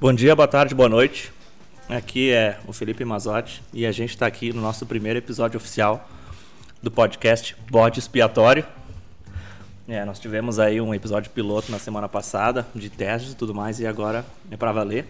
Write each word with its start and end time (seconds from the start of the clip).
Bom 0.00 0.12
dia, 0.12 0.36
boa 0.36 0.46
tarde, 0.46 0.76
boa 0.76 0.88
noite. 0.88 1.32
Aqui 1.88 2.30
é 2.30 2.60
o 2.68 2.72
Felipe 2.72 3.04
Mazotti 3.04 3.60
e 3.74 3.84
a 3.84 3.90
gente 3.90 4.10
está 4.10 4.28
aqui 4.28 4.52
no 4.52 4.60
nosso 4.60 4.86
primeiro 4.86 5.18
episódio 5.18 5.56
oficial 5.56 6.08
do 6.80 6.88
podcast 6.88 7.56
Bode 7.68 7.98
Expiatório. 7.98 8.64
É, 9.88 10.04
nós 10.04 10.20
tivemos 10.20 10.60
aí 10.60 10.80
um 10.80 10.94
episódio 10.94 11.32
piloto 11.32 11.72
na 11.72 11.80
semana 11.80 12.08
passada 12.08 12.64
de 12.76 12.88
testes 12.88 13.32
e 13.32 13.34
tudo 13.34 13.52
mais 13.52 13.80
e 13.80 13.88
agora 13.88 14.24
é 14.52 14.56
para 14.56 14.70
valer. 14.70 15.04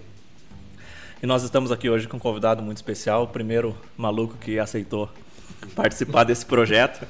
E 1.22 1.26
nós 1.26 1.42
estamos 1.42 1.70
aqui 1.70 1.90
hoje 1.90 2.08
com 2.08 2.16
um 2.16 2.20
convidado 2.20 2.62
muito 2.62 2.78
especial, 2.78 3.24
o 3.24 3.28
primeiro 3.28 3.76
maluco 3.94 4.38
que 4.40 4.58
aceitou 4.58 5.10
participar 5.76 6.24
desse 6.24 6.46
projeto. 6.46 7.06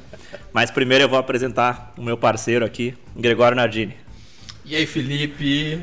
Mas 0.52 0.68
primeiro 0.68 1.04
eu 1.04 1.08
vou 1.08 1.18
apresentar 1.18 1.94
o 1.96 2.02
meu 2.02 2.16
parceiro 2.16 2.64
aqui, 2.64 2.96
Gregório 3.14 3.54
Nardini. 3.54 3.94
E 4.64 4.74
aí, 4.74 4.84
Felipe? 4.84 5.80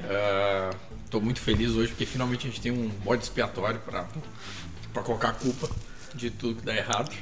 Estou 1.16 1.24
muito 1.24 1.40
feliz 1.40 1.72
hoje 1.72 1.92
porque 1.92 2.06
finalmente 2.06 2.46
a 2.46 2.50
gente 2.50 2.60
tem 2.60 2.74
um 2.74 2.90
bode 2.90 3.24
expiatório 3.24 3.80
para 3.80 5.02
colocar 5.02 5.30
a 5.30 5.32
culpa 5.32 5.70
de 6.14 6.30
tudo 6.30 6.60
que 6.60 6.66
dá 6.66 6.76
errado, 6.76 7.16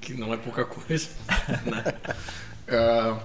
que 0.00 0.14
não 0.14 0.32
é 0.32 0.38
pouca 0.38 0.64
coisa. 0.64 1.10
Né? 1.66 1.84
Uh, 2.66 3.20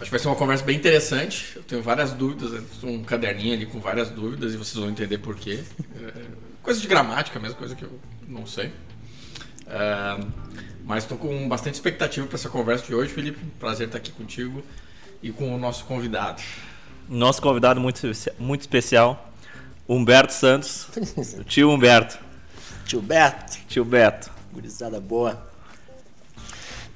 acho 0.00 0.04
que 0.04 0.10
vai 0.10 0.18
ser 0.18 0.28
uma 0.28 0.34
conversa 0.34 0.64
bem 0.64 0.78
interessante. 0.78 1.56
Eu 1.56 1.62
tenho 1.62 1.82
várias 1.82 2.12
dúvidas, 2.12 2.64
um 2.82 3.04
caderninho 3.04 3.52
ali 3.52 3.66
com 3.66 3.78
várias 3.78 4.08
dúvidas 4.08 4.54
e 4.54 4.56
vocês 4.56 4.76
vão 4.76 4.88
entender 4.88 5.18
por 5.18 5.36
quê. 5.36 5.62
Uh, 5.78 6.36
coisa 6.62 6.80
de 6.80 6.86
gramática 6.86 7.38
mesmo, 7.38 7.58
coisa 7.58 7.74
que 7.74 7.82
eu 7.82 8.00
não 8.26 8.46
sei. 8.46 8.68
Uh, 9.66 10.26
mas 10.86 11.04
estou 11.04 11.18
com 11.18 11.46
bastante 11.50 11.74
expectativa 11.74 12.26
para 12.26 12.36
essa 12.36 12.48
conversa 12.48 12.86
de 12.86 12.94
hoje, 12.94 13.12
Felipe. 13.12 13.38
Prazer 13.60 13.88
estar 13.88 13.98
aqui 13.98 14.10
contigo 14.10 14.64
e 15.22 15.30
com 15.30 15.54
o 15.54 15.58
nosso 15.58 15.84
convidado. 15.84 16.40
Nosso 17.08 17.40
convidado 17.40 17.80
muito, 17.80 18.00
muito 18.38 18.60
especial, 18.60 19.32
Humberto 19.88 20.32
Santos, 20.32 20.86
tio 21.46 21.70
Humberto. 21.70 22.28
Tio 22.88 23.02
Beto. 23.02 23.58
Tio 23.68 23.84
Beto. 23.84 24.30
Gurizada 24.50 24.98
boa. 24.98 25.46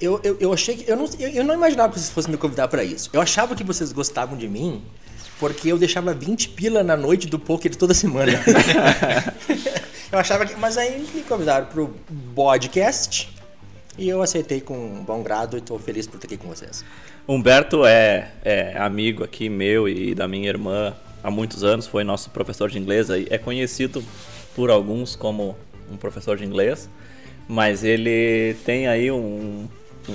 Eu, 0.01 0.19
eu, 0.25 0.39
eu 0.41 0.53
achei 0.53 0.75
que. 0.75 0.91
Eu 0.91 0.97
não, 0.97 1.05
eu, 1.19 1.29
eu 1.29 1.45
não 1.45 1.55
imaginava 1.55 1.93
que 1.93 2.01
vocês 2.01 2.11
fossem 2.11 2.33
me 2.33 2.39
convidar 2.39 2.67
para 2.69 2.83
isso. 2.83 3.11
Eu 3.13 3.21
achava 3.21 3.55
que 3.55 3.63
vocês 3.63 3.93
gostavam 3.93 4.37
de 4.37 4.49
mim 4.49 4.83
porque 5.39 5.69
eu 5.69 5.77
deixava 5.77 6.15
20 6.15 6.49
pila 6.51 6.83
na 6.83 6.97
noite 6.97 7.27
do 7.27 7.39
poker 7.39 7.77
toda 7.77 7.93
semana. 7.93 8.33
eu 10.11 10.19
achava 10.19 10.47
que. 10.47 10.57
Mas 10.57 10.79
aí 10.79 11.07
me 11.15 11.21
convidaram 11.23 11.67
pro 11.67 11.95
podcast 12.35 13.31
e 13.99 14.09
eu 14.09 14.23
aceitei 14.23 14.63
com 14.63 15.05
bom 15.05 15.23
grado 15.23 15.59
e 15.59 15.61
estou 15.61 15.79
feliz 15.79 16.07
por 16.07 16.17
estar 16.17 16.27
aqui 16.27 16.39
com 16.39 16.49
vocês. 16.49 16.83
Humberto 17.27 17.87
é, 17.87 18.33
é, 18.45 18.77
amigo 18.79 19.23
aqui 19.23 19.49
meu 19.49 19.89
e 19.89 20.15
da 20.15 20.27
minha 20.27 20.49
irmã 20.49 20.95
há 21.23 21.31
muitos 21.31 21.63
anos, 21.63 21.87
foi 21.87 22.03
nosso 22.03 22.31
professor 22.31 22.69
de 22.69 22.79
inglês, 22.79 23.09
é 23.11 23.39
conhecido 23.39 24.03
por 24.55 24.71
alguns 24.71 25.15
como 25.15 25.57
um 25.91 25.97
professor 25.97 26.37
de 26.37 26.45
inglês, 26.45 26.89
mas 27.47 27.85
ele 27.85 28.55
tem 28.65 28.89
aí 28.89 29.11
um, 29.11 29.69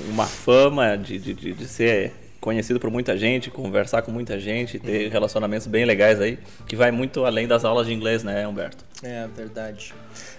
uma 0.10 0.26
fama 0.26 0.98
de, 0.98 1.18
de, 1.18 1.34
de 1.34 1.68
ser 1.68 2.14
conhecido 2.42 2.80
por 2.80 2.90
muita 2.90 3.18
gente, 3.18 3.50
conversar 3.50 4.02
com 4.02 4.12
muita 4.12 4.40
gente, 4.40 4.80
ter 4.80 5.06
uhum. 5.06 5.12
relacionamentos 5.12 5.68
bem 5.68 5.86
legais 5.86 6.22
aí, 6.22 6.38
que 6.68 6.76
vai 6.76 6.92
muito 6.92 7.26
além 7.26 7.48
das 7.48 7.66
aulas 7.66 7.88
de 7.88 7.94
inglês, 7.94 8.24
né, 8.24 8.48
Humberto? 8.48 8.86
É, 9.04 9.28
verdade. 9.36 9.94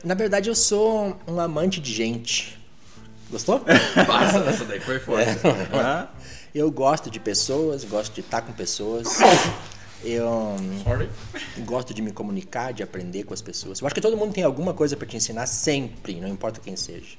Na 0.04 0.14
verdade, 0.14 0.48
eu 0.48 0.54
sou 0.54 1.18
um 1.26 1.40
amante 1.40 1.80
de 1.80 1.92
gente. 1.92 2.58
Gostou? 3.30 3.60
Passa, 4.06 4.38
essa 4.38 4.64
daí 4.64 4.80
foi 4.80 4.98
forte. 4.98 5.28
É. 5.30 6.17
Eu 6.58 6.72
gosto 6.72 7.08
de 7.08 7.20
pessoas, 7.20 7.84
gosto 7.84 8.12
de 8.14 8.20
estar 8.20 8.42
com 8.42 8.52
pessoas. 8.52 9.20
Eu 10.02 10.56
Sorry. 10.82 11.08
gosto 11.58 11.94
de 11.94 12.02
me 12.02 12.10
comunicar, 12.10 12.72
de 12.72 12.82
aprender 12.82 13.22
com 13.22 13.32
as 13.32 13.40
pessoas. 13.40 13.80
Eu 13.80 13.86
acho 13.86 13.94
que 13.94 14.00
todo 14.00 14.16
mundo 14.16 14.32
tem 14.32 14.42
alguma 14.42 14.74
coisa 14.74 14.96
para 14.96 15.06
te 15.06 15.16
ensinar 15.16 15.46
sempre, 15.46 16.20
não 16.20 16.28
importa 16.28 16.60
quem 16.60 16.74
seja. 16.74 17.16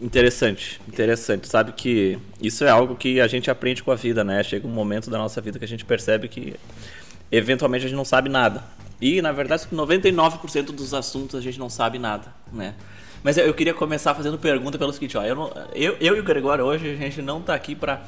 Interessante, 0.00 0.80
interessante. 0.88 1.46
Sabe 1.46 1.72
que 1.72 2.18
isso 2.40 2.64
é 2.64 2.68
algo 2.68 2.96
que 2.96 3.20
a 3.20 3.28
gente 3.28 3.48
aprende 3.48 3.80
com 3.80 3.92
a 3.92 3.94
vida, 3.94 4.24
né? 4.24 4.42
Chega 4.42 4.66
um 4.66 4.70
momento 4.70 5.08
da 5.08 5.18
nossa 5.18 5.40
vida 5.40 5.56
que 5.56 5.64
a 5.64 5.68
gente 5.68 5.84
percebe 5.84 6.26
que 6.26 6.54
eventualmente 7.30 7.84
a 7.84 7.88
gente 7.88 7.96
não 7.96 8.04
sabe 8.04 8.28
nada. 8.28 8.64
E, 9.00 9.22
na 9.22 9.30
verdade, 9.30 9.68
99% 9.72 10.66
dos 10.72 10.94
assuntos 10.94 11.36
a 11.36 11.40
gente 11.40 11.60
não 11.60 11.70
sabe 11.70 11.96
nada, 11.96 12.34
né? 12.52 12.74
Mas 13.22 13.38
eu 13.38 13.54
queria 13.54 13.72
começar 13.72 14.14
fazendo 14.14 14.36
pergunta 14.36 14.76
pelo 14.76 14.92
seguinte, 14.92 15.16
ó, 15.16 15.24
eu, 15.24 15.36
não, 15.36 15.52
eu, 15.74 15.96
eu 16.00 16.16
e 16.16 16.20
o 16.20 16.24
Gregório 16.24 16.64
hoje 16.64 16.90
a 16.90 16.96
gente 16.96 17.22
não 17.22 17.40
tá 17.40 17.54
aqui 17.54 17.74
para 17.76 18.02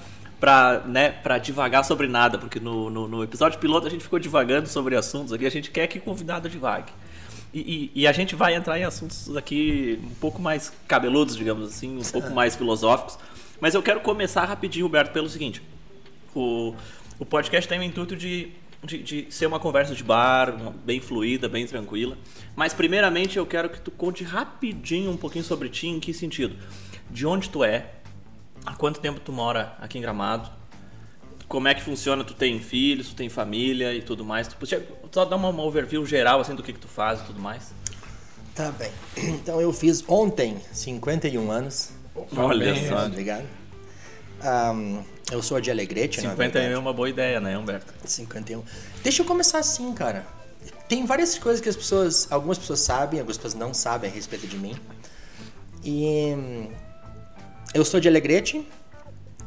para 0.44 0.80
né, 0.80 1.10
pra 1.10 1.38
divagar 1.38 1.86
sobre 1.86 2.06
nada, 2.06 2.36
porque 2.36 2.60
no, 2.60 2.90
no, 2.90 3.08
no, 3.08 3.24
episódio 3.24 3.58
piloto 3.58 3.86
a 3.86 3.90
gente 3.90 4.02
ficou 4.02 4.18
divagando 4.18 4.68
sobre 4.68 4.94
assuntos 4.94 5.32
aqui, 5.32 5.46
a 5.46 5.50
gente 5.50 5.70
quer 5.70 5.86
que 5.86 5.96
o 5.96 6.02
convidado 6.02 6.50
divague. 6.50 6.92
E, 7.50 7.60
e, 7.94 8.02
e, 8.02 8.06
a 8.06 8.12
gente 8.12 8.36
vai 8.36 8.54
entrar 8.54 8.78
em 8.78 8.84
assuntos 8.84 9.34
aqui 9.38 9.98
um 10.04 10.14
pouco 10.16 10.42
mais 10.42 10.70
cabeludos, 10.86 11.34
digamos 11.34 11.70
assim, 11.70 11.96
um 11.96 12.02
pouco 12.02 12.30
mais 12.30 12.54
filosóficos. 12.56 13.18
Mas 13.58 13.74
eu 13.74 13.82
quero 13.82 14.00
começar 14.00 14.44
rapidinho, 14.44 14.84
Roberto, 14.84 15.12
pelo 15.12 15.30
seguinte. 15.30 15.62
O, 16.34 16.74
o 17.18 17.24
podcast 17.24 17.66
tem 17.66 17.78
o 17.78 17.82
intuito 17.82 18.14
de 18.14 18.52
de, 18.82 19.02
de, 19.02 19.26
ser 19.30 19.46
uma 19.46 19.58
conversa 19.58 19.94
de 19.94 20.04
bar, 20.04 20.54
bem 20.84 21.00
fluida, 21.00 21.48
bem 21.48 21.66
tranquila. 21.66 22.18
Mas 22.54 22.74
primeiramente 22.74 23.38
eu 23.38 23.46
quero 23.46 23.70
que 23.70 23.80
tu 23.80 23.90
conte 23.90 24.22
rapidinho 24.22 25.10
um 25.10 25.16
pouquinho 25.16 25.42
sobre 25.42 25.70
ti, 25.70 25.86
em 25.86 25.98
que 25.98 26.12
sentido? 26.12 26.54
De 27.10 27.26
onde 27.26 27.48
tu 27.48 27.64
é, 27.64 27.86
há 28.64 28.74
quanto 28.74 29.00
tempo 29.00 29.20
tu 29.20 29.32
mora 29.32 29.76
aqui 29.80 29.98
em 29.98 30.00
Gramado, 30.00 30.50
como 31.48 31.68
é 31.68 31.74
que 31.74 31.82
funciona, 31.82 32.24
tu 32.24 32.34
tem 32.34 32.58
filhos, 32.58 33.10
tu 33.10 33.14
tem 33.14 33.28
família 33.28 33.94
e 33.94 34.02
tudo 34.02 34.24
mais. 34.24 34.48
Tu 34.48 34.56
podia 34.56 34.86
só 35.12 35.24
dar 35.24 35.36
uma, 35.36 35.48
uma 35.48 35.62
overview 35.62 36.04
geral 36.04 36.40
assim 36.40 36.54
do 36.54 36.62
que, 36.62 36.72
que 36.72 36.80
tu 36.80 36.88
faz 36.88 37.20
e 37.20 37.24
tudo 37.24 37.40
mais? 37.40 37.72
Tá 38.54 38.70
bem. 38.72 38.90
Então 39.34 39.60
eu 39.60 39.72
fiz 39.72 40.02
ontem 40.08 40.56
51 40.72 41.50
anos. 41.50 41.90
Olha 42.36 42.74
só. 42.88 43.06
Obrigado. 43.06 43.46
Um, 44.42 45.02
eu 45.30 45.42
sou 45.42 45.60
de 45.60 45.70
Alegrete, 45.70 46.20
51 46.20 46.62
é 46.62 46.78
uma 46.78 46.92
boa 46.92 47.08
ideia, 47.08 47.40
né, 47.40 47.56
Humberto? 47.56 47.92
51. 48.04 48.62
Deixa 49.02 49.22
eu 49.22 49.26
começar 49.26 49.58
assim, 49.58 49.92
cara. 49.92 50.26
Tem 50.88 51.06
várias 51.06 51.38
coisas 51.38 51.60
que 51.60 51.68
as 51.68 51.76
pessoas, 51.76 52.30
algumas 52.30 52.58
pessoas 52.58 52.80
sabem, 52.80 53.20
algumas 53.20 53.36
pessoas 53.36 53.54
não 53.54 53.72
sabem 53.72 54.10
a 54.10 54.12
respeito 54.12 54.46
de 54.46 54.58
mim. 54.58 54.74
E 55.82 56.68
eu 57.74 57.84
sou 57.84 58.00
de 58.00 58.08
Alegrete. 58.08 58.66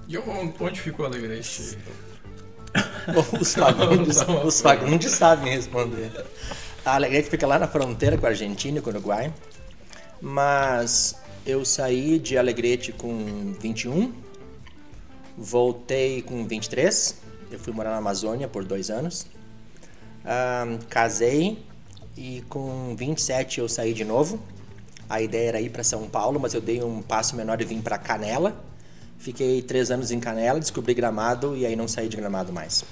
E 0.08 0.18
onde 0.18 0.80
ficou 0.80 1.06
Alegrete? 1.06 1.78
os 3.40 3.56
Fagundes, 3.56 4.18
os 4.46 4.62
Fagundes 4.62 5.12
sabem 5.12 5.54
responder. 5.54 6.12
A 6.86 6.96
Alegrete 6.96 7.30
fica 7.30 7.48
lá 7.48 7.58
na 7.58 7.68
fronteira 7.68 8.18
com 8.18 8.26
a 8.26 8.30
Argentina 8.30 8.78
e 8.78 8.82
com 8.82 8.90
o 8.90 8.94
Uruguai. 8.94 9.34
Mas 10.22 11.16
eu 11.46 11.66
saí 11.66 12.20
de 12.20 12.38
Alegrete 12.38 12.92
com 12.92 13.54
21 13.60 14.28
Voltei 15.38 16.24
com 16.24 16.48
23, 16.48 17.16
eu 17.52 17.60
fui 17.60 17.72
morar 17.72 17.92
na 17.92 17.98
Amazônia 17.98 18.48
por 18.48 18.66
dois 18.66 18.90
anos. 18.90 19.28
Um, 20.26 20.80
casei 20.90 21.64
e 22.18 22.44
com 22.50 22.96
27 22.96 23.60
eu 23.60 23.70
saí 23.70 23.94
de 23.94 24.04
novo. 24.04 24.42
A 25.10 25.22
ideia 25.22 25.50
era 25.50 25.62
ir 25.62 25.70
para 25.70 25.84
São 25.84 26.08
Paulo, 26.08 26.40
mas 26.40 26.54
eu 26.54 26.62
dei 26.62 26.84
um 26.84 27.02
passo 27.02 27.36
menor 27.36 27.62
e 27.62 27.66
vim 27.66 27.82
para 27.82 27.98
Canela. 27.98 28.56
Fiquei 29.18 29.62
três 29.62 29.90
anos 29.90 30.12
em 30.12 30.20
Canela, 30.20 30.60
descobri 30.60 30.94
Gramado 30.94 31.56
e 31.56 31.66
aí 31.66 31.76
não 31.76 31.88
saí 31.88 32.08
de 32.08 32.18
Gramado 32.18 32.54
mais. 32.54 32.84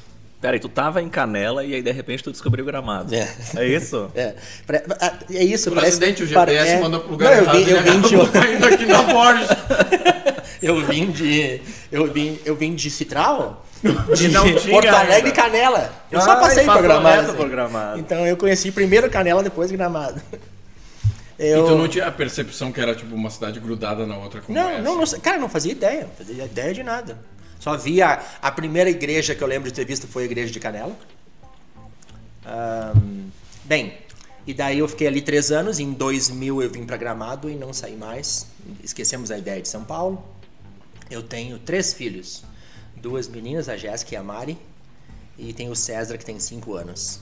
Peraí, 0.42 0.60
tu 0.60 0.70
tava 0.70 1.02
em 1.02 1.10
Canela 1.10 1.64
e 1.64 1.74
aí 1.74 1.82
de 1.82 1.92
repente 1.92 2.24
tu 2.24 2.32
descobriu 2.32 2.64
Gramado. 2.66 3.14
É, 3.14 3.28
é 3.58 3.68
isso? 3.68 4.12
É, 4.16 4.36
é 5.34 5.44
isso. 5.44 5.70
Por 5.70 5.76
parece, 5.76 5.98
acidente 5.98 6.24
o 6.24 6.28
GPS 6.28 6.72
é... 6.72 6.80
mandou 6.80 7.02
pro 7.02 7.12
lugar 7.12 7.42
não, 7.42 7.54
eu 7.54 7.66
vim, 7.66 7.72
eu 7.72 7.84
vim 7.84 8.02
de... 8.02 8.16
aqui 8.66 8.86
na 8.86 9.02
Borges. 9.02 9.48
eu 10.62 10.86
vim 10.86 11.12
de. 11.12 11.62
Eu 11.92 12.12
vim, 12.12 12.40
eu 12.46 12.56
vim 12.56 12.76
de 12.76 12.90
Citral? 12.90 13.66
De 14.16 14.30
não 14.30 14.44
Porto 14.54 14.88
Alegre 14.88 15.30
e 15.30 15.34
Canela. 15.34 15.92
Eu 16.12 16.20
ah, 16.20 16.22
só 16.22 16.36
passei 16.38 16.66
por 16.66 16.82
Gramado, 16.82 17.28
assim. 17.28 17.38
por 17.38 17.50
Gramado. 17.50 18.00
Então 18.00 18.26
eu 18.26 18.36
conheci 18.36 18.72
primeiro 18.72 19.10
Canela, 19.10 19.44
depois 19.44 19.72
Gramado. 19.72 20.22
Eu... 21.38 21.64
Então 21.64 21.78
não 21.78 21.88
tinha 21.88 22.08
a 22.08 22.12
percepção 22.12 22.72
que 22.72 22.80
era 22.80 22.96
tipo 22.96 23.14
uma 23.14 23.30
cidade 23.30 23.60
grudada 23.60 24.06
na 24.06 24.18
outra 24.18 24.42
como 24.42 24.58
não, 24.58 24.70
essa? 24.70 24.82
Não, 24.82 24.98
não, 24.98 25.20
cara, 25.20 25.38
não 25.38 25.50
fazia 25.50 25.72
ideia. 25.72 26.04
Não 26.04 26.26
fazia 26.26 26.46
ideia 26.46 26.74
de 26.74 26.84
nada. 26.84 27.20
Só 27.60 27.76
via 27.76 28.22
a 28.42 28.52
primeira 28.52 28.90
igreja 28.90 29.36
que 29.36 29.44
eu 29.44 29.48
lembro 29.48 29.70
de 29.70 29.74
ter 29.74 29.86
visto 29.86 30.08
foi 30.08 30.24
a 30.24 30.26
igreja 30.26 30.52
de 30.52 30.60
Canela. 30.60 30.96
Um, 32.46 33.30
bem, 33.64 33.98
e 34.46 34.54
daí 34.54 34.80
eu 34.80 34.88
fiquei 34.88 35.08
ali 35.08 35.22
três 35.22 35.52
anos. 35.52 35.80
Em 35.80 35.92
2000 35.92 36.62
eu 36.62 36.70
vim 36.70 36.86
para 36.86 36.96
Gramado 36.96 37.50
e 37.50 37.56
não 37.56 37.74
saí 37.74 37.96
mais. 37.96 38.48
Esquecemos 38.84 39.32
a 39.32 39.38
ideia 39.38 39.62
de 39.62 39.68
São 39.68 39.84
Paulo. 39.84 40.24
Eu 41.10 41.22
tenho 41.22 41.60
três 41.60 41.94
filhos, 41.94 42.44
duas 42.96 43.28
meninas, 43.28 43.70
a 43.70 43.78
Jéssica 43.78 44.16
e 44.16 44.18
a 44.18 44.24
Mari, 44.24 44.58
e 45.38 45.54
tenho 45.54 45.72
o 45.72 45.76
César 45.76 46.18
que 46.18 46.26
tem 46.26 46.40
cinco 46.40 46.74
anos. 46.74 47.20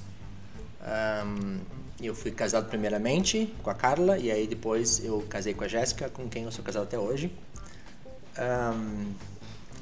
Um, 1.25 1.59
eu 2.01 2.15
fui 2.15 2.31
casado 2.31 2.67
primeiramente 2.67 3.53
com 3.61 3.69
a 3.69 3.73
Carla 3.73 4.17
e 4.17 4.31
aí 4.31 4.47
depois 4.47 5.03
eu 5.03 5.25
casei 5.29 5.53
com 5.53 5.63
a 5.63 5.67
Jéssica, 5.67 6.09
com 6.09 6.27
quem 6.27 6.43
eu 6.43 6.51
sou 6.51 6.63
casado 6.63 6.83
até 6.83 6.97
hoje. 6.97 7.31
Um, 8.37 9.13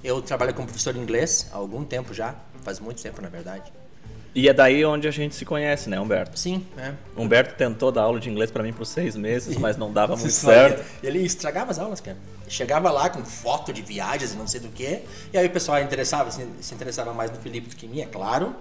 eu 0.04 0.22
trabalho 0.22 0.54
como 0.54 0.68
professor 0.68 0.94
de 0.94 1.00
inglês 1.00 1.48
há 1.52 1.58
algum 1.58 1.86
tempo 1.86 2.14
já, 2.14 2.36
faz 2.64 2.80
muito 2.80 3.02
tempo 3.02 3.22
na 3.22 3.30
verdade. 3.30 3.72
E 4.34 4.48
é 4.48 4.54
daí 4.54 4.86
onde 4.86 5.08
a 5.10 5.12
gente 5.12 5.36
se 5.36 5.44
conhece, 5.44 5.90
né, 5.90 6.00
Humberto? 6.00 6.40
Sim, 6.40 6.66
é. 6.78 6.94
Humberto 7.18 7.56
tentou 7.56 7.92
dar 7.92 8.04
aula 8.04 8.18
de 8.18 8.30
inglês 8.30 8.50
pra 8.50 8.64
mim 8.64 8.72
por 8.72 8.86
seis 8.86 9.16
meses, 9.16 9.58
mas 9.58 9.76
não 9.76 9.92
dava 9.92 10.16
muito 10.18 10.32
certo. 10.32 10.86
Ele 11.04 11.20
estragava 11.20 11.72
as 11.72 11.80
aulas, 11.80 12.00
cara. 12.00 12.18
Chegava 12.48 12.90
lá 12.92 13.10
com 13.10 13.24
foto 13.26 13.74
de 13.74 13.82
viagens 13.82 14.34
e 14.34 14.38
não 14.38 14.48
sei 14.48 14.62
do 14.62 14.70
que. 14.70 15.02
E 15.34 15.38
aí 15.38 15.46
o 15.46 15.50
pessoal 15.50 15.82
interessava, 15.82 16.32
se, 16.32 16.44
interessava 16.74 17.14
mais 17.14 17.30
no 17.30 17.38
Felipe 17.38 17.70
do 17.70 17.76
que 17.76 17.86
em 17.86 17.90
mim, 17.90 18.02
é 18.02 18.06
claro. 18.06 18.56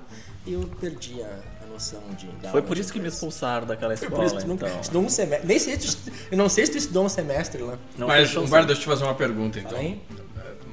E 0.44 0.54
eu 0.54 0.68
perdi 0.80 1.22
a, 1.22 1.26
a 1.59 1.59
noção 1.80 2.02
de. 2.16 2.28
Foi 2.50 2.62
por 2.62 2.76
isso 2.78 2.92
que 2.92 3.00
me 3.00 3.08
expulsaram 3.08 3.66
daquela 3.66 3.94
escola, 3.94 4.14
por 4.16 4.24
isso 4.24 4.36
que 4.36 4.42
tu 4.42 4.48
nunca 4.48 4.66
então. 4.68 4.80
estudou 4.80 5.02
um 5.02 5.08
semestre. 5.08 5.46
Nem 5.48 5.58
sei 5.58 5.80
se 5.80 5.96
tu, 5.96 6.12
eu 6.30 6.38
não 6.38 6.48
sei 6.48 6.66
se 6.66 6.72
tu 6.72 6.78
estudou 6.78 7.04
um 7.04 7.08
semestre 7.08 7.62
lá. 7.62 7.78
Não 7.96 8.06
Mas, 8.06 8.36
Humberto, 8.36 8.66
deixa 8.68 8.80
eu 8.80 8.84
te 8.84 8.88
fazer 8.88 9.04
uma 9.04 9.14
pergunta, 9.14 9.58
então. 9.58 9.78
Aí. 9.78 10.00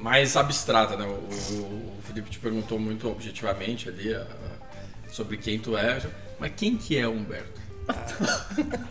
Mais 0.00 0.36
abstrata, 0.36 0.96
né? 0.96 1.04
O, 1.06 1.08
o- 1.10 1.98
o 1.98 2.02
Felipe 2.06 2.30
te 2.30 2.38
perguntou 2.38 2.78
muito 2.78 3.08
objetivamente 3.10 3.88
ali 3.88 4.14
ah, 4.14 4.26
sobre 5.10 5.36
quem 5.36 5.58
tu 5.58 5.76
é. 5.76 6.00
Mas 6.38 6.52
quem 6.56 6.76
que 6.76 6.96
é 6.96 7.06
o 7.08 7.12
Humberto? 7.12 7.60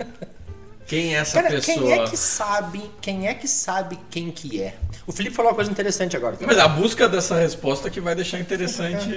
Quem 0.88 1.16
é 1.16 1.20
essa 1.20 1.42
Cara, 1.42 1.54
pessoa? 1.54 1.76
quem 1.78 1.92
é 1.92 2.08
que 2.08 2.16
sabe, 2.16 2.92
quem 3.02 3.28
é 3.28 3.34
que 3.34 3.46
sabe 3.46 4.00
quem 4.10 4.32
que 4.32 4.62
é? 4.62 4.78
O 5.08 5.12
Felipe 5.14 5.34
falou 5.34 5.52
uma 5.52 5.56
coisa 5.56 5.72
interessante 5.72 6.18
agora. 6.18 6.38
Mas 6.42 6.58
a 6.58 6.68
busca 6.68 7.08
dessa 7.08 7.36
resposta 7.40 7.90
que 7.90 8.02
vai 8.02 8.14
deixar 8.14 8.40
interessante. 8.40 9.08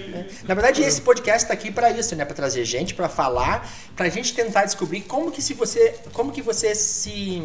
Na 0.47 0.55
verdade, 0.55 0.83
esse 0.83 1.01
podcast 1.03 1.49
tá 1.49 1.53
aqui 1.53 1.71
para 1.73 1.91
isso, 1.91 2.15
né? 2.15 2.25
Para 2.25 2.37
trazer 2.37 2.65
gente, 2.65 2.95
para 2.95 3.09
falar, 3.09 3.69
pra 3.97 4.09
gente 4.09 4.33
tentar 4.33 4.65
descobrir 4.67 5.01
como 5.01 5.33
que 5.33 5.43
se 5.43 5.53
você, 5.53 5.97
como 6.13 6.31
que 6.31 6.41
você 6.43 6.77
se 6.77 7.43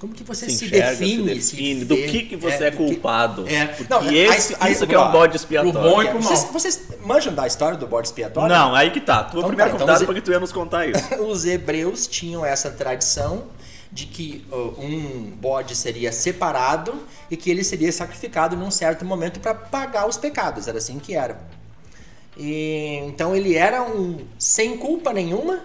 como 0.00 0.12
que 0.12 0.24
você 0.24 0.46
Se 0.50 0.56
se, 0.58 0.64
enxerga, 0.64 0.90
define, 0.96 1.40
se 1.40 1.54
define, 1.54 1.84
do 1.84 1.94
vê- 1.94 2.08
que 2.08 2.22
que 2.22 2.34
você 2.36 2.64
é, 2.64 2.70
do 2.72 2.76
que- 2.78 2.84
culpado. 2.86 3.46
É. 3.46 3.66
Porque 3.66 3.86
Não, 3.88 4.00
a- 4.00 4.12
esse, 4.12 4.56
a- 4.58 4.68
isso 4.68 4.84
que 4.84 4.92
é 4.96 4.98
um 4.98 5.12
bode 5.12 5.36
expiatório. 5.36 5.72
pro 5.80 5.88
bom 5.88 6.02
e 6.02 6.08
pro 6.08 6.20
Vocês, 6.20 6.42
mal. 6.42 6.52
vocês 6.52 6.82
manjam 7.06 7.32
da 7.32 7.46
história 7.46 7.78
do 7.78 7.86
bode 7.86 8.08
expiatório? 8.08 8.48
Não, 8.52 8.74
aí 8.74 8.90
que 8.90 9.00
tá. 9.00 9.22
Tu 9.22 9.34
é 9.34 9.36
o 9.36 9.38
Então 9.38 9.48
primeiro 9.50 9.70
tá, 9.70 9.76
então 9.76 9.86
convidado 9.86 10.00
você- 10.00 10.06
porque 10.06 10.20
tu 10.20 10.32
ia 10.32 10.40
nos 10.40 10.50
contar 10.50 10.86
isso. 10.88 11.14
Os 11.22 11.44
hebreus 11.44 12.08
tinham 12.08 12.44
essa 12.44 12.68
tradição 12.68 13.44
de 13.92 14.06
que 14.06 14.44
ó, 14.50 14.56
um 14.80 15.30
bode 15.38 15.76
seria 15.76 16.10
separado 16.10 16.94
e 17.30 17.36
que 17.36 17.50
ele 17.50 17.62
seria 17.62 17.92
sacrificado 17.92 18.56
num 18.56 18.70
certo 18.70 19.04
momento 19.04 19.38
para 19.38 19.54
pagar 19.54 20.08
os 20.08 20.16
pecados. 20.16 20.66
Era 20.66 20.78
assim 20.78 20.98
que 20.98 21.14
era. 21.14 21.38
E, 22.36 23.00
então 23.06 23.36
ele 23.36 23.54
era 23.54 23.82
um 23.82 24.18
sem 24.38 24.78
culpa 24.78 25.12
nenhuma 25.12 25.60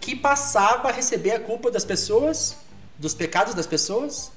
que 0.00 0.16
passava 0.16 0.88
a 0.88 0.92
receber 0.92 1.32
a 1.32 1.40
culpa 1.40 1.70
das 1.70 1.84
pessoas, 1.84 2.56
dos 2.98 3.14
pecados 3.14 3.54
das 3.54 3.66
pessoas. 3.66 4.32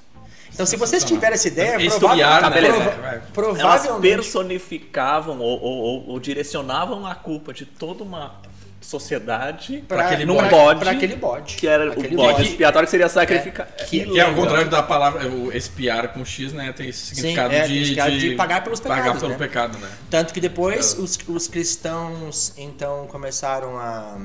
Então, 0.52 0.64
se 0.64 0.76
vocês 0.76 1.04
tiverem 1.04 1.34
essa 1.34 1.46
ideia, 1.48 1.80
Estudiar, 1.82 2.40
prova- 2.40 2.54
né? 2.54 2.60
prova- 2.68 2.90
vai. 3.00 3.14
Elas 3.16 3.22
provavelmente 3.34 4.14
personificavam 4.16 5.38
ou, 5.40 5.60
ou- 5.60 5.78
ou- 5.78 6.08
ou 6.08 6.20
direcionavam 6.20 7.06
a 7.06 7.14
culpa 7.14 7.52
de 7.52 7.66
toda 7.66 8.02
uma 8.02 8.40
sociedade 8.80 9.84
pra- 9.88 10.06
aquele 10.06 10.24
num 10.24 10.36
pra- 10.36 10.48
bode, 10.48 10.80
pra 10.80 10.90
aquele 10.92 11.16
bode. 11.16 11.56
que 11.56 11.66
era 11.66 11.90
Aquele 11.92 12.14
o 12.14 12.16
bode 12.16 12.42
expiatório 12.42 12.86
que 12.86 12.90
seria 12.90 13.08
sacrificado. 13.08 13.68
É, 13.76 13.84
que- 13.84 14.04
Que 14.06 14.18
é 14.18 14.22
ao 14.22 14.34
contrário 14.34 14.70
da 14.70 14.82
palavra 14.82 15.26
o 15.28 15.52
espiar 15.52 16.12
com 16.12 16.24
X, 16.24 16.52
né? 16.52 16.72
Tem 16.72 16.88
esse 16.88 17.06
significado, 17.14 17.52
é, 17.54 17.62
de, 17.62 17.68
significado 17.74 18.18
de 18.18 18.34
pagar 18.34 18.62
pelos 18.64 18.80
pagar 18.80 18.96
pecados, 19.02 19.20
pelo 19.20 19.32
né? 19.32 19.38
pecado, 19.38 19.78
né? 19.78 19.88
Tanto 20.08 20.32
que 20.32 20.40
depois 20.40 20.96
os, 20.98 21.18
os 21.28 21.48
cristãos 21.48 22.54
então 22.56 23.06
começaram 23.08 23.76
a, 23.78 24.16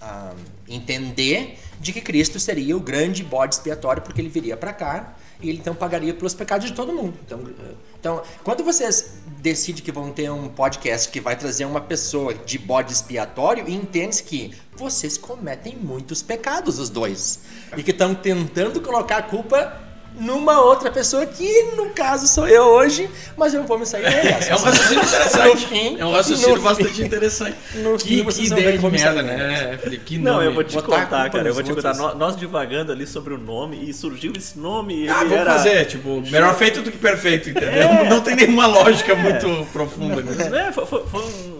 a 0.00 0.32
entender 0.68 1.58
de 1.80 1.92
que 1.92 2.00
Cristo 2.00 2.38
seria 2.40 2.76
o 2.76 2.80
grande 2.80 3.22
bode 3.22 3.54
expiatório 3.56 4.02
porque 4.02 4.20
ele 4.20 4.28
viria 4.28 4.56
para 4.56 4.72
cá 4.72 5.14
ele 5.48 5.58
então 5.58 5.74
pagaria 5.74 6.14
pelos 6.14 6.34
pecados 6.34 6.68
de 6.68 6.74
todo 6.74 6.92
mundo. 6.92 7.14
Então, 7.24 7.40
eh, 7.40 7.74
então, 7.98 8.22
quando 8.42 8.64
vocês 8.64 9.14
decidem 9.38 9.82
que 9.82 9.92
vão 9.92 10.10
ter 10.10 10.30
um 10.30 10.48
podcast 10.48 11.08
que 11.08 11.20
vai 11.20 11.36
trazer 11.36 11.64
uma 11.64 11.80
pessoa 11.80 12.34
de 12.34 12.58
bode 12.58 12.92
expiatório, 12.92 13.68
entende 13.68 14.22
que 14.22 14.52
vocês 14.74 15.18
cometem 15.18 15.76
muitos 15.76 16.22
pecados 16.22 16.78
os 16.78 16.88
dois 16.88 17.40
e 17.76 17.82
que 17.82 17.90
estão 17.90 18.14
tentando 18.14 18.80
colocar 18.80 19.18
a 19.18 19.22
culpa 19.22 19.81
numa 20.18 20.60
outra 20.60 20.90
pessoa 20.90 21.24
que 21.26 21.62
no 21.76 21.90
caso 21.90 22.26
sou 22.28 22.46
eu 22.46 22.62
hoje, 22.64 23.08
mas 23.36 23.54
eu 23.54 23.64
vou 23.64 23.78
me 23.78 23.86
sair 23.86 24.02
dessa. 24.22 24.50
É 24.50 24.54
um 24.54 24.58
raciocínio 24.58 25.04
interessante. 25.04 25.48
No 25.48 25.56
fim- 25.56 25.96
é 26.00 26.06
um 26.06 26.12
raciocínio 26.12 26.56
no 26.56 26.62
bastante 26.62 26.90
fim- 26.94 27.04
interessante. 27.04 27.56
no 27.76 27.96
que 27.98 28.08
que 28.08 28.22
vão 28.22 28.32
ver 28.32 28.42
ideia 28.44 28.72
que 28.72 28.78
de 28.78 28.90
merda, 28.90 29.22
né? 29.22 29.78
Felipe? 29.82 30.04
Que 30.04 30.18
Não, 30.18 30.34
nome. 30.34 30.46
eu 30.46 30.54
vou 30.54 30.64
te 30.64 30.74
Botar 30.74 30.86
contar, 31.04 31.30
cara. 31.30 31.48
Eu 31.48 31.54
vou 31.54 31.62
te 31.62 31.74
contar. 31.74 31.88
outros. 31.90 32.06
Nós, 32.06 32.16
nós 32.18 32.36
divagando 32.36 32.92
ali 32.92 33.06
sobre 33.06 33.34
o 33.34 33.38
nome 33.38 33.88
e 33.88 33.92
surgiu 33.92 34.32
esse 34.36 34.58
nome. 34.58 35.08
Ah, 35.08 35.18
vamos 35.18 35.32
era... 35.32 35.52
fazer, 35.52 35.84
tipo, 35.86 36.20
melhor 36.30 36.54
feito 36.56 36.82
do 36.82 36.90
que 36.90 36.98
perfeito, 36.98 37.50
entendeu? 37.50 38.04
Não 38.08 38.20
tem 38.20 38.36
nenhuma 38.36 38.66
lógica 38.66 39.14
muito 39.14 39.66
profunda 39.72 40.20
nisso. 40.22 40.54
É, 40.54 40.72
foi, 40.72 40.86
foi- 40.86 41.02
um 41.22 41.51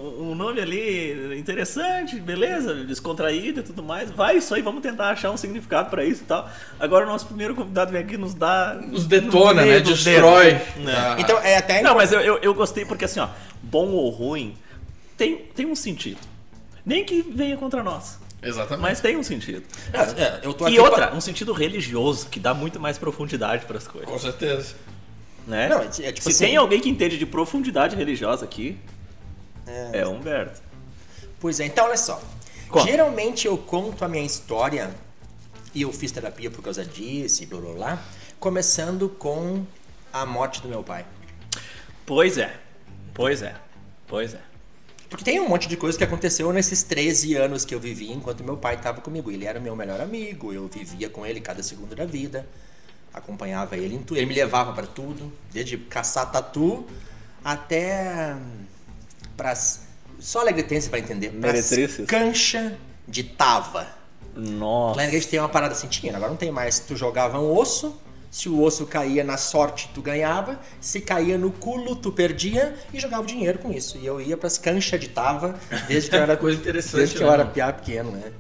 nome 0.43 0.61
ali 0.61 1.39
interessante, 1.39 2.19
beleza, 2.21 2.75
descontraído 2.85 3.61
e 3.61 3.63
tudo 3.63 3.83
mais. 3.83 4.11
Vai 4.11 4.37
isso 4.39 4.55
aí, 4.55 4.63
vamos 4.63 4.83
tentar 4.83 5.11
achar 5.11 5.31
um 5.31 5.37
significado 5.37 5.91
pra 5.91 6.05
isso 6.05 6.23
e 6.23 6.27
tal. 6.27 6.49
Agora 6.79 7.05
o 7.05 7.09
nosso 7.09 7.27
primeiro 7.27 7.55
convidado 7.55 7.93
vem 7.93 8.01
aqui 8.03 8.15
e 8.15 8.19
nos 8.19 8.35
dá. 8.35 8.75
Nos 8.75 9.07
detona, 9.07 9.65
né? 9.65 9.81
Destrói. 9.81 10.53
dedo. 10.55 10.63
Ah, 10.89 11.17
Então 11.19 11.39
é 11.39 11.57
até 11.57 11.83
Não, 11.83 11.95
mas 11.95 12.13
eu, 12.13 12.21
eu, 12.21 12.39
eu 12.39 12.55
gostei 12.55 12.85
porque 12.85 13.05
assim, 13.05 13.21
ó, 13.21 13.29
bom 13.63 13.89
ou 13.89 14.11
ruim 14.11 14.55
tem, 15.17 15.37
tem 15.37 15.67
um 15.67 15.75
sentido. 15.77 16.19
Nem 16.85 17.05
que 17.05 17.23
venha 17.23 17.57
contra 17.57 17.83
nós, 17.83 18.19
Exatamente. 18.43 18.81
mas 18.83 19.01
tem 19.01 19.17
um 19.17 19.23
sentido. 19.23 19.63
É, 20.17 20.41
eu 20.47 20.53
tô 20.53 20.69
E 20.69 20.79
outra, 20.81 21.09
pra- 21.09 21.17
um 21.17 21.21
sentido 21.21 21.53
religioso, 21.53 22.27
que 22.29 22.41
dá 22.41 22.53
muito 22.53 22.81
mais 22.81 22.99
profundidade 22.99 23.65
pras 23.67 23.87
coisas. 23.87 24.11
Com 24.11 24.19
certeza. 24.19 24.75
Né? 25.47 25.69
Não, 25.69 25.79
é 25.81 25.87
tipo 25.87 26.23
Se 26.23 26.29
assim- 26.31 26.45
tem 26.47 26.57
alguém 26.57 26.81
que 26.81 26.89
entende 26.89 27.19
de 27.19 27.27
profundidade 27.27 27.95
religiosa 27.97 28.45
aqui, 28.45 28.77
é, 29.67 30.07
o 30.07 30.11
Humberto. 30.11 30.61
Pois 31.41 31.61
é, 31.61 31.67
então 31.67 31.87
olha 31.87 31.97
só. 31.97 32.23
Conta. 32.69 32.91
Geralmente 32.91 33.47
eu 33.47 33.59
conto 33.59 34.05
a 34.05 34.09
minha 34.09 34.25
história 34.25 34.91
e 35.75 35.83
eu 35.83 35.93
fiz 35.93 36.13
terapia 36.13 36.51
por 36.51 36.63
causa 36.63 36.85
disso 36.85 37.43
e 37.43 37.47
blá 37.47 37.61
blá 37.61 37.73
blá, 37.73 38.05
começando 38.39 39.09
com 39.09 39.65
a 40.13 40.25
morte 40.25 40.61
do 40.61 40.69
meu 40.69 40.83
pai. 40.83 41.05
Pois 42.07 42.39
é, 42.39 42.55
pois 43.15 43.43
é, 43.43 43.55
pois 44.07 44.35
é. 44.35 44.41
Porque 45.09 45.25
tem 45.25 45.39
um 45.41 45.49
monte 45.49 45.69
de 45.69 45.77
coisa 45.77 45.99
que 45.99 46.05
aconteceu 46.05 46.51
nesses 46.53 46.83
13 46.83 47.35
anos 47.35 47.67
que 47.67 47.75
eu 47.75 47.81
vivi 47.81 48.11
enquanto 48.11 48.43
meu 48.43 48.57
pai 48.57 48.77
estava 48.77 49.03
comigo. 49.03 49.31
Ele 49.31 49.45
era 49.45 49.61
meu 49.61 49.77
melhor 49.77 50.01
amigo, 50.01 50.55
eu 50.55 50.67
vivia 50.69 51.11
com 51.11 51.27
ele 51.27 51.39
cada 51.39 51.63
segundo 51.63 51.95
da 51.95 52.07
vida, 52.07 52.49
acompanhava 53.13 53.77
ele 53.77 53.95
em 53.95 54.03
tudo, 54.03 54.17
ele 54.17 54.27
me 54.27 54.35
levava 54.35 54.73
para 54.73 54.87
tudo, 54.87 55.31
desde 55.53 55.77
caçar 55.77 56.31
tatu 56.33 56.87
até 57.45 58.35
pras 59.37 59.83
só 60.19 60.41
alegretense 60.41 60.89
para 60.89 61.01
entender, 61.01 61.31
pras 61.31 61.71
Meretrices. 61.71 62.07
cancha 62.07 62.79
de 63.09 63.25
tava. 63.25 63.87
Nossa. 64.37 64.97
Lá 64.97 65.03
na 65.03 65.09
igreja 65.09 65.29
tem 65.29 65.39
uma 65.39 65.49
parada 65.49 65.75
assim, 65.75 65.89
tinha, 65.89 66.15
agora 66.15 66.31
não 66.31 66.37
tem 66.37 66.51
mais. 66.51 66.79
Tu 66.79 66.97
jogava 66.97 67.39
um 67.39 67.55
osso, 67.55 68.01
se 68.31 68.49
o 68.49 68.63
osso 68.63 68.87
caía 68.87 69.23
na 69.23 69.37
sorte, 69.37 69.91
tu 69.93 70.01
ganhava, 70.01 70.59
se 70.81 71.01
caía 71.01 71.37
no 71.37 71.51
culo, 71.51 71.95
tu 71.97 72.11
perdia 72.13 72.75
e 72.95 72.99
jogava 72.99 73.27
dinheiro 73.27 73.59
com 73.59 73.71
isso. 73.71 73.99
E 73.99 74.07
eu 74.07 74.21
ia 74.21 74.37
pras 74.37 74.57
canchas 74.57 74.99
de 75.01 75.09
tava, 75.09 75.55
desde 75.87 76.09
que 76.09 76.17
eu 76.17 76.23
era 76.23 76.37
Coisa 76.39 76.59
interessante, 76.59 76.97
Desde 76.97 77.17
que 77.17 77.23
eu 77.23 77.27
né? 77.27 77.35
era 77.35 77.45
piá 77.45 77.73
pequeno, 77.73 78.13
né? 78.13 78.33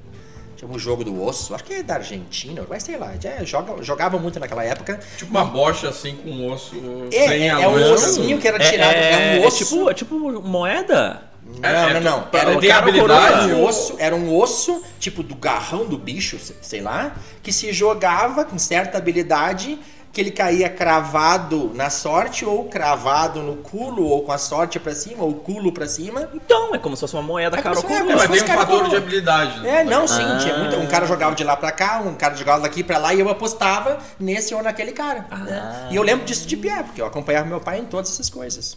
Tinha 0.62 0.72
um 0.72 0.78
jogo 0.78 1.02
do 1.02 1.20
osso, 1.20 1.52
acho 1.56 1.64
que 1.64 1.74
é 1.74 1.82
da 1.82 1.94
Argentina, 1.96 2.64
mas 2.70 2.84
sei 2.84 2.96
lá, 2.96 3.14
já 3.20 3.42
joga, 3.42 3.82
jogava 3.82 4.16
muito 4.16 4.38
naquela 4.38 4.62
época. 4.62 5.00
Tipo 5.16 5.28
uma 5.32 5.44
bocha 5.44 5.88
assim 5.88 6.14
com 6.14 6.48
osso 6.52 6.76
É, 7.12 7.26
sem 7.28 7.50
a 7.50 7.60
é 7.62 7.66
um 7.66 7.92
ossinho 7.92 8.36
do- 8.36 8.40
que 8.40 8.46
era 8.46 8.60
tirado, 8.60 8.94
é, 8.94 9.40
um 9.40 9.42
é 9.42 9.46
osso. 9.48 9.64
tipo, 9.64 9.90
é 9.90 9.94
tipo 9.94 10.14
moeda. 10.40 11.24
Não, 11.44 11.68
É, 11.68 11.94
não, 11.94 12.00
não. 12.00 12.22
tu- 12.30 12.36
Era, 12.36 12.56
tem 12.60 12.70
era 12.70 12.78
habilidade. 12.78 13.52
um 13.54 13.64
osso, 13.64 13.96
era 13.98 14.14
um 14.14 14.32
osso, 14.38 14.80
tipo 15.00 15.24
do 15.24 15.34
garrão 15.34 15.84
do 15.84 15.98
bicho, 15.98 16.38
se- 16.38 16.54
sei 16.62 16.80
lá, 16.80 17.16
que 17.42 17.52
se 17.52 17.72
jogava 17.72 18.44
com 18.44 18.56
certa 18.56 18.98
habilidade, 18.98 19.76
que 20.12 20.20
ele 20.20 20.30
caía 20.30 20.68
cravado 20.68 21.70
na 21.74 21.88
sorte, 21.88 22.44
ou 22.44 22.68
cravado 22.68 23.40
no 23.40 23.56
culo, 23.56 24.04
ou 24.04 24.22
com 24.22 24.30
a 24.32 24.36
sorte 24.36 24.78
pra 24.78 24.94
cima, 24.94 25.24
ou 25.24 25.30
o 25.30 25.34
culo 25.36 25.72
pra 25.72 25.88
cima. 25.88 26.28
Então, 26.34 26.74
é 26.74 26.78
como 26.78 26.94
se 26.94 27.00
fosse 27.00 27.14
uma 27.14 27.22
moeda 27.22 27.56
É 27.58 27.62
caro 27.62 27.80
se- 27.80 27.86
é 27.86 28.02
Mas 28.04 28.28
tem 28.30 28.42
um 28.42 28.46
fator 28.58 28.88
de 28.90 28.96
habilidade. 28.96 29.60
né? 29.60 29.80
É, 29.80 29.84
não, 29.84 30.06
sim, 30.06 30.20
Ah. 30.22 30.38
tinha 30.38 30.58
muito. 30.58 30.76
Um 30.76 30.86
cara 30.86 31.06
jogava 31.06 31.34
de 31.34 31.42
lá 31.42 31.56
pra 31.56 31.72
cá, 31.72 32.00
um 32.04 32.14
cara 32.14 32.34
jogava 32.34 32.60
daqui 32.62 32.84
pra 32.84 32.98
lá 32.98 33.14
e 33.14 33.20
eu 33.20 33.28
apostava 33.30 33.98
nesse 34.20 34.54
ou 34.54 34.62
naquele 34.62 34.92
cara. 34.92 35.26
Ah. 35.30 35.36
né? 35.38 35.88
E 35.90 35.96
eu 35.96 36.02
lembro 36.02 36.26
disso 36.26 36.46
de 36.46 36.58
pé, 36.58 36.82
porque 36.82 37.00
eu 37.00 37.06
acompanhava 37.06 37.46
meu 37.48 37.60
pai 37.60 37.78
em 37.78 37.84
todas 37.86 38.10
essas 38.12 38.28
coisas. 38.28 38.76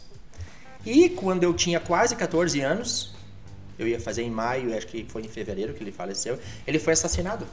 E 0.86 1.10
quando 1.10 1.44
eu 1.44 1.54
tinha 1.54 1.80
quase 1.82 2.16
14 2.16 2.62
anos, 2.62 3.14
eu 3.78 3.86
ia 3.88 4.00
fazer 4.00 4.24
em 4.24 4.30
maio, 4.32 4.74
acho 4.78 4.88
que 4.88 5.06
foi 5.10 5.24
em 5.24 5.28
fevereiro 5.28 5.74
que 5.74 5.84
ele 5.84 5.92
faleceu, 5.92 6.40
ele 6.66 6.80
foi 6.80 6.94
assassinado. 6.94 7.46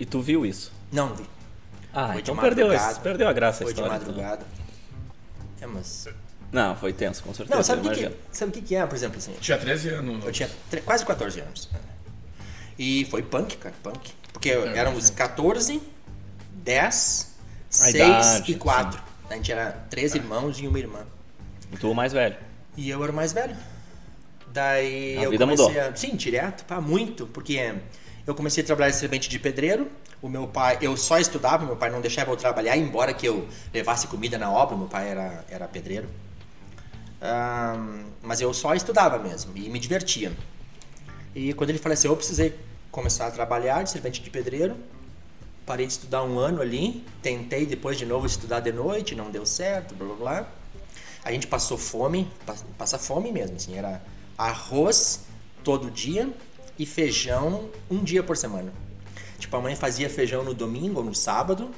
E 0.00 0.06
tu 0.06 0.20
viu 0.22 0.46
isso? 0.46 0.72
Não 0.90 1.14
vi. 1.14 1.24
Ah, 1.92 2.06
Foi 2.12 2.16
de 2.16 2.20
então 2.22 2.36
perdeu, 2.36 2.66
madrugada. 2.68 2.92
esse, 2.92 3.00
perdeu 3.00 3.28
a 3.28 3.32
graça 3.32 3.64
a 3.64 3.66
Foi 3.66 3.74
de 3.74 3.80
história. 3.80 3.96
então. 3.96 4.08
madrugada. 4.14 4.46
É, 5.60 5.66
mas. 5.66 6.08
Não, 6.52 6.76
foi 6.76 6.92
tenso, 6.92 7.22
com 7.22 7.34
certeza. 7.34 7.56
Não, 7.56 7.62
sabe 7.62 7.86
o 7.86 7.90
que, 7.92 8.08
que, 8.08 8.16
sabe 8.32 8.50
o 8.50 8.54
que 8.54 8.62
que 8.62 8.74
é, 8.74 8.86
por 8.86 8.94
exemplo, 8.94 9.18
assim? 9.18 9.32
Tinha 9.40 9.58
13 9.58 9.88
anos. 9.90 10.24
Eu 10.24 10.32
tinha 10.32 10.48
quase 10.84 11.04
14 11.04 11.40
anos. 11.40 11.68
E 12.78 13.06
foi 13.10 13.22
punk, 13.22 13.56
cara, 13.56 13.74
punk. 13.82 14.12
Porque 14.32 14.50
éramos 14.50 15.10
14, 15.10 15.82
10, 16.52 17.34
A 17.70 17.72
6 17.74 17.94
idade, 17.94 18.52
e 18.52 18.54
4. 18.54 19.02
A 19.28 19.34
gente 19.34 19.52
era 19.52 19.72
três 19.90 20.14
irmãos 20.14 20.58
e 20.58 20.66
uma 20.66 20.78
irmã. 20.78 21.00
E 21.72 21.76
tu 21.76 21.90
o 21.90 21.94
mais 21.94 22.12
velho. 22.12 22.36
E 22.76 22.88
eu 22.88 23.02
era 23.02 23.12
o 23.12 23.14
mais 23.14 23.32
velho. 23.32 23.54
Daí 24.52 25.18
A 25.18 25.22
eu 25.24 25.30
vida 25.30 25.44
comecei 25.44 25.66
mudou. 25.66 25.82
a. 25.82 25.94
Sim, 25.96 26.16
direto, 26.16 26.64
pá, 26.64 26.80
muito. 26.80 27.26
Porque 27.26 27.74
eu 28.30 28.34
comecei 28.34 28.62
a 28.62 28.66
trabalhar 28.66 28.90
de 28.90 28.96
servente 28.96 29.28
de 29.28 29.38
pedreiro. 29.38 29.90
O 30.20 30.28
meu 30.28 30.46
pai, 30.46 30.78
eu 30.82 30.96
só 30.96 31.18
estudava, 31.18 31.64
meu 31.64 31.76
pai 31.76 31.90
não 31.90 32.00
deixava 32.00 32.30
eu 32.30 32.36
trabalhar, 32.36 32.76
embora 32.76 33.14
que 33.14 33.26
eu 33.26 33.48
levasse 33.72 34.06
comida 34.06 34.36
na 34.36 34.50
obra, 34.50 34.76
meu 34.76 34.86
pai 34.86 35.08
era, 35.08 35.44
era 35.48 35.66
pedreiro. 35.66 36.08
Ahn, 37.22 38.04
mas 38.22 38.40
eu 38.40 38.52
só 38.52 38.74
estudava 38.74 39.18
mesmo 39.18 39.56
e 39.56 39.68
me 39.70 39.78
divertia. 39.78 40.32
E 41.34 41.54
quando 41.54 41.70
ele 41.70 41.78
faleceu, 41.78 42.12
eu 42.12 42.16
precisei 42.16 42.54
começar 42.90 43.26
a 43.28 43.30
trabalhar 43.30 43.82
de 43.82 43.90
servente 43.90 44.20
de 44.20 44.28
pedreiro. 44.28 44.76
Parei 45.64 45.86
de 45.86 45.92
estudar 45.92 46.22
um 46.22 46.38
ano 46.38 46.60
ali, 46.60 47.04
tentei 47.22 47.64
depois 47.66 47.96
de 47.96 48.06
novo 48.06 48.26
estudar 48.26 48.60
de 48.60 48.72
noite, 48.72 49.14
não 49.14 49.30
deu 49.30 49.44
certo, 49.46 49.94
blá 49.94 50.06
blá 50.06 50.16
blá. 50.16 50.48
A 51.24 51.32
gente 51.32 51.46
passou 51.46 51.76
fome, 51.76 52.30
pa- 52.46 52.56
passa 52.76 52.98
fome 52.98 53.30
mesmo, 53.32 53.56
assim, 53.56 53.76
era 53.76 54.00
arroz 54.36 55.20
todo 55.62 55.90
dia 55.90 56.32
e 56.78 56.86
feijão 56.86 57.68
um 57.90 58.02
dia 58.02 58.22
por 58.22 58.36
semana. 58.36 58.72
Tipo, 59.38 59.56
a 59.56 59.60
mãe 59.60 59.74
fazia 59.74 60.08
feijão 60.08 60.44
no 60.44 60.54
domingo 60.54 61.00
ou 61.00 61.04
no 61.04 61.14
sábado 61.14 61.70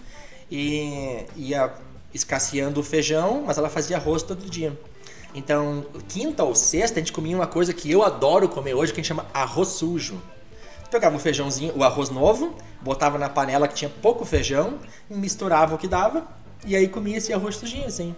e 0.50 1.25
ia 1.37 1.73
escasseando 2.12 2.80
o 2.80 2.83
feijão, 2.83 3.45
mas 3.47 3.59
ela 3.59 3.69
fazia 3.69 3.97
arroz 3.97 4.23
todo 4.23 4.49
dia. 4.49 4.78
Então, 5.35 5.87
quinta 6.09 6.42
ou 6.42 6.54
sexta, 6.54 6.99
a 6.99 7.00
gente 7.00 7.12
comia 7.12 7.37
uma 7.37 7.47
coisa 7.47 7.73
que 7.73 7.90
eu 7.90 8.02
adoro 8.02 8.49
comer 8.49 8.75
hoje, 8.75 8.92
que 8.92 9.00
a 9.00 9.02
gente 9.02 9.09
chama 9.09 9.26
arroz 9.33 9.69
sujo. 9.69 10.21
Tu 10.85 10.90
pegava 10.90 11.14
o 11.16 11.21
feijãozinho, 11.21 11.73
o 11.76 11.85
arroz 11.85 12.11
novo, 12.11 12.57
botava 12.80 13.16
na 13.16 13.28
panela 13.28 13.69
que 13.69 13.75
tinha 13.75 13.90
pouco 14.02 14.25
feijão, 14.25 14.78
misturava 15.09 15.76
o 15.76 15.78
que 15.78 15.87
dava, 15.87 16.26
e 16.64 16.75
aí 16.75 16.88
comia 16.88 17.19
esse 17.19 17.33
arroz 17.33 17.57
sujinho, 17.57 17.87
assim. 17.87 18.14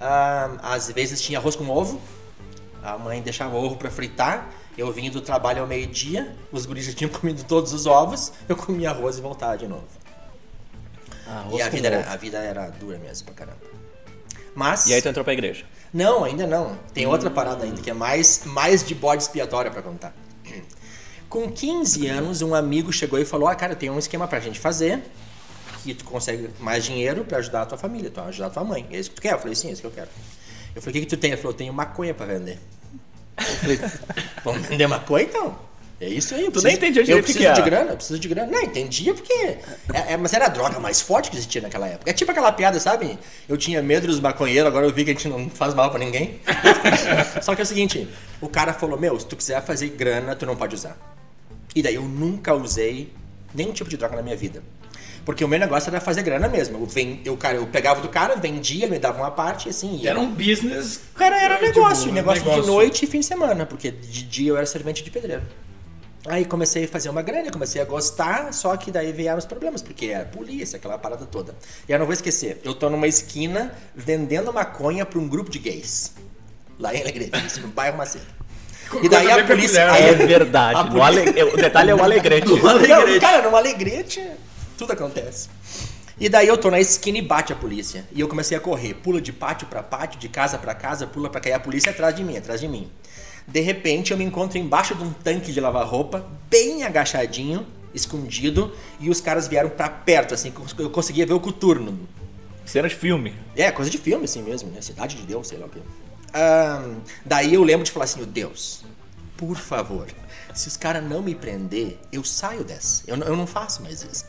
Ah, 0.00 0.50
às 0.62 0.90
vezes 0.90 1.20
tinha 1.20 1.38
arroz 1.38 1.54
com 1.54 1.68
ovo, 1.68 2.00
a 2.82 2.96
mãe 2.96 3.20
deixava 3.20 3.54
o 3.54 3.62
ovo 3.62 3.76
para 3.76 3.90
fritar, 3.90 4.48
eu 4.78 4.92
vinha 4.92 5.10
do 5.10 5.20
trabalho 5.20 5.60
ao 5.60 5.66
meio-dia, 5.66 6.32
os 6.52 6.64
guris 6.64 6.86
já 6.86 6.92
tinham 6.92 7.10
comido 7.12 7.42
todos 7.42 7.72
os 7.72 7.84
ovos, 7.84 8.32
eu 8.48 8.56
comia 8.56 8.90
arroz 8.90 9.18
e 9.18 9.20
voltava 9.20 9.58
de 9.58 9.66
novo. 9.66 9.88
Arroz 11.26 11.58
e 11.58 11.62
a 11.62 11.68
vida, 11.68 11.88
era, 11.88 12.12
a 12.12 12.16
vida 12.16 12.38
era 12.38 12.68
dura 12.70 12.96
mesmo 12.96 13.26
pra 13.26 13.34
caramba. 13.34 13.58
Mas. 14.54 14.86
E 14.86 14.94
aí 14.94 15.02
tu 15.02 15.08
entrou 15.08 15.24
pra 15.24 15.32
igreja. 15.32 15.66
Não, 15.92 16.24
ainda 16.24 16.46
não. 16.46 16.78
Tem 16.94 17.06
outra 17.06 17.28
parada 17.28 17.64
ainda 17.64 17.82
que 17.82 17.90
é 17.90 17.94
mais, 17.94 18.42
mais 18.44 18.86
de 18.86 18.94
bode 18.94 19.22
expiatória 19.22 19.70
pra 19.70 19.82
contar. 19.82 20.14
Com 21.28 21.50
15 21.50 22.06
anos, 22.06 22.40
um 22.40 22.54
amigo 22.54 22.92
chegou 22.92 23.18
e 23.18 23.24
falou: 23.24 23.48
Ah, 23.48 23.54
cara, 23.54 23.74
tem 23.74 23.90
um 23.90 23.98
esquema 23.98 24.28
pra 24.28 24.38
gente 24.38 24.60
fazer 24.60 25.02
que 25.82 25.92
tu 25.94 26.04
consegue 26.04 26.50
mais 26.60 26.84
dinheiro 26.84 27.24
pra 27.24 27.38
ajudar 27.38 27.62
a 27.62 27.66
tua 27.66 27.78
família, 27.78 28.10
tu 28.10 28.20
ajudar 28.20 28.46
a 28.46 28.50
tua 28.50 28.64
mãe. 28.64 28.86
É 28.90 28.98
isso 28.98 29.10
que 29.10 29.16
tu 29.16 29.22
quer? 29.22 29.32
Eu 29.34 29.38
falei: 29.38 29.54
Sim, 29.54 29.68
é 29.68 29.72
isso 29.72 29.80
que 29.80 29.86
eu 29.86 29.92
quero. 29.92 30.08
Eu 30.74 30.80
falei: 30.80 30.98
O 30.98 31.00
que, 31.00 31.06
que 31.06 31.16
tu 31.16 31.20
tem? 31.20 31.32
Ele 31.32 31.40
falou: 31.40 31.54
tenho 31.54 31.72
maconha 31.72 32.14
pra 32.14 32.26
vender. 32.26 32.58
Eu 33.38 33.44
falei: 33.56 33.80
Vamos 34.44 34.66
vender 34.66 34.86
maconha 34.86 35.24
então? 35.24 35.68
É 36.00 36.08
isso 36.08 36.32
aí. 36.34 36.44
eu 36.44 36.52
Tu 36.52 36.62
nem 36.62 36.74
entendia 36.74 37.02
direito 37.02 37.10
Eu 37.10 37.24
que 37.24 37.32
preciso 37.32 37.38
que 37.48 37.54
de 37.54 37.60
era. 37.60 37.70
grana, 37.70 37.90
eu 37.90 37.96
preciso 37.96 38.18
de 38.20 38.28
grana. 38.28 38.52
Não, 38.52 38.62
entendia 38.62 39.12
porque. 39.14 39.32
é- 39.32 39.58
é- 40.12 40.16
mas 40.16 40.32
era 40.32 40.44
a 40.46 40.48
droga 40.48 40.78
mais 40.78 41.00
forte 41.00 41.28
que 41.28 41.36
existia 41.36 41.60
naquela 41.60 41.88
época. 41.88 42.08
É 42.08 42.14
tipo 42.14 42.30
aquela 42.30 42.52
piada, 42.52 42.78
sabe? 42.78 43.18
Eu 43.48 43.56
tinha 43.56 43.82
medo 43.82 44.06
dos 44.06 44.20
maconheiros, 44.20 44.68
agora 44.68 44.86
eu 44.86 44.92
vi 44.92 45.04
que 45.04 45.10
a 45.10 45.14
gente 45.14 45.26
não 45.28 45.50
faz 45.50 45.74
mal 45.74 45.90
pra 45.90 45.98
ninguém. 45.98 46.40
Só 47.42 47.54
que 47.54 47.60
é 47.60 47.64
o 47.64 47.66
seguinte: 47.66 48.08
o 48.40 48.48
cara 48.48 48.72
falou: 48.72 48.96
Meu, 48.98 49.18
se 49.18 49.26
tu 49.26 49.34
quiser 49.36 49.60
fazer 49.64 49.88
grana, 49.88 50.36
tu 50.36 50.46
não 50.46 50.54
pode 50.54 50.74
usar. 50.76 50.96
E 51.74 51.82
daí 51.82 51.96
eu 51.96 52.02
nunca 52.02 52.54
usei 52.54 53.12
nenhum 53.52 53.72
tipo 53.72 53.90
de 53.90 53.96
droga 53.96 54.14
na 54.16 54.22
minha 54.22 54.36
vida. 54.36 54.62
Porque 55.28 55.44
o 55.44 55.48
meu 55.48 55.58
negócio 55.60 55.90
era 55.90 56.00
fazer 56.00 56.22
grana 56.22 56.48
mesmo. 56.48 56.78
Eu, 56.78 56.86
ven- 56.86 57.20
eu, 57.22 57.36
cara, 57.36 57.56
eu 57.56 57.66
pegava 57.66 58.00
do 58.00 58.08
cara, 58.08 58.34
vendia, 58.34 58.86
ele 58.86 58.92
me 58.92 58.98
dava 58.98 59.18
uma 59.18 59.30
parte 59.30 59.66
e 59.66 59.68
assim. 59.68 59.96
ia. 59.98 60.08
Era 60.08 60.18
um 60.18 60.30
business. 60.30 61.00
Cara, 61.14 61.38
era 61.38 61.56
tipo, 61.56 61.66
negócio, 61.66 62.10
um 62.10 62.14
negócio, 62.14 62.42
de 62.42 62.66
noite 62.66 63.04
e 63.04 63.06
fim 63.06 63.20
de 63.20 63.26
semana, 63.26 63.66
porque 63.66 63.90
de 63.90 64.22
dia 64.22 64.48
eu 64.52 64.56
era 64.56 64.64
servente 64.64 65.04
de 65.04 65.10
pedreiro. 65.10 65.42
Aí 66.26 66.46
comecei 66.46 66.84
a 66.84 66.88
fazer 66.88 67.10
uma 67.10 67.20
grana, 67.20 67.50
comecei 67.50 67.78
a 67.78 67.84
gostar, 67.84 68.54
só 68.54 68.74
que 68.78 68.90
daí 68.90 69.12
vieram 69.12 69.36
os 69.36 69.44
problemas, 69.44 69.82
porque 69.82 70.06
era 70.06 70.24
polícia, 70.24 70.78
aquela 70.78 70.96
parada 70.96 71.26
toda. 71.26 71.54
E 71.86 71.92
eu 71.92 71.98
não 71.98 72.06
vou 72.06 72.14
esquecer, 72.14 72.58
eu 72.64 72.74
tô 72.74 72.88
numa 72.88 73.06
esquina 73.06 73.74
vendendo 73.94 74.50
maconha 74.50 75.04
pra 75.04 75.18
um 75.18 75.28
grupo 75.28 75.50
de 75.50 75.58
gays. 75.58 76.14
Lá 76.80 76.94
em 76.94 77.02
Alegrete, 77.02 77.60
no 77.60 77.68
bairro 77.68 77.98
Macedo. 77.98 78.24
E 79.02 79.08
daí 79.10 79.30
a 79.30 79.44
polícia. 79.44 79.84
peculiar, 79.86 79.92
aí- 79.92 80.08
É 80.08 80.14
verdade. 80.14 80.84
No 80.84 80.90
polícia- 80.90 81.04
ale- 81.42 81.52
O 81.52 81.56
detalhe 81.58 81.90
é 81.90 81.94
o 81.94 82.02
alegrete. 82.02 82.48
não, 82.62 83.20
cara, 83.20 83.42
numa 83.42 83.58
alegrete, 83.58 84.22
tudo 84.78 84.92
acontece. 84.92 85.48
E 86.20 86.28
daí 86.28 86.48
eu 86.48 86.56
tô 86.56 86.70
na 86.70 86.80
esquina 86.80 87.18
e 87.18 87.22
bate 87.22 87.52
a 87.52 87.56
polícia. 87.56 88.04
E 88.12 88.20
eu 88.20 88.28
comecei 88.28 88.56
a 88.56 88.60
correr. 88.60 88.94
Pula 88.94 89.20
de 89.20 89.32
pátio 89.32 89.66
pra 89.66 89.82
pátio, 89.82 90.18
de 90.18 90.28
casa 90.28 90.56
pra 90.56 90.74
casa, 90.74 91.06
pula 91.06 91.28
pra 91.28 91.40
cair 91.40 91.52
a 91.52 91.60
polícia 91.60 91.90
atrás 91.90 92.14
de 92.14 92.24
mim, 92.24 92.36
atrás 92.36 92.60
de 92.60 92.68
mim. 92.68 92.90
De 93.46 93.60
repente 93.60 94.12
eu 94.12 94.18
me 94.18 94.24
encontro 94.24 94.56
embaixo 94.58 94.94
de 94.94 95.02
um 95.02 95.12
tanque 95.12 95.52
de 95.52 95.60
lavar 95.60 95.86
roupa, 95.86 96.26
bem 96.48 96.84
agachadinho, 96.84 97.66
escondido, 97.94 98.72
e 99.00 99.10
os 99.10 99.20
caras 99.20 99.48
vieram 99.48 99.70
pra 99.70 99.88
perto, 99.88 100.34
assim, 100.34 100.50
que 100.50 100.82
eu 100.82 100.90
conseguia 100.90 101.26
ver 101.26 101.34
o 101.34 101.40
coturno. 101.40 101.98
Cena 102.64 102.88
de 102.88 102.94
filme. 102.94 103.34
É, 103.56 103.70
coisa 103.70 103.90
de 103.90 103.96
filme 103.96 104.24
assim 104.26 104.42
mesmo, 104.42 104.70
né? 104.70 104.80
Cidade 104.82 105.16
de 105.16 105.22
Deus, 105.22 105.48
sei 105.48 105.58
lá 105.58 105.66
o 105.66 105.68
quê. 105.70 105.80
Ahn, 106.34 106.98
daí 107.24 107.54
eu 107.54 107.64
lembro 107.64 107.84
de 107.84 107.90
falar 107.90 108.04
assim, 108.04 108.22
"Ô 108.22 108.26
Deus, 108.26 108.84
por 109.36 109.56
favor, 109.56 110.06
se 110.52 110.68
os 110.68 110.76
caras 110.76 111.02
não 111.02 111.22
me 111.22 111.34
prender, 111.34 111.98
eu 112.12 112.22
saio 112.22 112.64
dessa. 112.64 113.04
Eu, 113.06 113.16
eu 113.16 113.36
não 113.36 113.46
faço 113.46 113.82
mais 113.82 114.02
isso. 114.02 114.24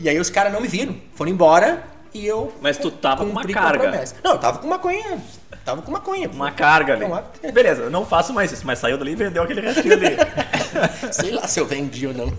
E 0.00 0.08
aí 0.08 0.18
os 0.18 0.30
caras 0.30 0.52
não 0.52 0.60
me 0.60 0.68
viram, 0.68 0.96
foram 1.14 1.30
embora 1.30 1.82
e 2.14 2.26
eu. 2.26 2.52
Mas 2.60 2.76
tu 2.78 2.90
tava 2.90 3.24
com 3.24 3.30
uma 3.30 3.44
carga. 3.46 4.04
Não, 4.22 4.32
eu 4.32 4.38
tava 4.38 4.58
com 4.58 4.68
maconha. 4.68 5.18
Tava 5.64 5.82
com 5.82 5.90
maconha. 5.90 6.28
Uma 6.32 6.50
carga 6.50 6.94
ali. 6.94 7.04
Uma- 7.04 7.24
Beleza, 7.52 7.82
eu 7.82 7.90
não 7.90 8.06
faço 8.06 8.32
mais 8.32 8.50
isso, 8.52 8.66
mas 8.66 8.78
saiu 8.78 8.96
dali 8.96 9.12
e 9.12 9.16
vendeu 9.16 9.42
aquele 9.42 9.60
restinho 9.60 9.92
ali. 9.94 10.16
Sei 11.12 11.30
lá 11.30 11.46
se 11.46 11.60
eu 11.60 11.66
vendi 11.66 12.06
ou 12.06 12.14
não. 12.14 12.32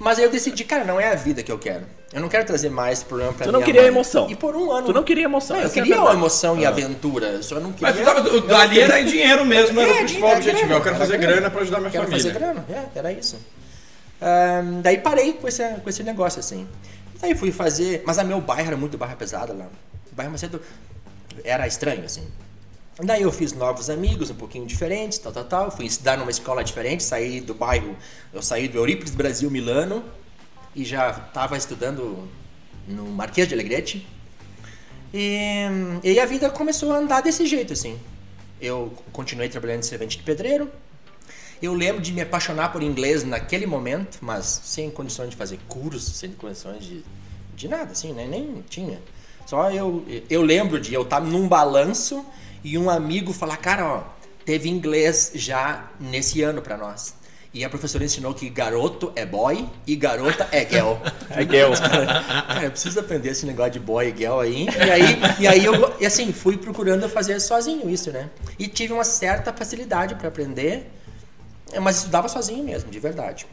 Mas 0.00 0.18
aí 0.18 0.24
eu 0.24 0.30
decidi, 0.30 0.64
cara, 0.64 0.82
não 0.84 0.98
é 0.98 1.12
a 1.12 1.14
vida 1.14 1.44
que 1.44 1.52
eu 1.52 1.58
quero. 1.58 1.84
Eu 2.12 2.20
não 2.20 2.28
quero 2.28 2.44
trazer 2.44 2.68
mais 2.70 3.02
problema 3.04 3.32
pra 3.32 3.46
Tu 3.46 3.52
não 3.52 3.60
minha 3.60 3.66
queria 3.66 3.82
mãe. 3.82 3.90
emoção. 3.90 4.28
E 4.28 4.34
por 4.34 4.56
um 4.56 4.72
ano. 4.72 4.86
Tu 4.88 4.92
não 4.92 5.04
queria 5.04 5.24
emoção. 5.24 5.56
Não, 5.56 5.62
eu 5.62 5.68
é 5.68 5.72
queria 5.72 5.94
verdade. 5.94 6.16
emoção 6.16 6.58
e 6.58 6.66
aventura. 6.66 7.26
Eu 7.26 7.42
só 7.42 7.60
não 7.60 7.70
queria. 7.72 7.88
Mas 7.94 7.98
tu 8.00 8.04
tava, 8.04 8.28
o 8.36 8.40
dali 8.40 8.80
era 8.80 9.00
em 9.00 9.04
dinheiro 9.04 9.44
mesmo, 9.44 9.80
era 9.80 9.88
É, 9.90 9.92
o 9.92 9.96
principal 9.98 10.28
era 10.30 10.38
objetivo. 10.38 10.72
Eu 10.72 10.80
quero 10.82 10.96
era 10.96 10.98
fazer 11.04 11.18
grana. 11.18 11.32
grana 11.36 11.50
pra 11.50 11.60
ajudar 11.60 11.78
minha 11.78 11.90
Quero 11.92 12.04
família. 12.04 12.24
fazer 12.32 12.38
grana, 12.38 12.64
é, 12.68 12.98
era 12.98 13.12
isso. 13.12 13.38
Ahn, 14.22 14.80
daí 14.82 14.98
parei 14.98 15.32
com 15.32 15.48
esse, 15.48 15.68
com 15.74 15.90
esse 15.90 16.04
negócio 16.04 16.38
assim. 16.38 16.68
Daí 17.20 17.34
fui 17.34 17.50
fazer. 17.50 18.02
Mas 18.06 18.18
a 18.18 18.24
meu 18.24 18.40
bairro 18.40 18.68
era 18.68 18.76
muito 18.76 18.96
barra 18.96 19.16
pesada 19.16 19.52
lá. 19.52 19.66
O 20.10 20.14
bairro 20.14 20.30
Macedo 20.30 20.62
era 21.44 21.66
estranho, 21.66 22.04
assim. 22.04 22.26
Daí 23.02 23.22
eu 23.22 23.32
fiz 23.32 23.52
novos 23.52 23.90
amigos, 23.90 24.30
um 24.30 24.34
pouquinho 24.34 24.66
diferentes, 24.66 25.18
tal, 25.18 25.32
tal, 25.32 25.44
tal. 25.44 25.70
Fui 25.70 25.86
estudar 25.86 26.16
numa 26.16 26.30
escola 26.30 26.62
diferente, 26.62 27.02
saí 27.02 27.40
do 27.40 27.54
bairro. 27.54 27.96
Eu 28.32 28.42
saí 28.42 28.68
do 28.68 28.78
Eurípides 28.78 29.14
Brasil 29.14 29.50
Milano 29.50 30.04
e 30.74 30.84
já 30.84 31.10
estava 31.10 31.56
estudando 31.56 32.28
no 32.86 33.06
Marquês 33.06 33.48
de 33.48 33.54
Alegrete. 33.54 34.06
E, 35.12 35.66
e 36.04 36.20
a 36.20 36.26
vida 36.26 36.48
começou 36.48 36.92
a 36.92 36.96
andar 36.96 37.22
desse 37.22 37.46
jeito, 37.46 37.72
assim. 37.72 37.98
Eu 38.60 38.92
continuei 39.12 39.48
trabalhando 39.48 39.80
de 39.80 39.86
servente 39.86 40.18
de 40.18 40.22
pedreiro. 40.22 40.70
Eu 41.62 41.74
lembro 41.74 42.02
de 42.02 42.12
me 42.12 42.20
apaixonar 42.20 42.72
por 42.72 42.82
inglês 42.82 43.22
naquele 43.22 43.66
momento, 43.66 44.18
mas 44.20 44.60
sem 44.64 44.90
condições 44.90 45.30
de 45.30 45.36
fazer 45.36 45.60
curso, 45.68 46.10
sem 46.10 46.32
condições 46.32 46.84
de, 46.84 47.04
de 47.54 47.68
nada, 47.68 47.92
assim, 47.92 48.12
né? 48.12 48.26
Nem 48.28 48.64
tinha. 48.68 49.00
Só 49.46 49.70
eu, 49.70 50.04
eu 50.28 50.42
lembro 50.42 50.80
de 50.80 50.92
eu 50.92 51.02
estar 51.02 51.20
num 51.20 51.46
balanço 51.46 52.26
e 52.64 52.76
um 52.76 52.90
amigo 52.90 53.32
falar, 53.32 53.58
cara, 53.58 53.86
ó, 53.86 54.02
teve 54.44 54.68
inglês 54.68 55.30
já 55.36 55.88
nesse 56.00 56.42
ano 56.42 56.60
pra 56.60 56.76
nós. 56.76 57.14
E 57.54 57.64
a 57.64 57.68
professora 57.68 58.02
ensinou 58.02 58.32
que 58.32 58.48
garoto 58.48 59.12
é 59.14 59.26
boy 59.26 59.68
e 59.86 59.94
garota 59.94 60.48
é 60.50 60.66
girl. 60.68 60.94
É 61.30 61.42
girl. 61.42 61.72
Cara, 61.74 62.64
eu 62.64 62.70
preciso 62.70 62.98
aprender 62.98 63.30
esse 63.30 63.46
negócio 63.46 63.72
de 63.72 63.80
boy 63.80 64.08
e 64.08 64.16
girl 64.16 64.40
aí. 64.40 64.66
E 64.66 64.90
aí, 64.90 65.20
e 65.40 65.46
aí 65.46 65.64
eu, 65.64 65.94
e 66.00 66.06
assim, 66.06 66.32
fui 66.32 66.56
procurando 66.56 67.08
fazer 67.08 67.38
sozinho 67.40 67.88
isso, 67.88 68.10
né? 68.10 68.30
E 68.58 68.66
tive 68.66 68.92
uma 68.92 69.04
certa 69.04 69.52
facilidade 69.52 70.14
para 70.14 70.28
aprender, 70.28 70.90
mas 71.80 71.96
estudava 71.98 72.28
sozinho 72.28 72.64
mesmo, 72.64 72.90
de 72.90 72.98
verdade. 72.98 73.46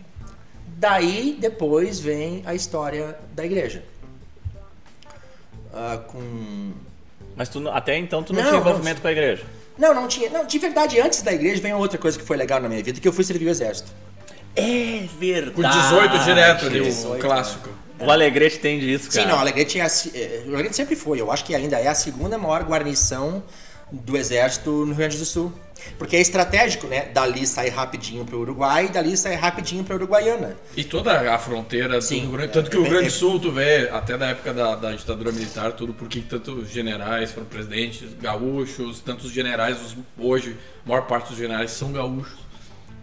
Daí, 0.68 1.38
depois 1.40 2.00
vem 2.00 2.42
a 2.46 2.54
história 2.56 3.18
da 3.34 3.46
igreja. 3.46 3.84
Ah, 5.74 6.00
com... 6.08 6.72
Mas 7.36 7.50
tu, 7.50 7.60
não- 7.60 7.74
até 7.74 7.98
então 7.98 8.24
tu 8.24 8.34
não, 8.34 8.42
Não, 8.42 8.50
tinha 8.50 8.60
não. 8.62 8.68
envolvimento 8.68 9.02
com 9.02 9.08
a 9.08 9.12
igreja. 9.12 9.44
Não, 9.78 9.94
não 9.94 10.08
tinha. 10.08 10.30
Não, 10.30 10.46
de 10.46 10.60
verdade, 10.60 11.00
antes 11.00 11.22
da 11.22 11.32
igreja 11.32 11.62
vem 11.62 11.74
outra 11.74 11.98
coisa 11.98 12.18
que 12.18 12.26
foi 12.26 12.36
legal 12.36 12.60
na 12.60 12.68
minha 12.68 12.84
vida, 12.84 13.00
que 13.00 13.08
eu 13.08 13.14
fui 13.14 13.24
servir 13.24 13.46
o 13.46 13.50
exército. 13.50 13.92
É 14.56 15.08
verdade. 15.18 15.52
Com 15.52 15.62
18 15.62 16.20
direto 16.26 16.66
ali, 16.66 16.82
o 16.82 16.84
18, 16.84 17.22
clássico. 17.22 17.70
O 18.00 18.10
Alegrete 18.10 18.60
tem 18.60 18.80
disso, 18.80 19.10
cara. 19.12 19.22
Sim, 19.24 19.28
não, 19.28 19.38
Alegrete, 19.40 19.80
é 19.80 19.84
a 19.84 19.88
é, 19.88 20.44
o 20.48 20.54
Alegrete 20.54 20.76
sempre 20.76 20.96
foi. 20.96 21.20
Eu 21.22 21.32
acho 21.32 21.44
que 21.46 21.54
ainda 21.54 21.78
é 21.78 21.88
a 21.88 21.96
segunda 21.96 22.38
maior 22.38 22.64
guarnição 22.64 23.44
do 23.92 24.18
exército 24.18 24.70
no 24.72 24.88
Rio 24.88 24.96
Grande 24.98 25.18
do 25.18 25.26
Sul. 25.26 25.52
Porque 25.98 26.18
é 26.18 26.20
estratégico, 26.20 26.88
né? 26.88 27.06
Dali 27.14 27.48
sai 27.48 27.70
rapidinho 27.70 28.26
para 28.26 28.36
o 28.36 28.42
Uruguai 28.42 28.88
e 28.88 28.90
dali 28.90 29.16
sai 29.16 29.36
rapidinho 29.36 29.84
para 29.84 29.96
Uruguaiana. 29.96 30.58
E 30.76 30.84
toda 30.84 31.34
a 31.34 31.40
fronteira 31.40 32.02
Sim, 32.02 32.22
do 32.22 32.22
Rio 32.28 32.32
Grande, 32.32 32.50
é, 32.50 32.54
tanto 32.54 32.70
que 32.70 32.76
é 32.76 32.80
o 32.80 32.82
Rio 32.84 32.92
Grande 32.92 33.06
é- 33.08 33.10
do 33.10 33.14
Sul, 33.14 33.40
tu 33.40 33.52
vê, 33.52 33.90
até 33.90 34.18
da 34.18 34.28
época 34.28 34.54
da, 34.54 34.76
da 34.76 34.92
ditadura 34.92 35.32
militar, 35.32 35.72
tudo, 35.72 35.94
porque 35.94 36.20
tantos 36.20 36.70
generais 36.70 37.32
foram 37.32 37.48
presidentes, 37.48 38.10
gaúchos, 38.22 39.00
tantos 39.00 39.32
generais, 39.32 39.78
os- 39.82 39.96
hoje, 40.18 40.58
a 40.86 40.90
maior 40.90 41.08
parte 41.08 41.30
dos 41.30 41.38
generais 41.38 41.72
são 41.72 41.94
gaúchos. 41.94 42.38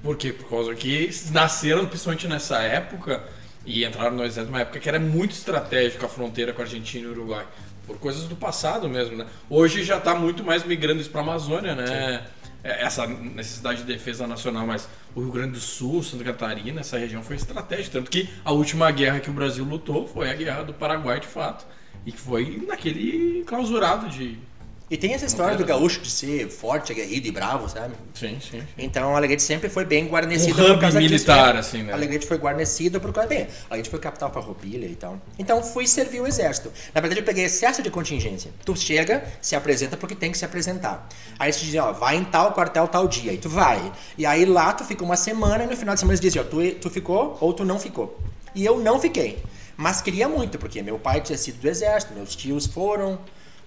Por 0.02 0.16
quê? 0.16 0.32
Por 0.32 0.48
causa 0.48 0.74
que 0.74 1.10
nasceram 1.32 1.86
principalmente 1.86 2.28
nessa 2.28 2.58
época 2.60 3.24
e 3.64 3.84
entraram 3.84 4.14
no 4.16 4.22
exército 4.22 4.52
numa 4.52 4.60
época 4.60 4.78
que 4.78 4.88
era 4.88 5.00
muito 5.00 5.32
estratégica 5.32 6.06
a 6.06 6.08
fronteira 6.08 6.52
com 6.52 6.60
a 6.60 6.64
Argentina 6.64 7.04
e 7.04 7.08
o 7.08 7.12
Uruguai. 7.12 7.44
Por 7.86 7.98
coisas 7.98 8.24
do 8.24 8.34
passado 8.34 8.88
mesmo, 8.88 9.16
né? 9.16 9.26
Hoje 9.48 9.84
já 9.84 9.98
está 9.98 10.14
muito 10.14 10.42
mais 10.42 10.64
migrando 10.64 11.00
isso 11.00 11.10
para 11.10 11.20
a 11.20 11.24
Amazônia, 11.24 11.74
né? 11.74 12.24
É, 12.64 12.84
Essa 12.84 13.06
necessidade 13.06 13.78
de 13.78 13.84
defesa 13.84 14.26
nacional, 14.26 14.66
mas 14.66 14.88
o 15.14 15.20
Rio 15.20 15.30
Grande 15.30 15.52
do 15.52 15.60
Sul, 15.60 16.02
Santa 16.02 16.24
Catarina, 16.24 16.80
essa 16.80 16.98
região 16.98 17.22
foi 17.22 17.36
estratégica. 17.36 17.98
Tanto 17.98 18.10
que 18.10 18.28
a 18.44 18.50
última 18.50 18.90
guerra 18.90 19.20
que 19.20 19.30
o 19.30 19.32
Brasil 19.32 19.64
lutou 19.64 20.08
foi 20.08 20.28
a 20.30 20.34
guerra 20.34 20.62
do 20.64 20.74
Paraguai, 20.74 21.20
de 21.20 21.28
fato. 21.28 21.64
E 22.04 22.10
que 22.12 22.18
foi 22.18 22.64
naquele 22.66 23.44
clausurado 23.44 24.08
de. 24.08 24.38
E 24.88 24.96
tem 24.96 25.14
essa 25.14 25.26
história 25.26 25.56
do 25.56 25.64
gaúcho 25.64 26.00
de 26.00 26.08
ser 26.08 26.48
forte, 26.48 26.92
aguerrido 26.92 27.26
e 27.26 27.32
bravo, 27.32 27.68
sabe? 27.68 27.94
Sim, 28.14 28.38
sim. 28.40 28.62
Então 28.78 29.16
Alegrete 29.16 29.42
sempre 29.42 29.68
foi 29.68 29.84
bem 29.84 30.06
guarnecida 30.06 30.62
Um 30.62 30.74
por 30.74 30.80
causa 30.80 31.00
disso, 31.00 31.12
militar, 31.12 31.54
né? 31.54 31.60
assim, 31.60 31.82
né? 31.82 31.92
Alegrete 31.92 32.24
foi 32.24 32.36
guarnecida 32.36 33.00
por 33.00 33.12
causa. 33.12 33.28
Bem, 33.28 33.48
Alegrete 33.68 33.90
foi 33.90 33.98
capital 33.98 34.32
farroupilha 34.32 34.86
e 34.86 34.94
tal. 34.94 35.20
Então 35.36 35.60
fui 35.60 35.88
servir 35.88 36.20
o 36.20 36.26
exército. 36.26 36.72
Na 36.94 37.00
verdade, 37.00 37.20
eu 37.20 37.24
peguei 37.24 37.44
excesso 37.44 37.82
de 37.82 37.90
contingência. 37.90 38.52
Tu 38.64 38.76
chega, 38.76 39.24
se 39.42 39.56
apresenta 39.56 39.96
porque 39.96 40.14
tem 40.14 40.30
que 40.30 40.38
se 40.38 40.44
apresentar. 40.44 41.08
Aí 41.36 41.46
eles 41.48 41.58
te 41.58 41.64
dizem, 41.64 41.80
ó, 41.80 41.92
vai 41.92 42.14
em 42.14 42.24
tal 42.24 42.52
quartel 42.52 42.86
tal 42.86 43.08
dia. 43.08 43.32
Aí 43.32 43.38
tu 43.38 43.48
vai. 43.48 43.92
E 44.16 44.24
aí 44.24 44.44
lá 44.44 44.72
tu 44.72 44.84
fica 44.84 45.02
uma 45.02 45.16
semana 45.16 45.64
e 45.64 45.66
no 45.66 45.76
final 45.76 45.94
de 45.94 46.00
semana 46.00 46.12
eles 46.12 46.20
dizem, 46.20 46.40
ó, 46.40 46.44
tu, 46.44 46.58
tu 46.80 46.90
ficou 46.90 47.36
ou 47.40 47.52
tu 47.52 47.64
não 47.64 47.80
ficou. 47.80 48.20
E 48.54 48.64
eu 48.64 48.78
não 48.78 49.00
fiquei. 49.00 49.42
Mas 49.76 50.00
queria 50.00 50.28
muito, 50.28 50.58
porque 50.58 50.80
meu 50.80 50.96
pai 50.98 51.20
tinha 51.20 51.36
sido 51.36 51.60
do 51.60 51.68
exército, 51.68 52.14
meus 52.14 52.36
tios 52.36 52.66
foram. 52.66 53.18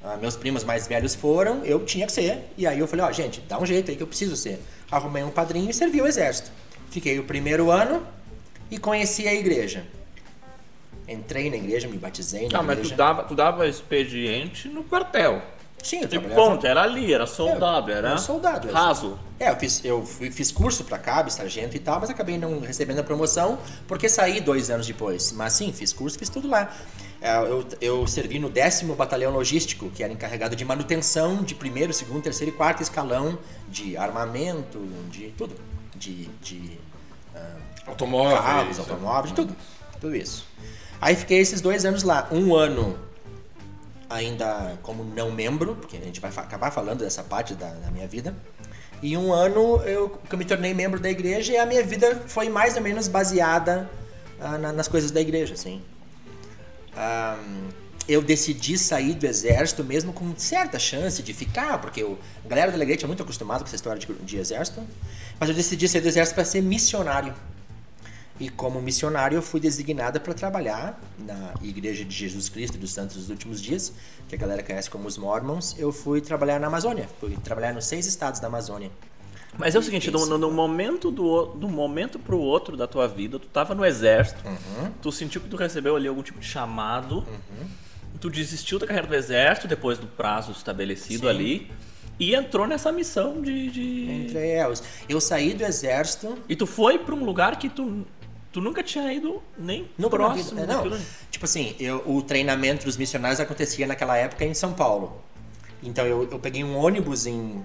Ah, 0.04 0.16
meus 0.16 0.36
primos 0.36 0.64
mais 0.64 0.88
velhos 0.88 1.14
foram, 1.14 1.64
eu 1.66 1.84
tinha 1.84 2.06
que 2.06 2.12
ser. 2.14 2.52
E 2.58 2.66
aí 2.66 2.80
eu 2.80 2.88
falei, 2.88 3.06
ó, 3.06 3.12
gente, 3.12 3.42
dá 3.42 3.60
um 3.60 3.66
jeito 3.66 3.92
aí 3.92 3.98
que 3.98 4.04
eu 4.04 4.08
preciso 4.08 4.36
ser. 4.36 4.62
Arrumei 4.90 5.24
um 5.24 5.30
padrinho 5.30 5.70
e 5.70 5.74
servi 5.74 6.02
o 6.02 6.08
exército. 6.08 6.52
Fiquei 6.90 7.20
o 7.20 7.24
primeiro 7.26 7.70
ano 7.70 8.06
e 8.72 8.78
conheci 8.78 9.28
a 9.28 9.34
igreja. 9.34 9.84
Entrei 11.08 11.50
na 11.50 11.58
igreja, 11.58 11.88
me 11.88 11.98
batizei 11.98 12.48
na 12.50 12.60
Ah, 12.60 12.64
mas 12.64 12.78
igreja. 12.78 12.96
tu 12.96 12.98
dava, 12.98 13.24
tu 13.24 13.36
dava 13.36 13.68
expediente 13.68 14.68
no 14.68 14.84
quartel. 14.84 15.42
Sim, 15.82 15.98
eu 15.98 16.02
De 16.04 16.20
trabalhava- 16.20 16.42
ponto, 16.42 16.68
era 16.68 16.82
ali, 16.84 17.14
era 17.14 17.26
soldado, 17.26 17.90
era 17.92 18.10
era 18.10 18.18
soldado, 18.18 18.70
raso. 18.72 19.18
É, 19.40 19.50
eu 19.50 19.56
fiz, 19.56 19.84
eu 19.86 20.06
fiz 20.06 20.52
curso 20.52 20.84
pra 20.84 20.98
cabo, 20.98 21.30
sargento 21.32 21.76
e 21.76 21.80
tal, 21.80 22.00
mas 22.02 22.10
acabei 22.10 22.38
não 22.38 22.60
recebendo 22.60 23.00
a 23.00 23.04
promoção 23.04 23.58
porque 23.88 24.10
saí 24.10 24.42
dois 24.42 24.70
anos 24.70 24.86
depois. 24.86 25.32
Mas 25.32 25.54
sim, 25.54 25.72
fiz 25.72 25.94
curso, 25.94 26.20
fiz 26.20 26.28
tudo 26.30 26.50
lá. 26.50 26.74
É, 27.22 27.36
Eu, 27.38 27.68
eu 27.82 28.08
servi 28.08 28.40
no 28.40 28.50
décimo 28.50 28.96
batalhão 28.96 29.32
logístico, 29.34 29.90
que 29.90 30.04
era 30.04 30.12
encarregado 30.14 30.56
de 30.56 30.64
manutenção 30.64 31.44
de 31.44 31.54
primeiro, 31.56 31.94
segundo, 31.94 32.22
terceiro 32.24 32.54
e 32.54 32.56
quarto 32.56 32.82
escalão 32.82 33.38
de 33.68 33.98
armamento, 33.98 34.80
de 35.10 35.30
tudo. 35.38 35.56
De, 35.96 36.26
de 36.42 36.80
Automóveis. 37.86 38.40
carros, 38.42 38.80
automóveis, 38.80 39.34
tudo. 39.34 39.56
Tudo 40.00 40.16
isso. 40.16 40.46
Aí 41.02 41.16
fiquei 41.16 41.40
esses 41.40 41.60
dois 41.60 41.86
anos 41.86 42.04
lá. 42.04 42.28
Um 42.32 42.56
ano 42.56 42.98
ainda 44.10 44.78
como 44.82 45.04
não 45.04 45.32
membro, 45.32 45.76
porque 45.76 45.98
a 45.98 46.02
gente 46.02 46.20
vai 46.20 46.32
acabar 46.32 46.72
falando 46.72 47.00
dessa 47.00 47.24
parte 47.24 47.54
da, 47.56 47.70
da 47.70 47.92
minha 47.92 48.08
vida. 48.08 48.36
E 49.02 49.16
um 49.18 49.32
ano 49.34 49.82
eu, 49.84 50.10
que 50.10 50.34
eu 50.34 50.38
me 50.38 50.46
tornei 50.46 50.74
membro 50.74 51.00
da 51.00 51.10
igreja 51.10 51.54
e 51.54 51.58
a 51.58 51.66
minha 51.66 51.84
vida 51.84 52.24
foi 52.28 52.50
mais 52.50 52.76
ou 52.76 52.82
menos 52.82 53.08
baseada 53.08 53.90
ah, 54.40 54.58
na- 54.58 54.74
nas 54.74 54.88
coisas 54.88 55.10
da 55.12 55.22
igreja, 55.22 55.54
assim. 55.54 55.82
Ah, 57.02 57.40
eu 58.10 58.22
decidi 58.22 58.78
sair 58.78 59.14
do 59.14 59.26
exército 59.26 59.86
mesmo 59.86 60.12
com 60.12 60.36
certa 60.36 60.78
chance 60.78 61.24
de 61.24 61.34
ficar, 61.34 61.80
porque 61.80 62.04
eu, 62.04 62.20
a 62.44 62.48
galera 62.50 62.72
da 62.72 62.76
Alegrete 62.76 63.06
é 63.06 63.08
muito 63.08 63.24
acostumada 63.24 63.62
com 63.62 63.68
essa 63.68 63.76
história 63.78 63.98
de, 63.98 64.06
de 64.14 64.38
exército, 64.38 64.86
mas 65.40 65.48
eu 65.48 65.56
decidi 65.56 65.88
sair 65.88 66.02
do 66.02 66.10
exército 66.10 66.36
para 66.36 66.44
ser 66.44 66.62
missionário. 66.62 67.34
E 68.38 68.50
como 68.50 68.82
missionário, 68.82 69.38
eu 69.38 69.42
fui 69.42 69.62
designada 69.62 70.20
para 70.20 70.34
trabalhar 70.34 71.00
na 71.20 71.54
Igreja 71.62 72.04
de 72.04 72.14
Jesus 72.14 72.50
Cristo 72.50 72.78
dos 72.78 72.92
Santos 72.92 73.16
dos 73.16 73.30
Últimos 73.30 73.62
Dias, 73.62 73.94
que 74.28 74.36
a 74.36 74.38
galera 74.38 74.62
conhece 74.62 74.90
como 74.90 75.08
os 75.08 75.18
Mormons. 75.18 75.76
Eu 75.78 75.92
fui 75.94 76.20
trabalhar 76.20 76.60
na 76.60 76.68
Amazônia, 76.68 77.08
fui 77.20 77.38
trabalhar 77.38 77.74
nos 77.74 77.86
seis 77.86 78.06
estados 78.08 78.42
da 78.42 78.48
Amazônia. 78.48 78.92
Mas 79.58 79.76
é 79.76 79.80
o 79.80 79.84
seguinte, 79.84 80.10
no, 80.12 80.26
no- 80.26 80.38
no 80.38 80.52
momento 80.52 81.12
do, 81.12 81.46
do 81.48 81.68
momento 81.68 82.18
pro 82.20 82.38
outro 82.40 82.78
da 82.78 82.88
tua 82.88 83.08
vida, 83.08 83.38
tu 83.40 83.48
tava 83.48 83.76
no 83.76 83.84
exército, 83.86 84.40
Uhum. 84.48 84.92
tu 85.02 85.12
sentiu 85.12 85.42
que 85.42 85.50
tu 85.50 85.58
recebeu 85.58 85.96
ali 85.96 86.08
algum 86.08 86.22
tipo 86.24 86.40
de 86.40 86.46
chamado, 86.48 87.26
tu 88.22 88.30
desistiu 88.30 88.80
da 88.80 88.86
carreira 88.88 89.08
do 89.08 89.16
exército 89.16 89.68
depois 89.68 89.98
do 89.98 90.08
prazo 90.08 90.52
estabelecido 90.52 91.24
Sim. 91.24 91.30
ali 91.30 91.72
e 92.20 92.36
entrou 92.36 92.68
nessa 92.68 92.92
missão 92.92 93.42
de, 93.42 93.70
de- 93.70 94.12
Entre 94.12 94.48
elas. 94.50 94.84
Eu 95.10 95.20
saí 95.20 95.54
do 95.54 95.64
exército 95.64 96.38
e 96.48 96.56
tu 96.56 96.66
foi 96.68 96.98
pra 97.00 97.16
um 97.16 97.24
lugar 97.26 97.58
que 97.58 97.70
tu 97.70 98.06
tu 98.52 98.60
nunca 98.62 98.82
tinha 98.82 99.14
ido 99.14 99.44
nem 99.56 99.88
Nunca 99.96 100.18
próximo 100.18 100.60
vida. 100.60 100.64
É, 100.64 100.66
não, 100.76 101.00
tipo 101.30 101.46
assim, 101.46 101.76
eu- 101.80 102.02
o 102.08 102.20
treinamento 102.24 102.84
dos 102.86 102.98
missionários 102.98 103.40
acontecia 103.40 103.86
naquela 103.86 104.18
época 104.18 104.44
em 104.44 104.56
São 104.56 104.74
Paulo. 104.74 105.22
Então 105.84 106.04
eu, 106.06 106.28
eu 106.32 106.40
peguei 106.40 106.64
um 106.64 106.76
ônibus 106.76 107.28
em 107.28 107.64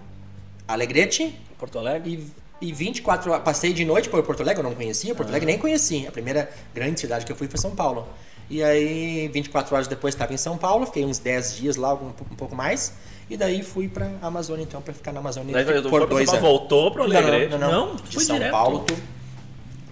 Alegrete 0.67 1.39
Porto 1.59 1.79
Alegre. 1.79 2.27
e, 2.61 2.69
e 2.69 2.73
24 2.73 3.31
horas. 3.31 3.45
Passei 3.45 3.73
de 3.73 3.85
noite 3.85 4.09
por 4.09 4.23
Porto 4.23 4.43
Alegre, 4.43 4.63
eu 4.63 4.69
não 4.69 4.75
conhecia. 4.75 5.15
Porto 5.15 5.29
Alegre 5.29 5.47
nem 5.47 5.59
conhecia. 5.59 6.09
A 6.09 6.13
primeira 6.13 6.51
grande 6.75 7.01
cidade 7.01 7.25
que 7.25 7.33
eu 7.33 7.37
fui 7.37 7.49
foi 7.49 7.59
São 7.59 7.75
Paulo. 7.75 8.07
E 8.49 8.63
aí, 8.63 9.29
24 9.29 9.75
horas 9.75 9.89
depois, 9.89 10.15
estava 10.15 10.35
em 10.35 10.37
São 10.37 10.59
Paulo. 10.59 10.87
Fiquei 10.87 11.05
uns 11.05 11.19
10 11.19 11.57
dias 11.57 11.77
lá, 11.77 11.95
um, 11.95 12.09
um 12.09 12.37
pouco 12.37 12.55
mais. 12.55 12.93
E 13.29 13.37
daí 13.37 13.63
fui 13.63 13.89
pra 13.89 14.11
Amazônia, 14.21 14.65
então, 14.65 14.83
pra 14.83 14.93
ficar 14.93 15.13
na 15.13 15.21
Amazônia 15.21 15.55
Daí 15.55 15.65
por 15.83 15.91
foi 15.91 16.07
dois 16.07 16.29
anos. 16.29 16.43
Voltou 16.43 16.91
pro 16.91 17.05
Alegrete. 17.05 17.53
Não, 17.53 17.59
não, 17.59 17.71
não. 17.71 17.87
não. 17.95 17.97
De 17.97 18.23
São 18.23 18.37
direto. 18.37 18.53
Paulo, 18.53 18.81
tu 18.81 18.95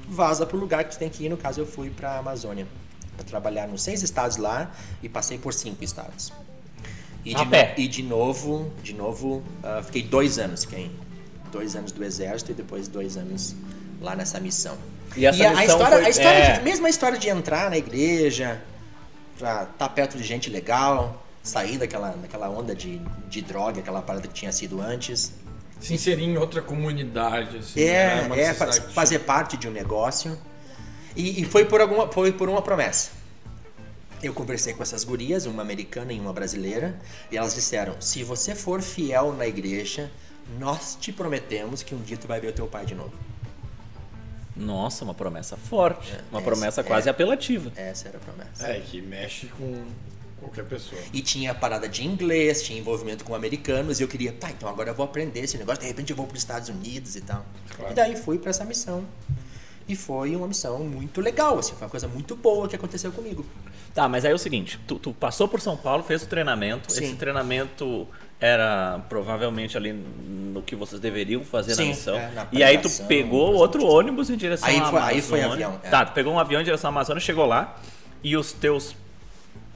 vaza 0.06 0.44
pro 0.44 0.58
lugar 0.58 0.84
que 0.84 0.90
tu 0.90 0.98
tem 0.98 1.08
que 1.08 1.24
ir. 1.24 1.28
No 1.30 1.36
caso, 1.36 1.60
eu 1.60 1.66
fui 1.66 1.88
pra 1.88 2.18
Amazônia. 2.18 2.66
Pra 3.16 3.24
trabalhar 3.24 3.66
nos 3.68 3.82
seis 3.82 4.02
estados 4.02 4.36
lá 4.36 4.70
e 5.02 5.08
passei 5.08 5.38
por 5.38 5.54
cinco 5.54 5.82
estados. 5.82 6.32
E, 7.24 7.34
A 7.34 7.38
de, 7.44 7.46
pé. 7.50 7.74
e 7.78 7.86
de 7.86 8.02
novo, 8.02 8.70
de 8.82 8.92
novo, 8.94 9.42
ah, 9.62 9.82
fiquei 9.84 10.02
dois 10.02 10.38
anos. 10.38 10.64
Fiquei 10.64 10.90
dois 11.52 11.76
anos 11.76 11.92
do 11.92 12.02
exército 12.04 12.50
e 12.50 12.54
depois 12.54 12.88
dois 12.88 13.16
anos 13.16 13.54
lá 14.00 14.16
nessa 14.16 14.40
missão. 14.40 14.76
E 15.16 15.26
essa 15.26 15.46
a, 15.46 15.50
missão 15.50 15.64
história, 15.64 15.96
foi- 15.98 16.06
a 16.06 16.08
história 16.08 16.38
é. 16.38 16.58
de, 16.58 16.64
mesmo 16.64 16.86
a 16.86 16.90
história 16.90 17.18
de 17.18 17.28
entrar 17.28 17.70
na 17.70 17.76
igreja, 17.78 18.60
pra 19.38 19.64
estar 19.70 19.88
perto 19.90 20.16
de 20.16 20.24
gente 20.24 20.48
legal, 20.50 21.22
sair 21.42 21.78
daquela, 21.78 22.10
daquela 22.10 22.48
onda 22.48 22.74
de, 22.74 23.00
de 23.28 23.42
droga, 23.42 23.80
aquela 23.80 24.02
parada 24.02 24.26
que 24.26 24.34
tinha 24.34 24.50
sido 24.52 24.80
antes. 24.80 25.32
Se 25.80 25.94
inserir 25.94 26.24
em 26.24 26.36
outra 26.38 26.62
comunidade. 26.62 27.58
Assim, 27.58 27.82
É, 27.82 28.26
né? 28.28 28.40
É 28.40 28.54
fazer 28.54 29.20
parte 29.20 29.56
de 29.56 29.68
um 29.68 29.72
negócio. 29.72 30.38
E, 31.14 31.42
e 31.42 31.44
foi, 31.44 31.64
por 31.64 31.80
alguma, 31.80 32.08
foi 32.10 32.32
por 32.32 32.48
uma 32.48 32.62
promessa. 32.62 33.10
Eu 34.22 34.32
conversei 34.32 34.72
com 34.72 34.82
essas 34.82 35.02
gurias, 35.04 35.46
uma 35.46 35.62
americana 35.62 36.12
e 36.12 36.20
uma 36.20 36.32
brasileira, 36.32 36.94
e 37.30 37.36
elas 37.36 37.54
disseram: 37.54 38.00
se 38.00 38.22
você 38.22 38.54
for 38.54 38.80
fiel 38.80 39.32
na 39.32 39.46
igreja, 39.46 40.10
nós 40.58 40.96
te 41.00 41.12
prometemos 41.12 41.82
que 41.82 41.94
um 41.94 42.00
dia 42.02 42.16
tu 42.16 42.28
vai 42.28 42.40
ver 42.40 42.48
o 42.48 42.52
teu 42.52 42.66
pai 42.66 42.86
de 42.86 42.94
novo. 42.94 43.12
Nossa, 44.56 45.02
uma 45.04 45.14
promessa 45.14 45.56
forte. 45.56 46.12
uma 46.30 46.38
essa- 46.40 46.50
promessa 46.50 46.80
é. 46.82 46.84
quase 46.84 47.08
apelativa. 47.08 47.72
Essa 47.74 48.08
era 48.08 48.18
a 48.18 48.20
promessa. 48.20 48.66
É, 48.68 48.80
que 48.80 49.00
mexe 49.00 49.46
com 49.46 49.84
qualquer 50.38 50.64
pessoa. 50.66 51.00
E 51.12 51.22
tinha 51.22 51.54
parada 51.54 51.88
de 51.88 52.04
inglês, 52.04 52.62
tinha 52.62 52.78
envolvimento 52.78 53.24
com 53.24 53.34
americanos, 53.34 53.98
e 53.98 54.02
eu 54.02 54.08
queria, 54.08 54.32
tá, 54.32 54.50
então 54.50 54.68
agora 54.68 54.90
eu 54.90 54.94
vou 54.94 55.04
aprender 55.06 55.40
esse 55.40 55.56
negócio, 55.56 55.80
de 55.80 55.88
repente 55.88 56.10
eu 56.10 56.16
vou 56.16 56.26
para 56.26 56.34
os 56.36 56.40
Estados 56.42 56.68
Unidos 56.68 57.16
e 57.16 57.22
tal. 57.22 57.44
Claro. 57.74 57.92
E 57.92 57.94
daí 57.94 58.16
fui 58.16 58.38
para 58.38 58.50
essa 58.50 58.64
missão. 58.64 59.04
E 59.92 59.96
foi 59.96 60.34
uma 60.34 60.46
missão 60.48 60.78
muito 60.80 61.20
legal, 61.20 61.58
assim, 61.58 61.72
foi 61.74 61.84
uma 61.84 61.90
coisa 61.90 62.08
muito 62.08 62.34
boa 62.34 62.66
que 62.66 62.74
aconteceu 62.74 63.12
comigo. 63.12 63.44
Tá, 63.94 64.08
mas 64.08 64.24
aí 64.24 64.32
é 64.32 64.34
o 64.34 64.38
seguinte, 64.38 64.78
tu, 64.86 64.94
tu 64.98 65.12
passou 65.12 65.46
por 65.46 65.60
São 65.60 65.76
Paulo, 65.76 66.02
fez 66.02 66.22
o 66.22 66.26
treinamento, 66.26 66.90
Sim. 66.90 67.04
esse 67.04 67.14
treinamento 67.14 68.08
era 68.40 69.00
provavelmente 69.08 69.76
ali 69.76 69.92
no 69.92 70.62
que 70.62 70.74
vocês 70.74 71.00
deveriam 71.00 71.44
fazer 71.44 71.74
Sim, 71.74 71.82
na 71.82 71.88
missão. 71.90 72.16
é, 72.16 72.30
na 72.30 72.46
e 72.50 72.62
aí 72.64 72.78
tu 72.78 72.88
pegou 73.06 73.52
outro 73.54 73.80
tipo. 73.82 73.92
ônibus 73.92 74.30
em 74.30 74.36
direção 74.36 74.66
Aí 74.68 74.76
à 74.76 74.80
foi- 74.80 74.88
Amazônia. 74.88 75.14
aí 75.14 75.22
foi 75.22 75.42
avião, 75.42 75.80
é. 75.82 75.88
Tá, 75.90 76.06
tu 76.06 76.12
pegou 76.12 76.32
um 76.32 76.38
avião 76.38 76.60
em 76.60 76.64
direção 76.64 76.88
à 76.88 76.92
Amazônia, 76.92 77.20
chegou 77.20 77.44
lá 77.46 77.76
e 78.24 78.34
os 78.36 78.52
teus 78.52 78.96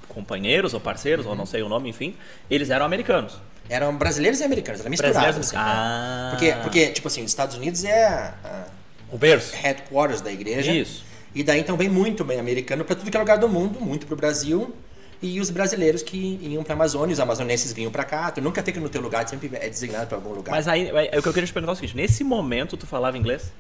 companheiros 0.09 0.73
ou 0.73 0.81
parceiros, 0.81 1.27
Uhum. 1.27 1.33
ou 1.33 1.37
não 1.37 1.47
sei 1.47 1.63
o 1.63 1.69
nome, 1.69 1.91
enfim, 1.91 2.17
eles 2.51 2.71
eram 2.71 2.87
americanos. 2.87 3.35
Eram 3.69 3.95
brasileiros 3.97 4.41
e 4.41 4.45
americanos, 4.45 4.81
era 4.81 4.89
misturado. 4.89 5.41
Assim, 5.41 5.57
Ah. 5.57 6.23
né? 6.25 6.31
porque, 6.31 6.53
porque, 6.63 6.87
tipo 6.93 7.07
assim, 7.09 7.23
os 7.23 7.31
Estados 7.31 7.57
Unidos 7.57 7.85
é 7.85 8.07
a 8.07 8.65
O 9.11 9.19
berço. 9.19 9.55
headquarters 9.55 10.21
da 10.21 10.33
igreja. 10.33 10.73
Isso. 10.73 11.05
E 11.35 11.43
daí 11.43 11.61
então 11.61 11.77
vem 11.77 11.89
muito 11.89 12.25
bem 12.25 12.41
americano 12.41 12.85
para 12.85 12.97
tudo 12.97 13.11
que 13.11 13.17
é 13.17 13.21
lugar 13.21 13.39
do 13.39 13.49
mundo, 13.49 13.81
muito 13.81 14.07
pro 14.07 14.17
Brasil. 14.17 14.75
e 15.23 15.41
os 15.41 15.49
brasileiros 15.51 16.03
que 16.03 16.39
iam 16.43 16.63
para 16.63 16.75
a 16.75 16.77
Amazônia, 16.77 17.13
os 17.13 17.21
amazonenses 17.21 17.73
vinham 17.73 17.91
para 17.91 18.05
cá. 18.05 18.31
Tu 18.31 18.41
nunca 18.41 18.63
fica 18.63 18.79
no 18.79 18.89
teu 18.89 19.01
lugar, 19.01 19.25
tu 19.25 19.31
sempre 19.31 19.51
é 19.55 19.69
designado 19.69 20.07
para 20.07 20.19
algum 20.19 20.31
lugar. 20.31 20.53
Mas 20.53 20.69
aí, 20.69 20.89
é, 20.89 21.19
o 21.19 21.23
que 21.23 21.29
eu 21.29 21.33
queria 21.33 21.47
te 21.47 21.53
perguntar 21.53 21.73
é 21.73 21.75
o 21.75 21.77
seguinte: 21.77 21.97
nesse 21.97 22.23
momento 22.23 22.77
tu 22.77 22.87
falava 22.87 23.17
inglês? 23.17 23.53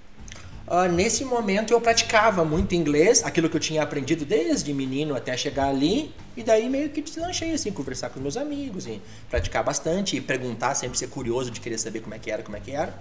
Uh, 0.69 0.91
nesse 0.91 1.25
momento 1.25 1.73
eu 1.73 1.81
praticava 1.81 2.45
muito 2.45 2.75
inglês, 2.75 3.23
aquilo 3.25 3.49
que 3.49 3.57
eu 3.57 3.61
tinha 3.61 3.83
aprendido 3.83 4.25
desde 4.25 4.73
menino 4.75 5.15
até 5.15 5.37
chegar 5.37 5.69
ali, 5.69 6.13
e 6.37 6.43
daí 6.43 6.69
meio 6.69 6.89
que 6.91 7.01
deslanchei 7.01 7.53
assim, 7.53 7.71
conversar 7.71 8.11
com 8.11 8.19
meus 8.19 8.37
amigos, 8.37 8.85
e 8.87 9.01
praticar 9.31 9.63
bastante, 9.63 10.17
e 10.17 10.21
perguntar, 10.21 10.75
sempre 10.75 10.99
ser 10.99 11.07
curioso 11.09 11.51
de 11.53 11.61
querer 11.61 11.79
saber 11.79 12.01
como 12.01 12.15
é 12.15 12.19
que 12.19 12.31
era, 12.31 12.43
como 12.43 12.57
é 12.57 12.61
que 12.61 12.73
era. 12.73 12.93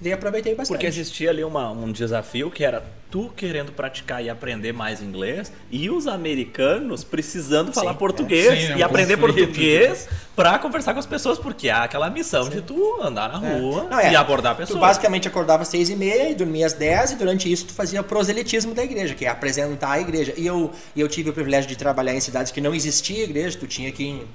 E 0.00 0.04
daí 0.04 0.12
aproveitei 0.12 0.54
bastante. 0.54 0.76
Porque 0.76 0.86
existia 0.86 1.30
ali 1.30 1.44
uma, 1.44 1.70
um 1.70 1.90
desafio 1.92 2.50
que 2.50 2.64
era 2.64 2.84
tu 3.12 3.30
querendo 3.36 3.70
praticar 3.70 4.22
e 4.24 4.28
aprender 4.28 4.72
mais 4.72 5.00
inglês 5.00 5.52
e 5.70 5.88
os 5.88 6.08
americanos 6.08 7.04
precisando 7.04 7.72
falar 7.72 7.92
Sim, 7.92 7.98
português 7.98 8.52
é. 8.52 8.56
Sim, 8.56 8.72
é 8.72 8.74
um 8.74 8.78
e 8.78 8.82
aprender 8.82 9.16
conflito. 9.16 9.36
português 9.46 10.08
para 10.34 10.58
conversar 10.58 10.94
com 10.94 10.98
as 10.98 11.06
pessoas, 11.06 11.38
porque 11.38 11.70
há 11.70 11.84
aquela 11.84 12.10
missão 12.10 12.48
de 12.48 12.60
tu 12.60 13.00
andar 13.00 13.40
na 13.40 13.48
É. 13.48 13.56
rua 13.60 13.84
Não, 13.88 14.00
é, 14.00 14.10
e 14.12 14.16
abordar 14.16 14.56
Tu 14.56 14.58
pessoas. 14.58 14.80
basicamente 14.80 15.28
acordava 15.28 15.62
às 15.62 15.68
seis 15.68 15.88
e 15.88 15.94
meia 15.94 16.28
e 16.28 16.34
dormia 16.34 16.66
às 16.66 16.72
dez 16.72 17.12
e 17.14 17.18
durante 17.18 17.50
isso 17.50 17.66
tu 17.66 17.72
fazia 17.72 18.02
proselitismo 18.02 18.74
da 18.74 18.84
igreja, 18.84 19.14
que 19.14 19.24
é 19.24 19.28
apresentar 19.28 19.92
a 19.92 20.00
igreja. 20.00 20.34
E 20.36 20.46
eu, 20.46 20.70
e 20.94 21.00
eu 21.00 21.08
tive 21.08 21.30
o 21.30 21.32
privilégio 21.32 21.68
de 21.68 21.76
trabalhar 21.76 22.14
em 22.14 22.20
cidades 22.20 22.52
que 22.52 22.60
não 22.60 22.74
existia 22.74 23.24
igreja, 23.24 23.58
tu 23.58 23.66
tinha 23.66 23.90
que... 23.90 24.26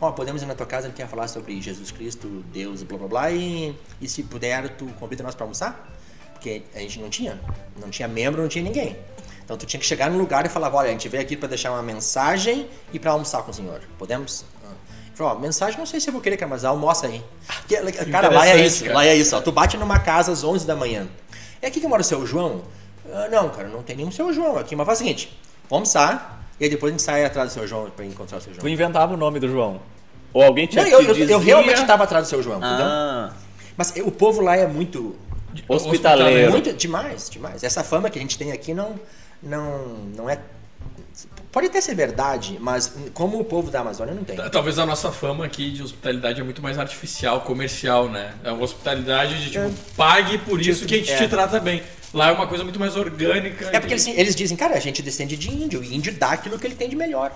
Ó, 0.00 0.10
podemos 0.10 0.42
ir 0.42 0.46
na 0.46 0.54
tua 0.54 0.66
casa, 0.66 0.88
ele 0.88 0.94
quer 0.94 1.06
falar 1.06 1.28
sobre 1.28 1.60
Jesus 1.60 1.92
Cristo, 1.92 2.44
Deus, 2.52 2.82
blá 2.82 2.98
blá 2.98 3.08
blá, 3.08 3.30
e, 3.30 3.74
e 4.00 4.08
se 4.08 4.22
puder 4.24 4.68
tu 4.70 4.86
convida 4.98 5.22
nós 5.22 5.34
para 5.34 5.44
almoçar? 5.44 5.88
Porque 6.32 6.62
a 6.74 6.80
gente 6.80 6.98
não 6.98 7.08
tinha, 7.08 7.40
não 7.80 7.88
tinha 7.88 8.08
membro, 8.08 8.42
não 8.42 8.48
tinha 8.48 8.64
ninguém. 8.64 8.96
Então 9.44 9.56
tu 9.56 9.64
tinha 9.64 9.78
que 9.78 9.86
chegar 9.86 10.10
no 10.10 10.18
lugar 10.18 10.44
e 10.44 10.48
falar, 10.48 10.74
olha, 10.74 10.88
a 10.88 10.92
gente 10.92 11.08
veio 11.08 11.22
aqui 11.22 11.36
para 11.36 11.48
deixar 11.48 11.70
uma 11.70 11.82
mensagem 11.82 12.68
e 12.92 12.98
para 12.98 13.12
almoçar 13.12 13.42
com 13.42 13.52
o 13.52 13.54
senhor. 13.54 13.80
Podemos? 13.96 14.44
Falou, 15.14 15.34
ó, 15.34 15.38
mensagem 15.38 15.78
não 15.78 15.86
sei 15.86 16.00
se 16.00 16.08
eu 16.08 16.12
vou 16.12 16.22
querer, 16.22 16.36
cara, 16.36 16.48
mas 16.48 16.64
almoça 16.64 17.06
aí. 17.06 17.22
Porque, 17.58 17.76
cara, 18.10 18.30
lá 18.30 18.46
é 18.48 18.64
isso, 18.64 18.84
cara. 18.84 18.94
lá 18.94 19.04
é 19.04 19.14
isso. 19.14 19.36
Ó, 19.36 19.40
tu 19.40 19.52
bate 19.52 19.76
numa 19.76 19.98
casa 19.98 20.32
às 20.32 20.42
11 20.42 20.66
da 20.66 20.74
manhã. 20.74 21.06
É 21.62 21.68
aqui 21.68 21.80
que 21.80 21.86
mora 21.88 22.02
o 22.02 22.04
seu 22.04 22.26
João? 22.26 22.62
"Ah, 23.12 23.28
não, 23.30 23.48
cara, 23.48 23.68
não 23.68 23.82
tem 23.82 23.96
nenhum 23.96 24.10
seu 24.10 24.32
João 24.32 24.58
aqui. 24.58 24.74
Mas 24.76 24.84
faz 24.84 24.98
o 24.98 25.02
seguinte, 25.02 25.38
vamos 25.70 25.94
almoçar 25.96 26.44
e 26.60 26.64
aí 26.64 26.70
depois 26.70 26.90
a 26.90 26.92
gente 26.92 27.02
sai 27.02 27.24
atrás 27.24 27.50
do 27.50 27.52
seu 27.54 27.66
João 27.66 27.88
para 27.90 28.04
encontrar 28.04 28.38
o 28.38 28.40
seu 28.40 28.52
Tu 28.52 28.56
João. 28.60 28.68
inventava 28.68 29.14
o 29.14 29.16
nome 29.16 29.38
do 29.40 29.48
João. 29.48 29.80
Ou 30.34 30.42
alguém 30.42 30.66
tinha 30.66 30.82
Não, 30.84 30.90
eu, 30.90 31.00
eu, 31.02 31.08
eu 31.08 31.14
dizia- 31.14 31.38
realmente 31.38 31.80
estava 31.80 32.04
atrás 32.04 32.26
do 32.26 32.28
seu 32.28 32.42
João, 32.42 32.58
entendeu? 32.58 32.86
Ah, 32.86 33.32
Mas 33.76 33.92
o 34.04 34.10
povo 34.10 34.40
lá 34.42 34.56
é 34.56 34.66
muito 34.66 35.14
hospitaleiro. 35.68 36.50
muito 36.50 36.72
demais, 36.72 37.28
demais. 37.30 37.62
Essa 37.62 37.84
fama 37.84 38.08
que 38.10 38.18
a 38.18 38.22
gente 38.22 38.38
tem 38.38 38.50
aqui 38.52 38.72
não, 38.74 38.94
não, 39.42 39.88
não 40.16 40.30
é. 40.30 40.38
Pode 41.52 41.66
até 41.66 41.82
ser 41.82 41.94
verdade, 41.94 42.56
mas 42.58 42.94
como 43.12 43.38
o 43.38 43.44
povo 43.44 43.70
da 43.70 43.80
Amazônia 43.80 44.14
não 44.14 44.24
tem. 44.24 44.36
Talvez 44.50 44.78
a 44.78 44.86
nossa 44.86 45.12
fama 45.12 45.44
aqui 45.44 45.70
de 45.70 45.82
hospitalidade 45.82 46.40
é 46.40 46.42
muito 46.44 46.62
mais 46.62 46.78
artificial, 46.78 47.42
comercial, 47.42 48.08
né? 48.08 48.32
É 48.42 48.50
uma 48.50 48.64
hospitalidade 48.64 49.38
de 49.44 49.50
tipo, 49.50 49.64
É. 49.66 49.70
pague 49.94 50.38
por 50.38 50.60
isso 50.60 50.86
que 50.86 50.94
a 50.94 50.98
gente 50.98 51.12
É. 51.12 51.18
te 51.18 51.28
trata 51.28 51.60
bem. 51.60 51.82
Lá 52.14 52.28
é 52.28 52.32
uma 52.32 52.46
coisa 52.46 52.64
muito 52.64 52.80
mais 52.80 52.96
orgânica. 52.96 53.68
É 53.70 53.78
porque 53.78 53.92
eles, 53.94 54.06
eles 54.06 54.34
dizem, 54.34 54.56
cara, 54.56 54.74
a 54.76 54.80
gente 54.80 55.02
descende 55.02 55.36
de 55.36 55.50
índio, 55.50 55.84
e 55.84 55.94
índio 55.94 56.14
dá 56.14 56.30
aquilo 56.32 56.58
que 56.58 56.66
ele 56.66 56.74
tem 56.74 56.88
de 56.88 56.96
melhor. 56.96 57.30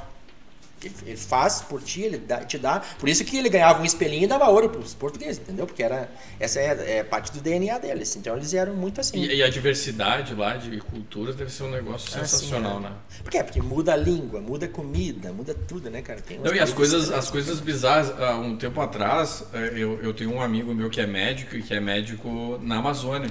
Ele, 0.83 1.17
faz 1.17 1.63
por 1.63 1.83
ti, 1.83 2.03
ele 2.03 2.19
dá- 2.19 2.45
te 2.45 2.59
dá. 2.59 2.81
Por 2.99 3.09
isso 3.09 3.25
que 3.25 3.37
ele 3.39 3.49
ganhava 3.49 3.81
um 3.81 3.85
espelhinho 3.85 4.25
e 4.25 4.27
dava 4.27 4.49
ouro 4.51 4.69
pros 4.69 4.93
portugueses, 4.95 5.39
entendeu? 5.39 5.67
Porque 5.67 5.83
era, 5.83 6.09
essa 6.39 6.61
é, 6.61 6.99
é 6.99 7.03
parte 7.03 7.33
do 7.33 7.41
DNA 7.41 7.79
deles. 7.79 8.15
Então 8.15 8.37
eles 8.37 8.53
eram 8.53 8.75
muito 8.75 9.01
assim. 9.01 9.19
E, 9.23 9.37
e 9.37 9.43
a 9.43 9.49
diversidade 9.49 10.35
lá 10.35 10.57
de 10.57 10.77
culturas 10.79 11.35
deve 11.35 11.51
ser 11.51 11.63
um 11.65 11.71
negócio 11.71 12.09
Assim, 12.09 12.21
sensacional, 12.21 12.77
é. 12.79 12.83
né? 12.83 12.93
Por 13.23 13.31
quê? 13.31 13.43
Porque 13.43 13.63
muda 13.63 13.95
a 13.95 13.97
língua, 13.97 14.41
muda 14.41 14.67
a 14.67 14.69
comida, 14.69 15.33
muda 15.33 15.55
tudo, 15.55 15.89
né, 15.91 16.03
cara? 16.03 16.23
Não, 16.45 16.55
e 16.55 16.61
as 16.61 16.73
coisas- 16.73 17.11
as 17.11 17.31
coisas 17.31 17.59
bizarras, 17.59 18.11
há 18.21 18.37
um 18.37 18.57
tempo 18.57 18.81
atrás, 18.81 19.45
eh, 19.55 19.73
eu, 19.77 19.99
eu 20.03 20.13
tenho 20.13 20.33
um 20.35 20.43
amigo 20.43 20.75
meu 20.75 20.91
que 20.91 21.01
é 21.01 21.07
médico 21.07 21.57
e 21.57 21.63
que 21.63 21.73
é 21.75 21.81
médico 21.81 22.59
na 22.63 22.77
Amazônia. 22.79 23.31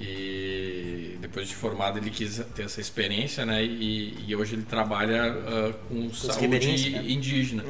E 0.00 1.16
depois 1.20 1.48
de 1.48 1.54
formado 1.54 1.98
ele 1.98 2.10
quis 2.10 2.40
ter 2.54 2.64
essa 2.64 2.80
experiência, 2.80 3.44
né? 3.46 3.64
E, 3.64 4.14
e 4.26 4.36
hoje 4.36 4.54
ele 4.54 4.62
trabalha 4.62 5.24
ah, 5.24 5.72
com 5.88 6.12
saúde 6.12 6.40
ribeirinhos, 6.40 6.86
né? 6.92 7.04
indígena. 7.06 7.64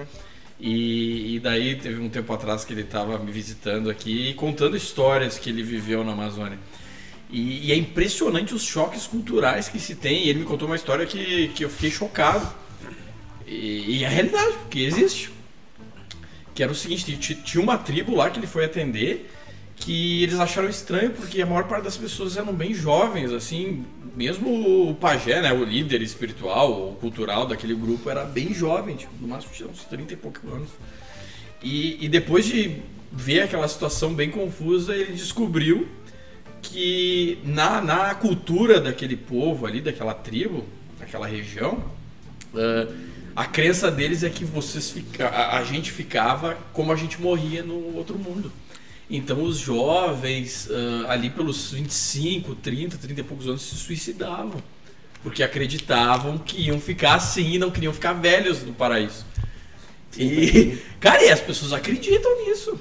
E, 0.59 1.35
e 1.37 1.41
daí 1.41 1.77
teve 1.77 2.01
um 2.01 2.09
tempo 2.09 2.33
atrás 2.33 2.65
que 2.65 2.73
ele 2.73 2.83
estava 2.83 3.19
me 3.19 3.31
visitando 3.31 3.91
aqui 3.91 4.31
e 4.31 4.35
contando 4.35 4.77
histórias 4.77 5.39
que 5.39 5.51
ele 5.51 5.63
viveu 5.63 6.03
na 6.05 6.13
Amazônia. 6.13 6.59
E, 7.31 7.67
e 7.67 7.73
é 7.73 7.77
impressionante 7.77 8.55
os 8.55 8.63
choques 8.63 9.07
culturais 9.07 9.69
que 9.69 9.79
se 9.79 9.95
tem. 9.95 10.25
E 10.25 10.29
ele 10.31 10.41
me 10.41 10.45
contou 10.45 10.67
uma 10.69 10.77
história 10.77 11.05
que, 11.05 11.49
que 11.49 11.65
eu 11.65 11.71
fiquei 11.71 11.91
chocado. 11.91 12.47
E, 13.47 13.99
e 13.99 14.05
é 14.05 14.07
a 14.07 14.11
realidade, 14.11 14.53
porque 14.63 14.81
existe. 14.81 15.31
Que 16.55 16.63
era 16.63 16.71
o 16.71 16.75
seguinte, 16.75 17.17
ti- 17.17 17.35
tinha 17.35 17.63
uma 17.63 17.77
tribo 17.77 18.15
lá 18.15 18.31
que 18.31 18.39
ele 18.39 18.47
foi 18.47 18.65
atender 18.65 19.31
que 19.85 20.23
eles 20.23 20.41
acharam 20.41 20.69
estranho 20.69 21.11
porque 21.11 21.43
a 21.43 21.47
maior 21.47 21.65
parte 21.65 21.85
das 21.85 21.97
pessoas 21.97 22.39
eram 22.39 22.55
bem 22.55 22.73
jovens, 22.73 23.31
assim, 23.33 23.85
mesmo 24.17 24.89
o 24.89 24.95
pajé, 24.95 25.43
né, 25.43 25.53
o 25.53 25.63
líder 25.63 26.01
espiritual 26.01 26.73
ou 26.73 26.95
cultural 26.95 27.47
daquele 27.47 27.75
grupo 27.75 28.09
era 28.09 28.25
bem 28.25 28.55
jovem, 28.55 28.97
tipo, 28.97 29.13
no 29.21 29.29
máximo 29.29 29.53
tinha 29.53 29.69
uns 29.69 29.85
30 29.85 30.15
e 30.15 30.17
poucos 30.17 30.43
anos. 30.51 30.71
E, 31.63 32.03
e 32.03 32.09
depois 32.09 32.47
de 32.47 32.81
ver 33.13 33.43
aquela 33.43 33.69
situação 33.69 34.15
bem 34.15 34.31
confusa, 34.31 34.97
ele 34.97 35.13
descobriu 35.13 35.87
que 36.63 37.39
na, 37.45 37.83
na 37.83 38.15
cultura 38.15 38.81
daquele 38.81 39.17
povo 39.17 39.67
ali, 39.67 39.83
daquela 39.83 40.15
tribo, 40.15 40.65
daquela 40.99 41.27
região, 41.27 41.85
ah, 42.55 42.89
a 43.37 43.45
crença 43.45 43.91
deles 43.91 44.23
é 44.23 44.31
que 44.31 44.45
vocês 44.45 44.91
fica, 44.91 45.29
a, 45.29 45.59
a 45.59 45.65
gente 45.65 45.91
ficava 45.91 46.57
como 46.73 46.91
a 46.91 46.97
gente 46.97 47.21
morria 47.21 47.63
no 47.63 47.97
outro 47.97 48.19
mundo. 48.19 48.51
Então 49.09 49.43
os 49.43 49.59
jovens 49.59 50.69
ah, 50.71 51.13
ali 51.13 51.31
pelos 51.31 51.73
25, 51.73 52.55
30, 52.57 52.97
30 52.99 53.21
e 53.21 53.25
poucos 53.25 53.47
anos 53.47 53.63
se 53.63 53.77
suicidavam. 53.77 54.63
Porque 55.23 55.43
acreditavam 55.43 56.37
que 56.37 56.61
iam 56.61 56.79
ficar 56.79 57.15
assim 57.15 57.55
e 57.55 57.59
não 57.59 57.71
queriam 57.71 57.93
ficar 57.93 58.13
velhos 58.13 58.63
no 58.63 58.75
paraíso. 58.75 59.25
E, 60.17 60.79
cara, 61.01 61.25
e 61.25 61.31
as 61.31 61.41
pessoas 61.41 61.73
acreditam 61.73 62.45
nisso. 62.45 62.79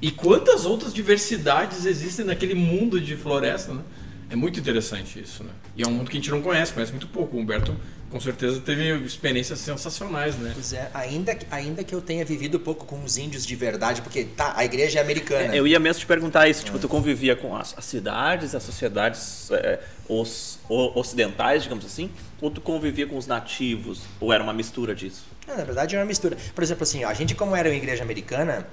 E 0.00 0.10
quantas 0.10 0.64
outras 0.64 0.92
diversidades 0.92 1.86
existem 1.86 2.24
naquele 2.24 2.54
mundo 2.54 3.00
de 3.00 3.16
floresta, 3.16 3.72
né? 3.72 3.82
É 4.28 4.36
muito 4.36 4.58
interessante 4.58 5.20
isso, 5.20 5.44
né? 5.44 5.50
E 5.76 5.82
é 5.82 5.86
um 5.86 5.92
mundo 5.92 6.10
que 6.10 6.16
a 6.16 6.20
gente 6.20 6.30
não 6.30 6.42
conhece, 6.42 6.72
conhece 6.72 6.92
muito 6.92 7.06
pouco. 7.06 7.36
O 7.36 7.40
Humberto, 7.40 7.74
com 8.10 8.20
certeza, 8.20 8.60
teve 8.60 8.94
experiências 9.04 9.58
sensacionais, 9.58 10.36
né? 10.36 10.52
Pois 10.54 10.72
é, 10.72 10.88
ainda, 10.94 11.34
que- 11.34 11.46
ainda 11.50 11.82
que 11.82 11.94
eu 11.94 12.00
tenha 12.00 12.24
vivido 12.24 12.58
pouco 12.60 12.84
com 12.86 13.02
os 13.02 13.16
índios 13.16 13.44
de 13.44 13.56
verdade, 13.56 14.00
porque 14.00 14.24
tá, 14.24 14.54
a 14.56 14.64
igreja 14.64 15.00
é 15.00 15.02
americana. 15.02 15.54
Eu 15.56 15.66
ia 15.66 15.78
mesmo 15.80 16.00
te 16.00 16.06
perguntar 16.06 16.48
isso, 16.48 16.64
tipo, 16.64 16.78
tu 16.78 16.88
convivia 16.88 17.34
com 17.34 17.56
as, 17.56 17.76
as 17.76 17.84
cidades, 17.84 18.54
as 18.54 18.62
sociedades 18.62 19.50
é, 19.50 19.80
os, 20.08 20.58
o- 20.68 20.98
ocidentais, 20.98 21.64
digamos 21.64 21.84
assim, 21.84 22.10
ou 22.40 22.50
tu 22.50 22.60
convivia 22.60 23.06
com 23.06 23.16
os 23.18 23.26
nativos, 23.26 24.02
ou 24.20 24.32
era 24.32 24.42
uma 24.42 24.52
mistura 24.52 24.94
disso? 24.94 25.24
Não, 25.46 25.56
na 25.56 25.64
verdade 25.64 25.96
é 25.96 25.98
uma 25.98 26.04
mistura. 26.06 26.36
Por 26.54 26.62
exemplo, 26.62 26.84
assim, 26.84 27.02
a 27.04 27.12
gente 27.12 27.34
como 27.34 27.56
era 27.56 27.68
uma 27.68 27.74
igreja 27.76 28.02
americana, 28.04 28.66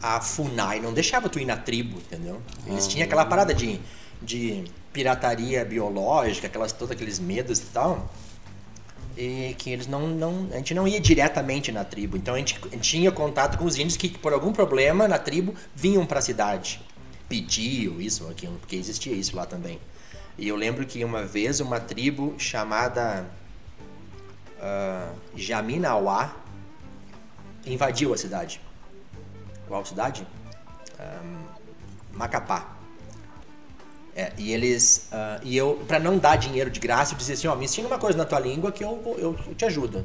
a 0.00 0.20
FUNAI 0.20 0.80
não 0.80 0.92
deixava 0.94 1.28
tu 1.28 1.38
ir 1.38 1.44
na 1.44 1.56
tribo, 1.56 1.98
entendeu? 1.98 2.40
Eles 2.66 2.86
tinham 2.86 3.04
aquela 3.04 3.24
parada 3.26 3.52
de, 3.52 3.80
de 4.22 4.64
pirataria 4.92 5.64
biológica, 5.64 6.46
aquelas, 6.46 6.72
todos 6.72 6.92
aqueles 6.92 7.18
medos 7.18 7.58
e 7.58 7.62
tal. 7.66 8.12
E 9.20 9.56
que 9.58 9.70
eles 9.70 9.88
não, 9.88 10.06
não. 10.06 10.48
A 10.52 10.58
gente 10.58 10.72
não 10.74 10.86
ia 10.86 11.00
diretamente 11.00 11.72
na 11.72 11.82
tribo. 11.82 12.16
Então 12.16 12.36
a 12.36 12.38
gente, 12.38 12.56
a 12.64 12.68
gente 12.68 12.88
tinha 12.88 13.10
contato 13.10 13.58
com 13.58 13.64
os 13.64 13.76
índios 13.76 13.96
que, 13.96 14.08
por 14.16 14.32
algum 14.32 14.52
problema 14.52 15.08
na 15.08 15.18
tribo, 15.18 15.56
vinham 15.74 16.06
para 16.06 16.20
a 16.20 16.22
cidade. 16.22 16.80
Pediam 17.28 18.00
isso 18.00 18.22
ou 18.22 18.30
aquilo, 18.30 18.56
porque 18.60 18.76
existia 18.76 19.12
isso 19.12 19.34
lá 19.34 19.44
também. 19.44 19.80
E 20.38 20.46
eu 20.46 20.54
lembro 20.54 20.86
que 20.86 21.04
uma 21.04 21.24
vez 21.24 21.58
uma 21.58 21.80
tribo 21.80 22.36
chamada 22.38 23.28
ah, 24.60 25.12
Jaminauá 25.34 26.36
invadiu 27.66 28.14
a 28.14 28.16
cidade. 28.16 28.60
Qual 29.66 29.84
cidade? 29.84 30.24
Ahn, 30.96 31.42
Macapá. 32.12 32.77
É, 34.18 34.32
e 34.36 34.52
eles. 34.52 35.06
ah, 35.12 35.38
e 35.44 35.56
eu, 35.56 35.80
pra 35.86 36.00
não 36.00 36.18
dar 36.18 36.34
dinheiro 36.34 36.68
de 36.68 36.80
graça, 36.80 37.14
eu 37.14 37.16
dizia 37.16 37.34
assim: 37.34 37.46
ó, 37.46 37.54
me 37.54 37.66
ensina 37.66 37.86
uma 37.86 38.00
coisa 38.00 38.18
na 38.18 38.24
tua 38.24 38.40
língua 38.40 38.72
que 38.72 38.82
eu, 38.82 39.00
eu, 39.16 39.54
te 39.54 39.64
ajudo. 39.64 40.04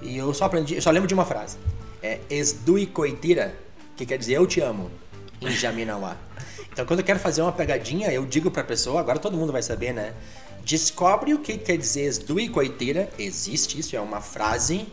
E 0.00 0.16
eu 0.16 0.32
só 0.32 0.46
aprendi, 0.46 0.74
eu 0.74 0.80
só 0.80 0.90
lembro 0.90 1.06
de 1.06 1.12
uma 1.12 1.26
frase: 1.26 1.58
é 2.02 2.18
Esdui 2.30 2.86
Coitira, 2.86 3.54
que 3.94 4.06
quer 4.06 4.16
dizer 4.16 4.36
eu 4.36 4.46
te 4.46 4.62
amo, 4.62 4.90
em 5.42 5.50
Jaminauá. 5.50 6.16
Então 6.72 6.86
quando 6.86 7.00
eu 7.00 7.04
quero 7.04 7.18
fazer 7.18 7.42
uma 7.42 7.52
pegadinha, 7.52 8.10
eu 8.10 8.24
digo 8.24 8.50
pra 8.50 8.64
pessoa, 8.64 9.00
agora 9.00 9.18
todo 9.18 9.36
mundo 9.36 9.52
vai 9.52 9.62
saber, 9.62 9.92
né? 9.92 10.14
Descobre 10.64 11.34
o 11.34 11.38
que 11.38 11.58
quer 11.58 11.76
dizer 11.76 12.06
Esdui 12.06 12.48
Coitira, 12.48 13.10
existe 13.18 13.78
isso, 13.78 13.94
é 13.94 14.00
uma 14.00 14.22
frase 14.22 14.86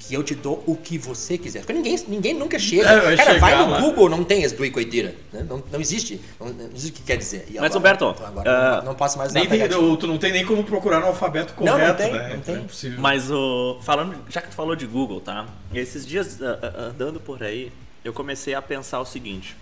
que 0.00 0.14
eu 0.14 0.24
te 0.24 0.34
dou 0.34 0.64
o 0.66 0.74
que 0.74 0.96
você 0.96 1.36
quiser. 1.36 1.60
Porque 1.60 1.74
ninguém, 1.74 1.96
ninguém 2.08 2.34
nunca 2.34 2.58
chega. 2.58 2.88
É, 2.88 3.00
vai 3.00 3.16
Cara, 3.16 3.38
vai 3.38 3.56
no 3.56 3.70
lá. 3.70 3.80
Google, 3.80 4.08
não 4.08 4.24
tem 4.24 4.44
as 4.44 4.52
duas 4.52 4.70
coitiras. 4.70 5.12
Né? 5.32 5.44
Não, 5.48 5.62
não 5.70 5.80
existe. 5.80 6.20
Não, 6.40 6.48
não 6.48 6.70
existe 6.74 6.90
o 6.90 6.94
que 6.94 7.02
quer 7.02 7.16
dizer. 7.16 7.46
E 7.50 7.60
Mas, 7.60 7.76
Humberto, 7.76 8.12
então 8.16 8.26
agora 8.26 8.50
ah, 8.50 8.76
não, 8.78 8.86
não 8.86 8.94
posso 8.94 9.18
mais 9.18 9.32
Nem 9.32 9.46
tu 9.46 10.06
não 10.06 10.18
tem 10.18 10.32
nem 10.32 10.44
como 10.44 10.64
procurar 10.64 11.00
no 11.00 11.06
alfabeto 11.08 11.52
Não, 11.62 11.72
correto, 11.72 12.02
não 12.02 12.10
tem, 12.10 12.12
né? 12.12 12.34
não 12.34 12.40
tem. 12.40 12.54
É 12.54 12.58
impossível. 12.58 13.00
Mas 13.00 13.30
o. 13.30 13.78
Falando, 13.82 14.16
já 14.28 14.40
que 14.40 14.48
tu 14.48 14.54
falou 14.54 14.74
de 14.74 14.86
Google, 14.86 15.20
tá? 15.20 15.46
Esses 15.74 16.06
dias 16.06 16.40
ah, 16.40 16.58
ah, 16.62 16.82
andando 16.86 17.20
por 17.20 17.42
aí, 17.42 17.70
eu 18.02 18.12
comecei 18.12 18.54
a 18.54 18.62
pensar 18.62 19.00
o 19.00 19.04
seguinte. 19.04 19.54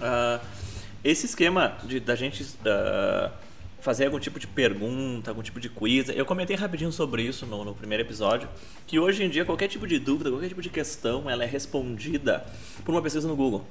Ah, 0.00 0.40
esse 1.04 1.26
esquema 1.26 1.78
de 1.84 2.00
da 2.00 2.16
gente 2.16 2.44
ah, 2.66 3.30
fazer 3.82 4.06
algum 4.06 4.20
tipo 4.20 4.38
de 4.38 4.46
pergunta, 4.46 5.32
algum 5.32 5.42
tipo 5.42 5.58
de 5.58 5.68
quiz, 5.68 6.08
eu 6.08 6.24
comentei 6.24 6.54
rapidinho 6.54 6.92
sobre 6.92 7.24
isso 7.24 7.44
no, 7.44 7.64
no 7.64 7.74
primeiro 7.74 8.04
episódio, 8.04 8.48
que 8.86 8.98
hoje 8.98 9.24
em 9.24 9.28
dia 9.28 9.44
qualquer 9.44 9.66
tipo 9.66 9.88
de 9.88 9.98
dúvida, 9.98 10.30
qualquer 10.30 10.48
tipo 10.48 10.62
de 10.62 10.70
questão, 10.70 11.28
ela 11.28 11.42
é 11.42 11.46
respondida 11.46 12.46
por 12.84 12.94
uma 12.94 13.02
pesquisa 13.02 13.26
no 13.26 13.34
Google. 13.34 13.66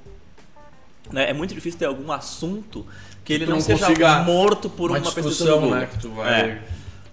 Né? 1.09 1.29
É 1.29 1.33
muito 1.33 1.55
difícil 1.55 1.79
ter 1.79 1.85
algum 1.85 2.11
assunto 2.11 2.85
que 3.23 3.31
ele 3.31 3.45
não, 3.45 3.53
não 3.53 3.61
seja 3.61 4.23
morto 4.23 4.69
por 4.69 4.91
uma 4.91 4.99
uma, 4.99 5.11
pesquisa 5.11 5.45
no 5.45 5.61
Google. 5.61 5.75
né, 5.77 5.85
que 5.89 5.97
tu 5.97 6.09
vai- 6.09 6.41
É. 6.41 6.61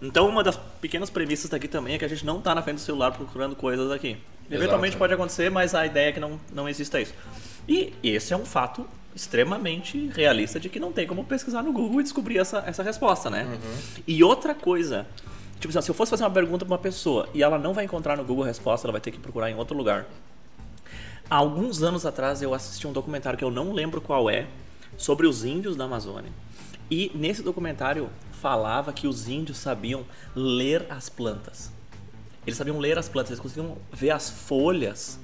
Então, 0.02 0.28
uma 0.28 0.42
das 0.42 0.56
pequenas 0.80 1.08
premissas 1.08 1.50
daqui 1.50 1.68
também 1.68 1.94
é 1.94 1.98
que 1.98 2.04
a 2.04 2.08
gente 2.08 2.26
não 2.26 2.38
está 2.38 2.52
na 2.54 2.62
frente 2.62 2.76
do 2.76 2.82
celular 2.82 3.12
procurando 3.12 3.54
coisas 3.54 3.90
aqui. 3.92 4.16
Eventualmente 4.50 4.90
Exato. 4.90 4.98
pode 4.98 5.14
acontecer, 5.14 5.50
mas 5.50 5.74
a 5.74 5.86
ideia 5.86 6.08
é 6.08 6.12
que 6.12 6.20
não, 6.20 6.40
não 6.52 6.68
exista 6.68 7.00
isso. 7.00 7.14
E 7.68 7.92
esse 8.02 8.32
é 8.32 8.36
um 8.36 8.44
fato 8.44 8.86
extremamente 9.14 10.08
realista 10.14 10.60
de 10.60 10.68
que 10.68 10.78
não 10.78 10.92
tem 10.92 11.06
como 11.06 11.24
pesquisar 11.24 11.62
no 11.62 11.72
Google 11.72 12.00
e 12.00 12.02
descobrir 12.02 12.38
essa, 12.38 12.62
essa 12.66 12.82
resposta, 12.82 13.28
né? 13.28 13.58
E 14.06 14.22
outra 14.22 14.54
coisa, 14.54 15.06
tipo 15.58 15.68
assim, 15.70 15.84
se 15.84 15.90
eu 15.90 15.94
fosse 15.94 16.10
fazer 16.10 16.24
uma 16.24 16.30
pergunta 16.30 16.64
para 16.64 16.72
uma 16.72 16.78
pessoa 16.78 17.28
e 17.34 17.42
ela 17.42 17.58
não 17.58 17.74
vai 17.74 17.84
encontrar 17.84 18.16
no 18.16 18.24
Google 18.24 18.44
a 18.44 18.46
resposta, 18.46 18.86
ela 18.86 18.92
vai 18.92 19.00
ter 19.00 19.10
que 19.10 19.18
procurar 19.18 19.50
em 19.50 19.54
outro 19.54 19.76
lugar. 19.76 20.06
Há 21.30 21.36
alguns 21.36 21.82
anos 21.82 22.06
atrás 22.06 22.40
eu 22.40 22.54
assisti 22.54 22.86
um 22.86 22.92
documentário 22.92 23.38
que 23.38 23.44
eu 23.44 23.50
não 23.50 23.72
lembro 23.72 24.00
qual 24.00 24.30
é, 24.30 24.46
sobre 24.96 25.26
os 25.26 25.44
índios 25.44 25.76
da 25.76 25.84
Amazônia. 25.84 26.30
E 26.90 27.12
nesse 27.14 27.42
documentário 27.42 28.08
falava 28.40 28.92
que 28.92 29.06
os 29.06 29.28
índios 29.28 29.58
sabiam 29.58 30.06
ler 30.34 30.86
as 30.88 31.08
plantas. 31.08 31.70
Eles 32.46 32.56
sabiam 32.56 32.78
ler 32.78 32.96
as 32.96 33.08
plantas, 33.08 33.32
eles 33.32 33.40
conseguiam 33.40 33.76
ver 33.92 34.10
as 34.10 34.30
folhas 34.30 35.18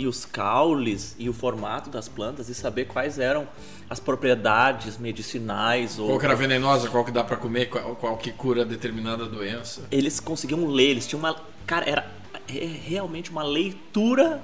e 0.00 0.06
os 0.06 0.24
caules 0.24 1.14
e 1.18 1.28
o 1.28 1.32
formato 1.32 1.90
das 1.90 2.08
plantas 2.08 2.48
e 2.48 2.54
saber 2.54 2.86
quais 2.86 3.18
eram 3.18 3.46
as 3.88 4.00
propriedades 4.00 4.96
medicinais 4.96 5.98
ou 5.98 6.06
Qual 6.08 6.18
que 6.18 6.24
era 6.24 6.34
venenosa, 6.34 6.88
qual 6.88 7.04
que 7.04 7.10
dá 7.10 7.22
pra 7.22 7.36
comer, 7.36 7.66
qual, 7.66 7.94
qual 7.96 8.16
que 8.16 8.32
cura 8.32 8.64
determinada 8.64 9.26
doença. 9.26 9.82
eles 9.90 10.18
conseguiam 10.18 10.66
ler, 10.66 10.90
eles 10.90 11.06
tinham 11.06 11.18
uma. 11.20 11.36
Cara, 11.66 11.84
era 11.88 12.06
re- 12.46 12.64
realmente 12.86 13.30
uma 13.30 13.42
leitura 13.42 14.40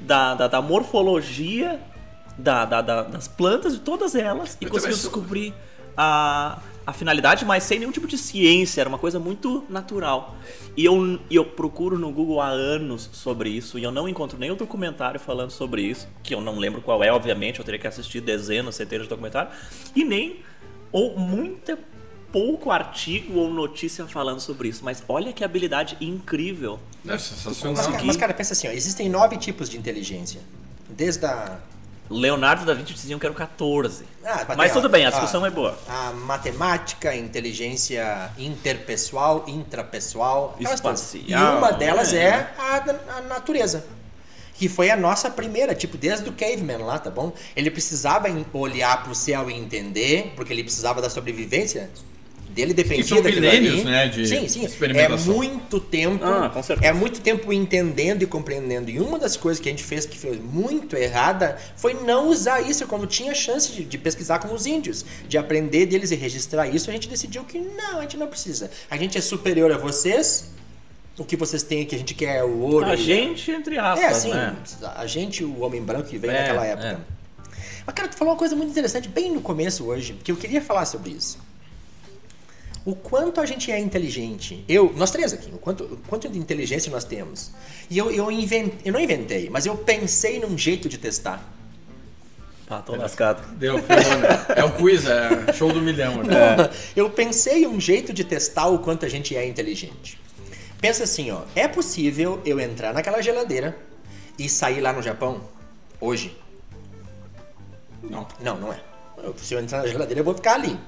da, 0.00 0.34
da, 0.34 0.48
da 0.48 0.62
morfologia 0.62 1.80
da, 2.38 2.64
da- 2.64 2.80
da- 2.80 3.02
das 3.02 3.28
plantas, 3.28 3.74
de 3.74 3.80
todas 3.80 4.14
elas, 4.14 4.56
e 4.60 4.64
Eu 4.64 4.70
conseguiam 4.70 4.96
descobrir 4.98 5.52
a, 5.96 6.58
a 6.86 6.92
finalidade, 6.92 7.44
mas 7.44 7.62
sem 7.62 7.78
nenhum 7.78 7.90
tipo 7.90 8.06
de 8.06 8.18
ciência, 8.18 8.80
era 8.80 8.88
uma 8.88 8.98
coisa 8.98 9.18
muito 9.18 9.64
natural. 9.68 10.36
E 10.76 10.84
eu, 10.84 11.18
e 11.30 11.36
eu 11.36 11.44
procuro 11.44 11.98
no 11.98 12.10
Google 12.10 12.40
há 12.40 12.48
anos 12.48 13.08
sobre 13.12 13.48
isso, 13.50 13.78
e 13.78 13.84
eu 13.84 13.90
não 13.90 14.08
encontro 14.08 14.38
nenhum 14.38 14.56
documentário 14.56 15.18
falando 15.18 15.50
sobre 15.50 15.82
isso, 15.82 16.08
que 16.22 16.34
eu 16.34 16.40
não 16.40 16.58
lembro 16.58 16.82
qual 16.82 17.02
é, 17.02 17.10
obviamente, 17.10 17.58
eu 17.58 17.64
teria 17.64 17.80
que 17.80 17.86
assistir 17.86 18.20
dezenas, 18.20 18.74
centenas 18.74 19.06
de 19.06 19.10
documentários, 19.10 19.54
e 19.96 20.04
nem, 20.04 20.40
ou 20.92 21.18
muita 21.18 21.78
pouco 22.34 22.72
artigo 22.72 23.38
ou 23.38 23.48
notícia 23.48 24.06
falando 24.08 24.40
sobre 24.40 24.68
isso, 24.68 24.84
mas 24.84 25.04
olha 25.08 25.32
que 25.32 25.44
habilidade 25.44 25.96
incrível. 26.00 26.80
É 27.04 27.12
Mas, 27.12 27.22
sensacional. 27.22 27.76
cara, 27.76 27.86
consegui. 27.86 28.06
mas, 28.08 28.16
cara, 28.16 28.34
pensa 28.34 28.54
assim, 28.54 28.66
ó, 28.66 28.72
existem 28.72 29.08
nove 29.08 29.36
tipos 29.36 29.70
de 29.70 29.78
inteligência. 29.78 30.40
Desde 30.90 31.24
a. 31.24 31.60
Leonardo 32.10 32.66
da 32.66 32.74
Vinci 32.74 32.92
diziam 32.92 33.18
que 33.18 33.24
eram 33.24 33.34
14. 33.34 34.04
Ah, 34.24 34.44
mas 34.56 34.72
tudo 34.72 34.88
bem, 34.88 35.06
a 35.06 35.10
discussão 35.10 35.44
é 35.44 35.50
boa. 35.50 35.78
A 35.88 36.12
matemática, 36.12 37.10
a 37.10 37.16
inteligência 37.16 38.30
interpessoal, 38.38 39.44
intrapessoal, 39.46 40.54
todas. 40.56 40.70
E 40.70 40.74
Espacial, 40.74 41.58
uma 41.58 41.72
delas 41.72 42.12
é. 42.12 42.24
é, 42.24 42.50
a, 42.58 43.16
a 43.16 43.20
natureza. 43.22 43.86
Que 44.54 44.68
foi 44.68 44.90
a 44.90 44.96
nossa 44.96 45.28
primeira, 45.30 45.74
tipo, 45.74 45.96
desde 45.96 46.28
o 46.28 46.32
caveman 46.32 46.84
lá, 46.84 46.98
tá 46.98 47.10
bom? 47.10 47.32
Ele 47.56 47.70
precisava 47.70 48.28
olhar 48.52 49.02
pro 49.02 49.14
céu 49.14 49.50
e 49.50 49.54
entender, 49.54 50.32
porque 50.36 50.52
ele 50.52 50.62
precisava 50.62 51.02
da 51.02 51.10
sobrevivência 51.10 51.90
dele 52.54 52.72
dependia 52.72 53.04
são 53.04 53.20
daquilo 53.20 53.42
milênios, 53.42 53.80
ali. 53.80 53.84
né, 53.84 54.08
de 54.08 54.26
sim, 54.28 54.48
sim. 54.48 54.66
É 54.96 55.08
muito 55.08 55.80
tempo. 55.80 56.24
Ah, 56.24 56.48
com 56.48 56.62
certeza. 56.62 56.88
é 56.88 56.92
muito 56.92 57.20
tempo 57.20 57.52
entendendo 57.52 58.22
e 58.22 58.26
compreendendo. 58.26 58.90
E 58.90 59.00
uma 59.00 59.18
das 59.18 59.36
coisas 59.36 59.60
que 59.60 59.68
a 59.68 59.72
gente 59.72 59.82
fez 59.84 60.06
que 60.06 60.16
foi 60.16 60.38
muito 60.38 60.96
errada 60.96 61.56
foi 61.76 61.94
não 61.94 62.28
usar 62.28 62.60
isso 62.60 62.86
quando 62.86 63.06
tinha 63.06 63.34
chance 63.34 63.72
de, 63.72 63.84
de 63.84 63.98
pesquisar 63.98 64.38
com 64.38 64.54
os 64.54 64.66
índios, 64.66 65.04
de 65.28 65.36
aprender 65.36 65.86
deles 65.86 66.10
e 66.10 66.14
registrar 66.14 66.68
isso. 66.68 66.88
A 66.88 66.92
gente 66.92 67.08
decidiu 67.08 67.44
que 67.44 67.58
não, 67.58 67.98
a 67.98 68.02
gente 68.02 68.16
não 68.16 68.28
precisa. 68.28 68.70
A 68.90 68.96
gente 68.96 69.18
é 69.18 69.20
superior 69.20 69.72
a 69.72 69.76
vocês. 69.78 70.52
O 71.16 71.24
que 71.24 71.36
vocês 71.36 71.62
têm 71.62 71.84
que 71.86 71.94
a 71.94 71.98
gente 71.98 72.12
quer 72.14 72.38
é 72.38 72.44
o 72.44 72.58
ouro. 72.60 72.86
A 72.86 72.94
e- 72.94 72.96
gente, 72.96 73.50
entre 73.50 73.78
aspas, 73.78 74.00
é, 74.04 74.06
assim, 74.08 74.30
né? 74.30 74.56
a 74.96 75.06
gente, 75.06 75.44
o 75.44 75.60
homem 75.60 75.80
branco 75.80 76.08
que 76.08 76.18
veio 76.18 76.32
É, 76.32 76.40
naquela 76.40 76.66
época. 76.66 76.86
é. 76.88 77.14
Mas, 77.86 77.94
cara, 77.94 78.08
tu 78.08 78.16
falou 78.16 78.32
uma 78.32 78.38
coisa 78.38 78.56
muito 78.56 78.70
interessante 78.70 79.08
bem 79.08 79.30
no 79.30 79.40
começo 79.40 79.84
hoje, 79.84 80.16
que 80.24 80.32
eu 80.32 80.36
queria 80.36 80.60
falar 80.60 80.86
sobre 80.86 81.10
isso. 81.10 81.38
O 82.84 82.94
quanto 82.94 83.40
a 83.40 83.46
gente 83.46 83.72
é 83.72 83.78
inteligente. 83.78 84.62
Eu, 84.68 84.92
nós 84.94 85.10
três 85.10 85.32
aqui, 85.32 85.50
o 85.54 85.58
quanto, 85.58 85.84
o 85.84 85.96
quanto 86.06 86.28
de 86.28 86.38
inteligência 86.38 86.92
nós 86.92 87.02
temos. 87.04 87.50
E 87.88 87.96
eu, 87.96 88.10
eu, 88.10 88.30
inventei, 88.30 88.78
eu 88.84 88.92
não 88.92 89.00
inventei, 89.00 89.48
mas 89.48 89.64
eu 89.64 89.74
pensei 89.76 90.38
num 90.38 90.56
jeito 90.58 90.86
de 90.88 90.98
testar. 90.98 91.42
Pá, 92.66 92.82
tô 92.82 92.94
lascado. 92.94 93.42
Deu, 93.56 93.78
ferrou, 93.82 94.18
né? 94.18 94.28
É 94.56 94.64
o 94.64 94.72
quiz, 94.72 95.04
é 95.06 95.52
show 95.54 95.72
do 95.72 95.80
milhão. 95.80 96.22
Né? 96.22 96.34
Eu 96.94 97.08
pensei 97.10 97.66
um 97.66 97.80
jeito 97.80 98.12
de 98.12 98.22
testar 98.24 98.66
o 98.68 98.78
quanto 98.78 99.04
a 99.06 99.08
gente 99.08 99.34
é 99.36 99.46
inteligente. 99.46 100.18
Pensa 100.80 101.04
assim, 101.04 101.30
ó, 101.30 101.42
é 101.54 101.66
possível 101.66 102.40
eu 102.44 102.60
entrar 102.60 102.92
naquela 102.92 103.22
geladeira 103.22 103.76
e 104.38 104.46
sair 104.48 104.80
lá 104.80 104.92
no 104.92 105.00
Japão 105.02 105.40
hoje? 106.00 106.36
Não. 108.02 108.26
Não, 108.42 108.58
não 108.58 108.72
é. 108.72 108.80
Eu- 109.22 109.34
Se 109.38 109.54
eu 109.54 109.60
entrar 109.60 109.78
na 109.82 109.86
geladeira, 109.88 110.20
eu 110.20 110.24
vou 110.24 110.34
ficar 110.34 110.54
ali. 110.54 110.78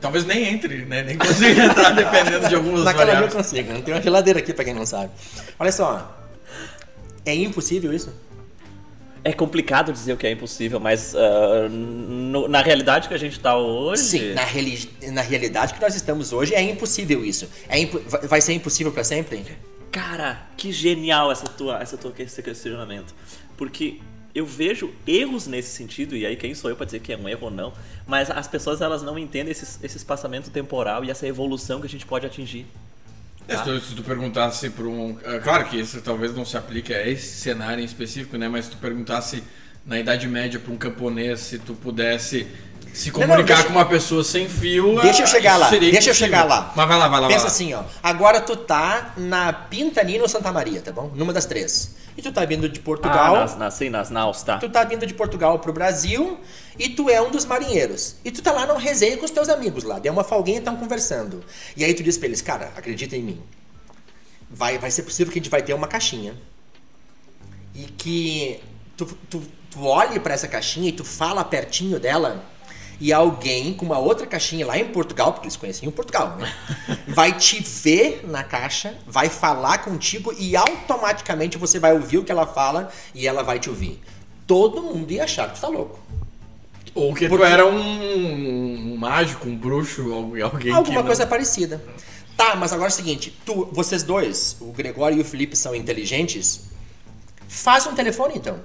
Talvez 0.00 0.24
nem 0.24 0.44
entre, 0.48 0.84
né? 0.84 1.02
Nem 1.02 1.18
consiga 1.18 1.64
entrar 1.64 1.90
dependendo 1.90 2.48
de 2.48 2.54
algumas 2.54 2.84
Naquela 2.84 3.02
ali 3.02 3.10
eu 3.12 3.16
variáveis. 3.28 3.34
consigo. 3.34 3.72
Não 3.72 3.82
tem 3.82 3.94
uma 3.94 4.00
geladeira 4.02 4.38
aqui 4.38 4.52
pra 4.54 4.64
quem 4.64 4.72
não 4.74 4.86
sabe. 4.86 5.10
Olha 5.58 5.72
só. 5.72 6.16
É 7.26 7.34
impossível 7.34 7.92
isso? 7.92 8.12
É 9.24 9.32
complicado 9.32 9.92
dizer 9.92 10.12
o 10.12 10.16
que 10.16 10.26
é 10.26 10.30
impossível, 10.30 10.78
mas 10.78 11.14
ah, 11.16 11.68
no- 11.68 12.46
na 12.48 12.62
realidade 12.62 13.08
que 13.08 13.14
a 13.14 13.18
gente 13.18 13.38
tá 13.40 13.56
hoje. 13.56 14.02
Sim, 14.02 14.32
na, 14.34 14.44
reali- 14.44 14.88
na 15.10 15.20
realidade 15.20 15.74
que 15.74 15.80
nós 15.80 15.94
estamos 15.96 16.32
hoje 16.32 16.54
é 16.54 16.62
impossível 16.62 17.24
isso. 17.24 17.48
É 17.68 17.78
impo- 17.80 18.00
vai- 18.28 18.40
ser 18.40 18.52
impossível 18.52 18.92
pra 18.92 19.02
sempre? 19.02 19.44
Cara, 19.90 20.40
que 20.56 20.70
genial 20.70 21.32
essa 21.32 21.46
tua, 21.46 21.80
essa 21.82 21.96
tua 21.96 22.12
esse 22.18 22.40
questionamento. 22.42 23.12
Porque 23.56 23.98
eu 24.38 24.46
vejo 24.46 24.90
erros 25.06 25.46
nesse 25.46 25.70
sentido, 25.70 26.16
e 26.16 26.24
aí 26.26 26.36
quem 26.36 26.54
sou 26.54 26.70
eu 26.70 26.76
para 26.76 26.86
dizer 26.86 27.00
que 27.00 27.12
é 27.12 27.16
um 27.16 27.28
erro 27.28 27.46
ou 27.46 27.50
não, 27.50 27.72
mas 28.06 28.30
as 28.30 28.46
pessoas 28.46 28.80
elas 28.80 29.02
não 29.02 29.18
entendem 29.18 29.50
esse, 29.52 29.64
esse 29.84 29.96
espaçamento 29.96 30.50
temporal 30.50 31.04
e 31.04 31.10
essa 31.10 31.26
evolução 31.26 31.80
que 31.80 31.86
a 31.86 31.90
gente 31.90 32.06
pode 32.06 32.26
atingir. 32.26 32.66
É, 33.46 33.56
Se 33.56 33.64
tu, 33.64 33.80
se 33.80 33.94
tu 33.94 34.02
perguntasse 34.02 34.68
para 34.70 34.84
um. 34.84 35.16
é, 35.24 35.38
Claro 35.38 35.64
que 35.66 35.78
isso 35.80 36.00
talvez 36.02 36.34
não 36.34 36.44
se 36.44 36.56
aplique 36.56 36.92
a 36.92 37.06
esse 37.08 37.40
cenário 37.40 37.80
em 37.80 37.84
específico, 37.86 38.36
né? 38.36 38.46
Mas 38.48 38.66
se 38.66 38.72
tu 38.72 38.76
perguntasse 38.76 39.42
na 39.86 39.98
Idade 39.98 40.28
Média 40.28 40.60
para 40.60 40.70
um 40.72 40.76
camponês 40.76 41.40
se 41.40 41.58
tu 41.58 41.72
pudesse 41.72 42.46
se 42.92 43.10
Não, 43.10 43.20
não, 43.20 43.26
comunicar 43.28 43.54
deixa- 43.54 43.64
com 43.68 43.72
uma 43.72 43.86
pessoa 43.86 44.22
sem 44.22 44.48
fio. 44.48 45.00
Deixa 45.00 45.20
eu 45.20 45.24
ah, 45.24 45.28
chegar 45.28 45.56
lá, 45.56 45.70
deixa 45.70 45.84
eu 45.84 45.88
impossível. 45.90 46.14
chegar 46.14 46.44
lá. 46.44 46.72
Mas 46.76 46.88
vai 46.88 46.98
lá, 46.98 47.08
vai 47.08 47.20
lá. 47.22 47.28
Pensa 47.28 47.38
vai 47.40 47.46
lá. 47.48 47.52
assim, 47.54 47.72
ó. 47.74 47.82
Agora 48.02 48.40
tu 48.40 48.54
tá 48.56 49.14
na 49.16 49.50
Pintanino 49.52 50.22
ou 50.24 50.28
Santa 50.28 50.52
Maria, 50.52 50.82
tá 50.82 50.92
bom? 50.92 51.10
Numa 51.14 51.32
das 51.32 51.46
três. 51.46 51.96
E 52.18 52.22
tu 52.22 52.32
tá 52.32 52.44
vindo 52.44 52.68
de 52.68 52.80
Portugal. 52.80 53.36
Ah, 53.36 53.40
nas, 53.42 53.56
nas, 53.56 53.74
sim, 53.74 53.88
nas 53.88 54.10
naus, 54.10 54.42
tá. 54.42 54.58
Tu 54.58 54.68
tá 54.68 54.82
vindo 54.82 55.06
de 55.06 55.14
Portugal 55.14 55.56
pro 55.60 55.72
Brasil 55.72 56.40
e 56.76 56.88
tu 56.88 57.08
é 57.08 57.22
um 57.22 57.30
dos 57.30 57.44
marinheiros. 57.44 58.16
E 58.24 58.32
tu 58.32 58.42
tá 58.42 58.50
lá 58.50 58.66
numa 58.66 58.80
resenha 58.80 59.16
com 59.16 59.24
os 59.24 59.30
teus 59.30 59.48
amigos 59.48 59.84
lá. 59.84 60.00
Deu 60.00 60.12
uma 60.12 60.24
folguinha 60.24 60.56
e 60.56 60.58
estão 60.58 60.74
conversando. 60.74 61.44
E 61.76 61.84
aí 61.84 61.94
tu 61.94 62.02
diz 62.02 62.18
pra 62.18 62.26
eles, 62.26 62.42
cara, 62.42 62.72
acredita 62.74 63.14
em 63.14 63.22
mim. 63.22 63.42
Vai, 64.50 64.78
vai 64.78 64.90
ser 64.90 65.04
possível 65.04 65.32
que 65.32 65.38
a 65.38 65.40
gente 65.40 65.48
vai 65.48 65.62
ter 65.62 65.74
uma 65.74 65.86
caixinha. 65.86 66.34
E 67.72 67.84
que 67.84 68.60
tu, 68.96 69.06
tu, 69.30 69.40
tu 69.70 69.84
olhe 69.84 70.18
pra 70.18 70.34
essa 70.34 70.48
caixinha 70.48 70.88
e 70.88 70.92
tu 70.92 71.04
fala 71.04 71.44
pertinho 71.44 72.00
dela. 72.00 72.44
E 73.00 73.12
alguém 73.12 73.74
com 73.74 73.86
uma 73.86 73.98
outra 73.98 74.26
caixinha 74.26 74.66
lá 74.66 74.76
em 74.76 74.86
Portugal, 74.86 75.32
porque 75.32 75.46
eles 75.46 75.56
conheciam 75.56 75.92
Portugal, 75.92 76.36
né? 76.36 76.52
Vai 77.06 77.32
te 77.32 77.62
ver 77.62 78.24
na 78.26 78.42
caixa, 78.42 78.96
vai 79.06 79.28
falar 79.28 79.78
contigo 79.84 80.34
e 80.36 80.56
automaticamente 80.56 81.56
você 81.56 81.78
vai 81.78 81.92
ouvir 81.92 82.18
o 82.18 82.24
que 82.24 82.32
ela 82.32 82.46
fala 82.46 82.90
e 83.14 83.26
ela 83.26 83.42
vai 83.44 83.60
te 83.60 83.70
ouvir. 83.70 84.00
Todo 84.46 84.82
mundo 84.82 85.10
ia 85.12 85.24
achar 85.24 85.48
que 85.48 85.54
tu 85.56 85.60
tá 85.60 85.68
louco. 85.68 85.98
Ou 86.94 87.14
que 87.14 87.28
Porque- 87.28 87.44
tu 87.44 87.48
era 87.48 87.64
um, 87.66 88.92
um 88.92 88.96
mágico, 88.96 89.48
um 89.48 89.56
bruxo, 89.56 90.12
alguém. 90.12 90.72
Alguma 90.72 91.00
não- 91.00 91.06
coisa 91.06 91.26
parecida. 91.26 91.80
Tá 92.36 92.50
Tá, 92.50 92.56
mas 92.56 92.72
agora 92.72 92.88
é 92.88 92.92
o 92.92 92.94
seguinte, 92.94 93.36
tu, 93.44 93.68
vocês 93.72 94.02
dois, 94.04 94.56
o 94.60 94.72
Gregório 94.72 95.18
e 95.18 95.20
o 95.20 95.24
Felipe 95.24 95.56
são 95.56 95.74
inteligentes, 95.74 96.68
faz 97.48 97.84
um 97.86 97.94
telefone 97.94 98.34
então. 98.36 98.58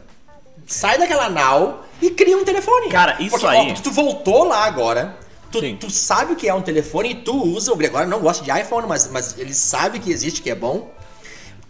Sai 0.65 0.97
daquela 0.97 1.30
nau 1.30 1.86
e 2.02 2.10
cria 2.12 2.38
um 2.38 2.43
telefone. 2.43 2.89
Cara, 2.89 3.17
isso 3.19 3.32
Porque, 3.32 3.45
aí- 3.47 3.71
Ó, 3.71 3.82
tu 3.82 3.91
voltou 3.91 4.43
lá 4.45 4.63
agora, 4.65 5.17
tu, 5.52 5.62
tu 5.78 5.89
sabe 5.89 6.34
o 6.34 6.36
que 6.36 6.47
é 6.47 6.54
um 6.54 6.62
telefone 6.62 7.12
e 7.12 7.15
tu 7.15 7.36
usa, 7.43 7.71
o 7.71 7.76
Gregório 7.76 8.08
não 8.10 8.19
gosta 8.19 8.43
de 8.43 8.52
iPhone, 8.62 8.88
mas, 8.88 9.08
mas 9.12 9.36
ele 9.38 9.54
sabe 9.54 9.99
que 9.99 10.12
existe, 10.12 10.41
que 10.41 10.49
é 10.49 10.56
bom. 10.56 10.91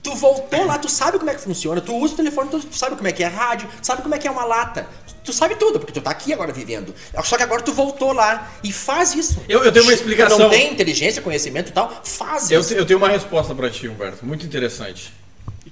Tu 0.01 0.13
voltou 0.15 0.65
lá, 0.65 0.77
tu 0.77 0.89
sabe 0.89 1.17
como 1.17 1.31
é 1.31 1.33
que 1.35 1.39
funciona, 1.41 1.79
tu 1.79 1.95
usa 1.95 2.13
o 2.13 2.17
telefone, 2.17 2.49
tu 2.49 2.61
sabe 2.75 2.97
como 2.97 3.07
é 3.07 3.11
que 3.13 3.23
é 3.23 3.27
rádio, 3.27 3.69
sabe 3.81 4.01
como 4.01 4.13
é 4.13 4.17
que 4.17 4.27
é 4.27 4.31
uma 4.31 4.43
lata. 4.43 4.85
Tu 5.23 5.31
sabe 5.31 5.55
tudo, 5.55 5.79
porque 5.79 5.93
tu 5.93 6.01
tá 6.01 6.11
aqui 6.11 6.33
agora 6.33 6.51
vivendo. 6.51 6.93
Só 7.23 7.37
que 7.37 7.43
agora 7.43 7.61
tu 7.61 7.71
voltou 7.71 8.11
lá 8.11 8.51
e 8.61 8.73
faz 8.73 9.15
isso. 9.15 9.41
Eu- 9.47 9.63
eu 9.63 9.71
tenho 9.71 9.85
uma 9.85 9.93
explicação. 9.93 10.37
Tu 10.37 10.43
não 10.43 10.49
tem 10.49 10.73
inteligência, 10.73 11.21
conhecimento 11.21 11.69
e 11.69 11.71
tal, 11.71 11.89
faz 12.03 12.51
Eu, 12.51 12.59
isso. 12.59 12.73
eu 12.73 12.85
tenho 12.85 12.99
uma 12.99 13.07
resposta 13.07 13.55
pra 13.55 13.69
ti, 13.69 13.87
Humberto, 13.87 14.25
muito 14.25 14.45
interessante. 14.45 15.13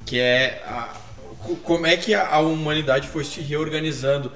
Que 0.06 0.18
é 0.18 0.64
a- 0.66 0.94
como 1.64 1.86
é 1.86 1.98
que 1.98 2.14
a, 2.14 2.40
humanidade 2.40 3.08
foi 3.08 3.24
se 3.24 3.42
reorganizando 3.42 4.32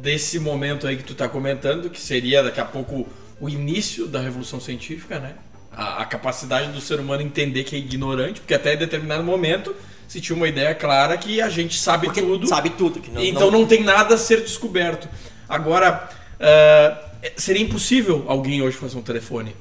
desse 0.00 0.38
momento 0.38 0.86
aí 0.86 0.96
que 0.96 1.04
tu 1.04 1.14
tá 1.14 1.28
comentando, 1.28 1.90
que 1.90 2.00
seria 2.00 2.42
daqui 2.42 2.60
a 2.60 2.64
pouco 2.64 3.06
o 3.40 3.48
início 3.48 4.06
da 4.06 4.20
revolução 4.20 4.60
científica, 4.60 5.18
né? 5.18 5.34
A, 5.72 6.02
a 6.02 6.04
capacidade 6.04 6.70
do 6.70 6.80
ser 6.80 7.00
humano 7.00 7.22
entender 7.22 7.64
que 7.64 7.74
é 7.74 7.78
ignorante, 7.78 8.40
porque 8.40 8.54
até 8.54 8.76
determinado 8.76 9.24
momento 9.24 9.74
se 10.06 10.20
tinha 10.20 10.36
uma 10.36 10.46
ideia 10.46 10.74
clara 10.74 11.16
que 11.16 11.40
a 11.40 11.48
gente 11.48 11.78
sabe 11.78 12.06
Porque 12.06 12.22
tudo. 12.22 12.46
sabe 12.46 12.70
tudo. 12.70 13.02
Não, 13.12 13.22
então 13.22 13.50
não... 13.50 13.66
tem 13.66 13.82
nada 13.82 14.14
a 14.14 14.18
ser 14.18 14.42
descoberto. 14.42 15.08
Agora, 15.48 16.08
ah, 16.40 16.98
seria 17.36 17.62
impossível 17.62 18.24
alguém 18.28 18.62
hoje 18.62 18.76
fazer 18.76 18.98
um 18.98 19.02
telefone. 19.02 19.54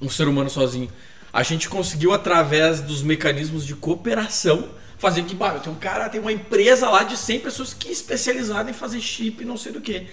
Um 0.00 0.10
ser 0.10 0.28
humano 0.28 0.50
sozinho. 0.50 0.90
A 1.32 1.42
gente 1.42 1.68
conseguiu, 1.68 2.12
através 2.12 2.80
dos 2.80 3.02
mecanismos 3.02 3.64
de 3.64 3.74
cooperação, 3.74 4.68
fazer 4.98 5.22
que, 5.24 5.34
bah, 5.34 5.52
tem 5.58 5.72
um 5.72 5.76
cara, 5.76 6.08
tem 6.08 6.20
uma 6.20 6.32
empresa 6.32 6.88
lá 6.88 7.02
de 7.02 7.16
100 7.16 7.40
pessoas 7.40 7.74
que 7.74 7.88
é 7.88 7.92
especializada 7.92 8.70
em 8.70 8.74
fazer 8.74 9.00
chip 9.00 9.44
não 9.44 9.56
sei 9.56 9.72
do 9.72 9.80
que. 9.80 10.06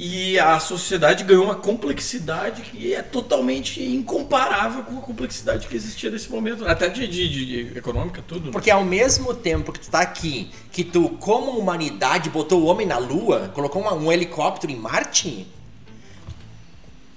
E 0.00 0.38
a 0.38 0.60
sociedade 0.60 1.24
ganhou 1.24 1.44
uma 1.46 1.56
complexidade 1.56 2.62
que 2.62 2.94
é 2.94 3.02
totalmente 3.02 3.82
incomparável 3.82 4.84
com 4.84 4.96
a 4.98 5.00
complexidade 5.00 5.66
que 5.66 5.74
existia 5.74 6.08
nesse 6.08 6.30
momento. 6.30 6.64
Até 6.68 6.88
de, 6.88 7.08
de- 7.08 7.28
de- 7.28 7.76
econômica, 7.78 8.22
tudo. 8.24 8.46
né? 8.46 8.52
Porque 8.52 8.70
ao 8.70 8.84
mesmo 8.84 9.34
tempo 9.34 9.72
que 9.72 9.80
tu 9.80 9.90
tá 9.90 9.98
aqui, 10.00 10.50
que 10.70 10.84
tu, 10.84 11.08
como 11.18 11.50
humanidade, 11.58 12.30
botou 12.30 12.62
o 12.62 12.66
homem 12.66 12.86
na 12.86 12.98
Lua, 12.98 13.50
colocou 13.52 13.82
uma- 13.82 13.94
um 13.94 14.12
helicóptero 14.12 14.72
em 14.72 14.76
Marte, 14.76 15.48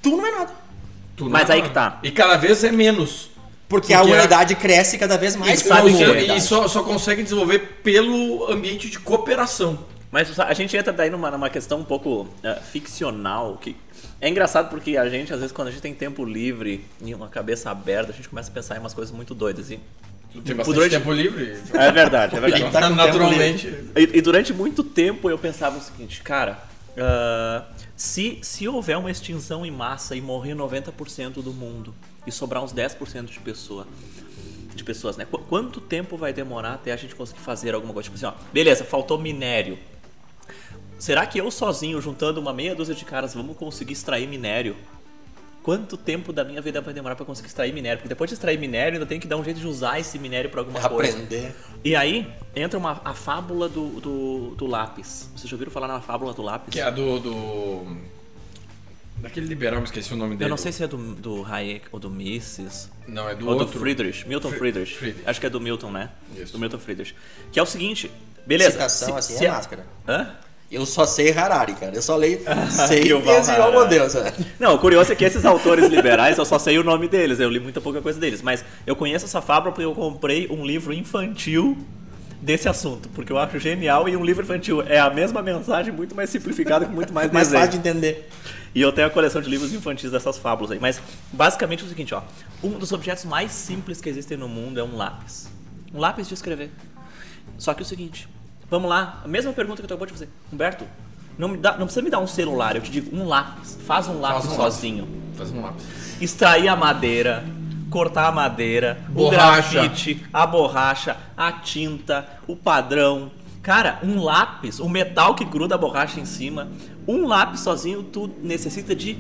tu 0.01 0.17
não 0.17 0.25
é 0.25 0.31
nada. 0.31 0.53
Tu 1.15 1.29
Mas 1.29 1.47
não- 1.49 1.55
aí 1.55 1.61
que 1.61 1.69
tá. 1.69 1.99
E 2.01 2.09
cada 2.09 2.35
vez 2.37 2.63
é 2.63 2.71
menos. 2.71 3.29
Porque, 3.71 3.93
a 3.93 3.99
Porque 3.99 4.11
a- 4.11 4.15
humanidade 4.15 4.53
cresce 4.55 4.97
cada 4.97 5.17
vez 5.17 5.35
mais. 5.37 5.61
e 5.61 5.63
sabe 5.63 5.93
que- 5.95 6.33
e 6.33 6.41
só, 6.41 6.67
só 6.67 6.83
consegue 6.83 7.23
desenvolver 7.23 7.59
pelo 7.81 8.51
ambiente 8.51 8.89
de 8.89 8.99
cooperação. 8.99 9.79
Mas 10.11 10.37
a 10.37 10.53
gente 10.53 10.75
entra 10.75 10.91
daí 10.91 11.09
numa, 11.09 11.31
numa 11.31 11.49
questão 11.49 11.79
um 11.79 11.85
pouco 11.85 12.27
eh, 12.43 12.59
ficcional, 12.69 13.57
que 13.61 13.77
é 14.19 14.27
engraçado 14.27 14.69
porque 14.69 14.97
a 14.97 15.07
gente, 15.07 15.31
às 15.33 15.39
vezes, 15.39 15.53
quando 15.53 15.69
a 15.69 15.71
gente 15.71 15.81
tem 15.81 15.93
tempo 15.93 16.25
livre 16.25 16.83
e 17.01 17.15
uma 17.15 17.29
cabeça 17.29 17.71
aberta, 17.71 18.11
a 18.11 18.13
gente 18.13 18.27
começa 18.27 18.51
a 18.51 18.53
pensar 18.53 18.75
em 18.75 18.79
umas 18.79 18.93
coisas 18.93 19.15
muito 19.15 19.33
doidas. 19.33 19.71
E, 19.71 19.79
tem 20.43 20.53
bastante 20.53 20.75
durante- 20.75 20.91
tempo 20.91 21.13
livre. 21.13 21.57
é 21.73 21.91
verdade, 21.93 22.35
é 22.35 22.39
verdade. 22.41 22.71
Tá 22.71 22.89
naturalmente. 22.89 23.67
E, 23.95 24.17
e 24.17 24.21
durante 24.21 24.53
muito 24.53 24.83
tempo 24.83 25.29
eu 25.29 25.37
pensava 25.37 25.77
o 25.77 25.81
seguinte, 25.81 26.21
cara, 26.21 26.59
ah, 26.97 27.63
se, 27.95 28.37
se 28.41 28.67
houver 28.67 28.97
uma 28.97 29.09
extinção 29.11 29.65
em 29.65 29.71
massa 29.71 30.13
e 30.13 30.19
morrer 30.19 30.55
90% 30.55 31.41
do 31.41 31.53
mundo 31.53 31.95
e 32.25 32.31
sobrar 32.31 32.63
uns 32.63 32.73
10% 32.73 33.25
de 33.25 33.39
pessoa, 33.39 33.87
de 34.75 34.83
pessoas, 34.83 35.17
né? 35.17 35.25
Qu- 35.25 35.39
Quanto 35.39 35.79
tempo 35.81 36.17
vai 36.17 36.31
demorar 36.33 36.73
até 36.73 36.91
a 36.91 36.95
gente 36.97 37.15
conseguir 37.15 37.39
fazer 37.41 37.73
alguma 37.73 37.93
coisa? 37.93 38.09
Tipo 38.09 38.15
assim, 38.25 38.25
ó, 38.37 38.43
beleza, 38.53 38.83
faltou 38.83 39.17
minério. 39.19 39.77
Será 40.99 41.25
que 41.25 41.39
eu 41.39 41.49
sozinho, 41.49 41.99
juntando 41.99 42.39
uma 42.39 42.53
meia 42.53 42.75
dúzia 42.75 42.93
de 42.93 43.03
caras, 43.03 43.33
vamos 43.33 43.57
conseguir 43.57 43.93
extrair 43.93 44.27
minério? 44.27 44.75
Quanto 45.63 45.95
tempo 45.95 46.33
da 46.33 46.43
minha 46.43 46.59
vida 46.59 46.81
vai 46.81 46.91
demorar 46.93 47.15
para 47.15 47.23
conseguir 47.25 47.47
extrair 47.47 47.71
minério? 47.71 47.99
Porque 47.99 48.09
depois 48.09 48.29
de 48.29 48.33
extrair 48.33 48.57
minério, 48.57 48.93
ainda 48.95 49.05
tem 49.05 49.19
que 49.19 49.27
dar 49.27 49.37
um 49.37 49.43
jeito 49.43 49.59
de 49.59 49.67
usar 49.67 49.99
esse 49.99 50.17
minério 50.17 50.49
para 50.49 50.61
alguma 50.61 50.79
coisa. 50.89 51.13
Aprender. 51.13 51.55
E 51.83 51.95
aí 51.95 52.27
entra 52.55 52.79
uma, 52.79 52.99
a 53.05 53.13
fábula 53.13 53.69
do, 53.69 53.99
do, 53.99 54.55
do 54.55 54.65
lápis. 54.65 55.29
Vocês 55.35 55.47
já 55.49 55.55
ouviram 55.55 55.71
falar 55.71 55.87
na 55.87 56.01
fábula 56.01 56.33
do 56.33 56.41
lápis? 56.41 56.73
Que 56.73 56.79
é 56.79 56.83
a 56.83 56.89
do, 56.89 57.19
do. 57.19 57.97
Daquele 59.21 59.45
liberal, 59.47 59.79
me 59.79 59.85
esqueci 59.85 60.13
o 60.13 60.17
nome 60.17 60.35
dele. 60.35 60.45
Eu 60.45 60.49
não 60.49 60.57
sei 60.57 60.71
se 60.71 60.83
é 60.83 60.87
do, 60.87 60.97
do 60.97 61.45
Hayek 61.45 61.85
ou 61.91 61.99
do 61.99 62.09
Mises. 62.09 62.89
Não, 63.07 63.29
é 63.29 63.35
do 63.35 63.45
ou 63.47 63.53
outro. 63.53 63.67
do 63.73 63.79
Friedrich. 63.79 64.27
Milton 64.27 64.49
Fri- 64.49 64.57
Friedrich. 64.59 64.95
Friedrich. 64.97 65.29
Acho 65.29 65.39
que 65.39 65.45
é 65.45 65.49
do 65.49 65.59
Milton, 65.61 65.91
né? 65.91 66.09
Isso. 66.35 66.53
Do 66.53 66.59
Milton 66.59 66.79
Friedrich. 66.79 67.15
Que 67.51 67.59
é 67.59 67.63
o 67.63 67.65
seguinte. 67.65 68.11
Beleza. 68.45 68.71
Citação 68.71 69.09
se- 69.09 69.13
assim 69.19 69.37
se 69.37 69.45
é 69.45 69.49
a- 69.49 69.53
máscara. 69.53 69.85
Hã? 70.07 70.29
Eu 70.71 70.85
só 70.85 71.05
sei 71.05 71.31
Harari, 71.33 71.73
cara. 71.73 71.93
Eu 71.93 72.01
só 72.01 72.15
leio. 72.15 72.39
sei 72.87 73.03
E 73.03 73.13
oh 73.13 73.19
meu 73.19 73.31
Harari. 73.39 73.89
Deus. 73.89 74.15
é. 74.15 74.33
Não, 74.59 74.75
o 74.75 74.79
curioso 74.79 75.11
é 75.11 75.15
que 75.15 75.25
esses 75.25 75.43
autores 75.45 75.87
liberais, 75.91 76.37
eu 76.37 76.45
só 76.45 76.57
sei 76.57 76.79
o 76.79 76.83
nome 76.83 77.07
deles, 77.09 77.39
eu 77.41 77.49
li 77.49 77.59
muita 77.59 77.81
pouca 77.81 78.01
coisa 78.01 78.19
deles. 78.19 78.41
Mas 78.41 78.63
eu 78.87 78.95
conheço 78.95 79.25
essa 79.25 79.41
fábula 79.41 79.73
porque 79.73 79.85
eu 79.85 79.93
comprei 79.93 80.47
um 80.49 80.65
livro 80.65 80.93
infantil 80.93 81.77
desse 82.41 82.67
assunto, 82.67 83.07
porque 83.09 83.31
eu 83.31 83.37
acho 83.37 83.59
genial 83.59 84.09
e 84.09 84.15
um 84.17 84.25
livro 84.25 84.43
infantil 84.43 84.81
é 84.81 84.97
a 84.99 85.09
mesma 85.11 85.43
mensagem, 85.43 85.93
muito 85.93 86.15
mais 86.15 86.29
simplificada, 86.31 86.85
com 86.87 86.91
muito 86.93 87.13
mais 87.13 87.31
Mais 87.31 87.49
desenho. 87.49 87.65
fácil 87.65 87.79
de 87.79 87.87
entender. 87.89 88.29
E 88.73 88.81
eu 88.81 88.91
tenho 88.91 89.07
a 89.07 89.09
coleção 89.09 89.41
de 89.41 89.49
livros 89.49 89.73
infantis 89.73 90.11
dessas 90.11 90.37
fábulas 90.37 90.71
aí. 90.71 90.79
Mas 90.79 91.01
basicamente 91.31 91.83
é 91.83 91.85
o 91.85 91.89
seguinte, 91.89 92.13
ó. 92.13 92.21
Um 92.63 92.77
dos 92.79 92.91
objetos 92.91 93.25
mais 93.25 93.51
simples 93.51 93.99
que 93.99 94.07
existem 94.09 94.37
no 94.37 94.47
mundo 94.47 94.79
é 94.79 94.83
um 94.83 94.95
lápis. 94.95 95.49
Um 95.93 95.99
lápis 95.99 96.27
de 96.27 96.33
escrever. 96.33 96.71
Só 97.57 97.73
que 97.73 97.81
é 97.81 97.83
o 97.83 97.85
seguinte, 97.85 98.27
vamos 98.69 98.89
lá, 98.89 99.21
a 99.23 99.27
mesma 99.27 99.51
pergunta 99.51 99.81
que 99.81 99.83
eu 99.83 99.87
acabou 99.87 100.07
de 100.07 100.13
fazer. 100.13 100.29
Humberto, 100.51 100.85
não, 101.37 101.49
me 101.49 101.57
dá, 101.57 101.71
não 101.71 101.85
precisa 101.85 102.01
me 102.01 102.09
dar 102.09 102.19
um 102.19 102.27
celular, 102.27 102.75
eu 102.75 102.81
te 102.81 102.91
digo 102.91 103.15
um 103.15 103.27
lápis. 103.27 103.77
Faz 103.85 104.07
um 104.07 104.19
lápis 104.19 104.45
um 104.45 104.49
lápis. 104.49 104.55
sozinho. 104.55 105.07
Faz 105.35 105.51
um 105.51 105.61
lápis. 105.61 105.85
Extrair 106.21 106.67
a 106.67 106.75
madeira, 106.75 107.43
cortar 107.89 108.27
a 108.27 108.31
madeira, 108.31 108.99
Borracha. 109.09 109.69
o 109.69 109.81
grafite, 109.81 110.25
a 110.31 110.47
borracha, 110.47 111.17
a 111.35 111.51
tinta, 111.51 112.27
o 112.47 112.55
padrão. 112.55 113.31
Cara, 113.61 113.99
um 114.03 114.23
lápis, 114.23 114.79
o 114.79 114.89
metal 114.89 115.35
que 115.35 115.45
gruda 115.45 115.75
a 115.75 115.77
borracha 115.77 116.19
em 116.19 116.25
cima, 116.25 116.67
um 117.07 117.27
lápis 117.27 117.59
sozinho, 117.61 118.01
tu 118.01 118.29
necessita 118.41 118.95
de 118.95 119.13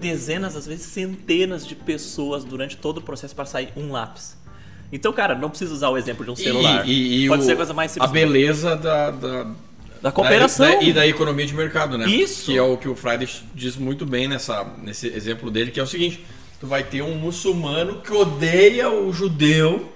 dezenas, 0.00 0.56
às 0.56 0.66
vezes 0.66 0.86
centenas 0.86 1.66
de 1.66 1.74
pessoas 1.76 2.44
durante 2.44 2.76
todo 2.76 2.98
o 2.98 3.00
processo 3.00 3.34
para 3.34 3.44
sair 3.46 3.68
um 3.76 3.92
lápis. 3.92 4.36
Então, 4.92 5.12
cara, 5.12 5.34
não 5.34 5.48
precisa 5.48 5.72
usar 5.72 5.88
o 5.90 5.96
exemplo 5.96 6.24
de 6.24 6.30
um 6.30 6.36
celular. 6.36 6.86
E, 6.86 6.92
e- 6.92 7.24
e 7.24 7.28
Pode 7.28 7.42
o- 7.42 7.46
ser 7.46 7.52
a 7.52 7.56
coisa 7.56 7.72
mais 7.72 7.90
simples. 7.92 8.10
A 8.10 8.12
beleza 8.12 8.76
da, 8.76 9.10
da, 9.10 9.46
Da 10.02 10.12
cooperação. 10.12 10.66
da- 10.66 10.82
e 10.82 10.92
da 10.92 11.06
economia 11.06 11.46
de 11.46 11.54
mercado, 11.54 11.96
né? 11.96 12.06
Isso. 12.06 12.46
Que 12.46 12.56
é 12.58 12.62
o 12.62 12.76
que 12.76 12.88
o 12.88 12.94
Friday 12.94 13.28
diz 13.54 13.76
muito 13.76 14.04
bem 14.04 14.28
nessa, 14.28 14.64
nesse 14.82 15.06
exemplo 15.08 15.50
dele, 15.50 15.70
que 15.70 15.80
é 15.80 15.82
o 15.82 15.86
seguinte: 15.86 16.24
tu 16.60 16.66
vai 16.66 16.82
ter 16.84 17.00
um 17.02 17.14
muçulmano 17.16 18.00
que 18.02 18.12
odeia 18.12 18.90
o 18.90 19.12
judeu 19.12 19.90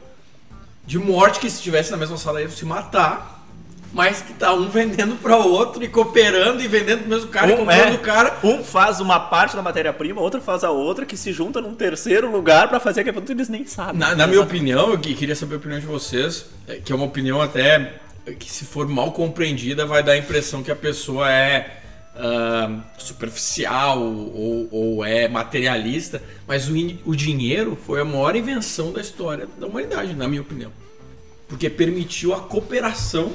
de 0.86 0.98
morte, 0.98 1.38
que 1.40 1.50
se 1.50 1.56
estivesse 1.56 1.90
na 1.90 1.96
mesma 1.96 2.16
sala 2.16 2.40
ia 2.40 2.48
se 2.48 2.64
matar. 2.64 3.37
Mas 3.92 4.20
que 4.20 4.34
tá 4.34 4.52
um 4.52 4.68
vendendo 4.68 5.16
para 5.16 5.36
o 5.38 5.48
outro 5.50 5.82
e 5.82 5.88
cooperando 5.88 6.62
e 6.62 6.68
vendendo 6.68 7.00
pro 7.00 7.08
mesmo 7.08 7.28
cara 7.30 7.50
e 7.50 7.54
Um, 7.54 7.56
comprando 7.58 7.88
é, 7.88 7.94
o 7.94 7.98
cara. 7.98 8.36
um 8.44 8.62
faz 8.62 9.00
uma 9.00 9.18
parte 9.18 9.56
da 9.56 9.62
matéria-prima, 9.62 10.20
outro 10.20 10.42
faz 10.42 10.62
a 10.62 10.70
outra, 10.70 11.06
que 11.06 11.16
se 11.16 11.32
junta 11.32 11.60
num 11.60 11.74
terceiro 11.74 12.30
lugar 12.30 12.68
para 12.68 12.78
fazer 12.78 13.00
aquele 13.00 13.14
produto 13.14 13.30
e 13.30 13.32
eles 13.32 13.48
nem 13.48 13.64
sabem. 13.66 13.98
Na, 13.98 14.14
na 14.14 14.26
minha 14.26 14.42
opinião, 14.42 14.90
eu 14.90 14.98
que- 14.98 15.14
queria 15.14 15.34
saber 15.34 15.54
a 15.54 15.58
opinião 15.58 15.80
de 15.80 15.86
vocês, 15.86 16.46
é, 16.68 16.76
que 16.76 16.92
é 16.92 16.94
uma 16.94 17.06
opinião 17.06 17.40
até 17.40 17.94
que 18.38 18.50
se 18.52 18.66
for 18.66 18.86
mal 18.86 19.10
compreendida 19.12 19.86
vai 19.86 20.02
dar 20.02 20.12
a 20.12 20.18
impressão 20.18 20.62
que 20.62 20.70
a 20.70 20.76
pessoa 20.76 21.32
é 21.32 21.80
ah, 22.14 22.70
superficial 22.98 24.02
ou, 24.02 24.68
ou 24.70 25.04
é 25.04 25.28
materialista, 25.28 26.22
mas 26.46 26.68
o, 26.68 26.74
o 27.06 27.16
dinheiro 27.16 27.78
foi 27.86 28.02
a 28.02 28.04
maior 28.04 28.36
invenção 28.36 28.92
da 28.92 29.00
história 29.00 29.48
da 29.58 29.66
humanidade, 29.66 30.12
na 30.14 30.28
minha 30.28 30.42
opinião. 30.42 30.70
Porque 31.48 31.70
permitiu 31.70 32.34
a 32.34 32.40
cooperação 32.40 33.32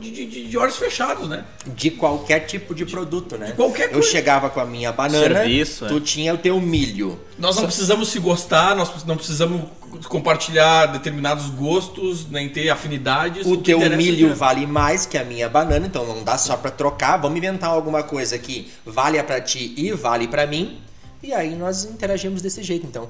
de, 0.00 0.10
de, 0.10 0.26
de- 0.26 0.48
de 0.48 0.58
olhos 0.58 0.76
fechados, 0.76 1.28
né? 1.28 1.44
De 1.66 1.90
qualquer 1.90 2.40
tipo 2.40 2.74
de 2.74 2.84
produto, 2.86 3.36
né? 3.36 3.52
qualquer 3.56 3.86
Eu 3.86 3.92
coisa. 3.94 4.08
chegava 4.08 4.48
com 4.50 4.60
a 4.60 4.64
minha 4.66 4.92
banana, 4.92 5.34
Serviço, 5.40 5.86
tu 5.86 5.96
é. 5.96 6.00
tinha 6.00 6.34
o 6.34 6.38
teu 6.38 6.60
milho. 6.60 7.18
Nós 7.38 7.56
não 7.56 7.64
precisamos 7.64 8.08
se 8.08 8.18
gostar, 8.18 8.74
nós 8.76 9.04
não 9.04 9.16
precisamos 9.16 9.62
compartilhar 10.08 10.86
determinados 10.86 11.46
gostos, 11.50 12.28
nem 12.30 12.48
ter 12.48 12.68
afinidades. 12.70 13.46
O 13.46 13.56
que 13.58 13.64
teu 13.72 13.80
é 13.82 13.88
milho 13.88 14.34
vale 14.34 14.66
mais 14.66 15.06
que 15.06 15.16
a 15.18 15.24
minha 15.24 15.48
banana, 15.48 15.86
então 15.86 16.06
não 16.06 16.22
dá 16.22 16.36
só 16.38 16.56
pra 16.56 16.70
trocar. 16.70 17.16
Vamos 17.16 17.36
inventar 17.38 17.70
alguma 17.70 18.02
coisa 18.02 18.38
que 18.38 18.70
valha 18.84 19.22
pra 19.24 19.40
ti 19.40 19.74
e 19.76 19.92
vale 19.92 20.28
pra 20.28 20.46
mim. 20.46 20.78
E 21.22 21.32
aí 21.32 21.56
nós 21.56 21.84
interagimos 21.84 22.42
desse 22.42 22.62
jeito. 22.62 22.86
Então, 22.86 23.08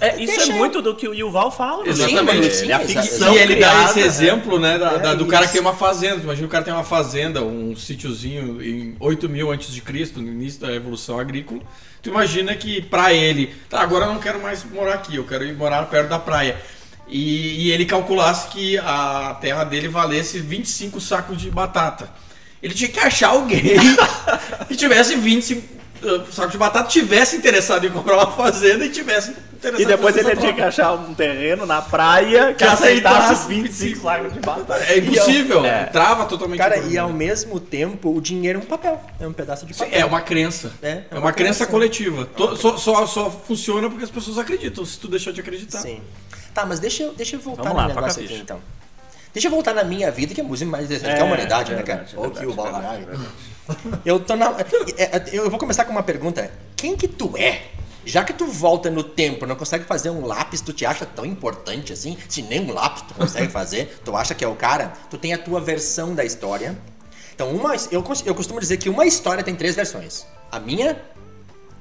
É, 0.00 0.20
isso 0.20 0.34
Deixa 0.36 0.50
é 0.50 0.54
eu- 0.54 0.58
muito 0.58 0.82
do 0.82 0.94
que 0.96 1.06
o 1.08 1.14
Yuval 1.14 1.50
fala. 1.52 1.84
né? 1.84 1.90
Exatamente. 1.90 2.54
Sim, 2.56 2.70
É 2.70 2.74
a 2.74 2.80
ficção 2.80 3.32
E 3.32 3.38
ele 3.38 3.54
dá 3.56 3.68
criada, 3.70 3.90
esse 3.90 4.00
né? 4.00 4.06
exemplo, 4.06 4.58
né, 4.58 4.76
da, 4.76 4.92
É 4.92 4.98
da- 4.98 5.14
do 5.14 5.26
cara 5.26 5.44
isso. 5.44 5.52
que 5.52 5.58
tem 5.58 5.66
uma 5.66 5.76
fazenda. 5.76 6.16
Imagina 6.22 6.46
o 6.46 6.50
cara 6.50 6.64
tem 6.64 6.74
uma 6.74 6.82
fazenda, 6.84 7.42
um 7.42 7.76
sítiozinho 7.76 8.60
em 8.60 8.96
8 8.98 9.28
mil 9.28 9.52
antes 9.52 9.72
de 9.72 9.80
Cristo, 9.80 10.20
no 10.20 10.28
início 10.28 10.60
da 10.60 10.66
Revolução 10.68 11.18
Agrícola. 11.18 11.60
Tu 12.02 12.10
imagina 12.10 12.54
que 12.56 12.82
pra 12.82 13.12
ele, 13.14 13.54
tá, 13.70 13.80
agora 13.80 14.06
eu 14.06 14.12
não 14.12 14.20
quero 14.20 14.40
mais 14.42 14.64
morar 14.64 14.94
aqui, 14.94 15.16
eu 15.16 15.24
quero 15.24 15.44
ir 15.44 15.54
morar 15.54 15.82
perto 15.84 16.08
da 16.08 16.18
praia. 16.18 16.56
E, 17.08 17.66
e 17.66 17.70
ele 17.70 17.84
calculasse 17.84 18.48
que 18.48 18.76
a 18.78 19.36
terra 19.40 19.62
dele 19.64 19.88
valesse 19.88 20.38
25 20.40 21.00
sacos 21.00 21.40
de 21.40 21.50
batata. 21.50 22.10
Ele 22.62 22.74
tinha 22.74 22.88
que 22.90 22.98
achar 22.98 23.28
alguém 23.28 23.62
que 24.68 24.74
tivesse 24.76 25.14
25 25.14 25.62
uh, 26.02 26.32
sacos 26.32 26.52
de 26.52 26.58
batata, 26.58 26.88
tivesse 26.88 27.36
interessado 27.36 27.86
em 27.86 27.90
comprar 27.90 28.16
uma 28.16 28.32
fazenda 28.32 28.84
e 28.86 28.90
tivesse 28.90 29.34
E 29.78 29.84
depois 29.84 30.16
ele 30.16 30.36
tinha 30.36 30.52
que 30.52 30.60
achar 30.62 30.92
um 30.94 31.14
terreno 31.14 31.64
na 31.66 31.80
praia 31.82 32.48
que 32.48 32.54
Que 32.56 32.64
aceitasse 32.64 33.32
aceitasse 33.32 33.48
25 33.48 34.02
sacos 34.02 34.32
de 34.32 34.40
batata. 34.40 34.84
É 34.84 34.98
impossível, 34.98 35.64
É. 35.64 35.84
trava 35.84 36.24
totalmente. 36.26 36.58
Cara, 36.58 36.78
e 36.78 36.96
ao 36.98 37.12
mesmo 37.12 37.58
tempo, 37.60 38.14
o 38.14 38.20
dinheiro 38.20 38.58
é 38.60 38.62
um 38.62 38.66
papel. 38.66 39.00
É 39.20 39.26
um 39.26 39.32
pedaço 39.32 39.66
de 39.66 39.74
Sim, 39.74 39.84
papel. 39.84 40.00
É 40.00 40.04
uma 40.04 40.20
crença. 40.20 40.72
É, 40.82 40.88
É, 40.88 41.04
é 41.10 41.14
uma, 41.14 41.20
uma 41.26 41.32
crença, 41.32 41.58
crença. 41.58 41.66
coletiva. 41.70 42.28
Só, 42.56 42.76
só, 42.76 43.06
só 43.06 43.30
funciona 43.30 43.88
porque 43.88 44.04
as 44.04 44.10
pessoas 44.10 44.38
acreditam. 44.38 44.84
Se 44.84 44.98
tu 44.98 45.08
deixar 45.08 45.32
de 45.32 45.40
acreditar. 45.40 45.78
Sim. 45.80 46.00
Tá, 46.52 46.64
mas 46.64 46.78
deixa 46.80 47.02
eu, 47.02 47.12
deixa 47.14 47.36
eu 47.36 47.40
voltar 47.40 47.62
Vamos 47.64 47.82
no 47.82 47.88
lá, 47.88 47.94
negócio 47.94 48.22
aqui, 48.22 48.34
então. 48.36 48.60
Deixa 49.32 49.48
eu 49.48 49.50
voltar 49.50 49.74
na 49.74 49.82
minha 49.82 50.10
vida, 50.12 50.32
que 50.32 50.40
é 50.40 50.44
a 50.44 50.46
música 50.46 50.70
mais 50.70 50.84
interessante 50.84 51.10
É, 51.12 51.16
que 51.16 51.22
a 51.22 51.24
humanidade, 51.24 51.72
é 51.72 51.76
né, 51.76 51.82
cara? 51.82 52.04
verdade, 52.04 52.16
é 52.16 52.20
Ou 52.24 52.30
que 52.30 52.46
o 52.46 52.54
Balrog. 52.54 53.06
Eu 54.04 54.20
tô 54.20 54.36
na. 54.36 54.54
é, 54.96 55.02
é, 55.02 55.24
Eu 55.32 55.50
vou 55.50 55.58
começar 55.58 55.84
com 55.84 55.90
uma 55.90 56.02
pergunta. 56.02 56.50
Quem 56.76 56.96
que 56.96 57.08
tu 57.08 57.32
é? 57.36 57.62
Já 58.06 58.24
que 58.24 58.32
tu 58.32 58.46
volta 58.46 58.90
no 58.90 59.02
tempo, 59.02 59.46
não 59.46 59.56
consegue 59.56 59.84
fazer 59.84 60.10
um 60.10 60.26
lápis, 60.26 60.60
tu 60.60 60.72
te 60.72 60.84
acha 60.84 61.06
tão 61.06 61.24
importante 61.24 61.92
assim? 61.92 62.16
Se 62.28 62.42
nem 62.42 62.60
um 62.60 62.72
lápis 62.72 63.02
tu 63.02 63.14
consegue 63.14 63.50
fazer, 63.50 64.00
tu 64.04 64.16
acha 64.16 64.34
que 64.34 64.44
é 64.44 64.48
o 64.48 64.54
cara? 64.54 64.92
Tu 65.10 65.18
tem 65.18 65.32
a 65.32 65.38
tua 65.38 65.60
versão 65.60 66.14
da 66.14 66.24
história. 66.24 66.76
Então, 67.34 67.50
uma, 67.50 67.74
eu, 67.90 68.04
eu 68.24 68.34
costumo 68.34 68.60
dizer 68.60 68.76
que 68.76 68.88
uma 68.88 69.04
história 69.06 69.42
tem 69.42 69.54
três 69.54 69.74
versões: 69.74 70.24
a 70.52 70.60
minha, 70.60 70.96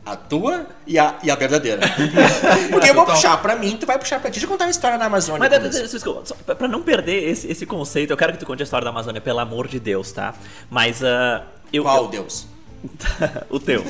a 0.06 0.16
tua 0.16 0.68
e 0.88 0.98
a, 0.98 1.16
e 1.24 1.30
a 1.30 1.36
verdadeira. 1.36 1.82
Porque 2.72 2.90
eu 2.90 2.94
vou 2.94 3.06
puxar 3.06 3.42
pra 3.42 3.56
mim, 3.56 3.78
tu 3.78 3.86
vai 3.86 4.00
puxar 4.00 4.20
pra 4.20 4.30
ti. 4.30 4.34
Deixa 4.34 4.46
eu 4.46 4.50
contar 4.50 4.66
uma 4.66 4.72
história 4.72 4.98
na 4.98 5.06
Amazônia. 5.06 5.50
Mas, 5.50 5.92
desculpa, 5.92 6.26
só 6.26 6.36
pra 6.36 6.68
não 6.68 6.82
perder 6.82 7.30
esse, 7.30 7.48
esse 7.52 7.66
conceito, 7.66 8.12
eu 8.12 8.18
quero 8.18 8.34
que 8.34 8.40
tu 8.40 8.46
conte 8.46 8.62
a 8.62 8.66
história 8.66 8.84
da 8.84 8.90
Amazônia, 8.90 9.22
pelo 9.22 9.40
amor 9.40 9.68
de 9.68 9.80
Deus, 9.80 10.12
tá? 10.12 10.34
Mas, 10.70 11.04
ah, 11.04 11.46
eu... 11.72 11.84
Qual 11.84 12.06
eu- 12.06 12.10
Deus? 12.10 12.48
o 13.50 13.60
teu. 13.60 13.84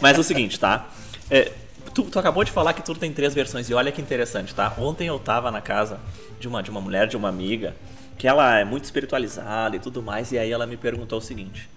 Mas 0.00 0.16
é 0.16 0.20
o 0.20 0.22
seguinte, 0.22 0.60
tá? 0.60 0.86
É, 1.30 1.50
tu, 1.92 2.02
tu 2.04 2.18
acabou 2.18 2.44
de 2.44 2.50
falar 2.52 2.72
que 2.72 2.82
tudo 2.82 2.98
tem 2.98 3.12
três 3.12 3.34
versões, 3.34 3.68
e 3.68 3.74
olha 3.74 3.90
que 3.92 4.00
interessante, 4.00 4.54
tá? 4.54 4.74
Ontem 4.78 5.06
eu 5.08 5.18
tava 5.18 5.50
na 5.50 5.60
casa 5.60 5.98
de 6.38 6.48
uma, 6.48 6.62
de 6.62 6.70
uma 6.70 6.80
mulher, 6.80 7.06
de 7.06 7.16
uma 7.16 7.28
amiga, 7.28 7.74
que 8.18 8.26
ela 8.26 8.58
é 8.58 8.64
muito 8.64 8.84
espiritualizada 8.84 9.76
e 9.76 9.78
tudo 9.78 10.02
mais, 10.02 10.32
e 10.32 10.38
aí 10.38 10.50
ela 10.50 10.66
me 10.66 10.76
perguntou 10.76 11.18
o 11.18 11.22
seguinte: 11.22 11.68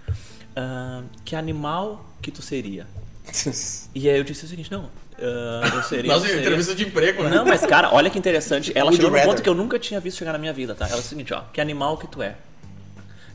ah, 0.55 1.01
Que 1.26 1.36
animal 1.36 2.05
que 2.22 2.32
tu 2.32 2.41
seria? 2.41 2.88
E 3.95 4.10
aí 4.10 4.18
eu 4.18 4.24
disse 4.24 4.45
o 4.45 4.47
seguinte: 4.47 4.72
Não, 4.72 4.89
ah, 5.18 5.72
eu 5.74 5.84
seria. 5.84 6.12
Nossa, 6.14 6.26
seria- 6.28 6.41
entrevista 6.41 6.76
de 6.76 6.86
emprego, 6.86 7.24
né? 7.24 7.30
Não, 7.30 7.45
mas 7.45 7.66
cara, 7.66 7.93
olha 7.93 8.10
que 8.10 8.18
interessante. 8.18 8.72
Ela 8.76 8.89
Would 8.91 9.01
chegou 9.01 9.18
num 9.18 9.26
ponto 9.26 9.41
que 9.41 9.49
eu 9.49 9.55
nunca 9.55 9.78
tinha 9.80 9.99
visto 9.99 10.18
chegar 10.18 10.34
na 10.34 10.39
minha 10.39 10.53
vida, 10.53 10.74
tá? 10.76 10.86
Ela 10.86 10.95
disse 10.97 11.07
o 11.07 11.10
seguinte: 11.10 11.34
Ó, 11.34 11.41
que 11.53 11.60
animal 11.60 11.97
que 11.97 12.07
tu 12.07 12.22
é? 12.22 12.36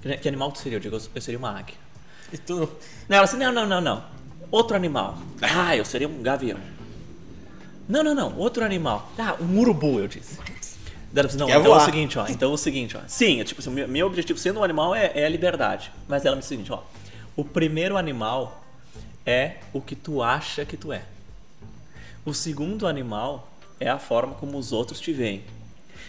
Que, 0.03 0.17
que 0.17 0.29
animal 0.29 0.53
tu 0.53 0.59
seria? 0.59 0.77
Eu 0.77 0.81
digo: 0.81 0.99
Eu 1.15 1.21
seria 1.21 1.39
uma 1.39 1.51
águia. 1.51 1.77
E 2.33 2.39
tu. 2.39 2.69
Não, 3.09 3.17
ela 3.17 3.25
disse, 3.27 3.37
não, 3.37 3.53
não, 3.53 3.67
não, 3.67 3.81
não. 3.81 4.05
Outro 4.55 4.77
animal. 4.77 5.19
Ah, 5.43 5.77
eu 5.77 5.85
seria 5.85 6.07
um 6.07 6.23
gavião. 6.23 6.61
Não, 7.89 8.05
não, 8.05 8.15
não. 8.15 8.39
Outro 8.39 8.65
animal. 8.65 9.11
Ah, 9.19 9.35
um 9.41 9.59
urubu, 9.59 9.99
eu 9.99 10.07
disse. 10.07 10.37
Daí 10.37 11.23
Ela 11.23 11.27
disse, 11.27 11.37
não, 11.37 11.49
Quer 11.49 11.59
então 11.59 11.75
é 11.75 11.77
o 11.77 11.81
seguinte, 11.81 12.19
ó. 12.21 12.27
Então 12.29 12.51
é 12.53 12.55
o 12.55 12.57
seguinte, 12.57 12.97
ó. 12.97 13.01
Sim, 13.09 13.41
é 13.41 13.45
tipo 13.45 13.61
assim, 13.61 13.71
meu, 13.71 13.89
meu 13.89 14.07
objetivo 14.07 14.39
sendo 14.39 14.61
um 14.61 14.63
animal 14.63 14.95
é, 14.95 15.11
é 15.13 15.27
a 15.27 15.29
liberdade. 15.29 15.91
Mas 16.07 16.25
ela 16.25 16.37
me 16.37 16.41
disse 16.41 16.55
o 16.55 16.57
seguinte, 16.57 16.73
ó. 16.73 16.85
O 17.35 17.45
primeiro 17.45 17.97
animal 17.97 18.65
é 19.27 19.57
o 19.73 19.81
que 19.81 19.97
tu 19.97 20.23
acha 20.23 20.65
que 20.65 20.77
tu 20.77 20.93
é. 20.93 21.03
O 22.25 22.33
segundo 22.33 22.87
animal 22.87 23.49
é 23.81 23.89
a 23.89 23.99
forma 23.99 24.35
como 24.35 24.57
os 24.57 24.71
outros 24.71 25.01
te 25.01 25.13
veem. 25.13 25.43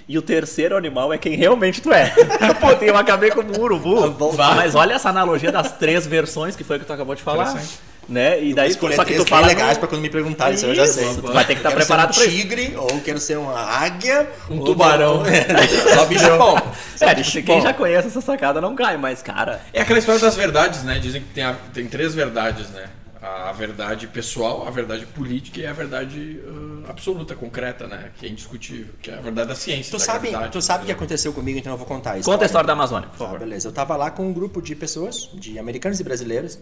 E 0.08 0.20
o 0.20 0.22
terceiro 0.22 0.78
animal 0.78 1.12
é 1.12 1.18
quem 1.18 1.36
realmente 1.36 1.82
tu 1.82 1.92
é. 1.92 2.14
Pô, 2.62 2.70
eu 2.80 2.96
acabei 2.96 3.32
como 3.32 3.58
um 3.58 3.60
urubu. 3.60 4.12
Vai. 4.34 4.56
Mas 4.56 4.76
olha 4.76 4.94
essa 4.94 5.10
analogia 5.10 5.52
das 5.52 5.72
três 5.72 6.06
versões 6.06 6.56
que 6.56 6.64
foi 6.64 6.78
que 6.78 6.86
tu 6.86 6.94
acabou 6.94 7.16
de 7.16 7.24
falar. 7.24 7.60
Né? 8.08 8.44
E 8.44 8.54
daí, 8.54 8.70
escolher 8.70 8.96
só 8.96 9.04
que 9.04 9.16
tu 9.16 9.26
fala. 9.26 9.48
bem 9.48 9.56
legais 9.56 9.74
no- 9.74 9.80
pra 9.80 9.88
quando 9.88 10.02
me 10.02 10.10
perguntarem, 10.12 10.54
isso 10.54 10.66
eu 10.68 10.76
já 10.76 10.86
sei. 10.86 11.10
Isso, 11.10 11.22
tu 11.24 11.32
vai 11.34 11.44
ter 11.44 11.54
que 11.56 11.60
estar 11.60 11.70
Quero 11.70 11.82
ser 11.82 11.88
preparado 11.88 12.12
um 12.12 12.14
pra 12.16 12.26
isso. 12.26 12.36
tigre, 12.36 12.74
ou 12.78 13.02
quero 13.02 13.20
ser 13.20 13.38
uma 13.38 13.60
águia. 13.60 14.30
Um 14.50 14.64
tubarão. 14.64 15.26
É, 15.26 15.46
Só 15.96 16.06
bicho 16.06 16.38
bom. 16.38 16.56
Só 16.96 17.06
É, 17.08 17.16
bicho 17.16 17.32
tipo, 17.32 17.48
quem 17.48 17.56
bom. 17.58 17.62
já 17.64 17.74
conhece 17.74 18.08
essa 18.10 18.22
sacada 18.22 18.62
não 18.62 18.76
cai, 18.76 18.96
mas, 18.98 19.22
cara. 19.24 19.60
É 19.74 19.82
aquela 19.82 19.98
história 19.98 20.22
das 20.22 20.36
verdades, 20.36 20.84
né? 20.84 21.00
Dizem 21.00 21.22
que 21.22 21.30
tem, 21.34 21.44
a- 21.44 21.56
tem 21.74 21.88
três 21.88 22.14
verdades, 22.14 22.70
né? 22.70 22.86
A 23.24 23.52
verdade 23.54 24.06
pessoal, 24.06 24.68
a 24.68 24.70
verdade 24.70 25.08
política 25.08 25.60
e 25.60 25.66
a 25.66 25.74
verdade 25.74 26.40
uh, 26.46 26.84
absoluta, 26.88 27.34
concreta, 27.34 27.88
né? 27.88 28.12
Que 28.20 28.28
é 28.28 28.30
indiscutível, 28.30 28.94
que 29.02 29.10
é 29.10 29.16
a 29.16 29.20
verdade 29.20 29.48
da 29.50 29.56
ciência. 29.56 29.90
Tu 29.90 29.98
da 29.98 30.06
sabe, 30.06 30.28
gravidade, 30.30 30.52
tu 30.52 30.62
sabe 30.62 30.84
o 30.84 30.86
que 30.86 30.92
aconteceu 30.92 31.34
comigo, 31.34 31.58
então 31.58 31.72
eu 31.74 31.78
vou 31.78 31.88
contar 31.88 32.20
isso. 32.20 32.30
Conta 32.30 32.44
a 32.44 32.46
história 32.46 32.68
da 32.68 32.74
Amazônia, 32.74 33.10
por 33.10 33.18
Tá, 33.18 33.24
favor. 33.26 33.40
beleza. 33.40 33.68
Eu 33.68 33.72
tava 33.72 33.96
lá 33.96 34.12
com 34.12 34.28
um 34.28 34.32
grupo 34.32 34.62
de 34.62 34.76
pessoas, 34.76 35.28
de 35.34 35.58
americanos 35.58 36.00
e 36.00 36.04
brasileiros. 36.04 36.60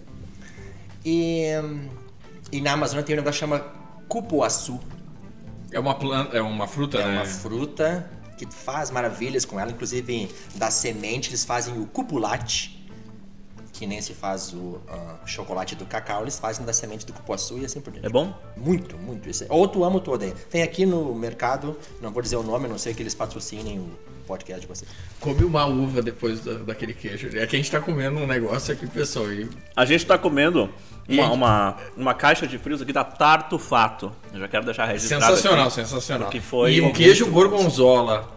E, 1.05 1.45
e 2.51 2.61
na 2.61 2.73
Amazônia 2.73 3.03
tem 3.03 3.15
um 3.15 3.19
negócio 3.19 3.33
que 3.33 3.39
chama 3.39 3.59
cupuaçu. 4.07 4.79
É 5.71 5.79
uma 5.79 5.95
planta, 5.95 6.37
é 6.37 6.41
uma 6.41 6.67
fruta, 6.67 6.97
É 6.99 7.05
né? 7.05 7.15
uma 7.17 7.25
fruta 7.25 8.09
que 8.37 8.45
faz 8.51 8.91
maravilhas 8.91 9.43
com 9.45 9.59
ela. 9.59 9.71
Inclusive, 9.71 10.29
da 10.55 10.69
semente 10.69 11.29
eles 11.29 11.43
fazem 11.43 11.79
o 11.79 11.85
cupulate, 11.87 12.79
que 13.71 13.87
nem 13.87 13.99
se 14.01 14.13
faz 14.13 14.53
o 14.53 14.79
ah, 14.87 15.17
chocolate 15.25 15.75
do 15.75 15.85
cacau. 15.85 16.21
Eles 16.21 16.37
fazem 16.37 16.63
da 16.65 16.71
semente 16.73 17.05
do 17.05 17.13
cupuaçu 17.13 17.57
e 17.57 17.65
assim 17.65 17.81
por 17.81 17.91
diante. 17.91 18.05
É 18.05 18.09
bom? 18.09 18.33
Muito, 18.55 18.97
muito. 18.97 19.27
Isso 19.29 19.43
é- 19.43 19.47
Ou 19.49 19.67
tu 19.67 19.83
ama 19.83 19.95
ou 19.95 20.01
tu 20.01 20.11
odeia. 20.11 20.33
Tem 20.49 20.61
aqui 20.61 20.85
no 20.85 21.13
mercado, 21.15 21.77
não 21.99 22.11
vou 22.11 22.21
dizer 22.21 22.35
o 22.35 22.43
nome, 22.43 22.65
a 22.65 22.69
não 22.69 22.77
sei 22.77 22.93
que 22.93 23.01
eles 23.01 23.15
patrocinem 23.15 23.79
o 23.79 23.89
podcast 24.23 24.61
de 24.61 24.67
vocês. 24.67 24.89
Come 25.19 25.43
uma 25.43 25.65
uva 25.65 26.01
depois 26.01 26.39
da- 26.41 26.53
daquele 26.55 26.93
queijo. 26.93 27.27
É 27.37 27.45
que 27.45 27.55
a 27.55 27.59
gente 27.59 27.69
tá 27.71 27.79
comendo 27.79 28.19
um 28.19 28.27
negócio 28.27 28.73
aqui, 28.73 28.87
pessoal. 28.87 29.31
E 29.31 29.49
A 29.75 29.85
gente 29.85 30.05
tá 30.05 30.17
comendo 30.17 30.69
uma, 31.07 31.31
uma, 31.31 31.77
uma 31.97 32.13
caixa 32.13 32.47
de 32.47 32.57
frios 32.57 32.81
aqui 32.81 32.91
da 32.93 33.03
Tarto 33.03 33.59
Fato. 33.59 34.11
Eu 34.33 34.39
já 34.39 34.47
quero 34.47 34.65
deixar 34.65 34.85
registrado. 34.85 35.23
sensacional, 35.25 35.65
aqui. 35.67 35.75
sensacional. 35.75 36.27
Porque 36.27 36.41
foi 36.41 36.73
e 36.73 36.79
o 36.79 36.83
muito 36.85 36.97
queijo 36.97 37.29
gorgonzola. 37.29 38.31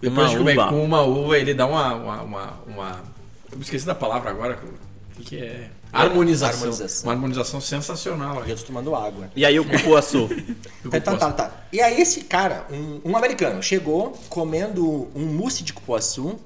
Depois 0.00 0.28
Uma 0.28 0.28
de 0.30 0.36
comer 0.38 0.58
uva. 0.58 0.68
com 0.68 0.84
uma 0.84 1.00
uva, 1.02 1.38
ele 1.38 1.54
dá 1.54 1.66
uma. 1.66 1.94
uma, 1.94 2.22
uma, 2.22 2.52
uma- 2.66 3.00
Eu 3.50 3.60
esqueci 3.60 3.86
da 3.86 3.94
palavra 3.94 4.30
agora. 4.30 4.58
Que, 5.16 5.24
que 5.24 5.36
é? 5.38 5.70
Harmonização. 5.92 6.58
Harmonização. 6.58 7.04
Uma 7.08 7.12
harmonização 7.14 7.60
sensacional. 7.60 8.46
E 8.46 8.50
eu 8.50 8.56
tô 8.56 8.64
tomando 8.64 8.94
água. 8.94 9.30
E 9.34 9.44
aí 9.44 9.58
o 9.58 9.64
cupuaçu. 9.68 10.28
Então, 10.92 11.18
tá, 11.18 11.32
tá. 11.32 11.66
E 11.72 11.80
aí 11.80 12.00
esse 12.00 12.22
cara, 12.22 12.64
um, 12.70 13.10
um 13.10 13.16
americano, 13.16 13.60
chegou 13.60 14.16
comendo 14.28 15.08
um 15.16 15.26
mousse 15.26 15.64
de 15.64 15.72
cupuaçu 15.72 16.38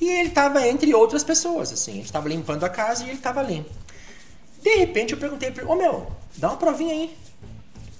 e 0.00 0.08
ele 0.08 0.30
tava 0.30 0.66
entre 0.66 0.92
outras 0.94 1.22
pessoas, 1.22 1.72
assim. 1.72 1.92
A 1.92 1.94
gente 1.96 2.12
tava 2.12 2.28
limpando 2.28 2.64
a 2.64 2.68
casa 2.68 3.04
e 3.04 3.10
ele 3.10 3.18
tava 3.18 3.40
ali. 3.40 3.64
De 4.60 4.74
repente 4.76 5.12
eu 5.12 5.18
perguntei 5.18 5.50
pra 5.50 5.62
ele, 5.62 5.70
ô 5.70 5.76
meu, 5.76 6.10
dá 6.36 6.48
uma 6.48 6.56
provinha 6.56 6.92
aí. 6.92 7.16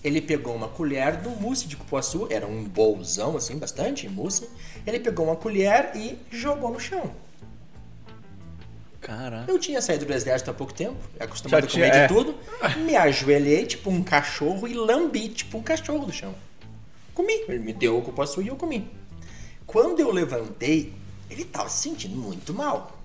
Ele 0.03 0.21
pegou 0.21 0.55
uma 0.55 0.69
colher 0.69 1.17
do 1.17 1.31
mousse 1.31 1.67
de 1.67 1.77
cupuaçu, 1.77 2.27
era 2.31 2.47
um 2.47 2.65
bolzão 2.65 3.37
assim, 3.37 3.57
bastante 3.57 4.09
mousse. 4.09 4.49
Ele 4.87 4.99
pegou 4.99 5.27
uma 5.27 5.37
colher 5.37 5.93
e 5.95 6.19
jogou 6.31 6.73
no 6.73 6.81
chão. 6.81 7.11
Caraca. 9.09 9.51
Eu 9.51 9.59
tinha 9.59 9.81
saído 9.81 10.05
do 10.05 10.13
exército 10.13 10.51
há 10.51 10.55
pouco 10.55 10.75
tempo, 10.75 10.99
acostumado 11.19 11.65
a 11.65 11.67
comer 11.67 11.95
é. 11.95 12.07
de 12.07 12.13
tudo. 12.13 12.35
Me 12.85 12.95
ajoelhei 12.95 13.65
tipo 13.65 13.89
um 13.89 14.03
cachorro 14.03 14.69
e 14.69 14.75
lambi 14.75 15.31
tipo 15.31 15.57
um 15.57 15.63
cachorro 15.63 16.05
do 16.05 16.13
chão. 16.13 16.35
Comi. 17.15 17.33
Ele 17.49 17.59
me 17.59 17.73
deu 17.73 17.97
o 17.97 18.03
cupuaçu 18.03 18.43
e 18.43 18.49
eu 18.49 18.55
comi. 18.55 18.89
Quando 19.67 19.99
eu 19.99 20.13
levantei, 20.13 20.93
ele 21.31 21.43
tava 21.43 21.71
se 21.71 21.89
sentindo 21.89 22.17
muito 22.17 22.53
mal. 22.53 23.01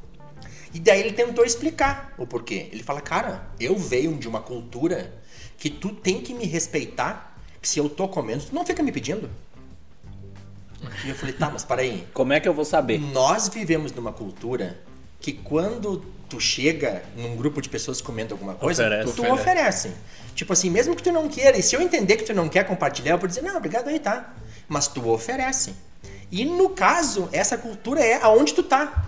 E 0.73 0.79
daí 0.79 0.99
ele 0.99 1.13
tentou 1.13 1.45
explicar 1.45 2.13
o 2.17 2.27
porquê. 2.27 2.67
Ele 2.73 2.83
fala, 2.83 2.99
cara, 2.99 3.47
eu 3.57 3.77
venho 3.77 4.17
de 4.17 4.27
uma 4.27 4.41
cultura 4.41 5.13
que 5.57 5.69
tu 5.69 5.89
tem 5.89 6.19
que 6.19 6.33
me 6.33 6.45
respeitar, 6.45 7.39
que 7.61 7.67
se 7.67 7.79
eu 7.79 7.89
tô 7.89 8.09
comendo, 8.09 8.43
tu 8.43 8.53
não 8.53 8.65
fica 8.65 8.83
me 8.83 8.91
pedindo. 8.91 9.29
E 11.05 11.09
eu 11.09 11.15
falei, 11.15 11.33
tá, 11.33 11.49
mas 11.49 11.63
peraí, 11.63 12.05
Como 12.13 12.33
é 12.33 12.41
que 12.41 12.47
eu 12.47 12.53
vou 12.53 12.65
saber? 12.65 12.99
nós 12.99 13.47
vivemos 13.47 13.93
numa 13.93 14.11
cultura 14.11 14.77
que 15.23 15.31
quando 15.31 16.03
tu 16.29 16.37
chega 16.39 17.01
num 17.15 17.35
grupo 17.37 17.61
de 17.61 17.69
pessoas 17.69 18.01
comendo 18.01 18.33
alguma 18.33 18.55
coisa, 18.55 18.83
Oferece. 18.85 19.13
tu 19.13 19.21
Oferece. 19.21 19.41
oferece. 19.41 19.91
Tipo 20.35 20.51
assim, 20.51 20.69
mesmo 20.69 20.95
que 20.95 21.01
tu 21.01 21.11
não 21.13 21.29
queira, 21.29 21.57
e 21.57 21.63
se 21.63 21.75
eu 21.75 21.81
entender 21.81 22.17
que 22.17 22.23
tu 22.25 22.33
não 22.33 22.49
quer 22.49 22.65
compartilhar, 22.65 23.13
eu 23.13 23.17
vou 23.17 23.27
dizer, 23.27 23.41
não, 23.41 23.55
obrigado 23.55 23.87
aí, 23.87 23.99
tá? 23.99 24.33
Mas 24.67 24.87
tu 24.87 25.07
oferece. 25.09 25.73
E 26.29 26.43
no 26.43 26.69
caso, 26.71 27.29
essa 27.31 27.57
cultura 27.57 28.01
é 28.01 28.21
aonde 28.21 28.53
tu 28.53 28.63
tá. 28.63 29.05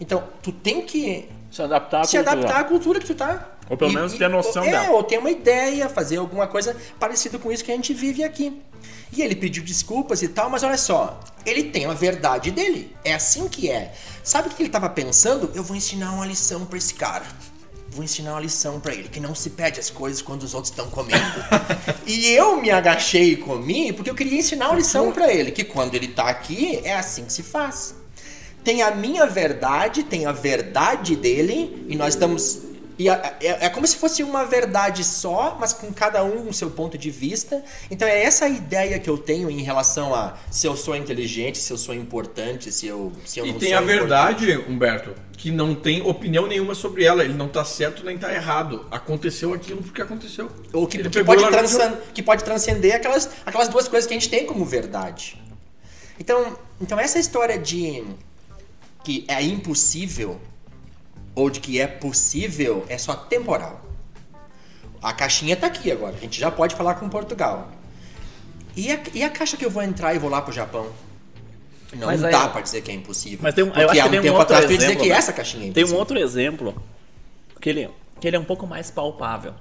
Então, 0.00 0.24
tu 0.42 0.50
tem 0.50 0.80
que 0.80 1.28
Se 1.50 1.60
adaptar 1.60 2.00
à 2.00 2.04
se 2.04 2.16
cultura. 2.16 2.32
adaptar 2.38 2.60
à 2.60 2.64
cultura 2.64 3.00
que 3.00 3.06
tu 3.06 3.14
tá. 3.14 3.48
Ou 3.70 3.76
pelo 3.76 3.92
menos 3.92 4.14
ter 4.14 4.28
noção 4.28 4.64
é, 4.64 4.72
dela. 4.72 4.90
ou 4.90 5.04
ter 5.04 5.18
uma 5.18 5.30
ideia, 5.30 5.88
fazer 5.88 6.16
alguma 6.16 6.48
coisa 6.48 6.76
parecida 6.98 7.38
com 7.38 7.52
isso 7.52 7.64
que 7.64 7.70
a 7.70 7.76
gente 7.76 7.94
vive 7.94 8.24
aqui. 8.24 8.60
E 9.12 9.22
ele 9.22 9.36
pediu 9.36 9.62
desculpas 9.62 10.22
e 10.22 10.28
tal, 10.28 10.50
mas 10.50 10.64
olha 10.64 10.76
só, 10.76 11.20
ele 11.46 11.64
tem 11.64 11.86
a 11.86 11.94
verdade 11.94 12.50
dele. 12.50 12.94
É 13.04 13.14
assim 13.14 13.48
que 13.48 13.70
é. 13.70 13.94
Sabe 14.24 14.48
o 14.48 14.50
que 14.50 14.60
ele 14.60 14.68
estava 14.68 14.88
pensando? 14.88 15.52
Eu 15.54 15.62
vou 15.62 15.76
ensinar 15.76 16.12
uma 16.12 16.26
lição 16.26 16.66
para 16.66 16.78
esse 16.78 16.94
cara. 16.94 17.24
Vou 17.90 18.02
ensinar 18.02 18.32
uma 18.32 18.40
lição 18.40 18.80
para 18.80 18.92
ele, 18.92 19.08
que 19.08 19.20
não 19.20 19.34
se 19.36 19.50
pede 19.50 19.78
as 19.78 19.88
coisas 19.88 20.20
quando 20.20 20.42
os 20.42 20.52
outros 20.52 20.70
estão 20.70 20.88
comendo. 20.90 21.20
e 22.06 22.28
eu 22.28 22.60
me 22.60 22.70
agachei 22.70 23.32
e 23.32 23.36
comi 23.36 23.92
porque 23.92 24.10
eu 24.10 24.14
queria 24.14 24.38
ensinar 24.38 24.68
uma 24.68 24.76
lição 24.76 25.12
para 25.12 25.32
ele, 25.32 25.52
que 25.52 25.64
quando 25.64 25.94
ele 25.94 26.08
tá 26.08 26.28
aqui 26.28 26.80
é 26.84 26.94
assim 26.94 27.24
que 27.24 27.32
se 27.32 27.42
faz. 27.44 27.94
Tem 28.64 28.82
a 28.82 28.90
minha 28.90 29.26
verdade, 29.26 30.02
tem 30.02 30.26
a 30.26 30.32
verdade 30.32 31.16
dele, 31.16 31.84
e 31.88 31.96
nós 31.96 32.14
estamos 32.14 32.69
e 33.00 33.08
é, 33.08 33.36
é, 33.40 33.68
como 33.70 33.86
se 33.86 33.96
fosse 33.96 34.22
uma 34.22 34.44
verdade 34.44 35.02
só, 35.04 35.56
mas 35.58 35.72
com 35.72 35.90
cada 35.90 36.22
um 36.22 36.50
o 36.50 36.52
seu 36.52 36.70
ponto 36.70 36.98
de 36.98 37.10
vista. 37.10 37.64
Então 37.90 38.06
é 38.06 38.22
essa 38.22 38.46
ideia 38.46 38.98
que 38.98 39.08
eu 39.08 39.16
tenho 39.16 39.50
em 39.50 39.62
relação 39.62 40.14
a 40.14 40.36
se 40.50 40.66
eu 40.66 40.76
sou 40.76 40.94
inteligente, 40.94 41.56
se 41.56 41.72
eu 41.72 41.78
sou 41.78 41.94
importante, 41.94 42.70
se 42.70 42.86
eu, 42.86 43.10
se 43.24 43.40
eu 43.40 43.46
e 43.46 43.52
não 43.52 43.58
tem 43.58 43.70
sou 43.70 43.78
a 43.78 43.80
verdade, 43.80 44.54
Humberto, 44.68 45.14
que 45.32 45.50
não 45.50 45.74
tem 45.74 46.02
opinião 46.02 46.46
nenhuma 46.46 46.74
sobre 46.74 47.02
ela. 47.02 47.24
Ele 47.24 47.32
não 47.32 47.48
tá 47.48 47.64
certo 47.64 48.04
nem 48.04 48.18
tá 48.18 48.30
errado. 48.34 48.84
Aconteceu 48.90 49.54
aquilo 49.54 49.82
porque 49.82 50.02
aconteceu. 50.02 50.50
Ou 50.70 50.86
que, 50.86 50.98
que 50.98 51.24
pode, 51.24 51.40
e 51.40 51.44
largou 51.44 51.58
transcen- 51.58 51.96
que 52.12 52.22
pode 52.22 52.44
transcender 52.44 52.96
aquelas, 52.96 53.30
aquelas 53.46 53.68
duas 53.68 53.88
coisas 53.88 54.06
que 54.06 54.12
a 54.12 54.18
gente 54.18 54.28
tem 54.28 54.44
como 54.44 54.62
verdade. 54.62 55.40
Então, 56.18 56.54
então 56.78 57.00
essa 57.00 57.18
história 57.18 57.58
de 57.58 58.04
que 59.02 59.24
é 59.26 59.42
impossível 59.42 60.38
ou 61.34 61.48
de 61.50 61.60
que 61.60 61.80
é 61.80 61.86
possível 61.86 62.84
é 62.88 62.98
só 62.98 63.14
temporal. 63.14 63.80
A 65.02 65.12
caixinha 65.12 65.56
tá 65.56 65.66
aqui 65.66 65.90
agora, 65.90 66.14
a 66.16 66.18
gente 66.20 66.38
já 66.38 66.50
pode 66.50 66.74
falar 66.74 66.94
com 66.94 67.08
Portugal. 67.08 67.70
E 68.76 68.90
a, 68.92 69.00
e 69.14 69.22
a 69.22 69.30
caixa 69.30 69.56
que 69.56 69.64
eu 69.64 69.70
vou 69.70 69.82
entrar 69.82 70.14
e 70.14 70.18
vou 70.18 70.30
lá 70.30 70.42
pro 70.42 70.52
Japão? 70.52 70.90
Não 71.92 72.06
Mas 72.06 72.22
aí- 72.22 72.30
dá 72.30 72.48
pra 72.48 72.60
dizer 72.60 72.82
que 72.82 72.90
é 72.90 72.94
impossível. 72.94 73.40
Mas 73.42 73.54
tem 73.54 73.64
um- 73.64 73.68
eu 73.68 73.72
porque 73.72 73.84
acho 73.90 74.00
há 74.00 74.02
que 74.02 74.08
um 74.08 74.10
tem 74.10 74.20
um 74.20 74.22
tempo 74.22 74.36
outro 74.38 74.54
atrás 74.54 74.70
ia 74.70 74.76
dizer 74.76 74.86
exemplo, 74.90 75.02
que 75.04 75.08
né? 75.10 75.16
essa 75.16 75.32
caixinha 75.32 75.70
é 75.70 75.72
Tem 75.72 75.84
um 75.84 75.94
outro 75.94 76.18
exemplo 76.18 76.82
que 77.60 77.68
ele, 77.68 77.90
que 78.20 78.28
ele 78.28 78.36
é 78.36 78.38
um 78.38 78.44
pouco 78.44 78.66
mais 78.66 78.90
palpável. 78.90 79.54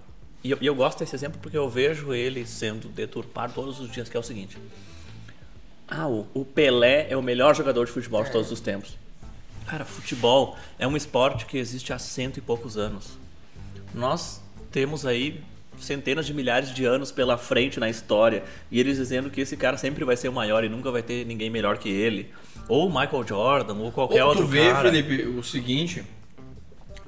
E 0.44 0.52
eu, 0.52 0.58
e 0.62 0.66
eu 0.68 0.76
gosto 0.76 1.00
desse 1.00 1.16
exemplo 1.16 1.40
porque 1.42 1.58
eu 1.58 1.68
vejo 1.70 2.14
ele 2.14 2.46
sendo 2.46 2.88
deturpado 2.90 3.54
todos 3.54 3.80
os 3.80 3.92
dias, 3.92 4.08
que 4.08 4.16
é 4.16 4.20
o 4.20 4.24
seguinte. 4.24 4.58
Ah, 5.88 6.08
o, 6.08 6.28
o 6.34 6.46
Pelé 6.46 7.08
é 7.10 7.18
o 7.18 7.22
melhor 7.22 7.56
jogador 7.56 7.86
de 7.86 7.92
futebol 7.92 8.24
de 8.24 8.32
todos 8.32 8.52
os 8.52 8.60
tempos. 8.60 8.96
Cara, 9.70 9.86
futebol 9.86 10.58
é 10.80 10.88
um 10.88 10.98
esporte 10.98 11.46
que 11.46 11.56
existe 11.56 11.94
há 11.94 12.00
cento 12.00 12.38
e 12.38 12.42
poucos 12.42 12.76
anos. 12.76 13.20
Nós 13.94 14.42
temos 14.72 15.06
aí 15.06 15.44
centenas 15.80 16.26
de 16.26 16.34
milhares 16.34 16.74
de 16.74 16.86
anos 16.86 17.12
pela 17.12 17.38
frente 17.38 17.80
na 17.80 17.88
história 17.88 18.44
e 18.72 18.80
eles 18.80 18.98
dizendo 18.98 19.30
que 19.30 19.42
esse 19.42 19.56
cara 19.56 19.78
sempre 19.78 20.04
vai 20.04 20.18
ser 20.18 20.28
o 20.28 20.34
maior 20.34 20.64
e 20.64 20.70
nunca 20.70 20.90
vai 20.90 21.04
ter 21.04 21.24
ninguém 21.24 21.52
melhor 21.52 21.78
que 21.78 21.88
ele. 21.88 22.32
Ou 22.68 22.90
Michael 22.90 23.28
Jordan, 23.28 23.76
ou 23.76 23.92
qualquer 23.92 24.24
Ou 24.24 24.30
outro 24.30 24.46
tu 24.46 24.50
vê, 24.50 24.72
cara. 24.72 24.92
Felipe, 24.92 25.28
o 25.28 25.44
seguinte, 25.44 26.04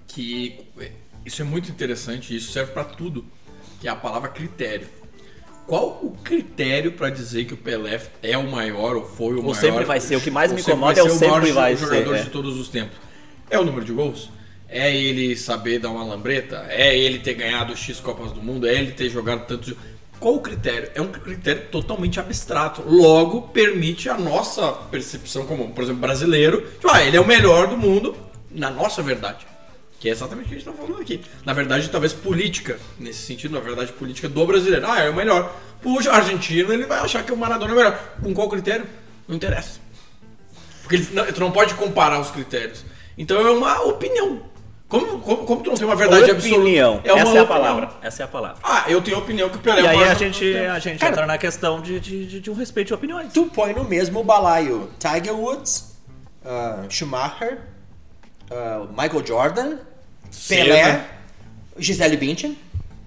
que 0.07 0.59
isso 1.25 1.41
é 1.41 1.45
muito 1.45 1.71
interessante, 1.71 2.35
isso 2.35 2.51
serve 2.51 2.73
pra 2.73 2.83
tudo, 2.83 3.25
que 3.79 3.87
é 3.87 3.91
a 3.91 3.95
palavra 3.95 4.29
critério. 4.29 4.87
Qual 5.71 6.01
o 6.03 6.11
critério 6.21 6.91
pra 6.91 7.09
dizer 7.09 7.45
que 7.45 7.53
o 7.53 7.57
Pelé 7.57 8.01
é 8.21 8.37
o 8.37 8.43
maior 8.43 8.97
ou 8.97 9.05
foi 9.05 9.35
o 9.35 9.37
Ou 9.37 9.43
maior? 9.43 9.53
sempre 9.53 9.85
vai 9.85 10.01
ser. 10.01 10.17
O 10.17 10.19
que 10.19 10.29
mais 10.29 10.51
me 10.51 10.59
incomoda 10.59 10.99
é 10.99 11.01
o 11.01 11.05
maior 11.05 11.17
sempre 11.17 11.51
vai 11.53 11.77
jogador 11.77 12.13
ser, 12.17 12.23
de 12.23 12.27
é. 12.27 12.29
todos 12.29 12.59
os 12.59 12.67
tempos. 12.67 12.97
É 13.49 13.57
o 13.57 13.63
número 13.63 13.85
de 13.85 13.93
gols? 13.93 14.29
É 14.67 14.93
ele 14.93 15.33
saber 15.37 15.79
dar 15.79 15.91
uma 15.91 16.03
lambreta? 16.03 16.65
É 16.67 16.97
ele 16.97 17.19
ter 17.19 17.35
ganhado 17.35 17.73
X 17.73 18.01
Copas 18.01 18.33
do 18.33 18.43
Mundo? 18.43 18.67
É 18.67 18.73
ele 18.73 18.91
ter 18.91 19.09
jogado 19.09 19.47
tantos 19.47 19.73
qual 20.19 20.35
o 20.35 20.41
critério? 20.41 20.91
É 20.93 21.01
um 21.01 21.07
critério 21.07 21.63
totalmente 21.71 22.19
abstrato. 22.19 22.83
Logo, 22.85 23.43
permite 23.43 24.09
a 24.09 24.17
nossa 24.17 24.73
percepção 24.73 25.45
como, 25.45 25.69
por 25.69 25.85
exemplo, 25.85 26.01
brasileiro. 26.01 26.63
Tipo, 26.81 26.91
ah, 26.91 27.01
ele 27.01 27.15
é 27.15 27.21
o 27.21 27.25
melhor 27.25 27.67
do 27.67 27.77
mundo, 27.77 28.13
na 28.51 28.69
nossa 28.69 29.01
verdade. 29.01 29.47
Que 30.01 30.09
é 30.09 30.11
exatamente 30.11 30.45
o 30.45 30.49
que 30.49 30.55
a 30.55 30.57
gente 30.57 30.67
está 30.67 30.83
falando 30.83 30.99
aqui. 31.01 31.21
Na 31.45 31.53
verdade, 31.53 31.87
talvez 31.87 32.11
política, 32.11 32.77
nesse 32.99 33.19
sentido, 33.19 33.53
na 33.53 33.59
verdade, 33.61 33.93
política 33.93 34.27
do 34.27 34.45
brasileiro. 34.47 34.85
Ah, 34.89 34.99
é 34.99 35.09
o 35.09 35.15
melhor. 35.15 35.55
Puxa, 35.81 36.11
argentino, 36.11 36.73
ele 36.73 36.85
vai 36.85 36.99
achar 36.99 37.23
que 37.23 37.31
o 37.31 37.37
Maradona 37.37 37.71
é 37.71 37.73
o 37.73 37.77
melhor. 37.77 37.99
Com 38.21 38.33
qual 38.33 38.49
critério? 38.49 38.85
Não 39.27 39.35
interessa. 39.35 39.79
Porque 40.81 40.95
ele, 40.95 41.07
não, 41.13 41.25
tu 41.31 41.39
não 41.39 41.51
pode 41.51 41.75
comparar 41.75 42.19
os 42.19 42.31
critérios. 42.31 42.83
Então 43.17 43.39
é 43.39 43.51
uma 43.51 43.79
opinião. 43.83 44.41
Como, 44.89 45.19
como, 45.19 45.37
como 45.45 45.61
tu 45.63 45.69
não 45.69 45.77
tem 45.77 45.85
uma 45.85 45.95
verdade 45.95 46.31
absoluta. 46.31 46.59
opinião. 46.61 46.99
É 47.03 47.13
uma 47.13 47.21
Essa 47.21 47.29
é 47.35 47.39
a 47.39 47.43
opinião. 47.43 47.47
palavra. 47.47 47.89
Essa 48.01 48.23
é 48.23 48.25
a 48.25 48.27
palavra. 48.27 48.57
Ah, 48.63 48.85
eu 48.87 49.01
tenho 49.03 49.17
a 49.17 49.19
opinião 49.19 49.49
que 49.49 49.57
o 49.57 49.59
Pelé 49.59 49.81
E 49.81 49.85
é 49.85 49.87
o 49.87 49.99
aí 49.99 50.03
a 50.09 50.13
gente, 50.15 50.57
a 50.57 50.79
gente 50.79 50.97
Cara, 50.99 51.11
entra 51.11 51.25
na 51.27 51.37
questão 51.37 51.79
de, 51.79 51.99
de, 51.99 52.25
de- 52.25 52.39
de 52.41 52.49
um 52.51 52.55
respeito 52.55 52.87
de 52.87 52.93
opiniões. 52.95 53.31
Tu 53.31 53.45
põe 53.45 53.71
no 53.73 53.83
mesmo 53.85 54.23
balaio 54.23 54.89
Tiger 54.99 55.33
Woods, 55.35 55.95
ah, 56.43 56.83
Schumacher, 56.89 57.59
ah, 58.49 58.85
Michael 58.89 59.25
Jordan, 59.25 59.77
Pelé. 60.47 61.05
Gisele 61.77 62.17
Bündchen, 62.17 62.57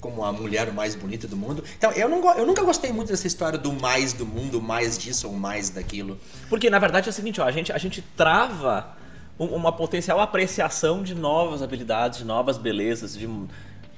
como 0.00 0.24
a 0.24 0.32
mulher 0.32 0.72
mais 0.72 0.94
bonita 0.94 1.26
do 1.28 1.36
mundo. 1.36 1.62
Então, 1.76 1.90
eu, 1.92 2.08
não, 2.08 2.36
eu 2.36 2.46
nunca 2.46 2.62
gostei 2.62 2.92
muito 2.92 3.08
dessa 3.08 3.26
história 3.26 3.58
do 3.58 3.72
mais 3.72 4.12
do 4.12 4.26
mundo, 4.26 4.60
mais 4.60 4.98
disso 4.98 5.28
ou 5.28 5.34
mais 5.34 5.70
daquilo. 5.70 6.18
Porque 6.48 6.68
na 6.70 6.78
verdade 6.78 7.08
é 7.08 7.10
o 7.10 7.12
seguinte, 7.12 7.40
ó, 7.40 7.44
a, 7.44 7.50
gente, 7.52 7.72
a 7.72 7.78
gente 7.78 8.02
trava 8.16 8.96
um- 9.38 9.46
uma 9.46 9.72
potencial 9.72 10.20
apreciação 10.20 11.02
de 11.02 11.14
novas 11.14 11.62
habilidades, 11.62 12.18
de 12.18 12.24
novas 12.24 12.56
belezas, 12.58 13.16
de. 13.16 13.26
né? 13.26 13.46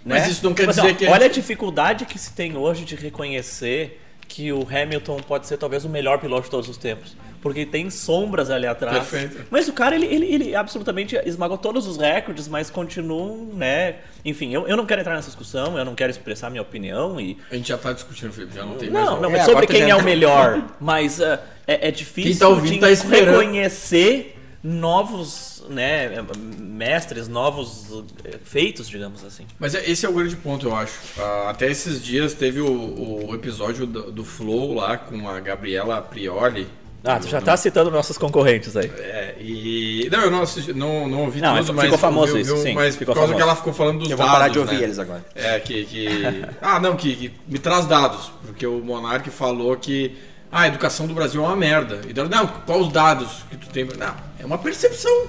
Mas 0.05 0.29
isso 0.29 0.45
não 0.45 0.55
quer 0.55 0.68
assim, 0.68 0.81
dizer 0.83 0.93
ó, 0.95 0.97
que 0.97 1.07
a 1.07 1.11
Olha 1.12 1.27
a 1.27 1.31
dificuldade 1.31 2.07
que 2.07 2.18
se 2.18 2.33
tem 2.33 2.57
hoje 2.57 2.85
de 2.85 2.95
reconhecer 2.97 4.01
que 4.29 4.53
o 4.53 4.66
Hamilton 4.68 5.18
pode 5.18 5.47
ser 5.47 5.57
talvez 5.57 5.85
o 5.85 5.89
melhor 5.89 6.18
piloto 6.18 6.45
de 6.45 6.51
todos 6.51 6.68
os 6.68 6.77
tempos. 6.77 7.16
Porque 7.47 7.64
tem 7.64 7.88
sombras 7.90 8.51
ali 8.51 8.66
atrás. 8.66 8.99
Perfeito. 9.09 9.47
Mas 9.49 9.68
o 9.68 9.72
cara, 9.72 9.94
ele, 9.94 10.07
ele, 10.07 10.26
ele 10.26 10.57
absolutamente 10.57 11.14
esmagou 11.24 11.57
todos 11.57 11.86
os 11.86 11.97
recordes, 11.97 12.49
mas 12.49 12.70
continuam, 12.70 13.53
né? 13.55 13.99
Enfim, 14.24 14.53
eu, 14.53 14.66
eu 14.66 14.76
não 14.76 14.84
quero 14.84 15.01
entrar 15.01 15.14
nessa 15.14 15.28
discussão, 15.28 15.78
eu 15.78 15.84
não 15.84 15.94
quero 15.94 16.11
expressar 16.11 16.51
minha 16.51 16.62
opinião 16.62 17.20
e. 17.20 17.38
A 17.49 17.55
gente 17.55 17.68
já 17.68 17.78
tá 17.78 17.92
discutindo, 17.92 18.32
Felipe, 18.32 18.57
já 18.57 18.64
não 18.64 18.74
tem 18.74 18.90
mais. 18.90 19.07
Não, 19.07 19.20
não, 19.20 19.30
É, 19.30 19.44
sobre 19.44 19.68
quem 19.68 19.82
é 19.82 19.86
vendo. 19.86 20.01
o 20.01 20.03
melhor. 20.03 20.61
Mas 20.80 21.20
ah, 21.20 21.40
é, 21.68 21.86
é 21.86 21.90
difícil 21.92 22.32
Quem 22.32 22.38
tá 22.40 22.49
ouvindo 22.49 22.74
de 22.74 22.80
tá 22.80 22.90
esperando. 22.90 23.38
reconhecer 23.38 24.36
novos 24.61 25.64
né, 25.68 26.11
mestres, 26.59 27.28
novos 27.28 27.86
eh, 28.24 28.38
feitos, 28.42 28.88
digamos 28.88 29.24
assim. 29.24 29.47
Mas 29.59 29.76
é- 29.76 29.88
esse 29.88 30.05
é 30.05 30.09
o 30.09 30.12
grande 30.12 30.34
ponto, 30.34 30.66
eu 30.66 30.74
acho. 30.74 30.99
Ah, 31.16 31.51
até 31.51 31.70
esses 31.70 32.03
dias 32.03 32.34
teve 32.34 32.61
o, 32.61 33.28
o 33.28 33.34
episódio 33.34 33.86
do, 33.86 34.11
do 34.11 34.24
Flow 34.24 34.74
lá 34.74 34.97
com 34.97 35.28
a 35.28 35.38
Gabriela 35.38 36.03
Prioli. 36.03 36.66
Ah, 37.07 37.18
tu 37.20 37.28
já 37.28 37.40
tá 37.40 37.57
citando 37.57 37.90
nossos 37.90 38.18
concorrentes 38.18 38.76
aí. 38.76 38.90
É, 38.98 39.34
e. 39.40 40.09
Não, 40.11 40.20
eu 40.20 40.30
não, 40.30 40.42
assisti, 40.42 40.72
não, 40.72 41.07
não 41.09 41.20
ouvi 41.24 41.40
Não, 41.40 41.57
tudo, 41.59 41.72
mas 41.74 41.84
ficou 41.84 41.98
famoso 41.98 42.36
isso, 42.38 42.57
sim, 42.59 42.74
Mas 42.74 42.96
ficou 42.96 43.14
por 43.14 43.20
causa 43.20 43.32
famoso. 43.32 43.36
que 43.36 43.42
ela 43.42 43.57
ficou 43.57 43.72
falando 43.72 43.98
dos 44.00 44.11
Eu 44.11 44.16
vou 44.16 44.26
dados. 44.26 44.38
parar 44.40 44.52
de 44.52 44.59
ouvir 44.59 44.76
né? 44.78 44.82
eles 44.82 44.98
agora. 44.98 45.24
É, 45.34 45.61
que. 45.61 45.84
que... 45.84 46.44
ah, 46.61 46.80
não, 46.80 46.96
que, 46.96 47.14
que 47.14 47.32
me 47.46 47.59
traz 47.59 47.86
dados. 47.86 48.30
Porque 48.44 48.66
o 48.66 48.80
Monark 48.80 49.30
falou 49.30 49.76
que. 49.76 50.16
Ah, 50.50 50.62
a 50.62 50.66
educação 50.68 51.07
do 51.07 51.14
Brasil 51.14 51.42
é 51.42 51.46
uma 51.46 51.57
merda. 51.57 52.00
E 52.09 52.12
daí, 52.12 52.28
não, 52.28 52.46
quais 52.46 52.82
os 52.82 52.92
dados 52.92 53.44
que 53.50 53.57
tu 53.57 53.68
tem? 53.68 53.84
Não, 53.84 54.14
é 54.38 54.44
uma 54.46 54.59
percepção. 54.59 55.26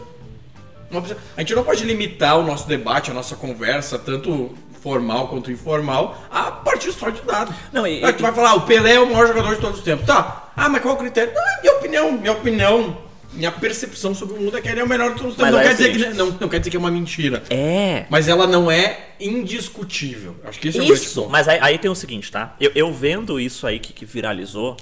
Uma 0.89 1.01
perce- 1.01 1.17
A 1.36 1.41
gente 1.41 1.53
não 1.53 1.63
pode 1.63 1.84
limitar 1.84 2.38
o 2.39 2.43
nosso 2.43 2.67
debate, 2.67 3.11
a 3.11 3.13
nossa 3.13 3.36
conversa, 3.36 3.99
tanto 3.99 4.55
formal 4.82 5.28
quanto 5.28 5.51
informal, 5.51 6.17
a 6.32 6.51
partir 6.51 6.91
só 6.91 7.09
de 7.09 7.21
dados. 7.21 7.55
Não, 7.73 7.86
e- 7.88 8.03
Aí 8.03 8.13
tu 8.13 8.19
e- 8.19 8.21
vai 8.21 8.34
falar, 8.34 8.51
"Ah, 8.51 8.55
o 8.55 8.61
Pelé 8.61 8.93
é 8.93 8.99
o 8.99 9.05
maior 9.11 9.28
jogador 9.28 9.55
de 9.55 9.61
todos 9.61 9.80
os 9.80 9.84
tempos. 9.84 10.05
Tá. 10.05 10.51
Ah, 10.55 10.69
mas 10.69 10.82
qual 10.82 10.95
o 10.95 10.97
critério? 10.97 11.34
Não, 11.34 11.41
é 11.43 11.61
minha 11.61 11.73
opinião, 11.75 12.11
minha 12.13 12.32
opinião. 12.34 13.07
Minha 13.34 13.51
percepção 13.51 14.15
sobre 14.15 14.36
o 14.36 14.41
mundo 14.41 14.57
é 14.57 14.61
que 14.61 14.67
ele 14.67 14.80
é 14.80 14.84
o 14.84 14.88
melhor 14.89 15.09
de 15.11 15.17
todos 15.17 15.34
os 15.34 15.38
tempos. 15.38 15.51
Não 15.51 15.59
é 15.59 15.63
quer, 15.63 15.73
o 15.73 15.78
dizer 15.78 15.91
que, 16.11 16.17
não, 16.17 16.32
não 16.39 16.47
quer 16.49 16.57
dizer 16.59 16.71
que 16.71 16.78
é 16.78 16.80
uma 16.80 16.89
mentira. 16.89 17.43
É. 17.51 18.05
Mas 18.09 18.28
ela 18.28 18.47
não 18.47 18.71
é 18.71 19.09
indiscutível. 19.19 20.36
Acho 20.43 20.59
que 20.59 20.69
esse 20.69 20.78
é 20.80 20.82
o 20.82 20.86
grande 20.86 21.01
Isso, 21.03 21.21
ponto. 21.21 21.32
mas 21.32 21.47
aí, 21.47 21.59
aí 21.61 21.78
tem 21.78 21.89
o 21.91 21.95
seguinte, 21.95 22.32
tá? 22.32 22.55
Eu, 22.59 22.71
eu 22.73 22.91
vendo 22.91 23.39
isso 23.39 23.67
aí 23.67 23.80
que, 23.80 23.93
que 23.93 24.05
viralizou 24.05 24.75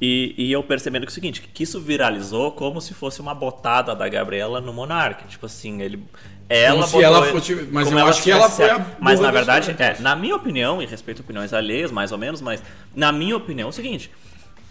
e, 0.00 0.34
e 0.36 0.52
eu 0.52 0.62
percebendo 0.62 1.02
que 1.06 1.10
é 1.10 1.12
o 1.12 1.14
seguinte, 1.14 1.40
que 1.40 1.62
isso 1.62 1.80
viralizou 1.80 2.52
como 2.52 2.80
se 2.82 2.92
fosse 2.92 3.20
uma 3.20 3.34
botada 3.34 3.94
da 3.94 4.06
Gabriela 4.08 4.60
no 4.60 4.72
Monark. 4.72 5.26
Tipo 5.28 5.46
assim, 5.46 5.80
ele. 5.80 6.02
Ela 6.48 6.86
se 6.86 7.02
ela 7.02 7.24
fosse- 7.26 7.68
mas 7.72 7.90
eu 7.90 8.06
acho 8.06 8.22
que 8.22 8.30
ela 8.30 8.48
foi 8.48 8.70
a. 8.70 8.86
Mas 9.00 9.18
na 9.18 9.26
da 9.26 9.32
verdade, 9.32 9.74
é, 9.78 9.96
na 10.00 10.14
minha 10.14 10.36
opinião, 10.36 10.80
e 10.80 10.86
respeito 10.86 11.20
a 11.20 11.24
opiniões 11.24 11.52
alheias, 11.52 11.90
mais 11.90 12.12
ou 12.12 12.18
menos, 12.18 12.40
mas 12.40 12.62
na 12.94 13.10
minha 13.10 13.36
opinião 13.36 13.66
é 13.66 13.70
o 13.70 13.72
seguinte. 13.72 14.10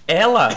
Ela. 0.07 0.49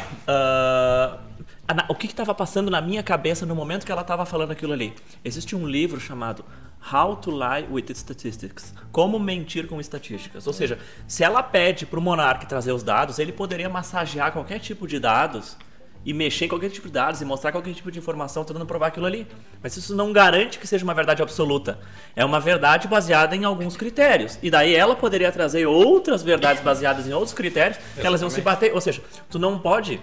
na- 1.75 1.85
o 1.89 1.95
que 1.95 2.07
estava 2.07 2.35
passando 2.35 2.71
na 2.71 2.81
minha 2.81 3.03
cabeça 3.03 3.45
no 3.45 3.55
momento 3.55 3.85
que 3.85 3.93
ela 3.93 4.03
estava 4.03 4.25
falando 4.25 4.53
aquilo 4.53 4.73
ali? 4.73 4.95
Existe 5.25 5.55
um 5.57 5.67
livro 5.67 6.01
chamado 6.01 6.45
How 6.93 7.17
to 7.17 7.31
Lie 7.31 7.67
with 7.71 7.87
Statistics 7.95 8.73
Como 8.93 9.19
Mentir 9.19 9.67
com 9.67 9.81
Estatísticas. 9.81 10.47
Ou 10.47 10.53
seja, 10.53 10.79
se 11.07 11.23
ela 11.25 11.43
pede 11.43 11.85
para 11.85 11.99
o 11.99 12.03
Monark 12.03 12.47
trazer 12.47 12.73
os 12.73 12.83
dados, 12.83 13.19
ele 13.19 13.33
poderia 13.33 13.69
massagear 13.69 14.33
qualquer 14.33 14.61
tipo 14.61 14.87
de 14.87 14.99
dados 14.99 15.57
e 16.05 16.15
mexer 16.15 16.47
em 16.47 16.49
qualquer 16.49 16.71
tipo 16.71 16.87
de 16.87 16.95
dados 16.95 17.21
e 17.21 17.25
mostrar 17.25 17.53
qualquer 17.53 17.75
tipo 17.75 17.91
de 17.91 17.99
informação, 17.99 18.45
tentando 18.45 18.65
provar 18.65 18.89
aquilo 18.89 19.07
ali. 19.07 19.27
Mas 19.63 19.77
isso 19.77 19.95
não 19.95 20.13
garante 20.13 20.59
que 20.59 20.67
seja 20.67 20.85
uma 20.85 20.95
verdade 20.95 21.23
absoluta. 21.23 21.79
É 22.17 22.25
uma 22.25 22.41
verdade 22.41 22.89
baseada 22.89 23.37
em 23.37 23.45
alguns 23.45 23.77
critérios. 23.77 24.39
E 24.43 24.51
daí 24.51 24.75
ela 24.75 24.97
poderia 24.97 25.31
trazer 25.31 25.67
outras 25.67 26.23
verdades 26.23 26.63
baseadas 26.63 27.07
em 27.07 27.13
outros 27.13 27.35
critérios 27.35 27.79
que 27.95 28.07
elas 28.07 28.21
iam 28.21 28.31
se 28.31 28.41
bater. 28.41 28.75
Ou 28.75 28.81
seja, 28.81 29.03
tu 29.29 29.39
não 29.39 29.59
pode 29.59 30.01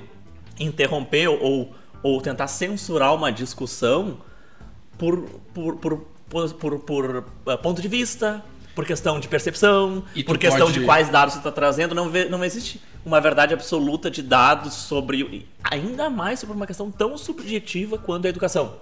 interromper 0.60 1.28
ou, 1.28 1.74
ou 2.04 2.22
tentar 2.22 2.48
censurar 2.48 3.14
uma 3.14 3.32
discussão 3.32 4.18
por, 4.98 5.22
por, 5.54 5.76
por, 5.78 5.98
por, 6.30 6.54
por, 6.54 6.80
por, 6.80 7.18
uh, 7.18 7.58
ponto 7.58 7.82
de 7.82 7.88
vista, 7.88 8.44
por 8.76 8.86
questão 8.86 9.20
de 9.20 9.28
percepção, 9.28 10.04
E 10.14 10.24
por 10.24 10.38
questão 10.38 10.68
pode- 10.68 10.80
de 10.80 10.86
quais 10.86 11.10
dados 11.10 11.34
você 11.34 11.40
está 11.40 11.52
trazendo. 11.52 11.96
Não, 11.96 12.10
vê- 12.10 12.26
não 12.26 12.44
existe 12.44 12.82
uma 13.06 13.22
verdade 13.22 13.54
absoluta 13.54 14.12
de 14.12 14.22
dados 14.22 14.74
sobre. 14.74 15.22
e 15.22 15.46
Ainda 15.64 16.10
mais 16.10 16.40
sobre 16.40 16.56
uma 16.56 16.68
questão 16.68 16.92
tão 16.92 17.18
subjetiva 17.18 17.98
quanto 17.98 18.26
a 18.26 18.30
educação. 18.30 18.76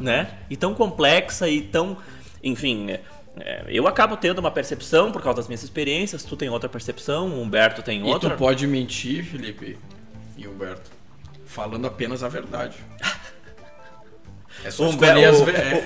Né? 0.00 0.28
E 0.50 0.56
tão 0.56 0.74
complexa 0.74 1.48
e 1.48 1.62
tão. 1.62 1.96
Enfim. 2.42 2.90
é, 2.90 3.00
é, 3.38 3.64
eu 3.68 3.86
acabo 3.86 4.16
tendo 4.16 4.38
uma 4.40 4.50
percepção 4.50 5.12
por 5.12 5.22
causa 5.22 5.36
das 5.36 5.46
minhas 5.48 5.62
experiências, 5.62 6.24
tu 6.24 6.36
tem 6.36 6.48
outra 6.48 6.68
percepção, 6.68 7.28
o 7.28 7.40
Humberto 7.42 7.82
tem 7.82 8.00
E 8.00 8.02
outra. 8.02 8.30
tu 8.30 8.36
pode 8.36 8.66
mentir, 8.66 9.24
Felipe 9.24 9.78
e 10.36 10.46
Humberto, 10.48 10.90
falando 11.46 11.86
apenas 11.86 12.22
a 12.22 12.28
verdade. 12.28 12.76
É 14.66 14.70
só 14.70 14.84
as 14.86 14.94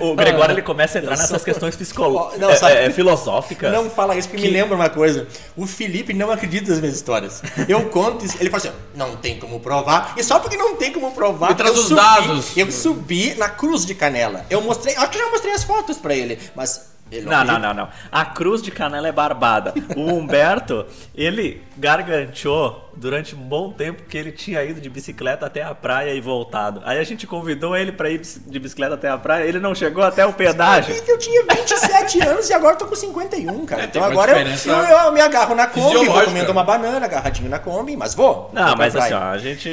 o, 0.01 0.11
o- 0.11 0.15
Gregório 0.15 0.53
ele 0.53 0.61
começa 0.61 0.97
a 0.97 1.01
entrar 1.01 1.11
nessas 1.11 1.29
sou- 1.29 1.39
questões 1.39 1.75
psicolo... 1.77 2.31
Não, 2.37 2.49
é- 2.49 2.55
sabe- 2.55 2.73
é, 2.75 2.89
filosóficas. 2.89 3.71
Não 3.71 3.89
fala 3.89 4.15
isso 4.15 4.27
porque 4.29 4.43
me 4.47 4.51
lembra 4.51 4.75
uma 4.75 4.89
coisa. 4.89 5.27
O 5.55 5.65
Felipe 5.67 6.13
não 6.13 6.31
acredita 6.31 6.69
nas 6.71 6.79
minhas 6.79 6.95
histórias. 6.95 7.41
Eu 7.67 7.89
conto 7.89 8.25
isso, 8.25 8.37
ele 8.39 8.49
fala 8.49 8.63
assim, 8.63 8.73
não 8.95 9.15
tem 9.15 9.39
como 9.39 9.59
provar. 9.59 10.13
E 10.17 10.23
só 10.23 10.39
porque 10.39 10.57
não 10.57 10.75
tem 10.75 10.91
como 10.91 11.11
provar, 11.11 11.49
Me 11.49 11.55
traz 11.55 11.75
eu 11.75 11.81
os 11.81 11.87
subi, 11.87 12.01
dados. 12.01 12.57
Eu 12.57 12.71
subi 12.71 13.35
na 13.35 13.49
Cruz 13.49 13.85
de 13.85 13.93
Canela. 13.95 14.45
Eu 14.49 14.61
mostrei, 14.61 14.95
acho 14.95 15.09
que 15.09 15.17
eu 15.17 15.25
já 15.25 15.29
mostrei 15.29 15.53
as 15.53 15.63
fotos 15.63 15.97
pra 15.97 16.15
ele, 16.15 16.39
mas 16.55 16.89
Não, 17.11 17.43
não, 17.43 17.59
não, 17.59 17.73
não. 17.73 17.89
A 18.11 18.23
cruz 18.25 18.61
de 18.61 18.71
canela 18.71 19.07
é 19.07 19.11
barbada. 19.11 19.73
O 19.97 20.13
Humberto, 20.13 20.85
ele 21.13 21.61
garganteou 21.77 22.90
durante 23.01 23.33
um 23.33 23.39
bom 23.39 23.71
tempo 23.71 24.03
que 24.03 24.15
ele 24.15 24.31
tinha 24.31 24.63
ido 24.63 24.79
de 24.79 24.87
bicicleta 24.87 25.47
até 25.47 25.63
a 25.63 25.73
praia 25.73 26.13
e 26.13 26.21
voltado. 26.21 26.83
Aí 26.85 26.99
a 26.99 27.03
gente 27.03 27.25
convidou 27.25 27.75
ele 27.75 27.91
pra 27.91 28.11
ir 28.11 28.21
de 28.21 28.59
bicicleta 28.59 28.93
até 28.93 29.09
a 29.09 29.17
praia, 29.17 29.43
ele 29.43 29.59
não 29.59 29.73
chegou 29.73 30.03
até 30.03 30.23
o 30.23 30.31
pedágio. 30.31 30.93
Eu 31.07 31.17
tinha 31.17 31.43
27 31.43 32.21
anos 32.29 32.47
e 32.47 32.53
agora 32.53 32.75
eu 32.75 32.77
tô 32.77 32.85
com 32.85 32.95
51, 32.95 33.65
cara. 33.65 33.81
É, 33.81 33.85
então 33.85 34.03
agora 34.03 34.39
eu, 34.39 34.71
eu, 34.71 34.97
eu 35.05 35.11
me 35.11 35.19
agarro 35.19 35.55
na 35.55 35.65
Kombi, 35.65 36.05
vou 36.05 36.23
comendo 36.23 36.51
uma 36.51 36.63
banana, 36.63 37.03
agarradinho 37.03 37.49
na 37.49 37.57
Kombi, 37.57 37.97
mas 37.97 38.13
vou. 38.13 38.51
Não, 38.53 38.75
mas 38.75 38.95
assim, 38.95 39.13
ó, 39.13 39.23
a 39.31 39.37
gente, 39.39 39.67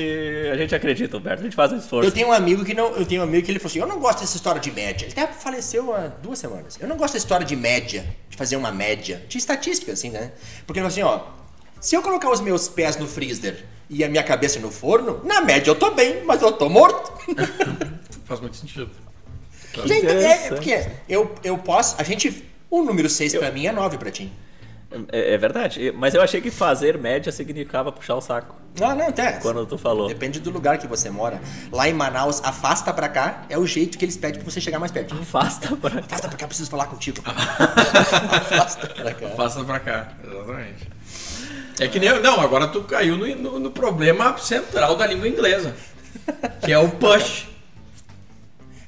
a 0.50 0.56
gente 0.56 0.74
acredita, 0.74 1.18
Humberto, 1.18 1.40
a 1.40 1.44
gente 1.44 1.56
faz 1.56 1.70
um 1.70 1.76
esforço. 1.76 2.08
Eu 2.08 2.12
tenho 2.12 2.28
um 2.28 2.32
amigo 2.32 2.64
que 2.64 2.72
não, 2.72 2.96
eu 2.96 3.04
tenho 3.04 3.20
um 3.20 3.24
amigo 3.24 3.44
que 3.44 3.52
ele 3.52 3.58
falou 3.58 3.70
assim: 3.70 3.80
"Eu 3.80 3.86
não 3.86 4.00
gosto 4.00 4.20
dessa 4.20 4.36
história 4.36 4.60
de 4.60 4.72
média". 4.72 5.04
Ele 5.04 5.12
até 5.12 5.26
faleceu 5.26 5.94
há 5.94 6.08
duas 6.22 6.38
semanas. 6.38 6.78
Eu 6.80 6.88
não 6.88 6.96
gosto 6.96 7.12
dessa 7.12 7.24
história 7.24 7.44
de 7.44 7.54
média, 7.54 8.06
de 8.30 8.38
fazer 8.38 8.56
uma 8.56 8.72
média, 8.72 9.22
de 9.28 9.36
estatística 9.36 9.92
assim, 9.92 10.08
né? 10.08 10.32
Porque 10.66 10.80
ele 10.80 10.88
falou 10.88 11.12
assim, 11.12 11.26
ó, 11.26 11.37
se 11.80 11.94
eu 11.94 12.02
colocar 12.02 12.30
os 12.30 12.40
meus 12.40 12.68
pés 12.68 12.96
no 12.96 13.06
freezer 13.06 13.64
e 13.88 14.04
a 14.04 14.08
minha 14.08 14.22
cabeça 14.22 14.58
no 14.60 14.70
forno, 14.70 15.20
na 15.24 15.40
média 15.40 15.70
eu 15.70 15.74
tô 15.74 15.90
bem, 15.92 16.24
mas 16.24 16.42
eu 16.42 16.52
tô 16.52 16.68
morto. 16.68 17.12
Faz 18.24 18.40
muito 18.40 18.56
sentido. 18.56 18.90
Gente, 19.84 20.06
é, 20.06 20.46
é 20.46 20.48
porque 20.48 20.86
eu, 21.08 21.34
eu 21.44 21.56
posso, 21.58 21.94
a 21.98 22.02
gente, 22.02 22.44
o 22.70 22.82
número 22.82 23.08
6 23.08 23.36
pra 23.36 23.50
mim 23.50 23.66
é 23.66 23.72
9 23.72 23.96
pra 23.98 24.10
ti. 24.10 24.30
É, 25.12 25.34
é 25.34 25.38
verdade, 25.38 25.92
mas 25.94 26.14
eu 26.14 26.22
achei 26.22 26.40
que 26.40 26.50
fazer 26.50 26.96
média 26.96 27.30
significava 27.30 27.92
puxar 27.92 28.14
o 28.14 28.22
saco, 28.22 28.56
Não, 28.80 28.96
não, 28.96 29.08
até. 29.08 29.32
quando 29.32 29.66
tu 29.66 29.76
falou. 29.76 30.08
Depende 30.08 30.40
do 30.40 30.50
lugar 30.50 30.78
que 30.78 30.86
você 30.86 31.10
mora. 31.10 31.40
Lá 31.70 31.86
em 31.86 31.92
Manaus, 31.92 32.42
afasta 32.42 32.92
pra 32.92 33.06
cá 33.08 33.44
é 33.50 33.58
o 33.58 33.66
jeito 33.66 33.98
que 33.98 34.04
eles 34.06 34.16
pedem 34.16 34.40
pra 34.40 34.50
você 34.50 34.60
chegar 34.62 34.78
mais 34.78 34.90
pertinho. 34.90 35.20
Afasta 35.20 35.76
pra 35.76 36.00
Afasta 36.00 36.28
pra 36.28 36.38
cá, 36.38 36.44
eu 36.44 36.48
preciso 36.48 36.70
falar 36.70 36.86
contigo. 36.86 37.20
afasta 37.28 38.86
pra 38.86 39.12
cá. 39.12 39.28
Passa 39.28 39.64
pra 39.64 39.78
cá, 39.80 40.12
exatamente. 40.24 40.97
É 41.78 41.88
que 41.88 41.98
nem. 42.00 42.20
Não, 42.20 42.40
agora 42.40 42.68
tu 42.68 42.82
caiu 42.82 43.16
no, 43.16 43.26
no- 43.36 43.58
no 43.60 43.70
problema 43.70 44.36
central 44.38 44.96
da 44.96 45.06
língua 45.06 45.28
inglesa. 45.28 45.74
Que 46.64 46.72
é 46.72 46.78
o 46.78 46.88
push. 46.90 47.46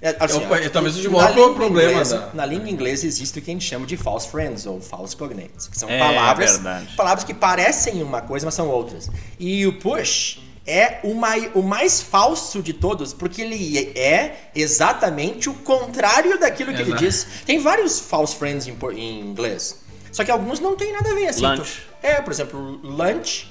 É, 0.03 0.17
assim, 0.19 0.41
Eu- 0.43 0.49
ó, 0.51 0.57
eu- 0.57 0.71
talvez 0.71 0.95
seja 0.95 1.09
o 1.09 1.13
na 1.13 1.19
maior 1.19 1.35
língua 1.35 1.55
problema 1.55 1.93
inglesa- 1.93 2.19
da- 2.19 2.31
Na 2.35 2.47
língua 2.47 2.71
inglesa 2.71 3.07
existe 3.07 3.39
o 3.39 3.43
que 3.43 3.51
a 3.51 3.55
gente 3.55 3.67
chama 3.67 3.87
de 3.87 3.97
false 3.99 4.29
friends 4.29 4.65
ou 4.65 4.81
false 4.81 5.15
cognates, 5.15 5.69
que 5.69 5.79
são 5.79 5.91
É, 5.91 5.99
palavras, 5.99 6.53
verdade. 6.53 6.97
palavras 6.97 7.25
que 7.25 7.35
parecem 7.35 8.03
uma 8.03 8.23
coisa, 8.23 8.47
mas 8.47 8.55
são 8.55 8.67
outras. 8.69 9.11
E 9.39 9.67
o 9.67 9.75
push 9.75 10.41
é 10.67 11.01
o 11.03 11.15
mai- 11.15 11.51
o 11.55 11.63
mais 11.63 12.01
falso 12.01 12.63
de 12.63 12.73
todos, 12.73 13.13
porque 13.13 13.43
ele 13.43 13.93
é 13.95 14.37
exatamente 14.55 15.51
o 15.51 15.55
contrário 15.55 16.39
daquilo 16.41 16.73
que 16.73 16.81
ele 16.81 16.91
Exato. 16.93 17.05
diz. 17.05 17.27
Tem 17.45 17.59
vários 17.59 18.01
false 18.01 18.35
friends 18.37 18.67
em, 18.67 18.77
em 18.95 19.21
inglês, 19.21 19.81
só 20.13 20.25
que 20.25 20.31
alguns 20.31 20.61
não 20.61 20.77
tem 20.77 20.93
nada 20.93 21.11
a 21.11 21.15
ver 21.15 21.29
assim. 21.29 21.47
Lunch. 21.47 21.61
tu- 21.63 22.07
é, 22.07 22.21
por 22.21 22.33
exemplo, 22.33 22.81
lunch. 22.83 23.49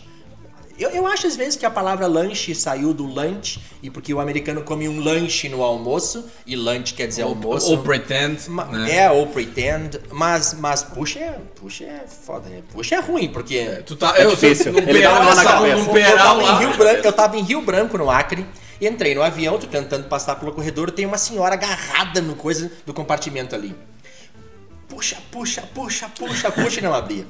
Eu, 0.77 0.91
eu 0.91 1.05
acho 1.05 1.27
às 1.27 1.35
vezes 1.35 1.57
que 1.57 1.65
a 1.65 1.69
palavra 1.69 2.07
lanche 2.07 2.55
saiu 2.55 2.93
do 2.93 3.05
lunch 3.05 3.59
e 3.83 3.89
porque 3.89 4.13
o 4.13 4.19
americano 4.21 4.61
come 4.61 4.87
um 4.87 5.01
lanche 5.03 5.49
no 5.49 5.61
almoço 5.61 6.23
e 6.47 6.55
lunch 6.55 6.93
quer 6.93 7.05
dizer 7.05 7.23
almoço. 7.23 7.69
Ou 7.71 7.79
pretend. 7.83 8.49
Ma- 8.49 8.63
né? 8.63 8.95
É, 8.95 9.11
ou 9.11 9.27
pretend, 9.27 9.99
mas, 10.09 10.53
mas 10.53 10.81
puxa 10.81 11.19
é, 11.19 11.37
puxa 11.59 11.83
é 11.83 12.05
foda, 12.07 12.47
né? 12.47 12.61
Puxa 12.71 12.95
é 12.95 12.99
ruim, 13.01 13.27
porque... 13.27 13.65
Tu 13.85 13.97
tá. 13.97 14.13
É 14.17 14.23
eu 14.23 14.29
difícil. 14.29 14.71
Ele 14.77 14.93
peral, 15.01 15.21
na 15.35 15.43
cabeça. 15.43 15.75
num 15.75 15.85
eu, 15.87 15.91
peral 15.91 16.17
tava 16.17 16.41
em 16.41 16.45
lá. 16.45 16.59
Rio 16.59 16.77
Branco, 16.77 17.07
eu 17.07 17.13
tava 17.13 17.37
em 17.37 17.41
Rio 17.43 17.61
Branco, 17.61 17.97
no 17.97 18.09
Acre, 18.09 18.45
e 18.79 18.87
entrei 18.87 19.13
no 19.13 19.21
avião, 19.21 19.57
tô 19.59 19.67
tentando 19.67 20.07
passar 20.07 20.35
pelo 20.37 20.53
corredor, 20.53 20.91
tem 20.91 21.05
uma 21.05 21.17
senhora 21.17 21.55
agarrada 21.55 22.21
no 22.21 22.35
coisa 22.35 22.71
do 22.85 22.93
compartimento 22.93 23.53
ali. 23.53 23.75
Puxa, 24.99 25.17
puxa, 25.31 25.61
puxa, 25.73 26.09
puxa, 26.09 26.51
puxa, 26.51 26.79
e 26.81 26.83
não 26.83 26.93
abria. 26.93 27.25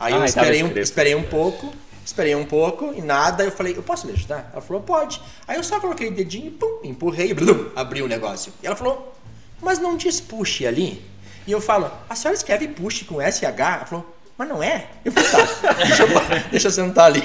Aí 0.00 0.14
eu 0.14 0.22
Ai, 0.22 0.32
tava 0.32 0.46
esperei 0.46 0.62
um, 0.62 0.78
esperei 0.78 1.14
um 1.14 1.22
pouco, 1.22 1.70
esperei 2.02 2.34
um 2.34 2.46
pouco, 2.46 2.94
e 2.96 3.02
nada, 3.02 3.44
eu 3.44 3.52
falei, 3.52 3.76
eu 3.76 3.82
posso 3.82 4.06
me 4.06 4.14
ajudar? 4.14 4.48
Ela 4.50 4.62
falou, 4.62 4.82
pode. 4.82 5.20
Aí 5.46 5.58
eu 5.58 5.62
só 5.62 5.78
coloquei 5.78 6.08
o 6.08 6.14
dedinho, 6.14 6.52
pum, 6.52 6.80
empurrei, 6.82 7.32
e 7.32 7.34
blum, 7.34 7.70
abri 7.76 8.00
o 8.00 8.08
negócio. 8.08 8.50
E 8.62 8.66
ela 8.66 8.74
falou, 8.74 9.14
mas 9.60 9.78
não 9.78 9.94
diz 9.94 10.20
push 10.20 10.64
ali? 10.64 11.04
E 11.46 11.52
eu 11.52 11.60
falo, 11.60 11.92
a 12.08 12.14
senhora 12.14 12.34
escreve 12.34 12.66
push 12.68 13.02
com 13.02 13.20
SH? 13.20 13.42
Ela 13.42 13.84
falou, 13.84 14.16
mas 14.38 14.48
não 14.48 14.62
é? 14.62 14.86
Eu 15.04 15.12
falei, 15.12 15.28
tá, 15.28 15.72
deixa 15.84 16.02
eu, 16.04 16.08
deixa 16.50 16.68
eu 16.68 16.72
sentar 16.72 17.04
ali. 17.04 17.22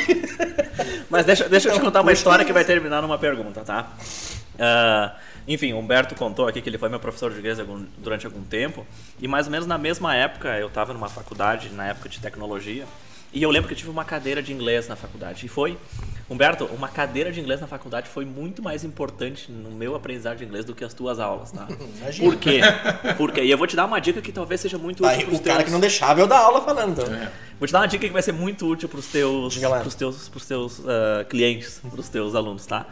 Mas 1.09 1.25
deixa, 1.25 1.47
deixa 1.47 1.69
eu 1.69 1.71
te 1.71 1.77
Não, 1.77 1.85
contar 1.85 2.01
uma 2.01 2.11
história 2.11 2.43
que 2.43 2.51
vai 2.51 2.65
terminar 2.65 3.01
numa 3.01 3.17
pergunta, 3.17 3.61
tá? 3.61 3.93
Ah, 4.59 5.15
enfim, 5.47 5.73
o 5.73 5.77
Humberto 5.79 6.13
contou 6.15 6.47
aqui 6.47 6.61
que 6.61 6.69
ele 6.69 6.77
foi 6.77 6.89
meu 6.89 6.99
professor 6.99 7.31
de 7.31 7.39
inglês 7.39 7.59
algum- 7.59 7.85
durante 7.97 8.25
algum 8.25 8.41
tempo. 8.43 8.85
E 9.19 9.27
mais 9.27 9.45
ou 9.47 9.51
menos 9.51 9.65
na 9.67 9.77
mesma 9.77 10.15
época, 10.15 10.57
eu 10.59 10.67
estava 10.67 10.93
numa 10.93 11.07
faculdade, 11.09 11.69
na 11.69 11.87
época 11.87 12.09
de 12.09 12.19
tecnologia. 12.19 12.85
E 13.33 13.43
eu 13.43 13.49
lembro 13.51 13.67
que 13.67 13.73
eu 13.73 13.77
tive 13.77 13.89
uma 13.89 14.05
cadeira 14.05 14.41
de 14.41 14.53
inglês 14.53 14.87
na 14.87 14.95
faculdade. 14.95 15.45
E 15.45 15.49
foi, 15.49 15.77
Humberto, 16.29 16.63
uma 16.65 16.87
cadeira 16.87 17.29
de 17.31 17.39
inglês 17.41 17.59
na 17.59 17.67
faculdade 17.67 18.09
foi 18.09 18.23
muito 18.25 18.63
mais 18.63 18.83
importante 18.85 19.51
no 19.51 19.69
meu 19.69 19.95
aprendizado 19.95 20.37
de 20.37 20.45
inglês 20.45 20.63
do 20.65 20.73
que 20.73 20.83
as 20.83 20.93
tuas 20.93 21.19
aulas, 21.19 21.51
tá? 21.51 21.67
Imagina. 21.99 22.29
Por 22.29 22.39
quê? 22.39 22.61
Porque, 23.17 23.41
e 23.41 23.51
eu 23.51 23.57
vou 23.57 23.67
te 23.67 23.75
dar 23.75 23.85
uma 23.85 23.99
dica 23.99 24.21
que 24.21 24.31
talvez 24.31 24.61
seja 24.61 24.77
muito 24.77 25.05
útil 25.05 25.09
Aí 25.09 25.23
o 25.35 25.39
cara 25.41 25.57
teus- 25.57 25.63
que 25.65 25.71
não 25.71 25.79
deixava 25.81 26.21
eu 26.21 26.27
dar 26.27 26.39
aula 26.39 26.61
falando. 26.61 27.01
Então. 27.01 27.13
É. 27.13 27.29
Vou 27.59 27.67
te 27.67 27.73
dar 27.73 27.79
uma 27.81 27.87
dica 27.87 28.07
que 28.07 28.13
vai 28.13 28.21
ser 28.21 28.31
muito 28.31 28.65
útil 28.65 28.87
para 28.87 28.99
os 28.99 29.07
teus, 29.07 29.57
pros 29.57 29.95
teus, 29.95 30.29
pros 30.29 30.45
teus 30.45 30.81
ah, 30.87 31.25
clientes, 31.25 31.81
para 31.89 31.99
os 31.99 32.07
teus 32.09 32.33
alunos, 32.33 32.65
tá? 32.65 32.85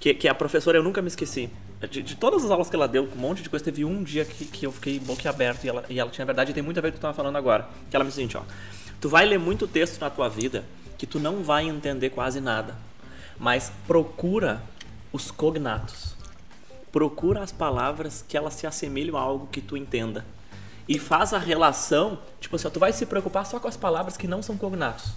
Que, 0.00 0.12
que 0.12 0.26
a 0.28 0.34
professora 0.34 0.76
eu 0.78 0.82
nunca 0.82 1.00
me 1.00 1.08
esqueci. 1.08 1.48
De, 1.86 2.02
de 2.02 2.16
todas 2.16 2.44
as 2.44 2.50
aulas 2.50 2.68
que 2.68 2.74
ela 2.74 2.88
deu, 2.88 3.06
com 3.06 3.14
um 3.14 3.20
monte 3.20 3.42
de 3.42 3.48
coisa, 3.48 3.64
teve 3.64 3.84
um 3.84 4.02
dia 4.02 4.24
que, 4.24 4.44
que 4.44 4.66
eu 4.66 4.72
fiquei 4.72 4.98
boquiaberto 4.98 5.64
e 5.64 5.68
ela, 5.68 5.84
e 5.88 6.00
ela 6.00 6.10
tinha 6.10 6.24
verdade 6.24 6.50
e 6.50 6.54
tem 6.54 6.62
muito 6.62 6.78
a 6.78 6.80
ver 6.80 6.88
com 6.88 6.96
o 6.96 6.98
que 6.98 6.98
tu 6.98 7.06
estava 7.06 7.14
falando 7.14 7.36
agora. 7.36 7.68
Que 7.88 7.96
ela 7.96 8.04
me 8.04 8.10
disse 8.10 8.36
ó. 8.36 8.42
Tu 9.00 9.08
vai 9.08 9.24
ler 9.24 9.38
muito 9.38 9.68
texto 9.68 10.00
na 10.00 10.10
tua 10.10 10.28
vida 10.28 10.64
que 10.96 11.06
tu 11.06 11.20
não 11.20 11.44
vai 11.44 11.68
entender 11.68 12.10
quase 12.10 12.40
nada. 12.40 12.76
Mas 13.38 13.70
procura 13.86 14.60
os 15.12 15.30
cognatos. 15.30 16.16
Procura 16.90 17.42
as 17.42 17.52
palavras 17.52 18.24
que 18.26 18.36
elas 18.36 18.54
se 18.54 18.66
assemelham 18.66 19.16
a 19.16 19.20
algo 19.20 19.46
que 19.46 19.60
tu 19.60 19.76
entenda. 19.76 20.26
E 20.88 20.98
faz 20.98 21.32
a 21.32 21.38
relação, 21.38 22.18
tipo 22.40 22.56
assim, 22.56 22.66
ó, 22.66 22.70
tu 22.70 22.80
vai 22.80 22.92
se 22.92 23.06
preocupar 23.06 23.46
só 23.46 23.60
com 23.60 23.68
as 23.68 23.76
palavras 23.76 24.16
que 24.16 24.26
não 24.26 24.42
são 24.42 24.56
cognatos 24.56 25.12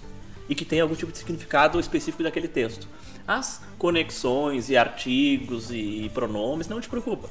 e 0.48 0.54
que 0.54 0.64
tem 0.64 0.80
algum 0.80 0.94
tipo 0.94 1.10
de 1.10 1.18
significado 1.18 1.80
específico 1.80 2.22
daquele 2.22 2.46
texto. 2.46 2.86
As 3.26 3.62
conexões 3.78 4.68
e 4.68 4.76
artigos 4.76 5.70
e 5.70 6.10
pronomes 6.12 6.68
não 6.68 6.80
te 6.80 6.88
preocupa. 6.88 7.28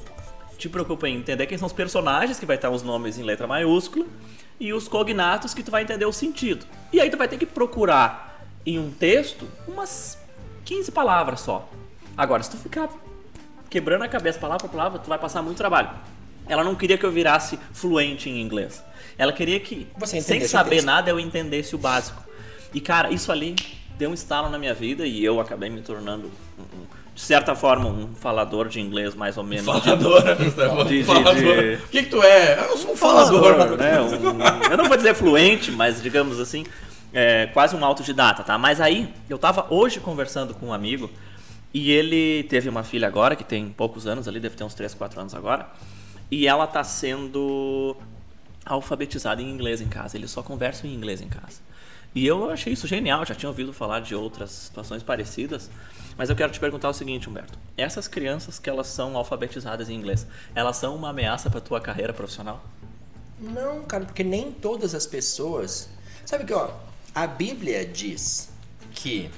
Te 0.56 0.68
preocupa 0.68 1.08
em 1.08 1.16
entender 1.16 1.46
quem 1.46 1.58
são 1.58 1.66
os 1.66 1.72
personagens, 1.72 2.38
que 2.38 2.46
vai 2.46 2.56
estar 2.56 2.70
os 2.70 2.82
nomes 2.82 3.18
em 3.18 3.22
letra 3.22 3.46
maiúscula, 3.46 4.06
e 4.58 4.72
os 4.72 4.88
cognatos 4.88 5.52
que 5.52 5.62
tu 5.62 5.70
vai 5.70 5.82
entender 5.82 6.04
o 6.04 6.12
sentido. 6.12 6.64
E 6.92 7.00
aí 7.00 7.10
tu 7.10 7.16
vai 7.16 7.28
ter 7.28 7.36
que 7.36 7.46
procurar 7.46 8.44
em 8.64 8.78
um 8.78 8.90
texto 8.90 9.48
umas 9.66 10.18
15 10.64 10.92
palavras 10.92 11.40
só. 11.40 11.68
Agora, 12.16 12.42
se 12.42 12.50
tu 12.50 12.56
ficar 12.56 12.88
quebrando 13.68 14.02
a 14.02 14.08
cabeça 14.08 14.38
palavra 14.38 14.68
por 14.68 14.70
palavra, 14.70 14.98
tu 14.98 15.08
vai 15.08 15.18
passar 15.18 15.42
muito 15.42 15.58
trabalho. 15.58 15.90
Ela 16.46 16.62
não 16.62 16.74
queria 16.74 16.98
que 16.98 17.04
eu 17.04 17.10
virasse 17.10 17.58
fluente 17.72 18.28
em 18.28 18.40
inglês. 18.40 18.82
Ela 19.16 19.32
queria 19.32 19.58
que, 19.60 19.86
Você 19.98 20.20
sem 20.20 20.46
saber 20.46 20.82
nada, 20.82 21.10
eu 21.10 21.18
entendesse 21.18 21.74
o 21.74 21.78
básico. 21.78 22.22
E, 22.74 22.80
cara, 22.80 23.10
isso 23.10 23.30
ali 23.30 23.54
deu 23.98 24.10
um 24.10 24.14
estalo 24.14 24.48
na 24.48 24.58
minha 24.58 24.74
vida 24.74 25.06
e 25.06 25.24
eu 25.24 25.40
acabei 25.40 25.68
me 25.70 25.80
tornando 25.80 26.30
um, 26.58 26.62
um- 26.62 26.86
de 27.14 27.20
certa 27.20 27.54
forma, 27.54 27.88
um 27.88 28.14
falador 28.14 28.68
de 28.68 28.80
inglês 28.80 29.14
mais 29.14 29.36
ou 29.36 29.44
menos. 29.44 29.66
Falador. 29.66 30.22
De- 30.34 30.44
de- 30.98 31.04
falador. 31.04 31.34
de- 31.34 31.74
O 31.84 31.88
que, 31.88 32.02
que 32.04 32.08
tu 32.08 32.22
é? 32.22 32.58
Eu 32.70 32.76
sou 32.78 32.92
um 32.92 32.96
falador. 32.96 33.52
falador, 33.54 33.76
né? 33.78 34.00
Um- 34.00 34.70
eu 34.70 34.76
não 34.78 34.86
vou 34.86 34.96
dizer 34.96 35.14
fluente, 35.14 35.70
mas 35.70 36.02
digamos 36.02 36.40
assim, 36.40 36.64
é, 37.12 37.46
quase 37.52 37.76
um 37.76 37.84
autodidata, 37.84 38.42
tá? 38.42 38.56
Mas 38.56 38.80
aí, 38.80 39.12
eu 39.28 39.36
tava 39.38 39.66
hoje 39.68 40.00
conversando 40.00 40.54
com 40.54 40.68
um 40.68 40.72
amigo 40.72 41.10
e 41.74 41.90
ele 41.90 42.44
teve 42.44 42.68
uma 42.70 42.82
filha 42.82 43.06
agora, 43.08 43.36
que 43.36 43.44
tem 43.44 43.68
poucos 43.68 44.06
anos 44.06 44.26
ali, 44.26 44.40
deve 44.40 44.56
ter 44.56 44.64
uns 44.64 44.72
3, 44.74 44.94
4 44.94 45.20
anos 45.20 45.34
agora, 45.34 45.68
e 46.30 46.46
ela 46.46 46.66
tá 46.66 46.82
sendo 46.82 47.94
alfabetizada 48.64 49.42
em 49.42 49.50
inglês 49.50 49.80
em 49.82 49.88
casa. 49.88 50.16
Eles 50.16 50.30
só 50.30 50.42
conversam 50.42 50.88
em 50.88 50.94
inglês 50.94 51.20
em 51.20 51.28
casa. 51.28 51.60
E 52.14 52.26
eu 52.26 52.50
achei 52.50 52.72
isso 52.72 52.86
genial, 52.86 53.24
já 53.24 53.34
tinha 53.34 53.48
ouvido 53.48 53.72
falar 53.72 54.00
de 54.00 54.14
outras 54.14 54.50
situações 54.50 55.02
parecidas. 55.02 55.70
Mas 56.16 56.28
eu 56.28 56.36
quero 56.36 56.52
te 56.52 56.60
perguntar 56.60 56.90
o 56.90 56.92
seguinte, 56.92 57.28
Humberto. 57.28 57.58
Essas 57.76 58.06
crianças 58.06 58.58
que 58.58 58.68
elas 58.68 58.86
são 58.88 59.16
alfabetizadas 59.16 59.88
em 59.88 59.94
inglês, 59.94 60.26
elas 60.54 60.76
são 60.76 60.94
uma 60.94 61.08
ameaça 61.08 61.48
para 61.48 61.60
tua 61.60 61.80
carreira 61.80 62.12
profissional? 62.12 62.62
Não, 63.40 63.82
cara, 63.84 64.04
porque 64.04 64.22
nem 64.22 64.52
todas 64.52 64.94
as 64.94 65.06
pessoas. 65.06 65.88
Sabe 66.26 66.44
que, 66.44 66.52
ó, 66.52 66.70
a 67.14 67.26
Bíblia 67.26 67.84
diz 67.86 68.50
que 68.94 69.30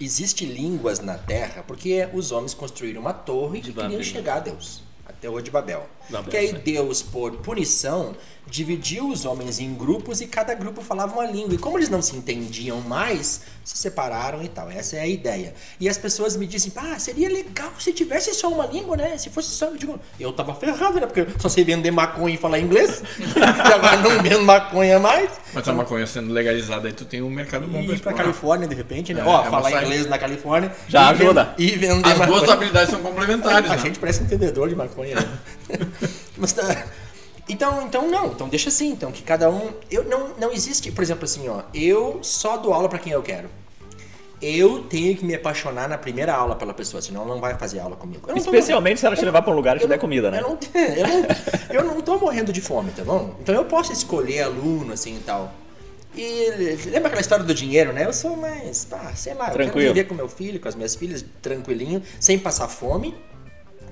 existe 0.00 0.44
línguas 0.44 1.00
na 1.00 1.16
terra 1.16 1.62
porque 1.66 2.08
os 2.12 2.32
homens 2.32 2.54
construíram 2.54 3.00
uma 3.00 3.12
torre 3.12 3.60
De 3.60 3.70
e 3.70 3.72
queriam 3.72 4.02
chegar 4.02 4.36
a 4.36 4.40
Deus. 4.40 4.82
A 5.06 5.12
Torre 5.12 5.42
de 5.42 5.50
Babel. 5.50 5.88
Que 6.28 6.36
aí. 6.36 6.52
Deus, 6.52 7.02
por 7.02 7.32
punição, 7.38 8.14
dividiu 8.46 9.08
os 9.08 9.24
homens 9.24 9.60
em 9.60 9.72
grupos 9.74 10.20
e 10.20 10.26
cada 10.26 10.54
grupo 10.54 10.82
falava 10.82 11.14
uma 11.14 11.24
língua. 11.30 11.54
E 11.54 11.58
como 11.58 11.78
eles 11.78 11.88
não 11.88 12.02
se 12.02 12.16
entendiam 12.16 12.80
mais, 12.80 13.42
se 13.64 13.76
separaram 13.78 14.42
e 14.42 14.48
tal. 14.48 14.68
Essa 14.70 14.96
é 14.96 15.00
a 15.00 15.06
ideia. 15.06 15.54
E 15.78 15.88
as 15.88 15.96
pessoas 15.96 16.36
me 16.36 16.46
dizem, 16.46 16.72
ah, 16.74 16.98
seria 16.98 17.28
legal 17.28 17.70
se 17.78 17.92
tivesse 17.92 18.34
só 18.34 18.48
uma 18.48 18.66
língua, 18.66 18.96
né? 18.96 19.16
Se 19.18 19.30
fosse 19.30 19.50
só. 19.50 19.66
Eu 19.66 19.76
digo, 19.76 20.00
eu 20.18 20.32
tava 20.32 20.52
ferrado, 20.54 20.98
né? 21.00 21.06
Porque 21.06 21.26
só 21.38 21.48
sei 21.48 21.62
vender 21.62 21.92
maconha 21.92 22.34
e 22.34 22.38
falar 22.38 22.58
inglês. 22.58 23.02
agora 23.72 23.96
não 23.98 24.20
vendo 24.22 24.42
maconha 24.42 24.98
mais. 24.98 25.30
Mas 25.54 25.68
a 25.68 25.72
maconha 25.72 26.06
sendo 26.06 26.32
legalizada 26.32 26.88
aí, 26.88 26.92
tu 26.92 27.04
tem 27.04 27.22
um 27.22 27.30
mercado 27.30 27.66
bom 27.66 27.72
pra 27.74 27.82
ir 27.82 27.86
pra 27.86 27.94
explorar. 27.94 28.16
Califórnia, 28.18 28.66
de 28.68 28.74
repente, 28.74 29.14
né? 29.14 29.20
É, 29.20 29.24
Ó, 29.24 29.42
é 29.46 29.50
falar 29.50 29.70
saída. 29.70 29.82
inglês 29.84 30.06
na 30.06 30.18
Califórnia. 30.18 30.72
Já 30.88 31.08
ajuda. 31.10 31.54
E 31.56 31.70
vender 31.72 32.08
As 32.08 32.16
duas 32.18 32.28
maconha. 32.30 32.52
habilidades 32.52 32.90
são 32.90 33.00
complementares, 33.00 33.70
A 33.70 33.76
né? 33.76 33.82
gente 33.82 33.98
parece 34.00 34.22
um 34.22 34.24
entendedor 34.24 34.68
de 34.68 34.74
maconha. 34.74 35.14
Né? 35.16 35.28
Mas 36.36 36.52
tá. 36.52 36.86
Então, 37.48 37.82
então 37.82 38.08
não, 38.08 38.28
então 38.28 38.48
deixa 38.48 38.68
assim, 38.68 38.90
então 38.90 39.10
que 39.10 39.22
cada 39.22 39.50
um, 39.50 39.72
eu 39.90 40.04
não 40.04 40.28
não 40.38 40.52
existe, 40.52 40.92
por 40.92 41.02
exemplo 41.02 41.24
assim, 41.24 41.48
ó, 41.48 41.62
eu 41.74 42.20
só 42.22 42.56
dou 42.56 42.72
aula 42.72 42.88
pra 42.88 42.98
quem 42.98 43.12
eu 43.12 43.22
quero. 43.22 43.48
Eu 44.40 44.84
tenho 44.84 45.14
que 45.14 45.24
me 45.24 45.34
apaixonar 45.34 45.86
na 45.86 45.98
primeira 45.98 46.32
aula 46.32 46.56
pela 46.56 46.72
pessoa, 46.72 47.02
senão 47.02 47.22
ela 47.22 47.34
não 47.34 47.40
vai 47.40 47.58
fazer 47.58 47.78
aula 47.78 47.94
comigo. 47.94 48.26
Eu 48.26 48.36
Especialmente 48.36 48.98
se 48.98 49.04
ela 49.04 49.14
te 49.14 49.24
levar 49.24 49.42
para 49.42 49.52
um 49.52 49.56
lugar 49.56 49.76
e 49.76 49.80
te 49.80 49.82
eu 49.82 49.88
der 49.88 49.98
comida, 49.98 50.30
né? 50.30 50.38
Eu 50.38 50.42
não, 50.42 50.58
eu, 50.72 51.06
não, 51.06 51.90
eu 51.90 51.94
não 51.94 52.00
tô 52.00 52.16
morrendo 52.18 52.50
de 52.50 52.60
fome, 52.60 52.90
tá 52.92 53.04
bom? 53.04 53.34
Então 53.40 53.54
eu 53.54 53.66
posso 53.66 53.92
escolher 53.92 54.44
aluno, 54.44 54.94
assim 54.94 55.16
e 55.16 55.20
tal. 55.20 55.52
E 56.14 56.50
lembra 56.86 57.08
aquela 57.08 57.20
história 57.20 57.44
do 57.44 57.54
dinheiro, 57.54 57.92
né? 57.92 58.06
Eu 58.06 58.12
sou 58.12 58.36
mais, 58.36 58.84
pá, 58.84 59.12
sei 59.14 59.34
lá, 59.34 59.48
eu 59.48 59.52
Tranquilo. 59.52 59.72
quero 59.72 59.94
viver 59.94 60.04
com 60.08 60.14
meu 60.14 60.28
filho, 60.28 60.58
com 60.58 60.68
as 60.68 60.74
minhas 60.74 60.94
filhas, 60.94 61.24
tranquilinho, 61.40 62.02
sem 62.18 62.38
passar 62.38 62.66
fome, 62.66 63.14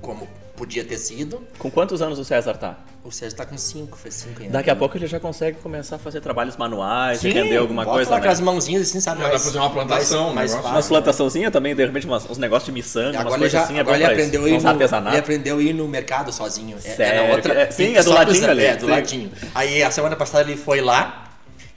como 0.01 0.26
podia 0.59 0.85
ter 0.85 0.99
sido. 0.99 1.41
Com 1.59 1.71
quantos 1.71 2.03
anos 2.03 2.19
o 2.19 2.25
César 2.25 2.55
tá? 2.55 2.77
O 3.05 3.11
Sérgio 3.13 3.39
tá 3.39 3.47
com 3.47 3.57
5, 3.57 3.97
fez 3.97 4.15
5 4.17 4.41
anos. 4.41 4.53
Daqui 4.53 4.69
a 4.69 4.77
pouco 4.77 4.97
ele 4.99 5.07
já 5.07 5.19
consegue 5.19 5.59
começar 5.59 5.97
a 5.97 5.99
fazer 5.99 6.21
trabalhos 6.21 6.57
manuais, 6.57 7.21
Sim, 7.21 7.29
entender 7.31 7.57
alguma 7.57 7.85
bota 7.85 7.95
coisa, 7.97 8.11
lá 8.11 8.17
né? 8.19 8.23
com 8.25 8.29
as 8.29 8.41
mãozinhas 8.41 8.83
assim, 8.83 9.01
sabe? 9.01 9.19
Já 9.19 9.25
dá 9.25 9.31
mais- 9.31 9.45
fazer 9.45 9.59
uma 9.59 9.71
plantação, 9.71 10.35
mais, 10.35 10.35
um 10.35 10.35
mais 10.35 10.53
fácil, 10.53 10.71
Umas 10.71 10.85
né? 10.85 10.89
plantaçãozinhas 10.91 11.53
também, 11.53 11.75
de 11.75 11.87
repente 11.87 12.07
umas- 12.07 12.29
uns 12.29 12.37
negócios 12.37 12.67
de 12.67 12.73
miçanga, 12.73 13.13
umas 13.21 13.33
ele, 13.33 13.39
coisas 13.39 13.53
já, 13.53 13.63
assim, 13.63 13.77
é 13.79 13.81
agora 13.81 13.97
ele 13.97 14.05
pra 14.05 14.13
isso. 14.15 14.23
aprendeu, 14.23 14.45
a 14.45 14.49
ir 14.51 14.61
no, 14.63 14.69
artesanato. 14.69 15.09
ele 15.17 15.21
aprendeu 15.21 15.59
a 15.59 15.63
ir 15.63 15.73
no 15.73 15.89
mercado 15.89 16.33
sozinho. 16.33 16.77
É- 16.85 16.89
É, 16.91 16.95
Sério? 16.97 17.23
na 17.29 17.35
outra, 17.35 17.55
É, 17.55 17.71
sim, 17.71 17.97
é 17.97 18.03
do 18.03 18.11
ladinho 18.11 18.51
ali, 18.51 18.65
É, 18.65 18.77
do 18.77 18.85
sim. 18.85 18.91
ladinho. 18.91 19.33
Aí 19.55 19.83
a 19.83 19.91
semana 19.91 20.17
passada 20.17 20.51
ele 20.51 20.59
foi 20.61 20.81
lá 20.83 21.28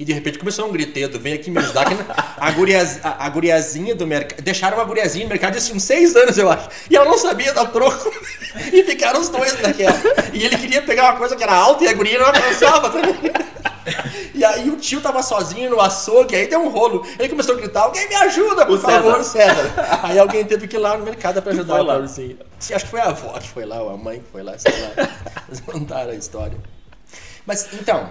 e 0.02 0.06
de 0.06 0.14
repente 0.14 0.39
começou 0.39 0.68
um 0.68 0.72
gritedo, 0.72 1.20
vem 1.20 1.34
aqui 1.34 1.52
me 1.52 1.60
ajudar. 1.60 1.86
Que 1.86 1.95
a, 2.38 2.52
guriaz, 2.52 2.99
a, 3.04 3.24
a 3.24 3.30
guriazinha 3.30 3.93
do 3.93 4.08
mercado. 4.08 4.41
Deixaram 4.41 4.78
uma 4.78 4.84
guriazinha 4.84 5.26
no 5.26 5.30
mercado 5.30 5.56
isso 5.60 5.76
uns 5.76 5.84
seis 5.84 6.16
anos, 6.16 6.39
eu 6.39 6.49
acho. 6.49 6.70
E 6.89 6.95
ela 6.95 7.06
não 7.06 7.20
sabia 7.20 7.54
dar 7.54 7.68
troco. 7.68 8.12
E 8.74 8.84
ficaram 8.84 9.22
os 9.22 9.30
dois 9.30 9.62
naquela. 9.62 9.95
E 10.34 10.43
ele 10.43 10.58
queria 10.58 10.82
pegar 10.82 11.12
uma 11.12 11.16
coisa 11.18 11.38
que 11.38 11.43
era 11.43 11.54
alta 11.54 11.86
e 11.86 11.88
a 11.88 11.93
guria 11.93 12.20
não 12.20 12.26
alcançava. 12.26 12.91
E 14.34 14.43
aí 14.43 14.70
o 14.70 14.76
tio 14.76 15.02
tava 15.02 15.22
sozinho 15.24 15.70
no 15.70 15.80
açougue, 15.80 16.36
aí 16.36 16.47
deu 16.47 16.60
um 16.62 16.70
rolo. 16.70 17.06
Ele 17.20 17.30
começou 17.30 17.56
a 17.56 17.58
gritar, 17.58 17.82
alguém 17.82 18.08
me 18.10 18.16
ajuda, 18.16 18.66
por 18.66 18.78
O 18.78 18.82
favor, 18.82 19.24
César. 19.24 19.72
Aí 20.04 20.18
alguém 20.18 20.43
teve 20.45 20.68
que 20.68 20.76
ir 20.76 20.80
lá 20.80 20.97
no 20.97 21.06
mercado 21.06 21.41
pra 21.41 21.52
ajudar 21.52 21.76
foi 21.76 21.84
o 21.84 21.86
lá? 21.86 21.93
pobrecinho. 21.93 22.38
Sim, 22.60 22.74
Acho 22.74 22.86
que 22.86 22.91
foi 22.91 22.99
a 23.02 23.06
avó 23.06 23.38
que 23.39 23.49
foi 23.49 23.66
lá, 23.66 23.82
ou 23.82 23.89
a 23.89 23.97
mãe 23.97 24.20
que 24.20 24.32
foi 24.32 24.41
lá, 24.43 24.58
sei 24.58 24.74
lá. 24.82 25.10
Eles 25.47 25.60
contaram 25.62 26.12
a 26.12 26.16
história. 26.16 26.58
Mas, 27.45 27.68
então, 27.74 28.10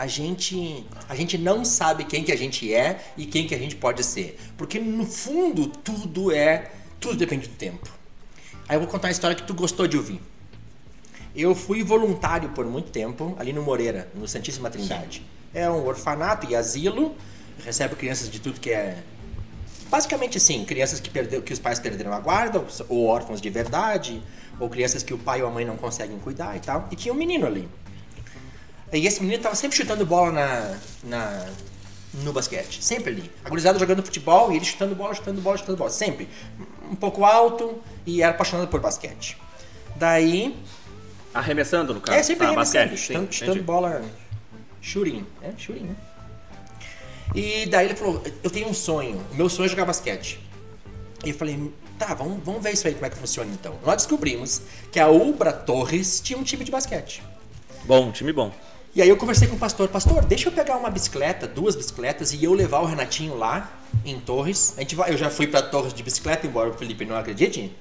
a 0.00 0.06
gente, 0.06 0.86
a 1.10 1.14
gente 1.14 1.36
não 1.36 1.62
sabe 1.62 2.04
quem 2.04 2.24
que 2.24 2.32
a 2.32 2.36
gente 2.36 2.72
é 2.72 3.04
e 3.18 3.26
quem 3.26 3.46
que 3.46 3.54
a 3.54 3.58
gente 3.58 3.76
pode 3.76 4.02
ser. 4.02 4.38
Porque, 4.56 4.78
no 4.78 5.04
fundo, 5.04 5.66
tudo 5.66 6.32
é... 6.32 6.70
Tudo 6.98 7.16
depende 7.16 7.46
do 7.46 7.54
tempo. 7.54 7.86
Aí 8.66 8.76
eu 8.76 8.80
vou 8.80 8.88
contar 8.88 9.08
uma 9.08 9.12
história 9.12 9.36
que 9.36 9.42
tu 9.42 9.52
gostou 9.52 9.86
de 9.86 9.98
ouvir. 9.98 10.18
Eu 11.36 11.54
fui 11.54 11.84
voluntário 11.84 12.48
por 12.48 12.64
muito 12.64 12.90
tempo 12.90 13.36
ali 13.38 13.52
no 13.52 13.62
Moreira, 13.62 14.08
no 14.14 14.26
Santíssima 14.26 14.70
Trindade. 14.70 15.22
É 15.52 15.68
um 15.68 15.86
orfanato 15.86 16.50
e 16.50 16.56
asilo, 16.56 17.14
recebe 17.62 17.94
crianças 17.94 18.30
de 18.30 18.40
tudo 18.40 18.58
que 18.58 18.70
é. 18.70 19.02
Basicamente 19.90 20.38
assim, 20.38 20.64
crianças 20.64 20.98
que, 20.98 21.10
perdeu, 21.10 21.42
que 21.42 21.52
os 21.52 21.58
pais 21.58 21.78
perderam 21.78 22.14
a 22.14 22.20
guarda, 22.20 22.64
ou 22.88 23.04
órfãos 23.04 23.38
de 23.38 23.50
verdade, 23.50 24.22
ou 24.58 24.70
crianças 24.70 25.02
que 25.02 25.12
o 25.12 25.18
pai 25.18 25.42
ou 25.42 25.48
a 25.48 25.50
mãe 25.50 25.66
não 25.66 25.76
conseguem 25.76 26.18
cuidar 26.18 26.56
e 26.56 26.60
tal. 26.60 26.88
E 26.90 26.96
tinha 26.96 27.12
um 27.12 27.16
menino 27.18 27.46
ali. 27.46 27.68
E 28.92 29.06
esse 29.06 29.22
menino 29.22 29.42
tava 29.42 29.54
sempre 29.54 29.76
chutando 29.76 30.04
bola 30.04 30.32
na, 30.32 30.78
na, 31.04 31.46
no 32.14 32.32
basquete. 32.32 32.82
Sempre 32.82 33.12
ali. 33.12 33.30
A 33.44 33.48
gurizada 33.48 33.78
jogando 33.78 34.02
futebol 34.02 34.52
e 34.52 34.56
ele 34.56 34.64
chutando 34.64 34.94
bola, 34.94 35.14
chutando 35.14 35.40
bola, 35.40 35.56
chutando 35.56 35.78
bola. 35.78 35.90
Sempre. 35.90 36.28
Um 36.90 36.96
pouco 36.96 37.24
alto 37.24 37.80
e 38.04 38.22
era 38.22 38.32
apaixonado 38.32 38.68
por 38.68 38.80
basquete. 38.80 39.36
Daí, 39.96 40.56
Arremessando, 41.32 41.94
no 41.94 42.00
caso. 42.00 42.18
é, 42.18 42.22
sempre 42.22 42.46
tá, 42.46 42.52
arremessando, 42.52 42.90
basquete. 42.90 43.06
chutando, 43.06 43.32
sim, 43.32 43.38
chutando 43.38 43.62
bola. 43.62 44.02
Shooting, 44.80 45.26
é, 45.42 45.52
shooting, 45.56 45.84
né? 45.84 45.96
E 47.34 47.66
daí 47.66 47.86
ele 47.86 47.94
falou, 47.94 48.22
eu 48.42 48.50
tenho 48.50 48.68
um 48.68 48.74
sonho, 48.74 49.24
o 49.30 49.34
meu 49.36 49.48
sonho 49.48 49.66
é 49.66 49.68
jogar 49.68 49.84
basquete. 49.84 50.40
E 51.24 51.28
eu 51.28 51.34
falei, 51.34 51.72
tá, 51.98 52.14
vamos, 52.14 52.42
vamos 52.42 52.62
ver 52.62 52.72
isso 52.72 52.88
aí, 52.88 52.94
como 52.94 53.06
é 53.06 53.10
que 53.10 53.16
funciona 53.16 53.50
então. 53.52 53.78
Nós 53.84 53.96
descobrimos 53.96 54.62
que 54.90 54.98
a 54.98 55.08
Ubra 55.08 55.52
Torres 55.52 56.20
tinha 56.20 56.36
um 56.38 56.42
time 56.42 56.64
de 56.64 56.72
basquete. 56.72 57.22
Bom, 57.84 58.10
time 58.10 58.32
bom. 58.32 58.52
E 58.92 59.00
aí 59.00 59.08
eu 59.08 59.16
conversei 59.16 59.46
com 59.46 59.54
o 59.54 59.58
pastor, 59.58 59.88
pastor, 59.88 60.24
deixa 60.24 60.48
eu 60.48 60.52
pegar 60.52 60.76
uma 60.76 60.90
bicicleta, 60.90 61.46
duas 61.46 61.76
bicicletas, 61.76 62.32
e 62.32 62.42
eu 62.42 62.52
levar 62.52 62.80
o 62.80 62.86
Renatinho 62.86 63.36
lá 63.36 63.70
em 64.04 64.18
Torres. 64.18 64.74
A 64.76 64.80
gente 64.80 64.96
vai, 64.96 65.12
eu 65.12 65.16
já 65.16 65.30
fui 65.30 65.46
pra 65.46 65.62
Torres 65.62 65.94
de 65.94 66.02
bicicleta, 66.02 66.44
embora 66.44 66.70
o 66.70 66.74
Felipe 66.74 67.04
não 67.04 67.16
acredite. 67.16 67.72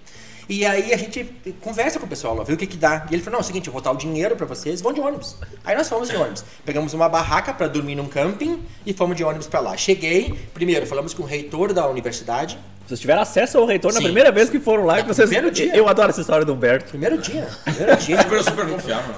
E 0.48 0.64
aí 0.64 0.94
a 0.94 0.98
gente 0.98 1.24
conversa 1.62 2.00
com 2.00 2.06
o 2.06 2.10
pessoal 2.10 2.36
lá, 2.36 2.44
vê 2.44 2.54
o 2.54 2.58
que 2.58 2.68
que 2.68 2.78
dá. 2.78 3.08
E 3.10 3.16
ele 3.16 3.24
falou, 3.24 3.34
não, 3.34 3.40
é 3.40 3.44
o 3.44 3.46
seguinte, 3.46 3.66
eu 3.66 3.74
vou 3.74 3.82
dar 3.82 3.92
o 3.92 3.96
dinheiro 3.96 4.36
pra 4.36 4.46
vocês, 4.46 4.82
vão 4.82 4.94
de 4.94 5.02
ônibus. 5.02 5.36
Aí 5.66 5.76
nós 5.76 5.90
fomos 5.90 6.10
de 6.10 6.16
ônibus. 6.16 6.46
Pegamos 6.64 6.94
uma 6.94 7.10
barraca 7.10 7.54
pra 7.54 7.68
dormir 7.68 7.96
num 7.96 8.08
camping 8.08 8.64
e 8.86 8.94
fomos 8.94 9.18
de 9.18 9.24
ônibus 9.24 9.48
pra 9.48 9.60
lá. 9.60 9.76
Cheguei, 9.76 10.38
primeiro 10.54 10.86
falamos 10.86 11.16
com 11.16 11.24
o 11.24 11.26
reitor 11.26 11.74
da 11.74 11.88
universidade, 11.88 12.60
Vocês 12.90 13.00
tiveram 13.00 13.22
acesso 13.22 13.56
ao 13.60 13.66
reitor 13.68 13.94
na 13.94 14.00
Sim. 14.00 14.06
primeira 14.06 14.32
vez 14.32 14.50
que 14.50 14.60
foram 14.60 14.84
lá 14.84 14.98
e 14.98 15.02
É, 15.02 15.04
vocês. 15.04 15.30
primeiro 15.30 15.52
dia. 15.54 15.76
Eu 15.76 15.88
adoro 15.88 16.10
essa 16.10 16.22
história 16.22 16.44
do 16.44 16.54
Humberto. 16.54 16.90
primeiro 16.90 17.20
dia, 17.20 17.48
primeiro 17.64 17.96
dia. 17.98 18.20
Super, 18.24 18.44
super 18.44 18.68
confiável. 18.68 19.16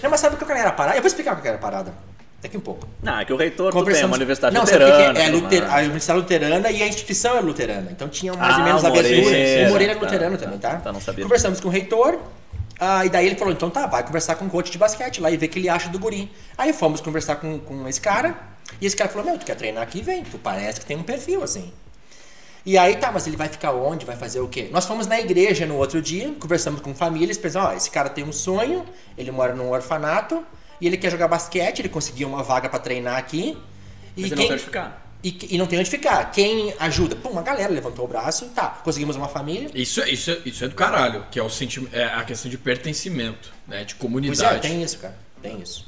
Não, 0.00 0.10
mas 0.10 0.20
sabe 0.20 0.36
o 0.36 0.38
que 0.38 0.52
era 0.52 0.68
a 0.68 0.72
parada? 0.72 0.96
Eu 0.96 1.02
vou 1.02 1.08
explicar 1.08 1.36
o 1.36 1.42
que 1.42 1.48
era 1.48 1.56
a 1.56 1.60
parada, 1.60 1.92
daqui 2.40 2.56
um 2.56 2.60
pouco. 2.60 2.86
Não, 3.02 3.18
é 3.18 3.24
que 3.24 3.32
o 3.32 3.36
reitor 3.36 3.70
tu 3.70 3.72
tem 3.72 3.80
Conversamos- 3.80 4.10
uma 4.12 4.16
universidade 4.16 4.54
não, 4.54 4.64
que 4.64 4.70
luterana. 4.72 5.18
é? 5.18 5.24
É 5.26 5.28
luter... 5.28 5.64
A 5.74 5.78
universidade 5.78 6.20
luterana 6.20 6.70
e 6.70 6.82
a 6.84 6.86
instituição 6.86 7.36
é 7.36 7.40
luterana. 7.40 7.88
Então 7.90 8.08
tinha 8.08 8.32
mais 8.32 8.54
Ah, 8.54 8.58
ou 8.58 8.62
menos. 8.64 8.82
Moreira, 8.84 9.66
o 9.66 9.70
Moreira 9.72 9.92
é 9.92 9.96
tá. 9.96 10.00
luterano 10.00 10.38
também, 10.38 10.58
tá? 10.60 10.76
Tá, 10.76 10.92
não 10.92 11.00
sabia. 11.00 11.24
Conversamos 11.24 11.58
com 11.60 11.66
o 11.66 11.72
reitor. 11.72 12.16
ah, 12.78 13.04
e 13.04 13.08
daí 13.08 13.26
ele 13.26 13.34
falou, 13.34 13.52
então 13.52 13.70
tá, 13.70 13.88
vai 13.88 14.04
conversar 14.04 14.36
com 14.36 14.44
o 14.44 14.48
coach 14.50 14.70
de 14.70 14.78
basquete 14.78 15.20
lá 15.20 15.32
e 15.32 15.36
ver 15.36 15.46
o 15.46 15.48
que 15.48 15.58
ele 15.58 15.68
acha 15.68 15.88
do 15.88 15.98
guri. 15.98 16.30
Aí 16.56 16.72
fomos 16.72 17.00
conversar 17.00 17.36
com, 17.36 17.58
com 17.58 17.88
esse 17.88 18.00
cara. 18.00 18.36
E 18.80 18.86
esse 18.86 18.96
cara 18.96 19.10
falou, 19.10 19.26
meu, 19.26 19.36
tu 19.38 19.44
quer 19.44 19.56
treinar 19.56 19.82
aqui? 19.82 20.00
Vem. 20.00 20.22
Tu 20.22 20.38
parece 20.38 20.78
que 20.78 20.86
tem 20.86 20.96
um 20.96 21.02
perfil, 21.02 21.42
assim. 21.42 21.72
E 22.66 22.78
aí, 22.78 22.96
tá, 22.96 23.12
mas 23.12 23.26
ele 23.26 23.36
vai 23.36 23.48
ficar 23.48 23.72
onde? 23.72 24.06
Vai 24.06 24.16
fazer 24.16 24.40
o 24.40 24.48
quê? 24.48 24.68
Nós 24.72 24.86
fomos 24.86 25.06
na 25.06 25.20
igreja 25.20 25.66
no 25.66 25.76
outro 25.76 26.00
dia, 26.00 26.32
conversamos 26.40 26.80
com 26.80 26.94
famílias, 26.94 27.36
pensamos, 27.36 27.68
ó, 27.68 27.74
esse 27.74 27.90
cara 27.90 28.08
tem 28.08 28.24
um 28.24 28.32
sonho, 28.32 28.86
ele 29.18 29.30
mora 29.30 29.54
num 29.54 29.70
orfanato, 29.70 30.42
e 30.80 30.86
ele 30.86 30.96
quer 30.96 31.10
jogar 31.10 31.28
basquete, 31.28 31.80
ele 31.80 31.90
conseguiu 31.90 32.26
uma 32.26 32.42
vaga 32.42 32.68
pra 32.68 32.78
treinar 32.78 33.18
aqui. 33.18 33.56
E 34.16 34.22
Mas 34.22 34.30
ele 34.32 34.34
não 34.34 34.36
quem- 34.36 34.46
tem 34.46 34.54
onde 34.54 34.64
ficar. 34.64 35.12
e, 35.22 35.38
e 35.50 35.58
não 35.58 35.66
tem 35.66 35.78
onde 35.78 35.90
ficar. 35.90 36.30
Quem 36.32 36.74
ajuda? 36.78 37.14
Pum, 37.16 37.28
uma 37.30 37.42
galera 37.42 37.70
levantou 37.70 38.06
o 38.06 38.08
braço, 38.08 38.46
tá, 38.54 38.68
conseguimos 38.82 39.14
uma 39.14 39.28
família. 39.28 39.70
Isso, 39.74 40.00
é- 40.00 40.08
isso, 40.10 40.30
é- 40.30 40.38
isso 40.46 40.64
é 40.64 40.68
do 40.68 40.74
caralho, 40.74 41.26
que 41.30 41.38
é, 41.38 41.42
o 41.42 41.50
senti 41.50 41.86
é 41.92 42.04
a 42.04 42.24
questão 42.24 42.50
de 42.50 42.56
pertencimento, 42.56 43.52
né? 43.68 43.84
De 43.84 43.94
Pois 43.94 43.98
é, 43.98 43.98
comunidade. 44.02 44.60
tem 44.68 44.82
isso, 44.82 44.98
cara, 44.98 45.16
tem 45.42 45.60
isso. 45.60 45.86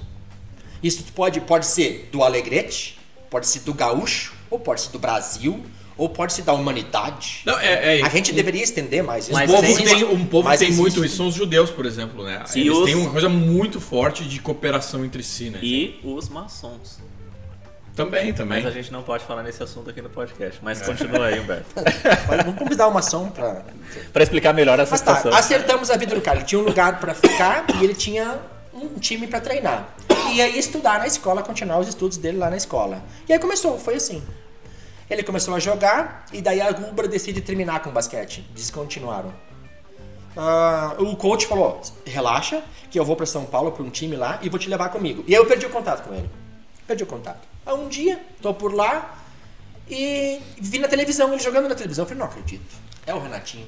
Isso 0.82 1.02
pode, 1.14 1.40
pode 1.40 1.64
ser 1.64 2.10
do 2.12 2.22
Alegrete, 2.22 2.98
pode 3.30 3.46
ser 3.46 3.60
do 3.60 3.72
Gaúcho, 3.72 4.34
ou 4.50 4.58
pode 4.60 4.82
ser 4.82 4.90
do 4.90 4.98
Brasil, 4.98 5.64
ou 5.96 6.08
pode 6.08 6.32
ser 6.34 6.42
da 6.42 6.52
humanidade. 6.52 7.42
Não, 7.46 7.58
é, 7.58 8.00
é, 8.00 8.02
A 8.04 8.08
gente 8.08 8.32
um- 8.32 8.34
deveria 8.34 8.62
estender 8.62 9.02
mais 9.02 9.28
isso. 9.28 9.36
Um 9.38 9.46
povo 9.46 9.62
tem- 9.62 9.76
tem, 9.84 10.04
um 10.04 10.26
povo 10.26 10.48
mas 10.48 10.58
tem 10.60 10.68
existe. 10.68 10.80
muito 10.80 11.04
isso, 11.04 11.16
são 11.16 11.28
os 11.28 11.34
judeus, 11.34 11.70
por 11.70 11.86
exemplo, 11.86 12.22
né? 12.24 12.42
Sim, 12.46 12.60
Eles 12.60 12.72
os- 12.76 12.84
têm 12.84 12.94
uma 12.94 13.10
coisa 13.10 13.28
muito 13.28 13.80
forte 13.80 14.24
de 14.24 14.38
cooperação 14.40 15.04
entre 15.04 15.22
si, 15.22 15.50
né? 15.50 15.58
E 15.62 15.98
os 16.04 16.28
maçons. 16.28 16.98
Também, 17.94 18.30
também. 18.34 18.62
Mas 18.62 18.66
a 18.70 18.70
gente 18.74 18.92
não 18.92 19.02
pode 19.02 19.24
falar 19.24 19.42
nesse 19.42 19.62
assunto 19.62 19.88
aqui 19.88 20.02
no 20.02 20.10
podcast. 20.10 20.60
Mas 20.62 20.82
continua 20.82 21.28
aí, 21.28 21.40
Humberto. 21.40 21.64
Olha, 22.28 22.42
Vamos 22.44 22.58
convidar 22.58 22.88
uma 22.88 23.00
ação 23.00 23.30
pra. 23.30 23.64
Pra 24.12 24.22
explicar 24.22 24.52
melhor 24.52 24.78
essa 24.78 24.90
Mas 24.90 25.00
tá, 25.00 25.16
situação. 25.16 25.38
acertamos 25.38 25.90
a 25.90 25.96
vida 25.96 26.14
do 26.14 26.20
cara. 26.20 26.36
Ele 26.36 26.44
tinha 26.44 26.60
um 26.60 26.64
lugar 26.64 27.00
pra 27.00 27.14
ficar 27.14 27.64
e 27.80 27.84
ele 27.84 27.94
tinha 27.94 28.38
um 28.74 28.98
time 28.98 29.26
pra 29.26 29.40
treinar. 29.40 29.88
E 30.34 30.42
aí 30.42 30.58
estudar 30.58 30.98
na 30.98 31.06
escola, 31.06 31.42
continuar 31.42 31.78
os 31.78 31.88
estudos 31.88 32.18
dele 32.18 32.36
lá 32.36 32.50
na 32.50 32.58
escola. 32.58 33.02
E 33.26 33.32
aí 33.32 33.38
começou, 33.38 33.78
foi 33.78 33.94
assim. 33.94 34.22
Ele 35.08 35.22
começou 35.22 35.54
a 35.54 35.58
jogar 35.60 36.26
e 36.32 36.42
daí 36.42 36.60
a 36.60 36.70
Rubra 36.70 37.06
decide 37.06 37.40
terminar 37.40 37.80
com 37.80 37.90
o 37.90 37.92
basquete. 37.92 38.44
Descontinuaram. 38.54 39.32
Ah, 40.36 40.94
o 40.98 41.16
coach 41.16 41.46
falou: 41.46 41.80
relaxa, 42.04 42.62
que 42.90 42.98
eu 42.98 43.04
vou 43.04 43.16
pra 43.16 43.24
São 43.26 43.44
Paulo 43.44 43.72
pra 43.72 43.82
um 43.82 43.90
time 43.90 44.16
lá 44.16 44.38
e 44.42 44.48
vou 44.48 44.58
te 44.58 44.68
levar 44.68 44.88
comigo. 44.90 45.24
E 45.26 45.34
aí 45.34 45.40
eu 45.40 45.46
perdi 45.46 45.66
o 45.66 45.70
contato 45.70 46.06
com 46.06 46.12
ele. 46.14 46.28
Perdi 46.86 47.02
o 47.04 47.06
contato. 47.06 47.46
Aí 47.64 47.74
um 47.74 47.88
dia, 47.88 48.20
tô 48.42 48.52
por 48.52 48.74
lá 48.74 49.16
e 49.88 50.40
vi 50.60 50.78
na 50.78 50.88
televisão, 50.88 51.32
ele 51.32 51.42
jogando 51.42 51.68
na 51.68 51.74
televisão. 51.74 52.02
Eu 52.04 52.08
falei: 52.08 52.18
não 52.20 52.26
acredito. 52.26 52.76
É 53.06 53.14
o 53.14 53.20
Renatinho. 53.20 53.66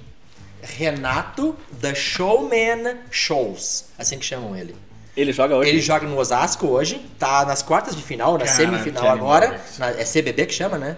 Renato 0.61 1.57
The 1.81 1.95
Showman 1.95 2.97
Shows, 3.11 3.87
assim 3.97 4.19
que 4.19 4.25
chamam 4.25 4.57
ele. 4.57 4.75
Ele 5.17 5.33
joga 5.33 5.57
hoje? 5.57 5.71
Ele 5.71 5.81
joga 5.81 6.07
no 6.07 6.17
Osasco 6.19 6.67
hoje, 6.67 7.05
tá 7.19 7.45
nas 7.45 7.63
quartas 7.63 7.95
de 7.97 8.03
final, 8.03 8.33
na 8.33 8.39
Cara, 8.45 8.51
semifinal 8.51 9.09
agora. 9.09 9.61
isso. 9.69 9.81
Na- 9.81 9.91
é 9.91 10.05
CBB 10.05 10.47
que 10.47 10.55
chama, 10.55 10.77
né? 10.79 10.97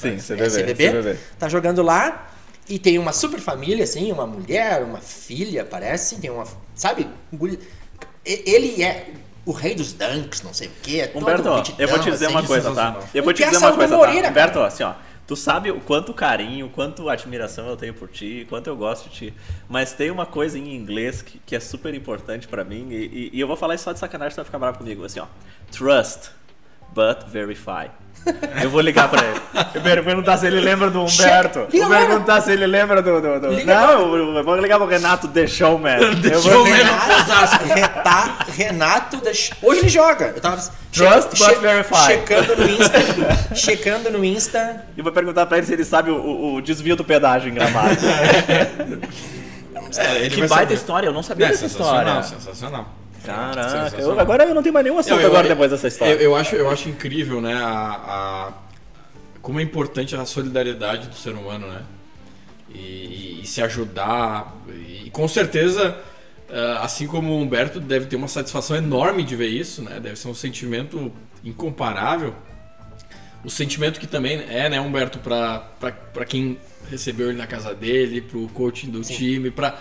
Sim, 0.00 0.08
É 0.34 0.36
CBB. 0.48 0.50
CBB. 0.50 0.88
CBB. 0.90 1.18
Tá 1.38 1.48
jogando 1.48 1.82
lá 1.82 2.30
e 2.68 2.78
tem 2.78 2.98
uma 2.98 3.12
super 3.12 3.40
família, 3.40 3.84
assim, 3.84 4.10
uma 4.12 4.26
mulher, 4.26 4.82
uma 4.82 4.98
filha, 5.00 5.64
parece. 5.64 6.16
Tem 6.20 6.30
uma. 6.30 6.44
Sabe? 6.74 7.08
Ele 8.24 8.82
é 8.82 9.08
o 9.46 9.52
rei 9.52 9.74
dos 9.74 9.92
dunks, 9.92 10.42
não 10.42 10.52
sei 10.52 10.68
o 10.68 10.70
quê. 10.82 11.10
É 11.14 11.18
Humberto, 11.18 11.48
ó, 11.48 11.62
eu 11.78 11.88
vou 11.88 11.98
te 11.98 12.10
dizer 12.10 12.26
assim. 12.26 12.34
uma 12.34 12.46
coisa, 12.46 12.68
tá? 12.68 12.74
sensacional. 12.74 13.08
Eu 13.14 13.22
vou 13.24 13.32
te 13.32 13.42
dizer 13.44 13.56
a 13.56 13.58
uma 13.68 13.72
coisa, 13.76 13.96
Moreira, 13.96 14.22
tá? 14.22 14.30
Humberto, 14.30 14.58
ó, 14.58 14.64
assim, 14.66 14.82
ó. 14.82 14.94
Tu 15.26 15.36
sabe 15.36 15.70
o 15.70 15.80
quanto 15.80 16.12
carinho, 16.12 16.68
quanto 16.70 17.08
admiração 17.08 17.68
eu 17.68 17.76
tenho 17.76 17.94
por 17.94 18.08
ti, 18.08 18.44
quanto 18.48 18.66
eu 18.66 18.76
gosto 18.76 19.08
de 19.08 19.14
ti. 19.14 19.34
Mas 19.68 19.92
tem 19.92 20.10
uma 20.10 20.26
coisa 20.26 20.58
em 20.58 20.74
inglês 20.74 21.22
que, 21.22 21.38
que 21.46 21.54
é 21.54 21.60
super 21.60 21.94
importante 21.94 22.48
pra 22.48 22.64
mim, 22.64 22.88
e, 22.90 22.94
e- 22.94 23.30
e 23.34 23.40
eu 23.40 23.46
vou 23.46 23.56
falar 23.56 23.76
isso 23.76 23.84
só 23.84 23.92
de 23.92 24.00
sacanagem, 24.00 24.32
você 24.32 24.36
vai 24.40 24.44
ficar 24.44 24.58
bravo 24.58 24.78
comigo. 24.78 25.04
Assim, 25.04 25.20
ó. 25.20 25.26
Trust, 25.70 26.30
but 26.92 27.28
verify. 27.28 27.90
Eu 28.62 28.68
vou 28.70 28.80
ligar 28.82 29.08
pra 29.08 29.24
ele. 29.24 29.40
Eu 29.74 29.80
vou 29.80 30.04
perguntar 30.04 30.36
se 30.36 30.46
ele 30.46 30.60
lembra 30.60 30.90
do 30.90 31.00
Humberto. 31.02 31.66
Liga 31.72 31.86
Vou 31.86 31.96
perguntar 31.96 32.40
se 32.42 32.52
ele 32.52 32.66
lembra 32.66 33.00
do. 33.00 33.20
do, 33.20 33.40
do- 33.40 33.64
Não, 33.64 34.16
eu 34.16 34.36
eu 34.36 34.44
vou 34.44 34.56
ligar 34.56 34.76
pro 34.78 34.86
Renato 34.86 35.26
The 35.28 35.46
Showman. 35.46 35.98
The 36.20 36.34
Eu 36.34 36.40
vou- 36.42 36.52
Showman. 36.52 36.72
Renato, 36.74 37.64
Reta- 37.74 38.36
Renato 38.54 39.16
da- 39.18 39.30
Hoje 39.62 39.80
ele 39.80 39.88
joga. 39.88 40.32
Eu 40.36 40.40
tava 40.40 40.56
Trust 40.92 41.38
but 41.38 41.60
verify. 41.60 42.06
checando 42.06 42.56
no 42.56 42.68
Insta. 42.68 43.54
checando 43.54 44.10
no 44.10 44.24
Insta. 44.24 44.84
E 44.96 45.02
vou 45.02 45.12
perguntar 45.12 45.46
pra 45.46 45.56
ele 45.58 45.66
se 45.66 45.72
ele 45.72 45.84
sabe 45.84 46.10
o, 46.10 46.16
o- 46.16 46.54
o 46.56 46.60
desvio 46.62 46.96
do 46.96 47.04
pedágio 47.04 47.48
em 47.50 47.54
gramado. 47.54 47.96
É, 49.98 50.28
que 50.28 50.36
baita 50.42 50.54
saber. 50.56 50.74
história, 50.74 51.06
eu 51.08 51.12
não 51.12 51.22
sabia 51.22 51.46
É, 51.46 51.48
dessa 51.48 51.68
sensacional, 51.68 52.20
história. 52.20 52.22
sensacional. 52.44 52.88
Caraca, 53.24 53.96
eu- 54.00 54.18
agora 54.20 54.44
eu 54.44 54.54
não 54.54 54.62
tenho 54.62 54.72
mais 54.72 54.84
nenhum 54.84 54.98
assunto 54.98 55.14
Eu- 55.16 55.20
eu- 55.20 55.26
agora 55.28 55.46
eu- 55.46 55.50
depois 55.50 55.70
dessa 55.70 55.88
história. 55.88 56.12
Eu, 56.14 56.20
eu 56.20 56.36
acho, 56.36 56.54
eu 56.56 56.70
acho 56.70 56.88
incrível, 56.88 57.40
né, 57.40 57.54
a, 57.54 57.68
a- 57.68 58.52
como 59.42 59.60
é 59.60 59.62
importante 59.62 60.14
a 60.16 60.24
solidariedade 60.24 61.08
do 61.08 61.14
ser 61.14 61.32
humano, 61.34 61.66
né? 61.66 61.82
E, 62.72 62.78
e- 62.78 63.40
e 63.42 63.46
se 63.46 63.60
ajudar. 63.62 64.54
E, 64.68 65.10
com 65.10 65.26
certeza, 65.26 65.96
ah, 66.50 66.80
assim 66.82 67.06
como 67.06 67.32
o 67.32 67.40
Humberto 67.40 67.80
deve 67.80 68.06
ter 68.06 68.16
uma 68.16 68.28
satisfação 68.28 68.76
enorme 68.76 69.22
de 69.24 69.34
ver 69.36 69.48
isso, 69.48 69.82
né? 69.82 69.98
Deve 70.00 70.16
ser 70.16 70.28
um 70.28 70.34
sentimento 70.34 71.12
incomparável. 71.44 72.34
O 73.44 73.48
sentimento 73.50 73.98
que 73.98 74.06
também 74.06 74.44
é, 74.50 74.68
né, 74.68 74.78
Humberto, 74.80 75.18
para 75.18 76.24
quem 76.28 76.58
recebeu 76.90 77.30
ele 77.30 77.38
na 77.38 77.46
casa 77.46 77.74
dele, 77.74 78.20
pro 78.20 78.46
coaching 78.48 78.90
do 78.90 79.00
time, 79.00 79.50
para 79.50 79.78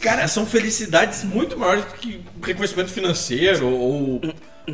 Cara, 0.00 0.28
são 0.28 0.46
felicidades 0.46 1.24
muito 1.24 1.58
maiores 1.58 1.84
do 1.84 1.94
que 1.94 2.20
reconhecimento 2.42 2.90
financeiro 2.90 3.66
ou 3.66 4.20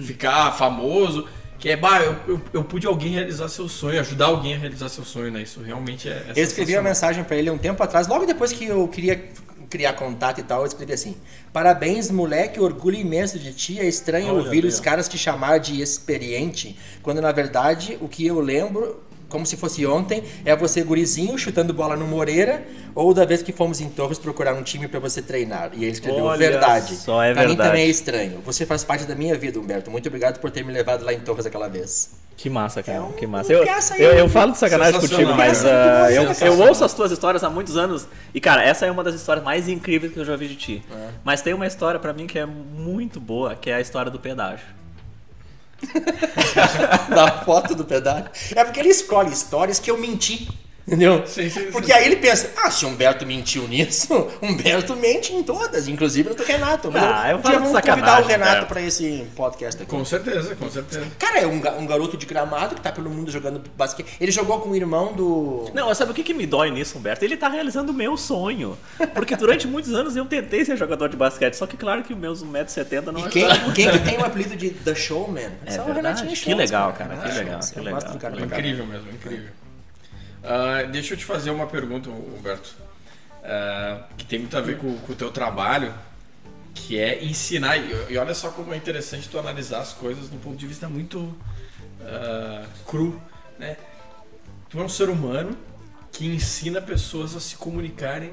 ficar 0.03 0.53
famoso. 0.53 1.27
Que 1.59 1.71
é, 1.71 1.77
bah, 1.77 2.03
eu, 2.03 2.17
eu, 2.29 2.43
eu 2.53 2.65
pude 2.65 2.87
alguém 2.87 3.13
realizar 3.13 3.49
seu 3.49 3.69
sonho, 3.69 3.99
ajudar 4.01 4.27
alguém 4.27 4.55
a 4.55 4.59
realizar 4.59 4.89
seu 4.91 5.05
sonho, 5.05 5.31
né? 5.31 5.43
Isso 5.43 5.63
realmente 5.63 6.09
é. 6.09 6.27
é 6.29 6.33
Eu 6.37 6.45
escrevi 6.45 6.77
uma 6.77 6.83
mensagem 6.83 7.25
pra 7.25 7.37
ele 7.37 7.51
um 7.51 7.57
tempo 7.57 7.83
atrás, 7.83 8.07
logo 8.07 8.27
depois 8.27 8.53
que 8.53 8.67
eu 8.67 8.87
queria 8.89 9.31
criar 9.71 9.95
contato 9.95 10.41
e 10.41 10.43
tal, 10.43 10.61
eu 10.61 10.67
escrevi 10.67 10.93
assim: 10.93 11.17
Parabéns, 11.53 12.11
moleque, 12.11 12.61
orgulho 12.61 12.97
imenso 12.97 13.39
de 13.39 13.53
ti. 13.53 13.81
É 13.81 13.87
estranho 13.87 14.29
Olha 14.29 14.45
ouvir 14.45 14.65
os 14.65 14.79
caras 14.79 15.09
te 15.09 15.17
chamar 15.17 15.59
de 15.59 15.81
experiente, 15.81 16.79
quando 17.03 17.21
na 17.21 17.33
verdade 17.33 17.99
o 18.01 18.09
que 18.09 18.27
eu 18.27 18.41
lembro, 18.41 19.03
como 19.35 19.45
se 19.45 19.57
fosse 19.57 19.85
ontem, 19.85 20.23
é 20.45 20.55
você 20.55 20.81
gurizinho 20.85 21.37
chutando 21.37 21.75
bola 21.75 21.97
no 21.97 22.07
Moreira, 22.07 22.63
ou 22.95 23.13
da 23.13 23.25
vez 23.25 23.43
que 23.43 23.53
fomos 23.53 23.81
em 23.81 23.89
Torres 23.89 24.17
procurar 24.17 24.55
um 24.55 24.63
time 24.63 24.87
pra 24.87 25.01
você 25.01 25.21
treinar. 25.21 25.73
E 25.75 25.83
ele 25.83 25.91
escreveu 25.91 26.23
Olha 26.23 26.39
verdade. 26.39 26.95
só, 26.95 27.21
é 27.21 27.33
pra 27.33 27.43
mim 27.43 27.49
verdade. 27.49 27.69
também 27.71 27.83
é 27.85 27.89
estranho. 27.89 28.41
Você 28.47 28.65
faz 28.65 28.85
parte 28.85 29.05
da 29.07 29.17
minha 29.17 29.37
vida, 29.37 29.59
Humberto. 29.59 29.91
Muito 29.91 30.07
obrigado 30.07 30.39
por 30.39 30.53
ter 30.53 30.65
me 30.65 30.73
levado 30.73 31.05
lá 31.05 31.13
em 31.13 31.19
Torres 31.19 31.45
aquela 31.47 31.67
vez. 31.67 32.13
Que 32.37 32.49
massa, 32.49 32.81
cara, 32.81 32.99
É 32.99 33.01
um- 33.01 33.11
que 33.13 33.27
massa. 33.27 33.53
Eu, 33.53 33.65
eu, 33.99 34.13
eu 34.13 34.29
falo 34.29 34.53
de 34.53 34.59
sacanagem 34.59 35.01
contigo, 35.01 35.35
mas 35.35 35.65
ah, 35.65 36.13
eu, 36.13 36.23
eu 36.47 36.59
ouço 36.61 36.85
as 36.85 36.95
tuas 36.95 37.11
histórias 37.11 37.43
há 37.43 37.51
muitos 37.51 37.77
anos 37.77 38.07
e, 38.33 38.41
cara, 38.41 38.63
essa 38.63 38.87
é 38.87 38.91
uma 38.91 39.03
das 39.03 39.17
histórias 39.17 39.45
mais 39.45 39.69
incríveis 39.69 40.13
que 40.13 40.19
eu 40.21 40.25
já 40.25 40.37
vi 40.37 40.47
de 40.47 40.55
ti. 40.57 40.83
É. 40.93 41.09
Mas 41.25 41.43
tem 41.43 41.53
uma 41.55 41.67
história 41.67 41.99
pra 41.99 42.13
mim 42.13 42.29
que 42.29 42.39
é 42.39 42.47
muito 42.47 43.19
boa, 43.19 43.57
que 43.57 43.69
é 43.69 43.75
a 43.75 43.81
história 43.81 44.13
do 44.13 44.21
pedágio. 44.21 44.67
da 47.09 47.45
foto 47.45 47.75
do 47.75 47.85
pedágio. 47.85 48.31
É 48.55 48.65
porque 48.65 48.81
ele 48.81 48.89
escolhe 48.89 49.33
histórias 49.33 49.79
que 49.79 49.91
eu 49.91 49.99
menti. 49.99 50.49
Entendeu? 50.87 51.27
Sim, 51.27 51.49
sim, 51.49 51.67
sim. 51.67 51.71
Porque 51.73 51.91
aí 51.93 52.05
ele 52.05 52.17
pensa, 52.17 52.51
ah, 52.63 52.71
se 52.71 52.85
Humberto 52.85 53.25
mentiu 53.25 53.67
nisso, 53.67 54.29
Humberto 54.43 54.95
mente 54.95 55.33
em 55.33 55.43
todas, 55.43 55.89
inclusive 55.89 56.29
no 56.29 56.35
do 56.35 56.45
Renato. 56.45 56.91
Mas 56.93 57.03
Ah, 57.03 57.31
eu 57.31 57.39
falo 57.39 57.57
de 57.57 57.63
vamos 57.65 57.81
convidar 57.81 58.23
o 58.23 58.27
Renato 58.27 58.67
pra 58.67 58.81
esse 58.83 59.27
podcast 59.35 59.83
aqui. 59.83 59.91
Com 59.91 60.05
certeza, 60.05 60.55
com 60.55 60.71
certeza. 60.71 61.07
Cara, 61.19 61.41
é 61.41 61.47
um, 61.47 61.57
um 61.79 61.87
garoto 61.87 62.17
de 62.17 62.27
gramado 62.27 62.75
que 62.75 62.81
tá 62.83 62.93
pelo 62.93 63.09
mundo 63.09 63.31
jogando 63.31 63.63
basquete. 63.75 64.15
Ele 64.21 64.31
jogou 64.31 64.61
com 64.61 64.71
o 64.71 64.77
irmão 64.77 65.13
do. 65.15 65.71
Não, 65.73 65.93
sabe 65.95 66.11
o 66.11 66.15
que, 66.15 66.23
que 66.23 66.35
me 66.35 66.47
dói 66.47 66.71
nisso, 66.71 66.99
Humberto? 66.99 67.25
Ele 67.25 67.37
tá 67.37 67.49
realizando 67.49 67.91
o 67.91 67.95
meu 67.95 68.17
sonho. 68.17 68.77
Porque 69.15 69.37
durante 69.37 69.67
muitos 69.67 69.95
anos 69.95 70.15
eu 70.17 70.27
tentei 70.27 70.65
ser 70.65 70.77
jogador 70.77 71.09
de 71.09 71.17
basquete, 71.17 71.55
só 71.55 71.67
que 71.67 71.77
claro 71.77 72.03
que 72.03 72.15
meus 72.15 72.45
1,70m 72.45 73.07
não 73.07 73.21
E 73.21 73.25
é 73.25 73.29
quem, 73.29 73.49
quem 73.73 73.91
que 73.91 73.99
tem 74.01 74.19
o 74.19 74.25
apelido 74.25 74.55
de 74.55 74.71
The 74.71 74.95
Showman? 74.95 75.49
É 75.65 75.73
Só 75.73 75.83
o 75.83 75.85
verdade. 75.87 76.23
Renatinho 76.23 76.37
Que 76.37 76.55
legal, 76.55 76.93
cara, 76.93 77.17
que 77.17 77.39
legal, 77.39 77.61
que 77.61 78.43
É 78.43 78.45
incrível 78.45 78.87
mesmo, 78.87 79.11
incrível. 79.11 79.64
Ah, 80.45 80.83
deixa 80.83 81.15
eu 81.15 81.19
te 81.19 81.25
fazer 81.25 81.51
uma 81.51 81.67
pergunta, 81.67 82.11
Humberto, 82.11 82.75
ah, 83.43 84.07
que 84.17 84.27
tem 84.27 84.39
muito 84.39 84.57
a 84.57 84.61
ver 84.61 84.79
com, 84.79 84.97
com 84.99 85.13
o 85.13 85.17
teu 85.17 85.31
trabalho, 85.31 85.93
que 86.75 86.99
é 86.99 87.25
ensinar. 87.25 87.79
E, 87.79 88.13
e 88.13 88.19
olha 88.19 88.35
só 88.35 88.51
como 88.51 88.75
é 88.75 88.77
interessante 88.77 89.29
tu 89.29 89.39
analisar 89.39 89.81
as 89.81 89.93
coisas 89.93 90.31
um 90.31 90.39
ponto 90.39 90.57
de 90.57 90.67
vista 90.67 90.89
muito 90.89 91.35
ah, 92.03 92.67
cru, 92.87 93.21
né? 93.59 93.77
Tu 94.69 94.79
é 94.79 94.83
um 94.83 94.89
ser 94.89 95.09
humano 95.09 95.57
que 96.13 96.27
ensina 96.27 96.81
pessoas 96.81 97.35
a 97.35 97.41
se 97.41 97.57
comunicarem 97.57 98.33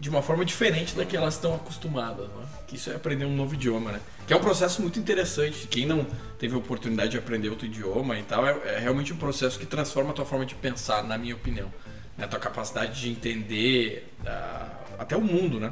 de 0.00 0.08
uma 0.08 0.22
forma 0.22 0.44
diferente 0.44 0.96
da 0.96 1.04
que 1.04 1.16
elas 1.16 1.34
estão 1.34 1.54
acostumadas, 1.54 2.28
né? 2.28 2.46
Que 2.72 2.76
isso 2.78 2.90
é 2.90 2.94
aprender 2.94 3.26
um 3.26 3.36
novo 3.36 3.52
idioma, 3.52 3.92
né? 3.92 4.00
Que 4.26 4.32
é 4.32 4.36
um 4.36 4.40
processo 4.40 4.80
muito 4.80 4.98
interessante. 4.98 5.66
Quem 5.66 5.84
não 5.84 6.06
teve 6.38 6.54
a 6.54 6.56
oportunidade 6.56 7.10
de 7.10 7.18
aprender 7.18 7.50
outro 7.50 7.66
idioma 7.66 8.18
e 8.18 8.22
tal, 8.22 8.46
é, 8.46 8.56
é 8.64 8.78
realmente 8.78 9.12
um 9.12 9.16
processo 9.18 9.58
que 9.58 9.66
transforma 9.66 10.08
a 10.08 10.12
tua 10.14 10.24
forma 10.24 10.46
de 10.46 10.54
pensar, 10.54 11.04
na 11.04 11.18
minha 11.18 11.34
opinião. 11.34 11.70
Né? 12.16 12.24
A 12.24 12.28
tua 12.28 12.40
capacidade 12.40 12.98
de 12.98 13.10
entender 13.10 14.10
ah, 14.24 14.70
até 14.98 15.14
o 15.14 15.20
mundo, 15.20 15.60
né? 15.60 15.70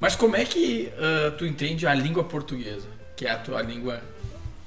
Mas 0.00 0.16
como 0.16 0.34
é 0.34 0.44
que 0.44 0.92
ah, 0.98 1.30
tu 1.38 1.46
entende 1.46 1.86
a 1.86 1.94
língua 1.94 2.24
portuguesa, 2.24 2.88
que 3.14 3.24
é 3.24 3.30
a 3.30 3.38
tua 3.38 3.62
língua 3.62 4.02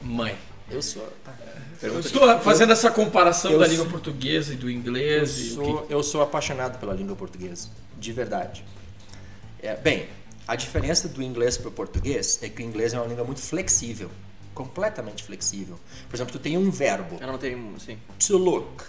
mãe? 0.02 0.38
Eu 0.72 0.82
sou. 0.82 1.06
tá. 1.26 1.34
Eu 1.82 2.00
estou 2.00 2.40
fazendo 2.40 2.72
essa 2.72 2.90
comparação 2.90 3.52
eu 3.52 3.60
da 3.60 3.66
sou- 3.66 3.74
língua 3.74 3.90
portuguesa 3.92 4.54
e 4.54 4.56
do 4.56 4.68
Eu 4.70 4.72
inglês 4.74 5.38
e 5.38 5.50
o 5.50 5.56
sou, 5.56 5.88
eu 5.90 6.02
sou 6.02 6.22
apaixonado 6.22 6.80
pela 6.80 6.94
língua 6.94 7.18
portuguesa, 7.18 7.68
de 8.00 8.14
verdade. 8.14 8.64
É, 9.62 9.76
bem, 9.76 10.08
a 10.50 10.56
diferença 10.56 11.08
do 11.08 11.22
inglês 11.22 11.60
para 11.60 11.68
o 11.68 11.72
português 11.72 12.40
é 12.42 12.50
que 12.50 12.64
o 12.64 12.66
inglês 12.66 12.92
é 12.96 12.98
uma 13.00 13.06
língua 13.06 13.24
muito 13.24 13.40
flexível, 13.40 14.10
completamente 14.56 15.24
flexível. 15.24 15.80
Por 16.10 16.16
exemplo, 16.16 16.34
tu 16.34 16.40
tem 16.40 16.58
um 16.58 16.72
verbo, 16.72 17.18
Eu 17.22 17.28
não 17.28 17.38
tenho, 17.38 17.80
sim. 17.80 18.00
to 18.18 18.36
look, 18.36 18.84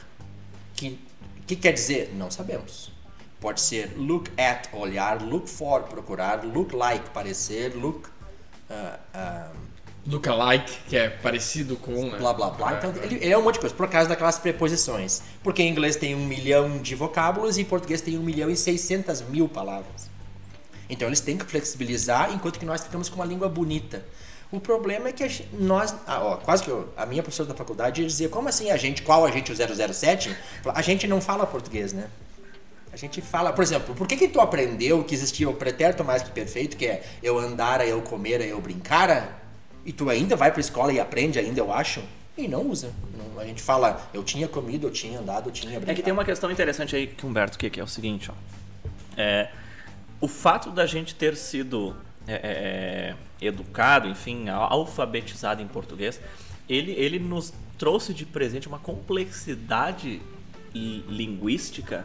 que, 0.75 0.99
que 1.47 1.55
quer 1.55 1.73
dizer? 1.73 2.15
Não 2.15 2.31
sabemos. 2.31 2.91
Pode 3.39 3.61
ser 3.61 3.93
look 3.99 4.31
at, 4.41 4.73
olhar, 4.73 5.21
look 5.23 5.51
for, 5.51 5.83
procurar, 5.83 6.47
look 6.47 6.75
like, 6.75 7.11
parecer, 7.11 7.77
look... 7.77 8.09
ah, 8.71 8.99
ah, 9.13 9.53
lookalike, 10.07 10.79
que 10.89 10.97
é 10.97 11.11
parecido 11.11 11.77
com. 11.77 12.09
Né? 12.09 12.17
blá 12.17 12.33
blá 12.33 12.49
blá. 12.49 12.73
Então 12.73 12.95
ele, 13.03 13.17
ele 13.17 13.33
é 13.35 13.37
um 13.37 13.43
monte 13.43 13.57
de 13.57 13.61
coisa, 13.61 13.75
por 13.75 13.87
causa 13.87 14.09
daquelas 14.09 14.39
preposições. 14.39 15.21
Porque 15.43 15.63
em 15.63 15.71
inglês 15.71 15.95
tem 15.95 16.15
um 16.15 16.25
milhão 16.25 16.79
de 16.79 16.95
vocábulos 16.95 17.59
e 17.59 17.61
em 17.61 17.65
português 17.67 18.01
tem 18.01 18.19
um 18.19 18.23
milhão 18.23 18.49
e 18.49 18.57
seiscentas 18.57 19.21
mil 19.21 19.47
palavras. 19.47 20.10
Então 20.91 21.09
eles 21.09 21.21
têm 21.21 21.39
que 21.39 21.45
flexibilizar, 21.47 22.33
enquanto 22.35 22.59
que 22.59 22.67
nós 22.67 22.83
ficamos 22.83 23.09
com 23.09 23.17
uma 23.17 23.25
língua 23.25 23.49
bonita. 23.49 24.05
O 24.53 24.59
problema 24.59 25.09
é 25.09 25.13
que 25.13 25.23
a 25.23 25.29
gente- 25.29 25.49
nós, 25.55 25.95
ah, 26.07 26.21
ó, 26.25 26.37
quase 26.37 26.65
que 26.65 26.69
eu, 26.69 26.89
a 26.97 27.07
minha 27.07 27.23
professora 27.23 27.49
da 27.49 27.55
faculdade 27.55 28.05
dizia, 28.05 28.29
como 28.29 28.49
assim 28.49 28.71
a 28.73 28.77
gente, 28.77 29.03
qual 29.03 29.25
a 29.25 29.31
gente, 29.31 29.53
o 29.53 29.55
007? 29.57 30.37
A 30.67 30.83
gente 30.83 31.07
não 31.07 31.21
fala 31.21 31.47
português, 31.47 31.93
né? 31.93 32.09
A 32.93 32.97
gente 32.97 33.21
fala, 33.23 33.53
por 33.53 33.63
exemplo, 33.63 33.95
por 33.95 34.09
que 34.09 34.17
que 34.17 34.27
tu 34.27 34.41
aprendeu 34.41 35.05
que 35.05 35.15
existia 35.15 35.49
o 35.49 35.55
pretérito 35.55 36.03
mais 36.03 36.25
que 36.25 36.31
perfeito, 36.33 36.77
que 36.77 36.85
é 36.87 37.05
eu 37.23 37.39
andara, 37.39 37.87
eu 37.87 38.03
comera, 38.03 38.43
eu 38.45 38.61
brincara? 38.61 39.29
E 39.87 39.93
tu 39.93 40.11
ainda 40.11 40.35
vai 40.35 40.51
pra 40.51 40.61
escola 40.61 40.93
e 40.93 40.99
aprende 40.99 41.39
ainda, 41.39 41.61
eu 41.61 41.73
acho? 41.73 42.03
E 42.37 42.49
não 42.49 42.67
usa. 42.67 42.93
Não- 43.17 43.41
a 43.41 43.45
gente 43.47 43.63
fala, 43.63 44.11
eu 44.13 44.25
tinha 44.25 44.49
comido, 44.49 44.89
eu 44.89 44.91
tinha 44.91 45.21
andado, 45.21 45.49
eu 45.49 45.53
tinha 45.53 45.71
brincado. 45.75 45.93
É 45.93 45.95
que 45.95 46.03
tem 46.03 46.13
uma 46.13 46.25
questão 46.25 46.51
interessante 46.51 46.97
aí, 46.97 47.07
que 47.07 47.25
Humberto, 47.25 47.57
que, 47.57 47.71
que 47.71 47.79
é 47.79 47.85
o 47.85 47.87
seguinte, 47.87 48.29
ó. 48.31 48.35
É, 49.17 49.49
o 50.21 50.29
fato 50.29 50.71
da 50.71 50.87
gente 50.87 51.15
ter 51.15 51.37
sido 51.37 51.95
é, 52.27 52.35
é, 52.35 52.41
é, 53.41 53.47
educado, 53.47 54.09
enfim, 54.09 54.49
alfabetizado 54.49 55.63
em 55.63 55.67
português, 55.67 56.21
ele, 56.69 56.93
ele 56.93 57.19
nos 57.19 57.53
trouxe 57.79 58.13
de 58.13 58.27
presente 58.27 58.69
uma 58.69 58.79
complexidade 58.79 60.21
li- 60.75 61.05
linguística 61.09 62.05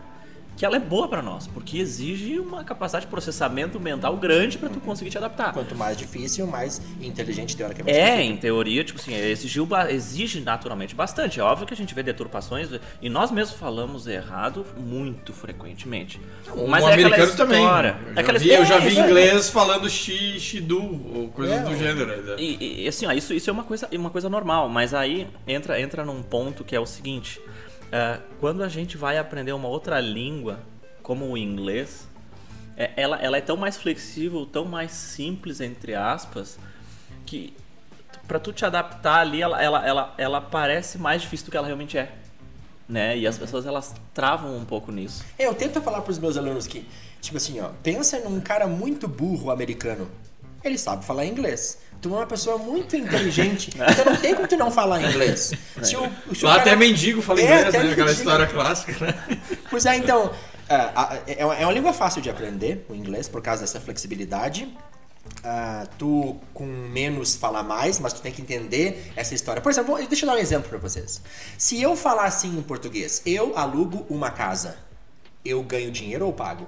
que 0.55 0.65
ela 0.65 0.77
é 0.77 0.79
boa 0.79 1.07
para 1.07 1.21
nós, 1.21 1.47
porque 1.47 1.77
exige 1.77 2.39
uma 2.39 2.63
capacidade 2.63 3.05
de 3.05 3.11
processamento 3.11 3.79
mental 3.79 4.15
grande 4.17 4.57
para 4.57 4.69
tu 4.69 4.79
conseguir 4.79 5.09
te 5.11 5.17
adaptar. 5.17 5.51
Quanto 5.53 5.75
mais 5.75 5.97
difícil, 5.97 6.47
mais 6.47 6.81
inteligente 7.01 7.55
teoricamente. 7.57 7.97
É, 7.97 8.21
em 8.21 8.37
teoria, 8.37 8.83
tipo 8.83 8.99
assim, 8.99 9.13
exigiu, 9.15 9.67
exige 9.89 10.39
naturalmente 10.41 10.95
bastante. 10.95 11.39
É 11.39 11.43
óbvio 11.43 11.67
que 11.67 11.73
a 11.73 11.77
gente 11.77 11.93
vê 11.93 12.01
deturpações 12.03 12.69
e 13.01 13.09
nós 13.09 13.31
mesmos 13.31 13.57
falamos 13.59 14.07
errado 14.07 14.65
muito 14.77 15.33
frequentemente. 15.33 16.19
O 16.55 16.67
Mas 16.67 16.83
é 16.85 16.93
aquela 16.93 17.07
americano 17.07 17.35
também. 17.37 17.61
história. 17.63 17.97
Eu 18.05 18.11
É 18.11 18.15
já, 18.15 18.21
aquela 18.21 18.39
vi, 18.39 18.49
eu 18.49 18.65
já 18.65 18.77
vi 18.79 18.87
história. 18.89 19.09
inglês 19.09 19.49
falando 19.49 19.89
shi, 19.89 20.39
shidu, 20.39 20.81
ou 21.13 21.29
coisas 21.29 21.55
É, 21.57 21.63
do 21.63 21.75
gênero. 21.75 22.39
E, 22.39 22.83
e, 22.83 22.87
assim, 22.87 23.05
ó, 23.05 23.11
isso, 23.11 23.33
isso 23.33 23.49
é 23.49 23.53
uma 23.53 23.63
coisa, 23.63 23.87
uma 23.93 24.09
coisa 24.09 24.29
normal, 24.29 24.69
mas 24.69 24.93
aí 24.93 25.27
entra, 25.47 25.79
entra 25.81 26.05
num 26.05 26.21
ponto 26.23 26.63
que 26.63 26.75
é 26.75 26.79
o 26.79 26.85
seguinte: 26.85 27.41
é, 27.91 28.19
quando 28.39 28.63
a 28.63 28.69
gente 28.69 28.97
vai 28.97 29.17
aprender 29.17 29.53
uma 29.53 29.67
outra 29.67 29.99
língua, 29.99 30.59
como 31.01 31.29
o 31.29 31.37
inglês, 31.37 32.07
é, 32.77 32.91
ela, 32.95 33.17
ela 33.21 33.37
é 33.37 33.41
tão 33.41 33.55
mais 33.55 33.77
flexível, 33.77 34.45
tão 34.45 34.65
mais 34.65 34.91
simples, 34.91 35.61
entre 35.61 35.95
aspas, 35.95 36.59
que 37.25 37.53
pra 38.27 38.39
tu 38.39 38.51
te 38.51 38.65
adaptar 38.65 39.19
ali, 39.19 39.41
ela, 39.41 39.61
ela, 39.61 39.85
ela, 39.85 40.13
ela 40.17 40.41
parece 40.41 40.97
mais 40.97 41.21
difícil 41.21 41.45
do 41.45 41.51
que 41.51 41.57
ela 41.57 41.67
realmente 41.67 41.97
é. 41.97 42.11
Né? 42.87 43.17
E 43.17 43.25
as 43.25 43.37
pessoas 43.37 43.65
elas 43.65 43.95
travam 44.13 44.55
um 44.55 44.65
pouco 44.65 44.91
nisso. 44.91 45.23
É, 45.39 45.47
eu 45.47 45.55
tento 45.55 45.81
falar 45.81 46.01
pros 46.01 46.19
meus 46.19 46.37
alunos 46.37 46.67
que, 46.67 46.85
tipo 47.19 47.37
assim, 47.37 47.59
ó, 47.59 47.69
pensa 47.81 48.19
num 48.19 48.39
cara 48.39 48.67
muito 48.67 49.07
burro 49.07 49.49
americano. 49.49 50.07
Ele 50.65 50.77
sabe 50.77 51.05
falar 51.05 51.25
inglês. 51.25 51.77
Tu 52.01 52.09
é 52.13 52.17
uma 52.17 52.25
pessoa 52.27 52.57
muito 52.57 52.95
inteligente, 52.97 53.71
então 53.73 54.05
não 54.05 54.17
tem 54.17 54.35
como 54.35 54.47
tu 54.47 54.57
não 54.57 54.69
falar 54.71 55.01
inglês. 55.01 55.53
Se 55.81 55.95
o, 55.95 56.01
se 56.35 56.43
o 56.43 56.47
Lá 56.47 56.55
cara- 56.57 56.61
até 56.61 56.75
mendigo 56.75 57.21
fala 57.21 57.39
É, 57.39 57.43
inglês, 57.43 57.61
né? 57.63 57.69
Aquela 57.69 57.83
mendigo. 57.89 58.09
história 58.09 58.47
clássica, 58.47 59.05
né? 59.05 59.37
Pois 59.69 59.85
é, 59.85 59.95
então, 59.97 60.31
é 60.67 61.45
uma 61.45 61.55
é 61.55 61.65
uma 61.65 61.71
língua 61.71 61.93
fácil 61.93 62.21
de 62.21 62.29
aprender, 62.29 62.85
o 62.89 62.95
inglês, 62.95 63.27
por 63.27 63.41
causa 63.41 63.61
dessa 63.61 63.79
flexibilidade. 63.79 64.67
Ah, 65.43 65.87
tu 65.97 66.37
com 66.53 66.65
menos 66.65 67.35
fala 67.35 67.63
mais, 67.63 67.99
mas 67.99 68.13
tu 68.13 68.21
tem 68.21 68.31
que 68.31 68.41
entender 68.41 69.11
essa 69.15 69.33
história. 69.33 69.59
Por 69.61 69.71
exemplo, 69.71 69.95
deixa 70.07 70.23
eu 70.25 70.29
dar 70.29 70.35
um 70.35 70.39
exemplo 70.39 70.69
para 70.69 70.77
vocês. 70.77 71.21
Se 71.57 71.81
eu 71.81 71.95
falar 71.95 72.25
assim 72.25 72.55
em 72.57 72.61
português, 72.61 73.21
eu 73.25 73.57
alugo 73.57 74.05
uma 74.09 74.29
casa, 74.29 74.77
eu 75.43 75.63
ganho 75.63 75.89
dinheiro 75.91 76.25
ou 76.27 76.33
pago? 76.33 76.67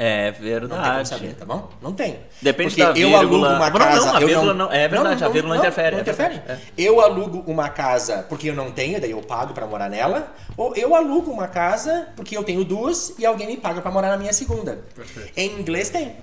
É 0.00 0.26
Não 0.30 0.32
tem 0.38 0.48
como 0.60 0.68
verdade. 0.68 1.08
saber, 1.08 1.34
tá 1.34 1.44
bom? 1.44 1.68
Não 1.82 1.92
tem. 1.92 2.20
Depende 2.40 2.68
Porque 2.70 2.82
da 2.84 2.88
eu 2.90 2.94
vírgula. 2.94 3.18
alugo 3.18 3.36
uma 3.36 3.48
Não, 3.58 3.58
não, 3.58 3.78
casa. 3.80 4.16
a 4.16 4.20
eu 4.20 4.28
vírgula 4.28 4.54
não- 4.54 4.72
é 4.72 4.86
verdade, 4.86 5.24
a 5.24 5.28
vírgula 5.28 5.54
não 5.56 5.60
interfere, 5.60 5.90
Não 5.90 5.98
é 5.98 6.02
interfere. 6.02 6.34
verdade, 6.34 6.62
Eu 6.78 7.00
alugo 7.00 7.42
uma 7.50 7.68
casa 7.68 8.24
porque 8.28 8.48
eu 8.48 8.54
não 8.54 8.70
tenho, 8.70 9.00
daí 9.00 9.10
eu 9.10 9.20
pago 9.22 9.52
pra 9.52 9.66
morar 9.66 9.88
nela. 9.90 10.32
Ou 10.56 10.72
eu 10.76 10.94
alugo 10.94 11.32
uma 11.32 11.48
casa 11.48 12.06
porque 12.14 12.36
eu 12.36 12.44
tenho 12.44 12.64
duas 12.64 13.12
e 13.18 13.26
alguém 13.26 13.48
me 13.48 13.56
paga 13.56 13.80
pra 13.80 13.90
morar 13.90 14.10
na 14.10 14.16
minha 14.16 14.32
segunda. 14.32 14.78
Perfeito. 14.94 15.32
Em 15.36 15.58
inglês 15.58 15.90
tem. 15.90 16.14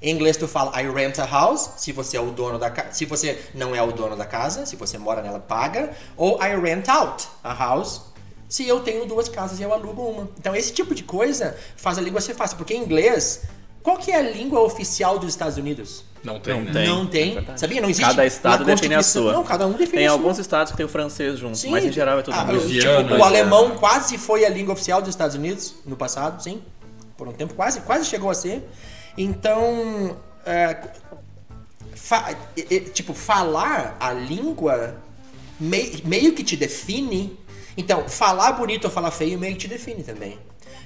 Em 0.00 0.10
inglês 0.14 0.38
tu 0.38 0.48
fala 0.48 0.72
I 0.80 0.88
rent 0.90 1.18
a 1.18 1.26
house, 1.26 1.70
se 1.76 1.92
você 1.92 2.16
é 2.16 2.20
o 2.20 2.30
dono 2.30 2.58
da 2.58 2.70
casa. 2.70 2.92
Se 2.92 3.04
você 3.04 3.38
não 3.54 3.74
é 3.74 3.82
o 3.82 3.92
dono 3.92 4.16
da 4.16 4.24
casa, 4.24 4.64
se 4.64 4.74
você 4.74 4.96
mora 4.96 5.20
nela, 5.20 5.38
paga. 5.40 5.90
Ou 6.16 6.38
I 6.42 6.54
rent 6.58 6.88
out 6.88 7.26
a 7.44 7.52
house, 7.52 8.02
se 8.48 8.66
eu 8.66 8.80
tenho 8.80 9.06
duas 9.06 9.28
casas 9.28 9.58
e 9.60 9.62
eu 9.62 9.72
alugo 9.72 10.02
uma. 10.02 10.28
Então 10.38 10.54
esse 10.54 10.72
tipo 10.72 10.94
de 10.94 11.02
coisa 11.02 11.56
faz 11.76 11.98
a 11.98 12.00
língua 12.00 12.20
ser 12.20 12.34
fácil. 12.34 12.56
Porque 12.56 12.74
em 12.74 12.82
inglês, 12.82 13.42
qual 13.82 13.96
que 13.98 14.10
é 14.10 14.16
a 14.16 14.22
língua 14.22 14.60
oficial 14.60 15.18
dos 15.18 15.28
Estados 15.30 15.56
Unidos? 15.56 16.04
Não 16.24 16.40
tem, 16.40 16.54
Não 16.54 16.62
né? 16.64 16.72
tem. 16.72 16.88
Não 16.88 17.06
tem. 17.06 17.38
é. 17.38 17.56
Sabia? 17.56 17.80
Não 17.80 17.88
existe. 17.88 18.08
Cada 18.08 18.26
estado 18.26 18.64
define 18.64 18.94
a 18.96 19.02
sua. 19.02 19.32
Não, 19.32 19.44
cada 19.44 19.66
um 19.66 19.72
define 19.72 19.98
Tem 19.98 20.06
a 20.06 20.10
sua. 20.10 20.18
alguns 20.18 20.38
estados 20.38 20.72
que 20.72 20.76
tem 20.76 20.84
o 20.86 20.88
francês 20.88 21.38
junto, 21.38 21.56
Sim. 21.56 21.70
mas 21.70 21.84
em 21.84 21.92
geral 21.92 22.18
é 22.18 22.22
tudo 22.22 22.34
Ah, 22.36 22.42
inglês. 22.42 22.62
o- 22.62 22.66
Louisiana, 22.66 23.02
tipo, 23.08 23.14
o 23.20 23.24
alemão 23.24 23.76
quase 23.78 24.18
foi 24.18 24.44
a 24.44 24.48
língua 24.48 24.72
oficial 24.74 25.00
dos 25.00 25.10
Estados 25.10 25.36
Unidos 25.36 25.74
no 25.86 25.96
passado, 25.96 26.42
sim. 26.42 26.62
Por 27.16 27.28
um 27.28 27.32
tempo 27.32 27.54
quase, 27.54 27.80
quase 27.82 28.06
chegou 28.06 28.28
a 28.28 28.34
ser. 28.34 28.68
Então, 29.16 30.16
é, 30.44 30.76
fa- 31.94 32.34
tipo, 32.92 33.14
falar 33.14 33.96
a 34.00 34.12
língua 34.12 34.96
mei- 35.60 36.02
meio 36.04 36.32
que 36.34 36.42
te 36.44 36.56
define. 36.56 37.38
Então, 37.76 38.08
falar 38.08 38.52
bonito 38.52 38.86
ou 38.86 38.90
falar 38.90 39.10
feio 39.10 39.38
meio 39.38 39.54
que 39.54 39.60
te 39.60 39.68
define 39.68 40.02
também. 40.02 40.38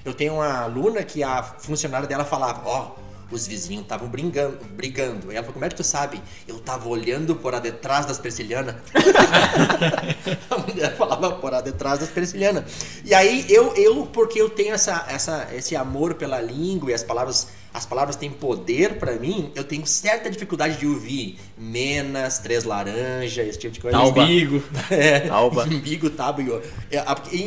Eu 0.04 0.14
tenho 0.14 0.34
uma 0.34 0.62
aluna 0.62 1.02
que 1.02 1.22
a 1.22 1.42
funcionária 1.42 2.08
dela 2.08 2.24
falava, 2.24 2.62
ó, 2.66 2.92
os 3.30 3.46
vizinhos 3.46 3.82
estavam 3.82 4.08
brigando, 4.08 4.58
brigando. 4.70 5.32
E 5.32 5.36
ela 5.36 5.42
falou, 5.42 5.52
como 5.52 5.64
é 5.64 5.68
que 5.68 5.76
tu 5.76 5.84
sabe? 5.84 6.20
Eu 6.48 6.58
tava 6.58 6.88
olhando 6.88 7.36
por 7.36 7.58
detrás 7.60 8.06
das 8.06 8.18
persilhanas. 8.18 8.76
a 10.50 10.58
mulher 10.58 10.96
falava 10.96 11.32
por 11.32 11.62
detrás 11.62 12.00
das 12.00 12.08
persilhanas. 12.08 12.64
E 13.04 13.14
aí 13.14 13.46
eu, 13.48 13.74
eu 13.76 14.06
porque 14.06 14.40
eu 14.40 14.50
tenho 14.50 14.74
essa, 14.74 15.06
essa, 15.08 15.48
esse 15.54 15.76
amor 15.76 16.14
pela 16.14 16.40
língua 16.40 16.90
e 16.90 16.94
as 16.94 17.04
palavras, 17.04 17.48
as 17.72 17.86
palavras 17.86 18.16
têm 18.16 18.30
poder 18.30 18.94
pra 18.98 19.12
mim, 19.14 19.50
eu 19.54 19.62
tenho 19.64 19.86
certa 19.86 20.28
dificuldade 20.28 20.76
de 20.78 20.86
ouvir 20.86 21.38
menas, 21.56 22.38
três 22.38 22.64
laranjas, 22.64 23.46
esse 23.48 23.58
tipo 23.58 23.74
de 23.74 23.80
coisa. 23.80 23.96
Tauba. 23.96 24.22
Umbigo. 24.22 24.62
É, 24.90 25.20
Tauba. 25.20 25.64
Umbigo, 25.64 26.10
tauba. 26.10 26.42
Eu, 26.42 26.62
eu, 26.90 27.02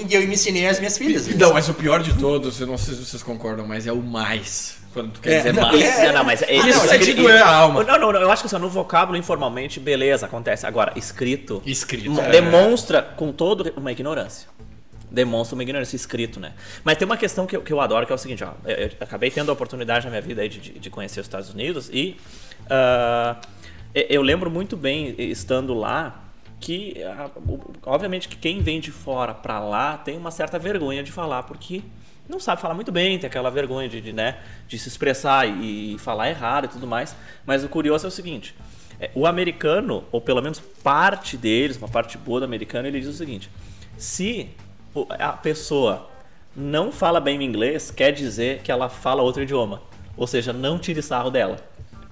eu 0.09 0.27
me 0.27 0.33
ensinei 0.33 0.67
às 0.67 0.79
minhas 0.79 0.97
filhas. 0.97 1.27
isso. 1.27 1.37
Não, 1.37 1.53
mas 1.53 1.67
o 1.67 1.73
pior 1.73 2.01
de 2.01 2.13
todos, 2.17 2.59
eu 2.61 2.67
não 2.67 2.77
sei 2.77 2.93
se 2.95 3.05
vocês 3.05 3.21
concordam, 3.21 3.67
mas 3.67 3.85
é 3.85 3.91
o 3.91 4.01
mais. 4.01 4.77
Quando 4.93 5.11
tu 5.11 5.21
quer 5.21 5.31
É, 5.33 5.37
dizer 5.37 5.53
não, 5.53 5.63
mais. 5.63 5.81
é. 5.83 6.05
Não, 6.07 6.13
não, 6.13 6.23
mas 6.23 6.43
Ah, 6.43 6.45
não, 6.49 6.67
Isso 6.69 6.93
é 6.93 7.31
é 7.31 7.41
a 7.41 7.47
alma. 7.49 7.83
Não, 7.83 7.99
não, 7.99 8.11
não, 8.13 8.21
eu 8.21 8.31
acho 8.31 8.43
que 8.43 8.47
assim, 8.47 8.57
no 8.59 8.69
vocábulo, 8.69 9.17
informalmente, 9.17 9.79
beleza, 9.79 10.27
acontece. 10.27 10.65
Agora, 10.67 10.93
escrito, 10.95 11.61
Escrito. 11.65 12.19
é. 12.21 12.29
demonstra 12.29 13.01
com 13.01 13.31
todo 13.31 13.73
uma 13.75 13.91
ignorância. 13.91 14.47
Demonstra 15.13 15.53
uma 15.55 15.61
ignorância 15.63 15.95
escrito, 15.95 16.39
né? 16.39 16.53
Mas 16.83 16.97
tem 16.97 17.05
uma 17.05 17.15
questão 17.17 17.45
que 17.45 17.55
eu, 17.55 17.61
que 17.61 17.71
eu 17.71 17.79
adoro, 17.79 18.05
que 18.05 18.11
é 18.11 18.15
o 18.15 18.17
seguinte, 18.17 18.43
ó. 18.43 18.53
Eu, 18.65 18.75
eu 18.87 18.91
acabei 18.99 19.29
tendo 19.29 19.49
a 19.49 19.53
oportunidade 19.53 20.03
na 20.05 20.09
minha 20.09 20.21
vida 20.21 20.49
de, 20.49 20.59
de- 20.59 20.89
conhecer 20.89 21.19
os 21.19 21.25
Estados 21.27 21.49
Unidos 21.51 21.89
e 21.93 22.17
e- 23.95 24.07
eu 24.09 24.21
lembro 24.21 24.49
muito 24.49 24.75
bem, 24.75 25.13
estando 25.17 25.73
lá, 25.73 26.23
que 26.59 26.95
ah, 27.03 27.29
obviamente 27.85 28.27
que 28.27 28.35
quem 28.37 28.61
vem 28.61 28.79
de 28.79 28.91
fora 28.91 29.33
pra 29.33 29.59
lá 29.59 29.97
tem 29.97 30.17
uma 30.17 30.31
certa 30.31 30.57
vergonha 30.57 31.03
de 31.03 31.11
falar, 31.11 31.43
porque 31.43 31.81
não 32.27 32.39
sabe 32.39 32.61
falar 32.61 32.73
muito 32.73 32.91
bem, 32.91 33.19
tem 33.19 33.27
aquela 33.27 33.49
vergonha 33.51 33.87
de, 33.89 33.99
de, 33.99 34.13
né, 34.13 34.37
de 34.67 34.79
se 34.79 34.87
expressar 34.87 35.45
e, 35.47 35.95
e 35.95 35.99
falar 35.99 36.29
errado 36.29 36.65
e 36.65 36.67
tudo 36.69 36.87
mais. 36.87 37.15
Mas 37.45 37.63
o 37.63 37.69
curioso 37.69 38.05
é 38.05 38.07
o 38.07 38.11
seguinte: 38.11 38.55
é, 38.99 39.11
o 39.13 39.27
americano, 39.27 40.05
ou 40.11 40.21
pelo 40.21 40.41
menos 40.41 40.59
parte 40.59 41.35
deles, 41.35 41.77
uma 41.77 41.89
parte 41.89 42.17
boa 42.17 42.39
do 42.39 42.45
americano, 42.45 42.87
ele 42.87 42.99
diz 42.99 43.09
o 43.09 43.13
seguinte: 43.13 43.49
se 43.97 44.49
a 45.09 45.33
pessoa 45.33 46.07
não 46.55 46.91
fala 46.91 47.19
bem 47.19 47.41
inglês, 47.43 47.89
quer 47.89 48.11
dizer 48.11 48.61
que 48.61 48.71
ela 48.71 48.89
fala 48.89 49.21
outro 49.21 49.41
idioma. 49.41 49.81
Ou 50.15 50.27
seja, 50.27 50.53
não 50.53 50.77
tire 50.77 51.01
sarro 51.01 51.31
dela, 51.31 51.57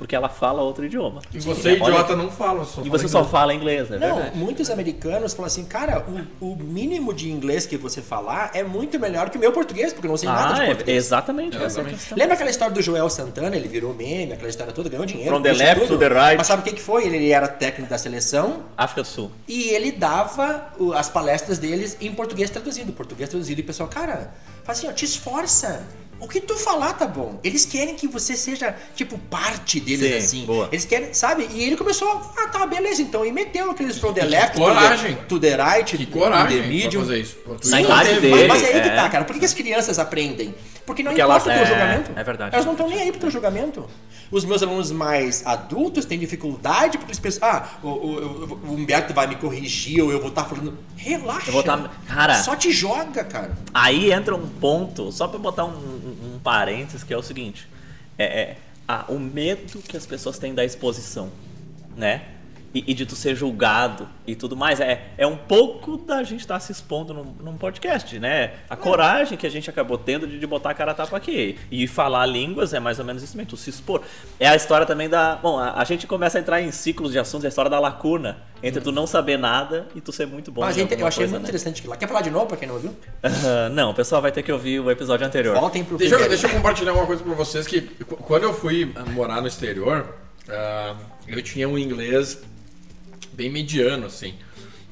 porque 0.01 0.15
ela 0.15 0.29
fala 0.29 0.63
outro 0.63 0.83
idioma. 0.83 1.21
E 1.31 1.39
você, 1.39 1.73
idiota, 1.73 2.15
não 2.15 2.31
fala. 2.31 2.65
Só 2.65 2.81
E 2.81 2.85
fala 2.85 2.97
você 2.97 3.07
só 3.07 3.19
inglês. 3.19 3.31
fala 3.31 3.53
inglês, 3.53 3.91
é 3.91 3.99
Não, 3.99 4.15
verdade. 4.15 4.35
muitos 4.39 4.67
americanos 4.71 5.33
falam 5.35 5.45
assim, 5.45 5.63
cara, 5.63 6.03
o, 6.41 6.45
o 6.53 6.55
mínimo 6.55 7.13
de 7.13 7.29
inglês 7.31 7.67
que 7.67 7.77
você 7.77 8.01
falar 8.01 8.49
é 8.55 8.63
muito 8.63 8.99
melhor 8.99 9.29
que 9.29 9.37
o 9.37 9.39
meu 9.39 9.51
português, 9.51 9.93
porque 9.93 10.07
eu 10.07 10.09
não 10.09 10.17
sei 10.17 10.27
nada 10.27 10.55
de 10.55 10.61
Ah, 10.61 10.63
é, 10.63 10.67
português. 10.69 10.97
exatamente, 11.05 11.55
essa 11.55 11.65
é 11.65 11.67
Exatamente. 11.67 12.13
Lembra 12.15 12.33
aquela 12.33 12.49
história 12.49 12.73
do 12.73 12.81
Joel 12.81 13.07
Santana? 13.11 13.55
Ele 13.55 13.67
virou 13.67 13.93
meme, 13.93 14.33
aquela 14.33 14.49
história 14.49 14.73
toda, 14.73 14.89
ganhou 14.89 15.05
dinheiro. 15.05 15.29
From 15.29 15.43
the 15.43 15.53
left 15.53 15.81
tudo. 15.81 15.93
to 15.93 15.99
the 15.99 16.07
right. 16.09 16.35
Mas 16.35 16.47
sabe 16.47 16.61
o 16.61 16.65
que, 16.65 16.73
que 16.73 16.81
foi? 16.81 17.05
Ele 17.05 17.29
era 17.29 17.47
técnico 17.47 17.87
da 17.91 17.99
seleção 17.99 18.63
África 18.75 19.03
do 19.03 19.07
Sul. 19.07 19.29
e 19.47 19.69
ele 19.69 19.91
dava 19.91 20.65
as 20.95 21.09
palestras 21.09 21.59
deles 21.59 21.95
em 22.01 22.11
português 22.11 22.49
traduzido. 22.49 22.91
Português 22.91 23.29
traduzido. 23.29 23.61
E 23.61 23.63
o 23.63 23.67
pessoal, 23.67 23.87
cara, 23.87 24.31
fala 24.63 24.77
assim, 24.77 24.87
ó, 24.87 24.91
te 24.91 25.05
esforça. 25.05 25.83
O 26.21 26.27
que 26.27 26.39
tu 26.39 26.55
falar 26.55 26.93
tá 26.93 27.07
bom. 27.07 27.39
Eles 27.43 27.65
querem 27.65 27.95
que 27.95 28.07
você 28.07 28.35
seja, 28.37 28.75
tipo, 28.95 29.17
parte 29.17 29.79
deles, 29.79 30.07
Sim, 30.11 30.17
assim. 30.39 30.45
boa. 30.45 30.69
Eles 30.71 30.85
querem, 30.85 31.13
sabe? 31.13 31.49
E 31.51 31.63
ele 31.63 31.75
começou, 31.75 32.07
ah, 32.37 32.47
tá, 32.47 32.65
beleza, 32.67 33.01
então. 33.01 33.25
E 33.25 33.31
meteu 33.31 33.71
aqueles 33.71 33.97
from 33.97 34.13
the 34.13 34.21
que 34.21 34.27
left, 34.27 34.55
coragem. 34.57 35.15
to 35.15 35.21
the, 35.21 35.25
to 35.27 35.39
the 35.39 35.55
right, 35.57 35.97
Que 35.97 36.05
coragem 36.05 36.61
the 36.61 36.67
medium. 36.67 37.01
fazer 37.01 37.19
isso. 37.21 37.37
Idade 37.65 38.09
teve- 38.09 38.21
dele. 38.21 38.47
Mas, 38.47 38.61
mas 38.61 38.63
é 38.69 38.73
aí 38.75 38.81
que 38.81 38.89
é. 38.89 38.95
tá, 38.95 39.09
cara. 39.09 39.25
Por 39.25 39.37
que, 39.39 39.43
as 39.45 39.53
crianças 39.53 39.97
aprendem? 39.97 40.53
Porque 40.85 41.03
não 41.03 41.11
Porque 41.11 41.21
importa 41.23 41.49
elas- 41.51 41.61
o 41.61 41.65
teu 41.65 41.75
é, 41.75 41.79
julgamento. 41.79 42.11
é 42.19 42.23
verdade. 42.23 42.55
Elas 42.55 42.65
não 42.65 42.73
estão 42.73 42.87
nem 42.89 42.99
aí 43.01 43.11
pro 43.11 43.21
teu 43.21 43.31
julgamento. 43.31 43.87
Os 44.31 44.45
meus 44.45 44.63
alunos 44.63 44.91
mais 44.91 45.45
adultos 45.45 46.05
têm 46.05 46.17
dificuldade 46.17 46.97
porque 46.97 47.11
eles 47.11 47.19
pensam, 47.19 47.47
ah, 47.47 47.67
o, 47.83 47.87
o- 47.89 48.59
o 48.67 48.73
Humberto 48.73 49.13
vai 49.13 49.27
me 49.27 49.35
corrigir 49.35 50.01
ou 50.03 50.11
eu 50.11 50.19
vou 50.19 50.29
estar 50.29 50.45
falando. 50.45 50.77
Relaxa. 50.95 51.49
Eu 51.49 51.53
vou 51.53 51.63
tá- 51.63 51.89
Cara- 52.07 52.41
Só 52.41 52.55
te 52.55 52.71
joga, 52.71 53.23
cara. 53.23 53.51
Aí 53.73 54.11
entra 54.11 54.35
um 54.35 54.47
ponto, 54.47 55.11
só 55.11 55.27
pra 55.27 55.37
botar 55.37 55.65
um, 55.65 56.10
um, 56.11 56.39
parênteses, 56.39 57.03
que 57.03 57.13
é 57.13 57.17
o 57.17 57.21
seguinte: 57.21 57.67
é, 58.17 58.41
é 58.41 58.57
ah, 58.87 59.05
o 59.07 59.19
medo 59.19 59.81
que 59.81 59.95
as 59.95 60.05
pessoas 60.05 60.37
têm 60.37 60.53
da 60.53 60.65
exposição, 60.65 61.31
né? 61.95 62.25
E, 62.73 62.85
e 62.87 62.93
de 62.93 63.05
tu 63.05 63.17
ser 63.17 63.35
julgado 63.35 64.07
e 64.25 64.33
tudo 64.33 64.55
mais. 64.55 64.79
É, 64.79 65.09
é 65.17 65.27
um 65.27 65.35
pouco 65.35 65.97
da 65.97 66.23
gente 66.23 66.39
estar 66.39 66.57
se 66.61 66.71
expondo 66.71 67.13
num, 67.13 67.25
num 67.43 67.57
podcast, 67.57 68.17
né? 68.17 68.53
A 68.69 68.77
coragem 68.77 69.37
que 69.37 69.45
a 69.45 69.49
gente 69.49 69.69
acabou 69.69 69.97
tendo 69.97 70.25
de, 70.25 70.39
de 70.39 70.47
botar 70.47 70.69
a 70.69 70.73
cara 70.73 70.91
a 70.91 70.95
tapa 70.95 71.17
aqui. 71.17 71.57
E 71.69 71.85
falar 71.85 72.25
línguas 72.25 72.73
é 72.73 72.79
mais 72.79 72.97
ou 72.97 73.03
menos 73.03 73.21
isso 73.23 73.33
também, 73.33 73.45
tu 73.45 73.57
se 73.57 73.69
expor. 73.69 74.01
É 74.39 74.47
a 74.47 74.55
história 74.55 74.85
também 74.85 75.09
da. 75.09 75.35
Bom, 75.35 75.59
a, 75.59 75.81
a 75.81 75.83
gente 75.83 76.07
começa 76.07 76.37
a 76.37 76.41
entrar 76.41 76.61
em 76.61 76.71
ciclos 76.71 77.11
de 77.11 77.19
assuntos, 77.19 77.43
é 77.43 77.47
a 77.47 77.49
história 77.49 77.69
da 77.69 77.79
lacuna. 77.79 78.37
Entre 78.63 78.79
tu 78.79 78.91
não 78.91 79.07
saber 79.07 79.37
nada 79.37 79.87
e 79.95 79.99
tu 79.99 80.11
ser 80.11 80.27
muito 80.27 80.51
bom. 80.51 80.61
Mas 80.61 80.77
em 80.77 80.81
eu 80.81 80.85
achei 80.85 80.97
coisa, 80.97 81.17
muito 81.31 81.31
né? 81.33 81.39
interessante 81.39 81.79
aquilo 81.79 81.91
lá. 81.91 81.97
Quer 81.97 82.07
falar 82.07 82.21
de 82.21 82.29
novo 82.29 82.45
pra 82.45 82.55
quem 82.57 82.67
não 82.67 82.75
ouviu? 82.75 82.95
Aham, 83.23 83.69
não, 83.73 83.89
o 83.89 83.93
pessoal 83.93 84.21
vai 84.21 84.31
ter 84.31 84.43
que 84.43 84.51
ouvir 84.51 84.79
o 84.79 84.89
episódio 84.91 85.25
anterior. 85.25 85.59
Voltem 85.59 85.83
pro 85.83 85.97
Deixa 85.97 86.15
eu, 86.15 86.29
deixa 86.29 86.45
eu 86.47 86.51
compartilhar 86.51 86.93
uma 86.93 87.05
coisa 87.07 87.23
pra 87.23 87.33
vocês 87.33 87.65
que 87.67 87.81
qu- 87.81 88.17
quando 88.17 88.43
eu 88.43 88.53
fui 88.53 88.93
morar 89.13 89.41
no 89.41 89.47
exterior, 89.47 90.15
ah, 90.47 90.95
eu 91.27 91.41
tinha 91.41 91.67
um 91.67 91.75
inglês 91.77 92.39
bem 93.41 93.49
mediano, 93.49 94.05
assim. 94.05 94.33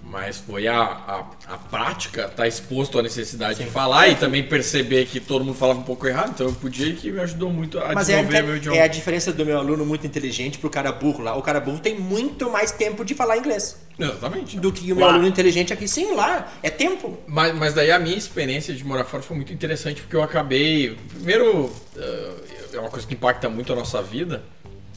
Mas 0.01 0.37
foi 0.37 0.67
a, 0.67 0.75
a, 0.81 1.19
a 1.53 1.57
prática, 1.57 2.25
estar 2.25 2.47
exposto 2.47 2.97
à 2.97 3.01
necessidade 3.03 3.63
de 3.63 3.69
falar 3.69 4.07
e 4.07 4.15
também 4.15 4.41
perceber 4.41 5.05
que 5.05 5.19
todo 5.19 5.45
mundo 5.45 5.55
falava 5.55 5.79
um 5.81 5.83
pouco 5.83 6.07
errado, 6.07 6.31
então 6.33 6.47
eu 6.47 6.53
podia 6.53 6.87
e 6.87 6.95
que 6.95 7.11
me 7.11 7.19
ajudou 7.19 7.51
muito 7.51 7.77
a 7.77 7.93
Mas 7.93 8.09
é, 8.09 8.13
desenvolver 8.15 8.41
meu 8.41 8.57
idioma. 8.57 8.75
é 8.77 8.81
a 8.81 8.87
diferença 8.87 9.31
do 9.31 9.45
meu 9.45 9.59
aluno 9.59 9.85
muito 9.85 10.07
inteligente 10.07 10.57
pro 10.57 10.67
cara 10.67 10.91
burro 10.91 11.21
lá. 11.21 11.35
O 11.37 11.43
cara 11.43 11.59
burro 11.59 11.77
tem 11.77 11.99
muito 11.99 12.49
mais 12.49 12.71
tempo 12.71 13.05
de 13.05 13.13
falar 13.13 13.37
inglês 13.37 13.79
Exatamente. 13.99 14.59
do 14.59 14.71
que 14.71 14.91
o 14.91 14.95
meu 14.95 15.05
Lá. 15.05 15.13
aluno 15.13 15.27
inteligente 15.27 15.71
aqui. 15.73 15.87
Sim, 15.87 16.15
lá. 16.15 16.51
É 16.63 16.71
tempo. 16.71 17.19
Mas, 17.27 17.53
mas 17.53 17.73
daí 17.75 17.91
a 17.91 17.99
minha 17.99 18.17
experiência 18.17 18.73
de 18.73 18.83
morar 18.83 19.03
fora 19.03 19.21
foi 19.21 19.35
muito 19.35 19.53
interessante 19.53 20.01
porque 20.01 20.15
eu 20.15 20.23
acabei. 20.23 20.97
Primeiro, 21.13 21.71
eh, 21.95 22.33
é 22.73 22.79
uma 22.79 22.89
coisa 22.89 23.05
que 23.05 23.13
impacta 23.13 23.47
muito 23.47 23.71
a 23.73 23.75
nossa 23.75 24.01
vida. 24.01 24.41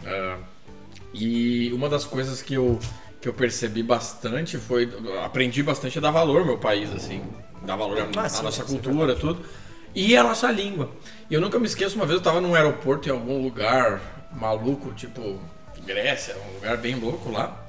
eh, 0.06 0.36
e 1.12 1.70
uma 1.74 1.90
das 1.90 2.06
coisas 2.06 2.40
que 2.40 2.54
eu, 2.54 2.78
que 3.22 3.28
eu 3.28 3.32
percebi 3.32 3.84
bastante 3.84 4.58
foi. 4.58 4.92
Aprendi 5.24 5.62
bastante 5.62 5.96
a 5.96 6.00
dar 6.00 6.10
valor 6.10 6.40
ao 6.40 6.44
meu 6.44 6.58
país, 6.58 6.92
assim. 6.92 7.22
Dar 7.62 7.76
valor 7.76 8.00
à, 8.00 8.24
Ah, 8.24 8.28
sim, 8.28 8.42
nossa 8.42 8.62
é 8.62 8.64
cultura, 8.64 9.14
tudo. 9.14 9.44
E 9.94 10.16
a 10.16 10.24
nossa 10.24 10.50
língua. 10.50 10.90
E 11.30 11.34
eu 11.34 11.40
nunca 11.40 11.58
me 11.58 11.66
esqueço, 11.66 11.94
uma 11.94 12.04
vez 12.04 12.18
eu 12.18 12.24
tava 12.24 12.40
num 12.40 12.54
aeroporto 12.54 13.08
em 13.08 13.12
algum 13.12 13.40
lugar 13.40 14.28
maluco, 14.32 14.92
tipo 14.92 15.38
Grécia, 15.86 16.36
um 16.50 16.54
lugar 16.54 16.76
bem 16.78 16.96
louco 16.96 17.30
lá. 17.30 17.64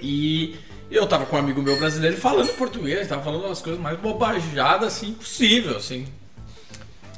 E 0.00 0.56
eu 0.90 1.06
tava 1.06 1.24
com 1.24 1.36
um 1.36 1.38
amigo 1.38 1.62
meu 1.62 1.78
brasileiro 1.78 2.18
falando 2.18 2.52
português, 2.56 3.08
tava 3.08 3.22
falando 3.22 3.46
as 3.46 3.62
coisas 3.62 3.80
mais 3.80 3.98
bobajadas 3.98 4.88
assim 4.88 5.14
possível, 5.14 5.76
assim. 5.78 6.06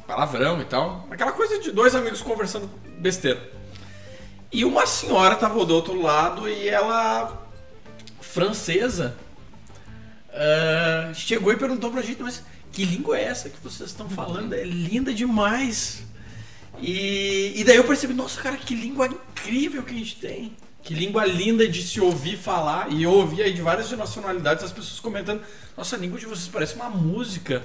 Palavrão 0.07 0.61
e 0.61 0.65
tal. 0.65 1.09
Aquela 1.11 1.33
coisa 1.33 1.59
de 1.59 1.73
dois 1.73 1.95
amigos 1.95 2.23
conversando 2.23 2.71
besteira. 2.99 3.41
E 4.53 4.65
uma 4.65 4.87
senhora 4.87 5.35
tava 5.35 5.65
do 5.65 5.75
outro 5.75 6.01
lado 6.01 6.49
e 6.49 6.69
ela, 6.69 7.44
francesa, 8.35 9.17
ah, 10.35 11.13
chegou 11.15 11.53
e 11.53 11.57
perguntou 11.57 11.91
pra 11.93 12.03
gente, 12.03 12.21
mas 12.21 12.43
que 12.73 12.85
língua 12.85 13.17
é 13.17 13.25
essa 13.25 13.49
que 13.49 13.57
vocês 13.63 13.91
estão 13.91 14.09
falando? 14.11 14.53
É 14.53 14.65
linda 14.65 15.15
demais. 15.15 16.03
E, 16.81 17.53
e 17.55 17.63
daí 17.63 17.77
eu 17.77 17.85
percebi, 17.85 18.13
nossa, 18.13 18.41
cara, 18.43 18.57
que 18.57 18.75
língua 18.75 19.07
incrível 19.07 19.85
que 19.85 19.95
a 19.95 19.97
gente 19.97 20.17
tem. 20.17 20.57
Que 20.83 20.93
língua 20.93 21.25
linda 21.25 21.69
de 21.69 21.81
se 21.83 22.01
ouvir 22.01 22.37
falar. 22.37 22.93
E 22.93 23.05
eu 23.05 23.13
ouvi 23.13 23.41
aí 23.41 23.55
de 23.55 23.63
várias 23.63 23.91
nacionalidades 23.93 24.65
as 24.65 24.73
pessoas 24.73 24.99
comentando, 24.99 25.41
nossa, 25.77 25.95
a 25.95 25.99
língua 25.99 26.19
de 26.19 26.27
vocês 26.27 26.49
parece 26.49 26.75
uma 26.75 26.91
música. 26.91 27.63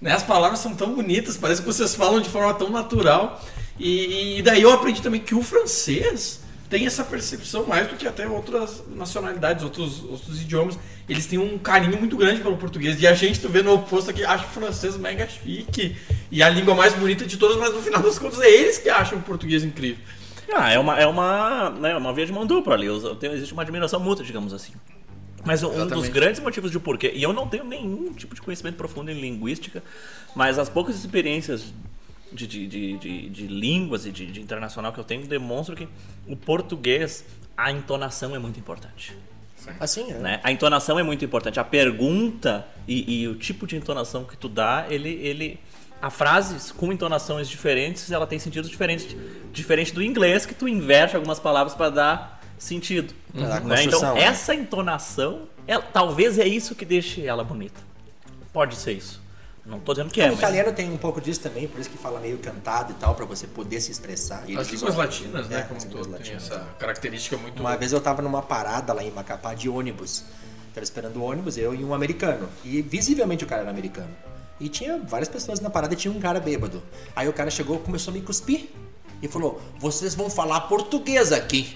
Né? 0.00 0.12
As 0.12 0.22
palavras 0.22 0.60
são 0.60 0.72
tão 0.72 0.94
bonitas, 0.94 1.36
parece 1.36 1.60
que 1.60 1.66
vocês 1.66 1.96
falam 1.96 2.20
de 2.20 2.28
forma 2.28 2.54
tão 2.54 2.70
natural. 2.70 3.44
E, 3.76 4.38
e 4.38 4.42
daí 4.42 4.62
eu 4.62 4.70
aprendi 4.70 5.02
também 5.02 5.20
que 5.20 5.34
o 5.34 5.42
francês 5.42 6.43
tem 6.68 6.86
essa 6.86 7.04
percepção 7.04 7.66
mais 7.66 7.86
do 7.88 7.96
que 7.96 8.06
até 8.06 8.26
outras 8.26 8.82
nacionalidades, 8.94 9.62
outros, 9.62 10.02
outros 10.04 10.40
idiomas. 10.40 10.78
Eles 11.08 11.26
têm 11.26 11.38
um 11.38 11.58
carinho 11.58 11.98
muito 11.98 12.16
grande 12.16 12.40
pelo 12.40 12.56
português. 12.56 13.00
E 13.00 13.06
a 13.06 13.14
gente, 13.14 13.38
tu 13.40 13.48
vê 13.48 13.62
no 13.62 13.74
oposto 13.74 14.10
aqui, 14.10 14.24
acha 14.24 14.44
o 14.44 14.48
francês 14.48 14.96
mega 14.96 15.28
chique. 15.28 15.96
E 16.30 16.42
a 16.42 16.48
língua 16.48 16.74
mais 16.74 16.94
bonita 16.94 17.24
de 17.26 17.36
todas, 17.36 17.56
mas 17.56 17.72
no 17.72 17.80
final 17.82 18.02
das 18.02 18.18
contas 18.18 18.40
é 18.40 18.50
eles 18.50 18.78
que 18.78 18.88
acham 18.88 19.18
o 19.18 19.22
português 19.22 19.62
incrível. 19.62 20.02
Ah, 20.52 20.70
é 20.70 20.78
uma, 20.78 20.98
é 20.98 21.06
uma, 21.06 21.70
né, 21.70 21.96
uma 21.96 22.12
via 22.12 22.26
de 22.26 22.32
mão 22.32 22.46
dupla 22.46 22.74
ali. 22.74 22.86
Eu 22.86 23.14
tenho- 23.16 23.34
existe 23.34 23.52
uma 23.52 23.62
admiração 23.62 24.00
mútua, 24.00 24.24
digamos 24.24 24.52
assim. 24.52 24.72
Mas 25.44 25.62
um 25.62 25.68
dos 25.68 25.76
Exatamente. 25.76 26.10
grandes 26.10 26.40
motivos 26.40 26.70
de 26.70 26.78
porquê, 26.78 27.12
e 27.14 27.22
eu 27.22 27.32
não 27.32 27.46
tenho 27.46 27.64
nenhum 27.64 28.12
tipo 28.14 28.34
de 28.34 28.40
conhecimento 28.40 28.76
profundo 28.76 29.10
em 29.10 29.20
linguística, 29.20 29.82
mas 30.34 30.58
as 30.58 30.70
poucas 30.70 30.96
experiências 30.96 31.66
de, 32.34 32.46
de, 32.46 32.66
de, 32.98 33.28
de- 33.30 33.46
línguas 33.46 34.04
e 34.06 34.10
de, 34.10 34.26
de 34.26 34.40
internacional 34.40 34.92
que 34.92 34.98
eu 34.98 35.04
tenho 35.04 35.26
demonstram 35.26 35.76
que 35.76 35.88
o 36.26 36.36
português, 36.36 37.24
a 37.56 37.70
entonação 37.70 38.34
é 38.34 38.38
muito 38.38 38.58
importante. 38.58 39.16
Assim, 39.80 40.10
é. 40.10 40.14
né? 40.14 40.40
A 40.42 40.52
entonação 40.52 40.98
é 40.98 41.02
muito 41.02 41.24
importante. 41.24 41.58
A 41.58 41.64
pergunta 41.64 42.66
e, 42.86 43.22
e 43.22 43.28
o 43.28 43.34
tipo 43.34 43.66
de 43.66 43.76
entonação 43.76 44.24
que 44.24 44.36
tu 44.36 44.48
dá, 44.48 44.86
ele, 44.90 45.08
ele, 45.08 45.58
a 46.02 46.10
frases 46.10 46.70
com 46.70 46.92
entonações 46.92 47.48
diferentes, 47.48 48.10
ela 48.10 48.26
tem 48.26 48.38
sentidos 48.38 48.68
diferentes, 48.68 49.16
diferente 49.52 49.94
do 49.94 50.02
inglês 50.02 50.44
que 50.44 50.54
tu 50.54 50.68
inverte 50.68 51.16
algumas 51.16 51.38
palavras 51.40 51.74
para 51.74 51.88
dar 51.90 52.40
sentido. 52.58 53.14
Pra 53.32 53.46
dar 53.48 53.64
né? 53.64 53.84
Então 53.84 54.14
né? 54.14 54.22
essa 54.22 54.54
entonação, 54.54 55.42
ela- 55.66 55.82
talvez 55.82 56.38
é 56.38 56.46
isso 56.46 56.74
que 56.74 56.84
deixe 56.84 57.24
ela 57.24 57.42
bonita. 57.42 57.80
Pode 58.52 58.76
ser 58.76 58.92
isso. 58.92 59.23
Não 59.66 59.80
tô 59.80 59.94
dizendo 59.94 60.10
que 60.10 60.20
é, 60.20 60.26
o 60.26 60.28
mas 60.28 60.38
italiano 60.38 60.72
tem 60.72 60.90
um 60.92 60.96
pouco 60.98 61.20
disso 61.20 61.40
também, 61.40 61.66
por 61.66 61.80
isso 61.80 61.88
que 61.88 61.96
fala 61.96 62.20
meio 62.20 62.36
cantado 62.38 62.92
e 62.92 62.94
tal, 62.96 63.14
pra 63.14 63.24
você 63.24 63.46
poder 63.46 63.80
se 63.80 63.90
expressar. 63.90 64.44
E 64.46 64.52
eles 64.52 64.66
As 64.66 64.72
línguas 64.72 64.94
latinas, 64.94 65.48
né? 65.48 65.60
É, 65.60 65.62
como 65.62 65.78
as 65.78 65.84
línguas 65.84 66.06
todo, 66.06 66.16
tem 66.18 66.34
latinas. 66.34 66.50
essa 66.50 66.68
característica 66.78 67.36
muito. 67.38 67.60
Uma 67.60 67.74
vez 67.76 67.92
eu 67.92 68.00
tava 68.00 68.20
numa 68.20 68.42
parada 68.42 68.92
lá 68.92 69.02
em 69.02 69.10
Macapá 69.10 69.54
de 69.54 69.68
ônibus. 69.68 70.22
Tava 70.74 70.84
esperando 70.84 71.16
o 71.16 71.22
ônibus, 71.24 71.56
eu 71.56 71.74
e 71.74 71.82
um 71.84 71.94
americano. 71.94 72.48
E 72.64 72.82
visivelmente 72.82 73.42
o 73.44 73.46
cara 73.46 73.62
era 73.62 73.70
americano. 73.70 74.10
E 74.60 74.68
tinha 74.68 74.98
várias 74.98 75.28
pessoas 75.28 75.60
na 75.60 75.70
parada 75.70 75.94
e 75.94 75.96
tinha 75.96 76.12
um 76.12 76.20
cara 76.20 76.38
bêbado. 76.40 76.82
Aí 77.16 77.26
o 77.28 77.32
cara 77.32 77.50
chegou 77.50 77.78
começou 77.78 78.10
a 78.12 78.14
me 78.14 78.20
cuspir. 78.22 78.68
E 79.22 79.28
falou: 79.28 79.62
Vocês 79.78 80.14
vão 80.14 80.28
falar 80.28 80.60
português 80.62 81.32
aqui. 81.32 81.74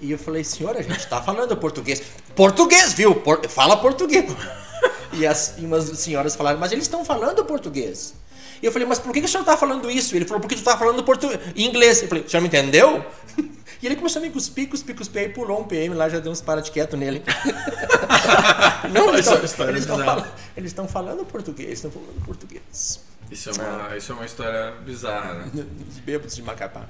E 0.00 0.12
eu 0.12 0.18
falei: 0.18 0.44
Senhor, 0.44 0.76
a 0.76 0.82
gente 0.82 1.06
tá 1.08 1.20
falando 1.20 1.56
português. 1.56 2.00
Português, 2.36 2.92
viu? 2.92 3.14
Por- 3.16 3.48
Fala 3.48 3.76
português. 3.76 4.24
E, 5.12 5.26
as, 5.26 5.54
e 5.58 5.64
umas 5.64 5.84
senhoras 5.98 6.34
falaram: 6.34 6.58
Mas 6.58 6.72
eles 6.72 6.84
estão 6.84 7.04
falando 7.04 7.44
português. 7.44 8.14
E 8.62 8.66
eu 8.66 8.72
falei: 8.72 8.86
Mas 8.86 8.98
por 8.98 9.12
que, 9.12 9.20
que 9.20 9.26
o 9.26 9.28
senhor 9.28 9.44
tá 9.44 9.56
falando 9.56 9.90
isso? 9.90 10.14
Ele 10.14 10.24
falou: 10.24 10.40
Porque 10.40 10.54
tu 10.54 10.62
tá 10.62 10.76
falando 10.76 11.02
português. 11.02 11.40
Inglês. 11.56 12.02
Eu 12.02 12.08
falei: 12.08 12.24
O 12.24 12.28
senhor 12.30 12.42
me 12.42 12.48
entendeu? 12.48 13.04
E 13.82 13.86
ele 13.86 13.96
começou 13.96 14.22
a 14.22 14.24
me 14.24 14.30
cuspir, 14.30 14.68
cuspir, 14.68 14.94
cuspir, 14.94 15.22
aí 15.22 15.28
pulou 15.28 15.60
um 15.60 15.64
PM 15.64 15.92
lá, 15.96 16.08
já 16.08 16.20
deu 16.20 16.30
uns 16.30 16.40
para 16.40 16.62
de 16.62 16.70
quieto 16.70 16.96
nele. 16.96 17.20
Não, 18.92 19.08
eles 19.08 19.26
Essa 19.26 19.64
é 19.64 19.68
eles 19.68 19.80
estão 19.80 19.98
falando, 19.98 20.32
eles 20.56 20.70
estão 20.70 20.86
falando 20.86 21.24
português, 21.24 21.66
eles 21.66 21.84
estão 21.84 21.90
falando 21.90 22.24
português. 22.24 23.00
Isso 23.28 23.50
é, 23.50 23.52
uma, 23.52 23.96
isso 23.96 24.12
é 24.12 24.14
uma 24.14 24.24
história 24.24 24.70
bizarra, 24.86 25.34
né? 25.34 25.50
Os 25.90 25.98
bêbados 25.98 26.36
de 26.36 26.42
Macapá. 26.42 26.86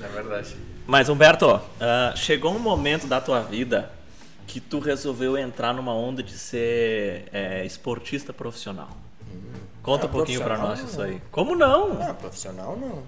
É 0.00 0.06
verdade. 0.06 0.54
Mas 0.86 1.08
Humberto, 1.08 1.60
ah, 1.80 2.12
chegou 2.14 2.54
um 2.54 2.60
momento 2.60 3.08
da 3.08 3.20
tua 3.20 3.40
vida 3.40 3.90
que 4.46 4.60
tu 4.60 4.78
resolveu 4.78 5.36
entrar 5.36 5.72
numa 5.74 5.92
onda 5.94 6.22
de 6.22 6.36
ser 6.38 7.26
é, 7.32 7.64
esportista 7.64 8.32
profissional. 8.32 8.88
Conta 9.82 10.06
Ah, 10.06 10.08
um 10.08 10.12
pouquinho 10.12 10.40
pra 10.40 10.56
profissional, 10.56 10.76
nós 10.82 10.88
isso 10.90 10.98
não. 10.98 11.04
aí. 11.06 11.22
Como 11.30 11.54
não? 11.54 11.98
Ah, 12.02 12.14
profissional 12.14 12.76
não. 12.80 13.02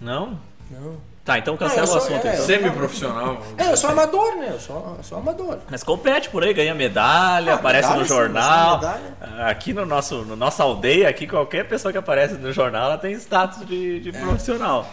Não? 0.00 0.38
Não. 0.70 0.96
Tá, 1.24 1.38
então 1.38 1.56
cancela 1.56 1.86
eu 1.86 1.92
o 1.94 1.96
assunto. 1.96 2.26
é, 2.26 2.34
então. 2.34 2.44
Semi-profissional. 2.46 3.40
É, 3.56 3.70
eu 3.70 3.76
sou 3.76 3.90
amador, 3.90 4.36
né? 4.36 4.48
Eu 4.52 4.58
sou, 4.60 4.94
eu 4.98 5.04
sou 5.04 5.18
amador. 5.18 5.58
Mas 5.70 5.84
compete 5.84 6.28
por 6.30 6.42
aí, 6.42 6.52
ganha 6.52 6.74
medalha, 6.74 7.52
Ah, 7.52 7.54
aparece 7.56 7.86
medalha, 7.88 8.02
no 8.02 8.08
jornal. 8.08 8.80
sim, 8.80 8.86
medalha. 8.86 9.46
Aqui 9.48 9.72
no 9.72 9.86
nosso, 9.86 10.16
no 10.24 10.34
nossa 10.34 10.62
aldeia, 10.64 11.08
aqui 11.08 11.26
qualquer 11.28 11.68
pessoa 11.68 11.92
que 11.92 11.98
aparece 11.98 12.34
no 12.34 12.52
jornal, 12.52 12.86
ela 12.86 12.98
tem 12.98 13.12
status 13.14 13.64
de, 13.66 13.96
É. 13.96 14.00
de 14.00 14.12
profissional. 14.12 14.88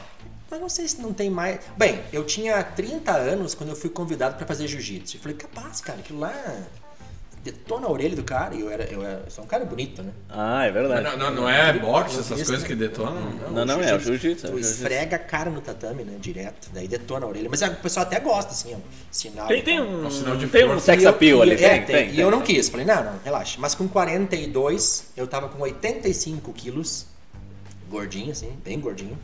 Mas 0.49 0.59
não 0.59 0.69
sei 0.69 0.87
se 0.87 1.01
não 1.01 1.13
tem 1.13 1.29
mais. 1.29 1.59
Bem, 1.77 1.99
eu 2.11 2.23
tinha 2.25 2.61
30 2.63 3.11
anos 3.11 3.53
quando 3.53 3.69
eu 3.69 3.75
fui 3.75 3.89
convidado 3.89 4.35
pra 4.35 4.45
fazer 4.47 4.67
jiu-jitsu. 4.67 5.17
Eu 5.17 5.21
falei, 5.21 5.37
capaz, 5.37 5.79
cara, 5.81 5.99
aquilo 5.99 6.19
lá. 6.19 6.33
detona 7.43 7.87
a 7.87 7.91
orelha 7.91 8.15
do 8.15 8.23
cara. 8.23 8.53
E 8.55 8.59
eu, 8.61 8.69
era, 8.69 8.83
eu, 8.85 9.01
era, 9.03 9.21
eu 9.25 9.31
sou 9.31 9.43
um 9.43 9.47
cara 9.47 9.63
bonito, 9.63 10.03
né? 10.03 10.11
Ah, 10.27 10.65
é 10.65 10.71
verdade. 10.71 11.03
Não, 11.03 11.17
não, 11.17 11.31
não 11.43 11.49
é 11.49 11.71
boxe, 11.73 12.15
Não, 12.15 12.19
essas 12.21 12.37
isso, 12.39 12.45
coisas 12.51 12.61
né? 12.63 12.67
que 12.67 12.75
detonam? 12.75 13.21
Não, 13.51 13.63
não, 13.65 13.79
é 13.81 13.95
o 13.95 13.99
jiu-jitsu. 13.99 14.47
é 14.47 14.49
o 14.49 14.53
Tu 14.53 14.59
esfrega 14.59 15.15
a 15.15 15.19
cara 15.19 15.49
no 15.49 15.61
tatame, 15.61 16.03
né? 16.03 16.17
Direto. 16.19 16.69
Daí 16.73 16.87
detona 16.87 17.25
a 17.25 17.29
orelha. 17.29 17.47
Mas 17.49 17.61
é, 17.61 17.67
o 17.69 17.75
pessoal 17.77 18.05
até 18.05 18.19
gosta, 18.19 18.51
assim, 18.51 18.73
ó. 18.75 18.77
Sinal. 19.11 19.47
Tem, 19.47 19.61
tem 19.63 19.79
um, 19.79 20.03
É 20.03 20.07
um 20.07 20.11
sinal 20.11 20.35
de 20.35 20.47
tem 20.47 20.65
um 20.65 20.69
força. 20.69 20.85
sex 20.87 21.01
E 21.03 21.05
eu- 21.05 21.09
appeal 21.11 21.39
e 21.39 21.41
ali, 21.43 21.51
eu- 21.51 21.57
tem, 21.57 21.67
é, 21.67 21.69
tem, 21.81 21.85
tem. 21.85 22.07
E 22.07 22.11
tem. 22.11 22.19
eu 22.19 22.31
não 22.31 22.41
quis. 22.41 22.67
Falei, 22.69 22.85
não, 22.85 23.03
não, 23.03 23.19
relaxa. 23.23 23.57
Mas 23.61 23.73
com 23.75 23.87
42, 23.87 25.05
eu 25.15 25.25
tava 25.27 25.47
com 25.47 25.61
85 25.61 26.51
quilos. 26.53 27.05
Gordinho, 27.89 28.31
assim, 28.31 28.51
bem 28.63 28.79
gordinho. 28.79 29.17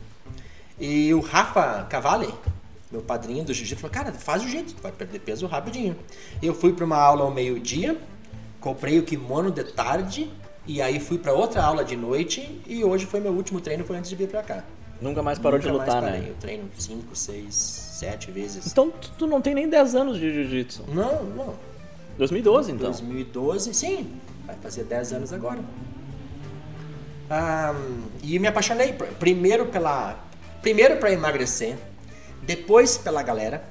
E 0.78 1.12
o 1.14 1.20
Rafa 1.20 1.84
Cavalli, 1.88 2.32
meu 2.90 3.00
padrinho 3.00 3.44
do 3.44 3.52
jiu-jitsu, 3.54 3.80
falou, 3.80 3.94
cara, 3.94 4.12
faz 4.12 4.44
o 4.44 4.48
jeito, 4.48 4.74
tu 4.74 4.82
vai 4.82 4.92
perder 4.92 5.18
peso 5.20 5.46
rapidinho. 5.46 5.96
Eu 6.42 6.54
fui 6.54 6.72
pra 6.72 6.84
uma 6.84 6.98
aula 6.98 7.22
ao 7.22 7.30
meio-dia, 7.30 7.96
comprei 8.60 8.98
o 8.98 9.02
kimono 9.02 9.50
de 9.50 9.64
tarde, 9.64 10.30
e 10.66 10.82
aí 10.82 11.00
fui 11.00 11.16
pra 11.18 11.32
outra 11.32 11.62
aula 11.62 11.84
de 11.84 11.96
noite, 11.96 12.60
e 12.66 12.84
hoje 12.84 13.06
foi 13.06 13.20
meu 13.20 13.32
último 13.32 13.60
treino, 13.60 13.84
foi 13.84 13.96
antes 13.96 14.10
de 14.10 14.16
vir 14.16 14.28
pra 14.28 14.42
cá. 14.42 14.64
Nunca 15.00 15.22
mais 15.22 15.38
parou 15.38 15.58
de 15.58 15.66
Nunca 15.66 15.78
mais 15.78 15.88
lutar, 15.88 16.02
parei. 16.02 16.20
né? 16.22 16.30
Eu 16.30 16.34
treino 16.36 16.70
5, 16.78 17.14
6, 17.14 17.54
7 17.54 18.30
vezes. 18.30 18.66
Então 18.66 18.90
tu 19.18 19.26
não 19.26 19.40
tem 19.42 19.54
nem 19.54 19.68
10 19.68 19.94
anos 19.94 20.18
de 20.18 20.32
jiu-jitsu. 20.32 20.84
Não, 20.88 21.22
não. 21.24 21.54
2012, 22.16 22.72
então. 22.72 22.86
2012, 22.90 23.74
sim. 23.74 24.10
Vai 24.46 24.56
fazer 24.56 24.84
10 24.84 25.12
anos 25.12 25.32
agora. 25.34 25.60
Ah, 27.28 27.74
e 28.22 28.38
me 28.38 28.46
apaixonei 28.46 28.92
pr- 28.92 29.04
primeiro 29.18 29.66
pela 29.66 30.16
primeiro 30.66 30.96
para 30.96 31.12
emagrecer, 31.12 31.76
depois 32.42 32.98
pela 32.98 33.22
galera, 33.22 33.62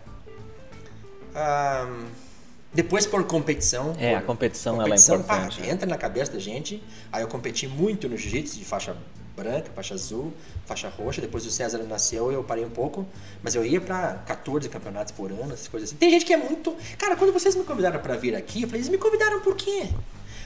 depois 2.73 3.05
por 3.05 3.21
competição. 3.25 3.93
É, 3.99 4.11
por- 4.13 4.17
a 4.17 4.21
competição, 4.21 4.75
ela 4.81 4.95
é 4.95 4.97
pá, 4.97 5.13
importante, 5.15 5.59
né? 5.61 5.71
entra 5.71 5.85
na 5.85 5.97
cabeça 5.97 6.31
da 6.31 6.39
gente. 6.39 6.81
Aí 7.11 7.21
eu 7.21 7.27
competi 7.27 7.67
muito 7.67 8.07
no 8.07 8.15
jiu-jitsu 8.15 8.57
de 8.57 8.63
faixa 8.63 8.95
branca, 9.35 9.69
faixa 9.75 9.93
azul, 9.93 10.31
faixa 10.65 10.87
roxa. 10.87 11.19
Depois 11.19 11.45
o 11.45 11.51
César 11.51 11.79
nasceu, 11.79 12.31
eu 12.31 12.41
parei 12.45 12.63
um 12.63 12.69
pouco, 12.69 13.05
mas 13.43 13.55
eu 13.55 13.65
ia 13.65 13.81
pra 13.81 14.13
14 14.25 14.69
campeonatos 14.69 15.11
por 15.11 15.29
ano, 15.33 15.51
essas 15.51 15.67
coisas 15.67 15.89
assim. 15.89 15.97
Tem 15.97 16.09
gente 16.09 16.23
que 16.25 16.31
é 16.33 16.37
muito, 16.37 16.73
cara, 16.97 17.17
quando 17.17 17.33
vocês 17.33 17.57
me 17.57 17.65
convidaram 17.65 17.99
pra 17.99 18.15
vir 18.15 18.33
aqui, 18.37 18.61
eu 18.61 18.69
falei, 18.69 18.79
eles 18.79 18.89
me 18.89 18.97
convidaram 18.97 19.41
por 19.41 19.53
quê? 19.57 19.89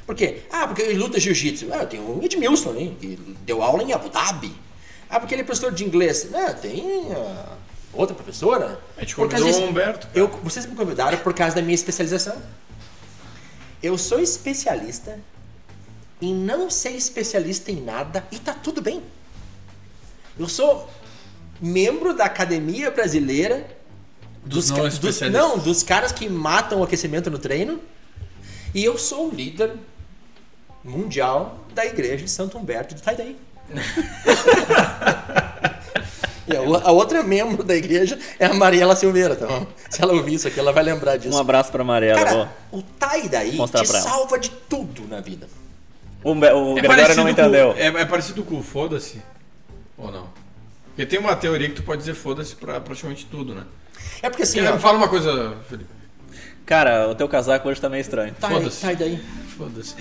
Por 0.04 0.16
quê? 0.16 0.42
Ah, 0.52 0.66
porque 0.66 0.82
ele 0.82 0.98
luta 0.98 1.20
jiu-jitsu. 1.20 1.68
Ah, 1.72 1.84
eu 1.84 1.88
tenho 1.88 2.04
o 2.20 2.24
Edmilson, 2.26 2.74
hein, 2.74 2.98
que 3.00 3.16
deu 3.46 3.62
aula 3.62 3.84
em 3.84 3.94
Abu 3.94 4.10
Dhabi. 4.10 4.52
Ah, 5.10 5.20
porque 5.20 5.34
ele 5.34 5.42
é 5.42 5.46
professor 5.46 5.72
de 5.72 5.84
inglês. 5.84 6.30
Não, 6.30 6.54
tem 6.54 7.08
ah, 7.14 7.56
outra 7.94 8.16
professora. 8.16 8.80
A 8.98 9.02
gente 9.02 9.16
convidou 9.16 9.46
disso- 9.46 9.62
o 9.62 9.68
Humberto. 9.70 10.08
Eu, 10.14 10.28
vocês 10.44 10.66
me 10.66 10.76
convidaram 10.76 11.18
por 11.18 11.34
causa 11.34 11.56
da 11.56 11.62
minha 11.62 11.76
especialização. 11.76 12.38
Eu 13.82 13.98
sou 13.98 14.20
especialista 14.20 15.20
em 16.22 16.34
não 16.36 16.70
ser 16.70 16.92
especialista 16.92 17.72
em 17.72 17.82
nada 17.82 18.26
e 18.32 18.38
tá 18.38 18.54
tudo 18.54 18.82
bem. 18.82 19.02
Eu 20.38 20.48
sou 20.50 20.90
membro 21.62 22.14
da 22.16 22.26
Academia 22.26 22.92
Brasileira 22.92 23.66
Dos 24.46 24.70
não 24.70 24.78
ca- 24.78 24.88
especialistas. 24.88 25.32
não, 25.32 25.58
dos 25.58 25.82
caras 25.82 26.12
que 26.12 26.30
matam 26.30 26.80
o 26.82 26.84
aquecimento 26.84 27.30
no 27.32 27.40
treino. 27.40 27.80
E 28.76 28.84
eu 28.86 28.98
sou 28.98 29.30
o 29.30 29.34
líder 29.34 29.74
mundial 30.84 31.60
da 31.74 31.86
igreja 31.86 32.24
de 32.26 32.30
Santo 32.32 32.58
Humberto 32.58 32.94
de 32.96 33.02
Taidaí. 33.02 33.38
E 36.48 36.56
a, 36.56 36.92
outra 36.92 37.22
membro 37.24 37.64
da 37.64 37.76
igreja 37.76 38.18
é 38.40 38.46
a 38.48 38.54
Mariela 38.54 38.96
Silveira, 38.96 39.36
tá 39.36 39.46
bom? 39.46 39.68
Se 39.90 40.02
ela 40.02 40.14
ouvir 40.14 40.34
isso 40.36 40.48
aqui, 40.48 40.60
ela 40.60 40.72
vai 40.74 40.84
lembrar 40.84 41.18
disso. 41.18 41.36
Um 41.36 41.40
abraço 41.40 41.72
pra 41.72 41.84
Mariela. 41.84 42.24
Cara, 42.24 42.50
o 42.72 42.82
Taidaí 42.82 43.56
Mostrar 43.56 43.82
te 43.84 43.88
salva 43.88 44.40
de 44.40 44.50
tudo 44.50 45.08
na 45.08 45.20
vida. 45.22 45.48
O, 46.24 46.32
o 46.34 46.46
É 46.78 46.82
Gregório 46.82 47.16
não 47.16 47.24
com- 47.24 47.30
entendeu. 47.30 47.74
é, 47.78 47.88
é 47.88 48.06
parecido 48.06 48.44
com 48.44 48.58
o 48.60 48.64
foda-se? 48.64 49.22
Ou 49.98 50.12
não? 50.12 50.28
Porque 50.88 51.06
tem 51.06 51.20
uma 51.20 51.36
teoria 51.36 51.70
que 51.70 51.76
tu 51.76 51.84
pode 51.84 52.00
dizer 52.00 52.14
foda-se 52.16 52.56
pra 52.56 52.80
praticamente 52.82 53.26
tudo, 53.26 53.54
né? 53.54 53.64
É 54.22 54.30
porque 54.30 54.44
assim, 54.44 54.60
ó, 54.66 54.78
Fala 54.80 54.98
uma 54.98 55.08
coisa, 55.08 55.54
Felipe. 55.70 55.90
Cara, 56.66 57.08
o 57.10 57.16
teu 57.16 57.28
casaco 57.28 57.68
hoje 57.70 57.80
tá 57.82 57.90
meio 57.90 58.02
estranho. 58.02 58.34
Tai- 58.40 58.52
foda-se. 58.52 58.82
Taidaí. 58.82 59.20
Foda-se. 59.58 59.96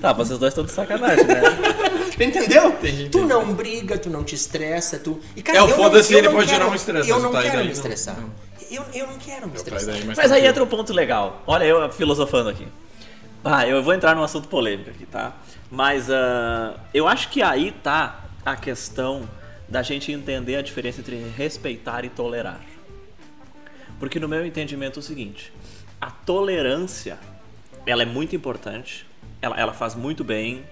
Tá, 0.00 0.12
vocês 0.12 0.38
dois 0.38 0.52
estão 0.52 0.64
de 0.64 0.70
sacanagem, 0.72 1.24
né? 1.24 1.40
Entendeu? 2.18 2.68
Entendi, 2.70 3.08
Tu 3.08 3.18
entendi. 3.18 3.24
não 3.32 3.52
briga, 3.54 3.98
tu 3.98 4.10
não 4.10 4.22
te 4.24 4.34
estressa, 4.34 4.98
tu. 4.98 5.20
E, 5.36 5.42
cara, 5.42 5.58
É, 5.58 5.62
o 5.62 5.68
foda-se, 5.68 6.14
ele 6.14 6.28
pode 6.28 6.46
quero- 6.46 6.58
gerar 6.58 6.70
um 6.70 6.74
estresse, 6.74 7.08
Eu 7.08 7.16
mas 7.16 7.24
não 7.24 7.32
Tai 7.32 7.42
quero 7.42 7.54
daí 7.56 7.64
me 7.64 7.70
não. 7.70 7.76
estressar. 7.76 8.20
Não. 8.20 8.30
Eu, 8.70 8.84
eu 8.94 9.06
não 9.06 9.18
quero 9.18 9.46
me 9.46 9.52
É 9.52 9.56
estressar. 9.56 9.86
daí, 9.94 10.04
Mas 10.04 10.18
aí 10.18 10.24
tranquilo. 10.26 10.46
entra 10.48 10.64
um 10.64 10.66
ponto 10.66 10.92
legal. 10.92 11.42
Olha, 11.46 11.64
eu 11.64 11.92
filosofando 11.92 12.48
aqui. 12.50 12.66
Ah, 13.44 13.66
eu 13.66 13.82
vou 13.82 13.92
entrar 13.92 14.14
num 14.14 14.22
assunto 14.22 14.48
polêmico 14.48 14.90
aqui, 14.90 15.04
tá? 15.04 15.34
Mas 15.70 16.08
ah, 16.10 16.74
eu 16.94 17.06
acho 17.08 17.28
que 17.28 17.42
aí 17.42 17.72
tá 17.82 18.24
a 18.44 18.56
questão 18.56 19.28
da 19.68 19.82
gente 19.82 20.12
entender 20.12 20.56
a 20.56 20.62
diferença 20.62 21.00
entre 21.00 21.16
respeitar 21.36 22.04
e 22.04 22.08
tolerar. 22.08 22.60
Porque 23.98 24.18
no 24.18 24.28
meu 24.28 24.44
entendimento 24.44 24.98
é 24.98 25.00
o 25.00 25.02
seguinte, 25.02 25.52
a 26.00 26.10
tolerância, 26.10 27.18
ela 27.86 28.02
é 28.02 28.06
muito 28.06 28.34
importante, 28.34 29.06
ela, 29.40 29.58
ela 29.58 29.72
faz 29.72 29.94
muito 29.94 30.24
bem 30.24 30.62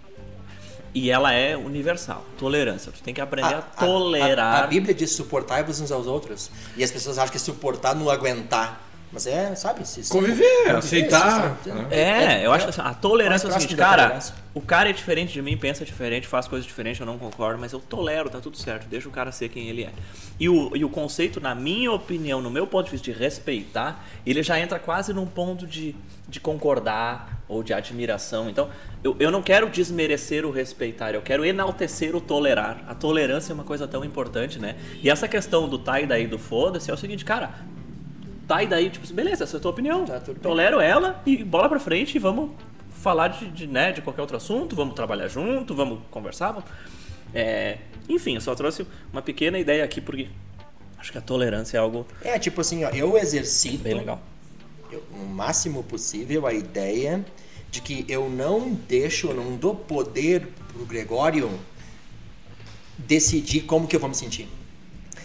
e 0.94 1.10
ela 1.10 1.32
é 1.32 1.56
universal. 1.56 2.24
Tolerância, 2.38 2.90
tu 2.92 3.02
tem 3.02 3.14
que 3.14 3.20
aprender 3.20 3.54
a, 3.54 3.62
tolerar. 3.62 4.54
A, 4.62 4.64
a 4.64 4.66
Bíblia 4.66 4.94
diz 4.94 5.12
suportai-vos 5.12 5.80
uns 5.80 5.92
aos 5.92 6.06
outros. 6.06 6.50
E 6.76 6.82
as 6.84 6.90
pessoas 6.90 7.18
acham 7.18 7.32
que 7.32 7.38
suportar 7.38 7.94
não 7.94 8.10
aguentar. 8.10 8.80
Mas 9.12 9.26
é, 9.26 9.56
sabe? 9.56 9.86
Se, 9.88 10.04
se- 10.04 10.12
Conviver, 10.12 10.70
aceitar, 10.76 11.58
se- 11.64 11.68
né? 11.70 11.86
É, 11.90 12.46
eu 12.46 12.52
acho 12.52 12.66
que 12.66 12.70
assim, 12.70 12.80
a 12.80 12.94
tolerância 12.94 13.48
é 13.48 13.50
o 13.50 13.52
seguinte, 13.54 13.74
cara, 13.74 14.02
tolerância. 14.04 14.34
o 14.54 14.60
cara 14.60 14.88
é 14.88 14.92
diferente 14.92 15.32
de 15.32 15.42
mim, 15.42 15.56
pensa 15.56 15.84
diferente, 15.84 16.28
faz 16.28 16.46
coisas 16.46 16.64
diferentes, 16.64 17.00
eu 17.00 17.06
não 17.06 17.18
concordo, 17.18 17.58
mas 17.60 17.72
eu 17.72 17.80
tolero, 17.80 18.30
tá 18.30 18.38
tudo 18.38 18.56
certo, 18.56 18.86
deixa 18.86 19.08
o 19.08 19.10
cara 19.10 19.32
ser 19.32 19.48
quem 19.48 19.68
ele 19.68 19.82
é. 19.82 19.90
E 20.38 20.48
o, 20.48 20.76
e 20.76 20.84
o 20.84 20.88
conceito, 20.88 21.40
na 21.40 21.56
minha 21.56 21.90
opinião, 21.90 22.40
no 22.40 22.50
meu 22.52 22.68
ponto 22.68 22.84
de 22.84 22.92
vista 22.92 23.10
de 23.12 23.18
respeitar, 23.18 24.04
ele 24.24 24.44
já 24.44 24.60
entra 24.60 24.78
quase 24.78 25.12
num 25.12 25.26
ponto 25.26 25.66
de, 25.66 25.96
de 26.28 26.38
concordar 26.38 27.39
ou 27.50 27.62
de 27.62 27.74
admiração. 27.74 28.48
Então, 28.48 28.70
eu, 29.02 29.16
eu 29.18 29.30
não 29.30 29.42
quero 29.42 29.68
desmerecer 29.68 30.46
o 30.46 30.50
respeitar, 30.50 31.12
eu 31.12 31.20
quero 31.20 31.44
enaltecer 31.44 32.14
o 32.14 32.20
tolerar. 32.20 32.84
A 32.86 32.94
tolerância 32.94 33.52
é 33.52 33.54
uma 33.54 33.64
coisa 33.64 33.88
tão 33.88 34.04
importante, 34.04 34.58
né? 34.58 34.76
E 35.02 35.10
essa 35.10 35.26
questão 35.26 35.68
do 35.68 35.78
tá 35.78 36.00
e 36.00 36.06
daí 36.06 36.26
do 36.26 36.38
foda-se 36.38 36.90
é 36.90 36.94
o 36.94 36.96
seguinte, 36.96 37.24
cara, 37.24 37.50
tá 38.46 38.62
e 38.62 38.66
daí, 38.68 38.88
tipo, 38.88 39.12
beleza, 39.12 39.44
essa 39.44 39.56
é 39.56 39.58
a 39.58 39.60
tua 39.60 39.72
opinião. 39.72 40.04
Tá. 40.04 40.20
Tolero 40.40 40.80
ela 40.80 41.20
e 41.26 41.42
bola 41.42 41.68
pra 41.68 41.80
frente 41.80 42.14
e 42.14 42.18
vamos 42.18 42.52
falar 42.90 43.28
de, 43.28 43.48
de, 43.48 43.66
né, 43.66 43.92
de 43.92 44.00
qualquer 44.00 44.20
outro 44.20 44.36
assunto, 44.36 44.76
vamos 44.76 44.94
trabalhar 44.94 45.26
junto, 45.26 45.74
vamos 45.74 45.98
conversar. 46.10 46.52
Vamos... 46.52 46.70
É, 47.34 47.78
enfim, 48.08 48.36
eu 48.36 48.40
só 48.40 48.54
trouxe 48.54 48.86
uma 49.12 49.22
pequena 49.22 49.58
ideia 49.58 49.84
aqui 49.84 50.00
porque 50.00 50.28
acho 50.98 51.10
que 51.10 51.18
a 51.18 51.20
tolerância 51.20 51.78
é 51.78 51.80
algo 51.80 52.06
É, 52.22 52.38
tipo 52.38 52.60
assim, 52.60 52.84
ó, 52.84 52.90
eu 52.90 53.16
exercito 53.16 53.82
bem 53.82 53.94
legal. 53.94 54.20
Eu- 54.90 55.02
no 55.16 55.24
máximo 55.26 55.82
possível 55.82 56.46
a 56.46 56.52
ideia 56.52 57.24
de 57.70 57.80
que 57.80 58.04
eu 58.08 58.28
não 58.28 58.72
deixo, 58.72 59.28
eu 59.28 59.34
não 59.34 59.56
dou 59.56 59.74
poder 59.74 60.48
pro 60.72 60.84
Gregório 60.84 61.50
decidir 62.98 63.62
como 63.62 63.86
que 63.86 63.96
eu 63.96 64.00
vou 64.00 64.08
me 64.08 64.14
sentir. 64.14 64.48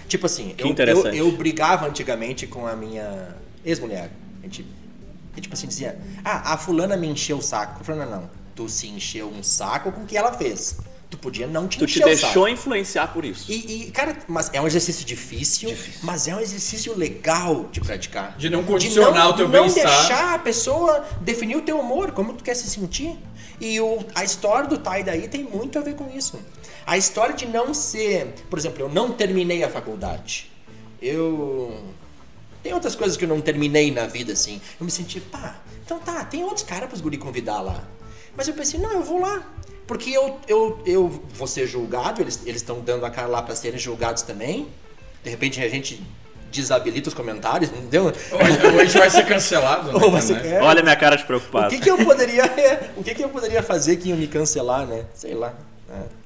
Tipo 0.07 0.27
assim, 0.27 0.53
eu, 0.57 0.67
eu, 0.91 1.01
eu 1.15 1.31
brigava 1.31 1.87
antigamente 1.87 2.45
com 2.45 2.67
a 2.67 2.75
minha 2.75 3.35
ex-mulher. 3.63 4.11
A 4.41 4.45
gente, 4.45 4.65
e, 5.35 5.41
tipo 5.41 5.53
assim, 5.53 5.67
dizia, 5.67 5.99
ah, 6.23 6.53
a 6.53 6.57
fulana 6.57 6.95
me 6.95 7.07
encheu 7.07 7.37
o 7.37 7.41
saco. 7.41 7.81
Eu 7.81 7.85
falei, 7.85 8.05
não, 8.05 8.21
não, 8.21 8.29
tu 8.55 8.69
se 8.69 8.87
encheu 8.87 9.27
um 9.27 9.41
saco 9.41 9.91
com 9.91 10.01
o 10.03 10.05
que 10.05 10.15
ela 10.15 10.31
fez. 10.31 10.77
Tu 11.09 11.17
podia 11.19 11.45
não 11.45 11.67
te 11.67 11.77
Tu 11.77 11.85
te 11.85 11.99
deixou 11.99 12.47
influenciar 12.49 13.07
por 13.13 13.23
isso. 13.23 13.51
E, 13.51 13.87
e, 13.87 13.91
cara, 13.91 14.17
mas 14.27 14.49
é 14.53 14.59
um 14.59 14.65
exercício 14.65 15.05
difícil, 15.05 15.75
mas 16.01 16.27
é 16.27 16.35
um 16.35 16.39
exercício 16.39 16.97
legal 16.97 17.69
de 17.71 17.79
praticar. 17.79 18.35
De 18.37 18.49
não 18.49 18.63
condicionar 18.63 19.13
não- 19.25 19.29
o 19.31 19.33
teu 19.33 19.45
de 19.45 19.51
não 19.53 19.59
bem-estar. 19.61 19.85
deixar 19.85 20.33
a 20.33 20.39
pessoa 20.39 21.05
definir 21.21 21.57
o 21.57 21.61
teu 21.61 21.79
humor, 21.79 22.11
como 22.11 22.33
tu 22.33 22.43
quer 22.43 22.55
se 22.55 22.67
sentir. 22.69 23.15
E 23.61 23.79
o, 23.79 24.03
a 24.15 24.23
história 24.23 24.67
do 24.67 24.77
Tai 24.77 25.03
daí 25.03 25.27
tem 25.27 25.43
muito 25.43 25.77
a 25.77 25.81
ver 25.81 25.95
com 25.95 26.09
isso. 26.09 26.39
A 26.87 26.97
história 26.97 27.35
de 27.35 27.45
não 27.45 27.73
ser, 27.73 28.33
por 28.49 28.57
exemplo, 28.59 28.81
eu 28.81 28.89
não 28.89 29.11
terminei 29.11 29.63
a 29.63 29.69
faculdade. 29.69 30.51
Eu 31.01 31.83
tem 32.63 32.73
outras 32.73 32.95
coisas 32.95 33.15
que 33.15 33.23
eu 33.23 33.29
não 33.29 33.39
terminei 33.41 33.91
na 33.91 34.07
vida 34.07 34.33
assim. 34.33 34.59
Eu 34.79 34.85
me 34.85 34.91
senti, 34.91 35.21
pá, 35.21 35.55
então 35.85 35.99
tá, 35.99 36.25
tem 36.25 36.43
outros 36.43 36.63
caras 36.63 36.89
pros 36.89 36.99
guri 36.99 37.15
convidar 37.17 37.61
lá. 37.61 37.83
Mas 38.35 38.47
eu 38.47 38.55
pensei, 38.55 38.79
não, 38.79 38.91
eu 38.91 39.03
vou 39.03 39.19
lá. 39.21 39.43
Porque 39.87 40.09
eu, 40.11 40.39
eu, 40.47 40.79
eu 40.85 41.07
vou 41.33 41.47
ser 41.47 41.67
julgado, 41.67 42.21
eles 42.21 42.41
estão 42.45 42.79
dando 42.79 43.05
a 43.05 43.09
cara 43.09 43.27
lá 43.27 43.41
pra 43.41 43.55
serem 43.55 43.79
julgados 43.79 44.23
também. 44.23 44.67
De 45.23 45.29
repente 45.29 45.61
a 45.63 45.69
gente 45.69 46.01
desabilita 46.51 47.09
os 47.09 47.13
comentários, 47.13 47.69
entendeu? 47.69 48.05
Hoje, 48.05 48.67
hoje 48.67 48.79
a 48.79 48.85
gente 48.85 48.97
vai 48.97 49.09
ser 49.09 49.25
cancelado. 49.25 49.91
você 50.09 50.33
internet. 50.33 50.49
quer- 50.59 50.63
Olha 50.63 50.79
a 50.79 50.83
minha 50.83 50.95
cara 50.95 51.15
de 51.17 51.23
O 51.23 51.27
preocupado. 51.27 51.69
que, 51.69 51.79
que 51.79 51.89
eu 51.91 51.97
poderia, 51.97 52.45
o 52.95 53.03
que, 53.03 53.13
que 53.13 53.23
eu 53.23 53.29
poderia 53.29 53.61
fazer 53.61 53.97
que 53.97 54.09
ia 54.09 54.15
me 54.15 54.27
cancelar, 54.27 54.85
né? 54.87 55.05
Sei 55.13 55.33
lá. 55.33 55.53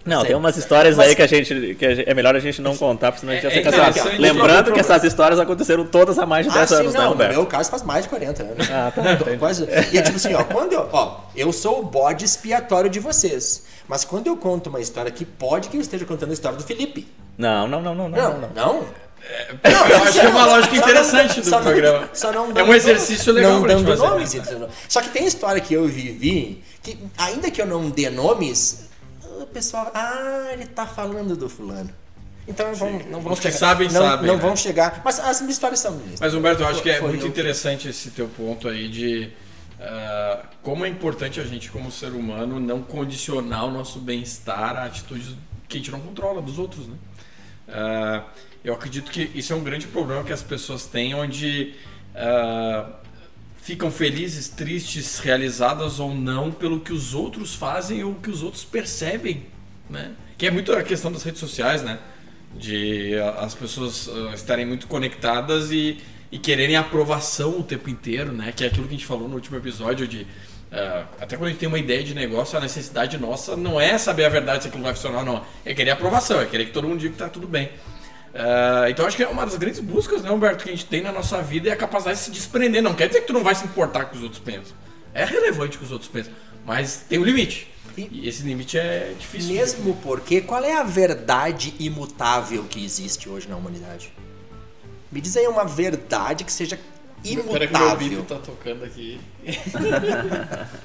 Não, 0.06 0.24
tem 0.26 0.36
umas 0.36 0.58
histórias 0.58 0.96
Mas- 0.96 1.10
aí 1.10 1.16
que 1.16 1.22
a 1.22 1.28
gente. 1.28 1.76
que 1.76 1.86
é 1.86 2.14
melhor 2.14 2.36
a 2.36 2.40
gente 2.40 2.62
não 2.62 2.76
contar, 2.76 3.12
porque 3.12 3.20
senão 3.20 3.34
a 3.34 3.36
gente 3.36 3.46
É- 3.46 3.50
já 3.50 3.56
fica 3.58 3.70
é 3.70 3.72
assim, 3.72 3.80
ó, 3.80 3.90
interessante. 3.90 4.22
Lembrando 4.22 4.72
que 4.72 4.80
essas 4.80 5.04
histórias 5.04 5.40
aconteceram 5.40 5.86
todas 5.86 6.18
há 6.18 6.26
mais 6.26 6.48
de 6.48 6.52
10 6.54 6.72
Ah, 6.72 6.76
sim, 6.76 6.82
anos, 6.82 6.94
né, 6.94 7.00
não, 7.02 7.08
no 7.10 7.14
Humberto? 7.16 7.34
meu 7.36 7.46
caso 7.46 7.70
faz 7.70 7.84
mais 7.84 8.04
de 8.06 8.10
40 8.10 8.42
anos. 8.44 8.68
Ah, 8.72 8.92
tá, 8.96 9.12
entendi. 9.14 9.38
quase- 9.38 9.66
E 9.92 9.98
é 9.98 10.02
tipo 10.02 10.16
assim, 10.16 10.34
ó, 10.34 10.44
quando 10.46 10.74
eu, 10.74 10.90
ó, 10.92 11.18
eu 11.36 11.52
sou 11.54 11.80
o 11.82 11.84
bode 11.84 12.26
expiatório 12.26 12.90
de 12.90 13.00
vocês. 13.00 13.64
Mas 13.88 14.04
quando 14.06 14.28
eu 14.28 14.38
conto 14.38 14.68
uma 14.70 14.80
história 14.80 15.12
que 15.12 15.26
pode 15.26 15.70
que 15.70 15.78
eu 15.78 15.82
esteja 15.82 16.06
contando 16.06 16.30
a 16.32 16.34
história 16.34 16.58
do 16.58 16.64
Felipe. 16.64 17.08
Não, 17.38 17.68
não, 17.68 17.82
não, 17.82 17.94
não, 17.94 18.10
não. 18.10 18.18
Não, 18.18 18.40
não. 18.40 18.50
não. 18.56 18.86
Eu 19.92 19.98
acho 20.04 20.14
que 20.14 20.20
é 20.26 20.30
uma 20.30 20.46
lógica 20.46 20.76
Só 20.76 20.82
não- 20.82 20.90
interessante 20.90 21.42
do 21.42 21.50
não- 21.52 21.62
programa. 21.62 22.10
só 22.14 22.32
não 22.32 22.52
É 22.56 22.64
um 22.64 22.74
exercício 22.74 23.32
legal 23.34 23.52
não 23.54 23.62
pra 23.64 23.76
gente 23.76 23.86
dando 23.86 23.98
fazer. 23.98 24.10
nomes? 24.58 24.76
Só 24.88 25.02
que 25.02 25.10
tem 25.10 25.26
história 25.26 25.62
que 25.62 25.74
eu 25.74 25.86
vivi 25.88 26.64
que, 26.82 26.98
ainda 27.18 27.52
que 27.52 27.62
eu 27.62 27.66
não 27.68 27.90
dê 27.90 28.10
nomes, 28.10 28.89
o 29.44 29.48
pessoal, 29.48 29.92
ah, 29.94 30.50
ele 30.52 30.66
tá 30.66 30.86
falando 30.86 31.36
do 31.36 31.50
fulano. 31.50 31.90
Então 32.48 32.74
vão, 32.74 33.00
não 33.12 33.22
vão 33.22 33.34
Os 33.34 33.40
que 33.40 33.46
chegar. 33.52 33.58
sabem, 33.58 33.88
não, 33.90 34.02
sabem, 34.02 34.28
Não 34.28 34.36
né? 34.36 34.42
vão 34.42 34.56
chegar. 34.56 35.02
Mas 35.06 35.20
as 35.20 35.40
histórias 35.42 35.80
são 35.80 35.92
minhas. 35.94 36.20
Mas 36.20 36.34
Humberto, 36.34 36.64
eu 36.64 36.68
acho 36.68 36.82
que 36.82 36.90
é 36.90 36.98
Foi 36.98 37.10
muito 37.10 37.26
eu. 37.26 37.30
interessante 37.30 37.88
esse 37.88 38.10
teu 38.12 38.28
ponto 38.28 38.68
aí 38.68 38.88
de 38.90 39.30
ah, 39.80 40.44
como 40.64 40.84
é 40.84 40.90
importante 40.90 41.40
a 41.40 41.44
gente, 41.46 41.70
como 41.70 41.92
ser 41.92 42.12
humano, 42.12 42.60
não 42.60 42.82
condicionar 42.82 43.66
o 43.66 43.72
nosso 43.72 44.00
bem-estar 44.00 44.76
a 44.78 44.86
atitudes 44.86 45.36
que 45.68 45.78
a 45.78 45.80
gente 45.80 45.92
não 45.92 46.00
controla 46.02 46.42
dos 46.42 46.58
outros, 46.58 46.88
né? 46.88 46.96
Ah, 47.68 48.24
eu 48.64 48.74
acredito 48.74 49.12
que 49.12 49.30
isso 49.36 49.54
é 49.54 49.56
um 49.56 49.64
grande 49.64 49.88
problema 49.88 50.24
que 50.24 50.34
as 50.34 50.42
pessoas 50.42 50.86
têm, 50.88 51.14
onde 51.14 51.76
ah, 52.16 52.90
ficam 53.70 53.92
felizes, 53.92 54.50
tristes, 54.50 55.20
realizadas 55.20 56.00
ou 56.00 56.16
não 56.16 56.52
pelo 56.52 56.80
que 56.80 56.92
os 56.92 57.14
outros 57.14 57.54
fazem 57.54 58.04
ou 58.04 58.16
que 58.16 58.32
os 58.32 58.42
outros 58.42 58.64
percebem, 58.64 59.46
né? 59.88 60.14
Que 60.40 60.48
é 60.48 60.52
muito 60.52 60.74
a 60.74 60.82
questão 60.82 61.12
das 61.12 61.22
redes 61.22 61.40
sociais, 61.40 61.84
né? 61.84 62.00
De 62.58 63.14
as 63.38 63.54
pessoas 63.54 64.10
ah, 64.10 64.34
estarem 64.34 64.66
muito 64.66 64.88
conectadas 64.88 65.70
e, 65.72 66.00
e 66.32 66.40
quererem 66.40 66.78
aprovação 66.78 67.60
o 67.60 67.64
tempo 67.64 67.92
inteiro, 67.92 68.32
né? 68.32 68.52
Que 68.52 68.64
é 68.64 68.68
aquilo 68.68 68.88
que 68.88 68.96
a 68.96 68.98
gente 68.98 69.06
falou 69.06 69.30
no 69.30 69.36
último 69.36 69.56
episódio 69.56 70.08
de 70.08 70.26
ah, 70.72 71.06
até 71.22 71.38
quando 71.38 71.50
a 71.50 71.52
gente 71.52 71.60
tem 71.60 71.70
uma 71.70 71.78
ideia 71.78 72.04
de 72.04 72.16
negócio, 72.16 72.58
a 72.58 72.62
necessidade 72.62 73.20
nossa 73.20 73.56
não 73.56 73.80
é 73.80 74.00
saber 74.00 74.26
a 74.26 74.30
verdade 74.30 74.64
se 74.64 74.70
aquilo 74.70 74.84
vai 74.84 74.96
funcionar 74.96 75.20
ou 75.20 75.26
não, 75.26 75.46
é 75.64 75.76
querer 75.76 75.92
aprovação, 75.92 76.42
é 76.42 76.48
querer 76.48 76.66
que 76.66 76.72
todo 76.72 76.88
mundo 76.88 77.00
diga 77.02 77.14
que 77.14 77.20
tá 77.20 77.30
tudo 77.30 77.48
bem. 77.48 77.70
Ah, 78.34 78.86
então 78.90 79.06
acho 79.06 79.18
que 79.18 79.24
é 79.24 79.28
uma 79.28 79.46
das 79.46 79.56
grandes 79.58 79.80
buscas, 79.80 80.22
né, 80.22 80.32
Humberto, 80.32 80.64
que 80.64 80.70
a 80.70 80.74
gente 80.74 80.86
tem 80.86 81.02
na 81.02 81.12
nossa 81.12 81.42
vida 81.42 81.70
é 81.70 81.72
a 81.72 81.76
capacidade 81.76 82.20
de 82.20 82.26
se 82.26 82.32
desprender. 82.32 82.82
Não 82.82 82.94
quer 82.94 83.08
dizer 83.08 83.22
que 83.22 83.28
tu 83.28 83.34
não 83.34 83.44
vai 83.44 83.56
se 83.56 83.66
importar 83.66 84.06
com 84.06 84.08
o 84.08 84.12
que 84.12 84.18
os 84.18 84.24
outros 84.24 84.42
pensam. 84.42 84.76
É 85.14 85.26
relevante 85.26 85.76
o 85.76 85.80
que 85.80 85.86
os 85.86 85.92
outros 85.92 86.10
pensam, 86.10 86.32
mas 86.66 87.04
tem 87.10 87.20
um 87.20 87.24
limite. 87.24 87.68
E 87.98 88.30
esse 88.30 88.44
limite 88.44 88.78
é 88.78 89.14
difícil. 89.18 89.56
Mesmo 89.56 89.96
porque, 89.98 90.42
qual 90.42 90.64
é 90.64 90.74
a 90.74 90.84
verdade 90.84 91.74
imutável 91.80 92.64
que 92.64 92.84
existe 92.84 93.28
hoje 93.28 93.50
na 93.50 93.58
humanidade? 93.58 94.14
Me 95.12 95.20
diz 95.20 95.36
aí 95.36 95.48
uma 95.48 95.66
verdade 95.66 96.44
que 96.44 96.52
seja 96.52 96.78
que 96.78 96.84
o 97.32 97.44
meu 97.44 97.58
imutável. 97.58 98.24
tá 98.24 98.36
tocando 98.36 98.86
aqui. 98.86 99.20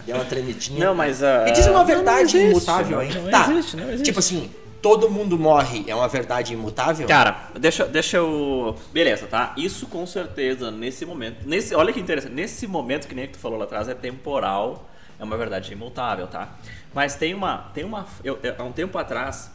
Deu 0.04 0.16
uma 0.16 0.24
tremidinha. 0.24 0.86
Não, 0.86 0.94
mas 0.94 1.22
a. 1.22 1.44
Me 1.44 1.52
diz 1.52 1.66
uma 1.66 1.80
não, 1.80 1.86
verdade 1.86 2.36
não 2.36 2.44
existe, 2.46 2.50
imutável, 2.50 2.96
não, 2.96 3.04
hein? 3.04 3.12
Não 3.14 3.30
tá. 3.30 3.52
existe, 3.52 3.76
não 3.76 3.84
existe. 3.84 4.04
Tipo 4.04 4.18
assim, 4.18 4.50
todo 4.84 5.08
mundo 5.08 5.38
morre 5.38 5.82
é 5.88 5.94
uma 5.94 6.06
verdade 6.08 6.52
imutável? 6.52 7.08
Cara, 7.08 7.48
deixa, 7.58 7.86
deixa 7.86 8.18
eu. 8.18 8.76
Beleza, 8.92 9.26
tá? 9.26 9.54
Isso 9.56 9.86
com 9.86 10.06
certeza, 10.06 10.70
nesse 10.70 11.06
momento. 11.06 11.48
Nesse, 11.48 11.74
olha 11.74 11.90
que 11.90 11.98
interessante. 11.98 12.34
Nesse 12.34 12.66
momento 12.66 13.08
que 13.08 13.14
nem 13.14 13.26
tu 13.26 13.38
falou 13.38 13.58
lá 13.58 13.64
atrás, 13.64 13.88
é 13.88 13.94
temporal, 13.94 14.86
é 15.18 15.24
uma 15.24 15.38
verdade 15.38 15.72
imutável, 15.72 16.26
tá? 16.26 16.54
Mas 16.92 17.16
tem 17.16 17.32
uma. 17.32 17.70
Tem 17.72 17.82
uma 17.82 18.06
eu, 18.22 18.38
há 18.58 18.62
um 18.62 18.72
tempo 18.72 18.98
atrás, 18.98 19.50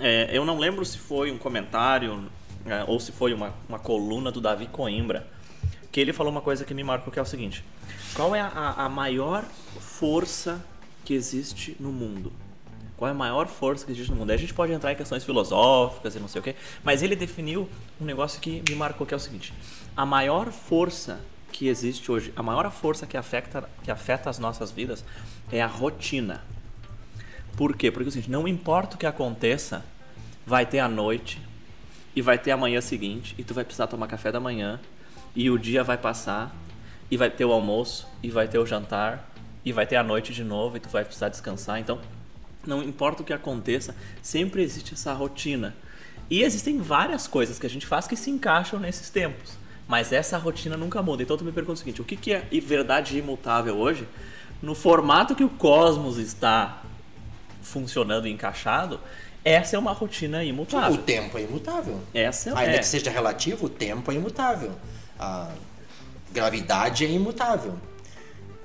é, 0.00 0.28
eu 0.32 0.44
não 0.44 0.58
lembro 0.58 0.84
se 0.84 0.98
foi 0.98 1.30
um 1.30 1.38
comentário 1.38 2.28
é, 2.66 2.82
ou 2.88 2.98
se 2.98 3.12
foi 3.12 3.32
uma, 3.32 3.54
uma 3.68 3.78
coluna 3.78 4.32
do 4.32 4.40
Davi 4.40 4.66
Coimbra, 4.66 5.24
que 5.92 6.00
ele 6.00 6.12
falou 6.12 6.32
uma 6.32 6.42
coisa 6.42 6.64
que 6.64 6.74
me 6.74 6.82
marcou, 6.82 7.12
que 7.12 7.18
é 7.20 7.22
o 7.22 7.26
seguinte: 7.26 7.64
qual 8.12 8.34
é 8.34 8.40
a, 8.40 8.74
a 8.76 8.88
maior 8.88 9.44
força 9.78 10.60
que 11.04 11.14
existe 11.14 11.76
no 11.78 11.92
mundo? 11.92 12.32
Qual 12.98 13.08
é 13.08 13.12
a 13.12 13.14
maior 13.14 13.46
força 13.46 13.86
que 13.86 13.92
existe 13.92 14.10
no 14.10 14.16
mundo? 14.16 14.30
Aí 14.30 14.34
a 14.34 14.38
gente 14.38 14.52
pode 14.52 14.72
entrar 14.72 14.92
em 14.92 14.96
questões 14.96 15.24
filosóficas 15.24 16.16
e 16.16 16.18
não 16.18 16.26
sei 16.26 16.40
o 16.40 16.42
quê, 16.42 16.56
mas 16.82 17.00
ele 17.00 17.14
definiu 17.14 17.68
um 18.00 18.04
negócio 18.04 18.40
que 18.40 18.60
me 18.68 18.74
marcou, 18.74 19.06
que 19.06 19.14
é 19.14 19.16
o 19.16 19.20
seguinte: 19.20 19.54
a 19.96 20.04
maior 20.04 20.50
força 20.50 21.20
que 21.52 21.68
existe 21.68 22.10
hoje, 22.10 22.32
a 22.34 22.42
maior 22.42 22.68
força 22.72 23.06
que 23.06 23.16
afeta, 23.16 23.70
que 23.84 23.90
afeta 23.92 24.28
as 24.28 24.40
nossas 24.40 24.72
vidas 24.72 25.04
é 25.52 25.62
a 25.62 25.66
rotina. 25.68 26.42
Por 27.56 27.76
quê? 27.76 27.88
Porque 27.88 28.06
é 28.06 28.08
o 28.08 28.12
seguinte, 28.12 28.32
não 28.32 28.48
importa 28.48 28.96
o 28.96 28.98
que 28.98 29.06
aconteça, 29.06 29.84
vai 30.44 30.66
ter 30.66 30.80
a 30.80 30.88
noite 30.88 31.40
e 32.16 32.20
vai 32.20 32.36
ter 32.36 32.50
a 32.50 32.56
manhã 32.56 32.80
seguinte 32.80 33.32
e 33.38 33.44
tu 33.44 33.54
vai 33.54 33.62
precisar 33.62 33.86
tomar 33.86 34.08
café 34.08 34.32
da 34.32 34.40
manhã 34.40 34.80
e 35.36 35.48
o 35.48 35.56
dia 35.56 35.84
vai 35.84 35.96
passar 35.96 36.52
e 37.08 37.16
vai 37.16 37.30
ter 37.30 37.44
o 37.44 37.52
almoço 37.52 38.08
e 38.24 38.28
vai 38.28 38.48
ter 38.48 38.58
o 38.58 38.66
jantar 38.66 39.30
e 39.64 39.72
vai 39.72 39.86
ter 39.86 39.94
a 39.94 40.02
noite 40.02 40.34
de 40.34 40.42
novo 40.42 40.76
e 40.76 40.80
tu 40.80 40.88
vai 40.88 41.04
precisar 41.04 41.28
descansar. 41.28 41.78
Então, 41.78 42.00
não 42.66 42.82
importa 42.82 43.22
o 43.22 43.24
que 43.24 43.32
aconteça, 43.32 43.94
sempre 44.22 44.62
existe 44.62 44.94
essa 44.94 45.12
rotina. 45.12 45.74
E 46.30 46.42
existem 46.42 46.78
várias 46.78 47.26
coisas 47.26 47.58
que 47.58 47.66
a 47.66 47.70
gente 47.70 47.86
faz 47.86 48.06
que 48.06 48.16
se 48.16 48.30
encaixam 48.30 48.78
nesses 48.78 49.08
tempos. 49.08 49.52
Mas 49.86 50.12
essa 50.12 50.36
rotina 50.36 50.76
nunca 50.76 51.02
muda. 51.02 51.22
Então 51.22 51.36
tu 51.36 51.44
me 51.44 51.52
pergunta 51.52 51.74
o 51.74 51.78
seguinte: 51.78 52.02
o 52.02 52.04
que 52.04 52.32
é 52.32 52.42
verdade 52.60 53.16
imutável 53.18 53.76
hoje? 53.76 54.06
No 54.60 54.74
formato 54.74 55.34
que 55.34 55.44
o 55.44 55.48
cosmos 55.48 56.18
está 56.18 56.82
funcionando 57.62 58.26
e 58.26 58.30
encaixado, 58.30 59.00
essa 59.44 59.76
é 59.76 59.78
uma 59.78 59.92
rotina 59.92 60.38
O 60.38 60.42
imutável. 60.42 60.96
tempo 60.98 61.38
é 61.38 61.42
imutável. 61.42 62.00
Essa 62.12 62.50
Ainda 62.58 62.72
é. 62.74 62.78
que 62.78 62.86
seja 62.86 63.10
relativo, 63.10 63.66
o 63.66 63.68
tempo 63.68 64.10
é 64.10 64.14
imutável. 64.14 64.72
A 65.18 65.50
gravidade 66.32 67.06
é 67.06 67.10
imutável. 67.10 67.74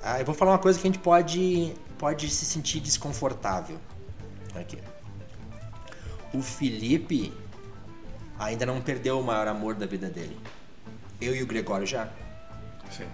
Ah, 0.02 0.20
eu 0.20 0.26
vou 0.26 0.34
falar 0.34 0.52
uma 0.52 0.58
coisa 0.58 0.78
que 0.78 0.86
a 0.86 0.90
gente 0.90 1.00
pode, 1.00 1.72
pode 1.98 2.28
se 2.30 2.44
sentir 2.44 2.80
desconfortável. 2.80 3.78
Aqui. 4.54 4.78
O 6.32 6.42
Felipe 6.42 7.32
ainda 8.38 8.66
não 8.66 8.80
perdeu 8.80 9.18
o 9.20 9.22
maior 9.22 9.48
amor 9.48 9.74
da 9.74 9.86
vida 9.86 10.08
dele. 10.08 10.38
Eu 11.20 11.34
e 11.34 11.42
o 11.42 11.46
Gregório 11.46 11.86
já. 11.86 12.08
Sim. 12.90 13.06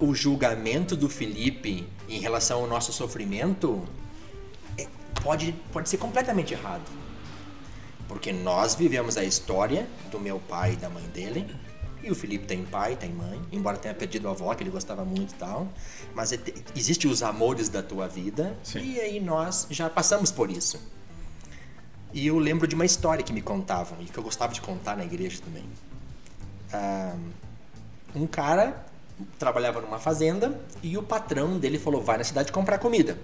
O 0.00 0.14
julgamento 0.14 0.94
do 0.94 1.08
Felipe 1.08 1.88
em 2.08 2.20
relação 2.20 2.60
ao 2.60 2.66
nosso 2.68 2.92
sofrimento 2.92 3.84
é- 4.78 4.86
pode, 5.22 5.52
pode 5.72 5.88
ser 5.88 5.96
completamente 5.96 6.54
errado. 6.54 6.88
Porque 8.06 8.32
nós 8.32 8.74
vivemos 8.74 9.16
a 9.16 9.24
história 9.24 9.88
do 10.10 10.20
meu 10.20 10.38
pai 10.38 10.74
e 10.74 10.76
da 10.76 10.88
mãe 10.88 11.02
dele. 11.08 11.52
E 12.02 12.10
o 12.10 12.14
Felipe 12.14 12.46
tem 12.46 12.64
pai, 12.64 12.96
tem 12.96 13.10
mãe, 13.10 13.40
embora 13.50 13.76
tenha 13.76 13.94
perdido 13.94 14.28
a 14.28 14.30
avó, 14.30 14.54
que 14.54 14.62
ele 14.62 14.70
gostava 14.70 15.04
muito 15.04 15.32
e 15.32 15.36
tal. 15.36 15.68
Mas 16.14 16.32
é- 16.32 16.38
existe 16.74 17.08
os 17.08 17.22
amores 17.22 17.68
da 17.68 17.82
tua 17.82 18.06
vida. 18.06 18.56
Sim. 18.62 18.80
E 18.80 19.00
aí 19.00 19.20
nós 19.20 19.66
já 19.70 19.90
passamos 19.90 20.30
por 20.30 20.50
isso. 20.50 20.80
E 22.12 22.26
eu 22.26 22.38
lembro 22.38 22.66
de 22.66 22.74
uma 22.74 22.86
história 22.86 23.22
que 23.22 23.32
me 23.32 23.42
contavam 23.42 24.00
e 24.00 24.06
que 24.06 24.16
eu 24.16 24.22
gostava 24.22 24.52
de 24.52 24.60
contar 24.60 24.96
na 24.96 25.04
igreja 25.04 25.40
também. 25.44 25.64
Ah, 26.72 27.16
um 28.14 28.26
cara 28.26 28.86
trabalhava 29.38 29.80
numa 29.80 29.98
fazenda 29.98 30.58
e 30.82 30.96
o 30.96 31.02
patrão 31.02 31.58
dele 31.58 31.78
falou: 31.78 32.00
vai 32.00 32.18
na 32.18 32.24
cidade 32.24 32.52
comprar 32.52 32.78
comida. 32.78 33.18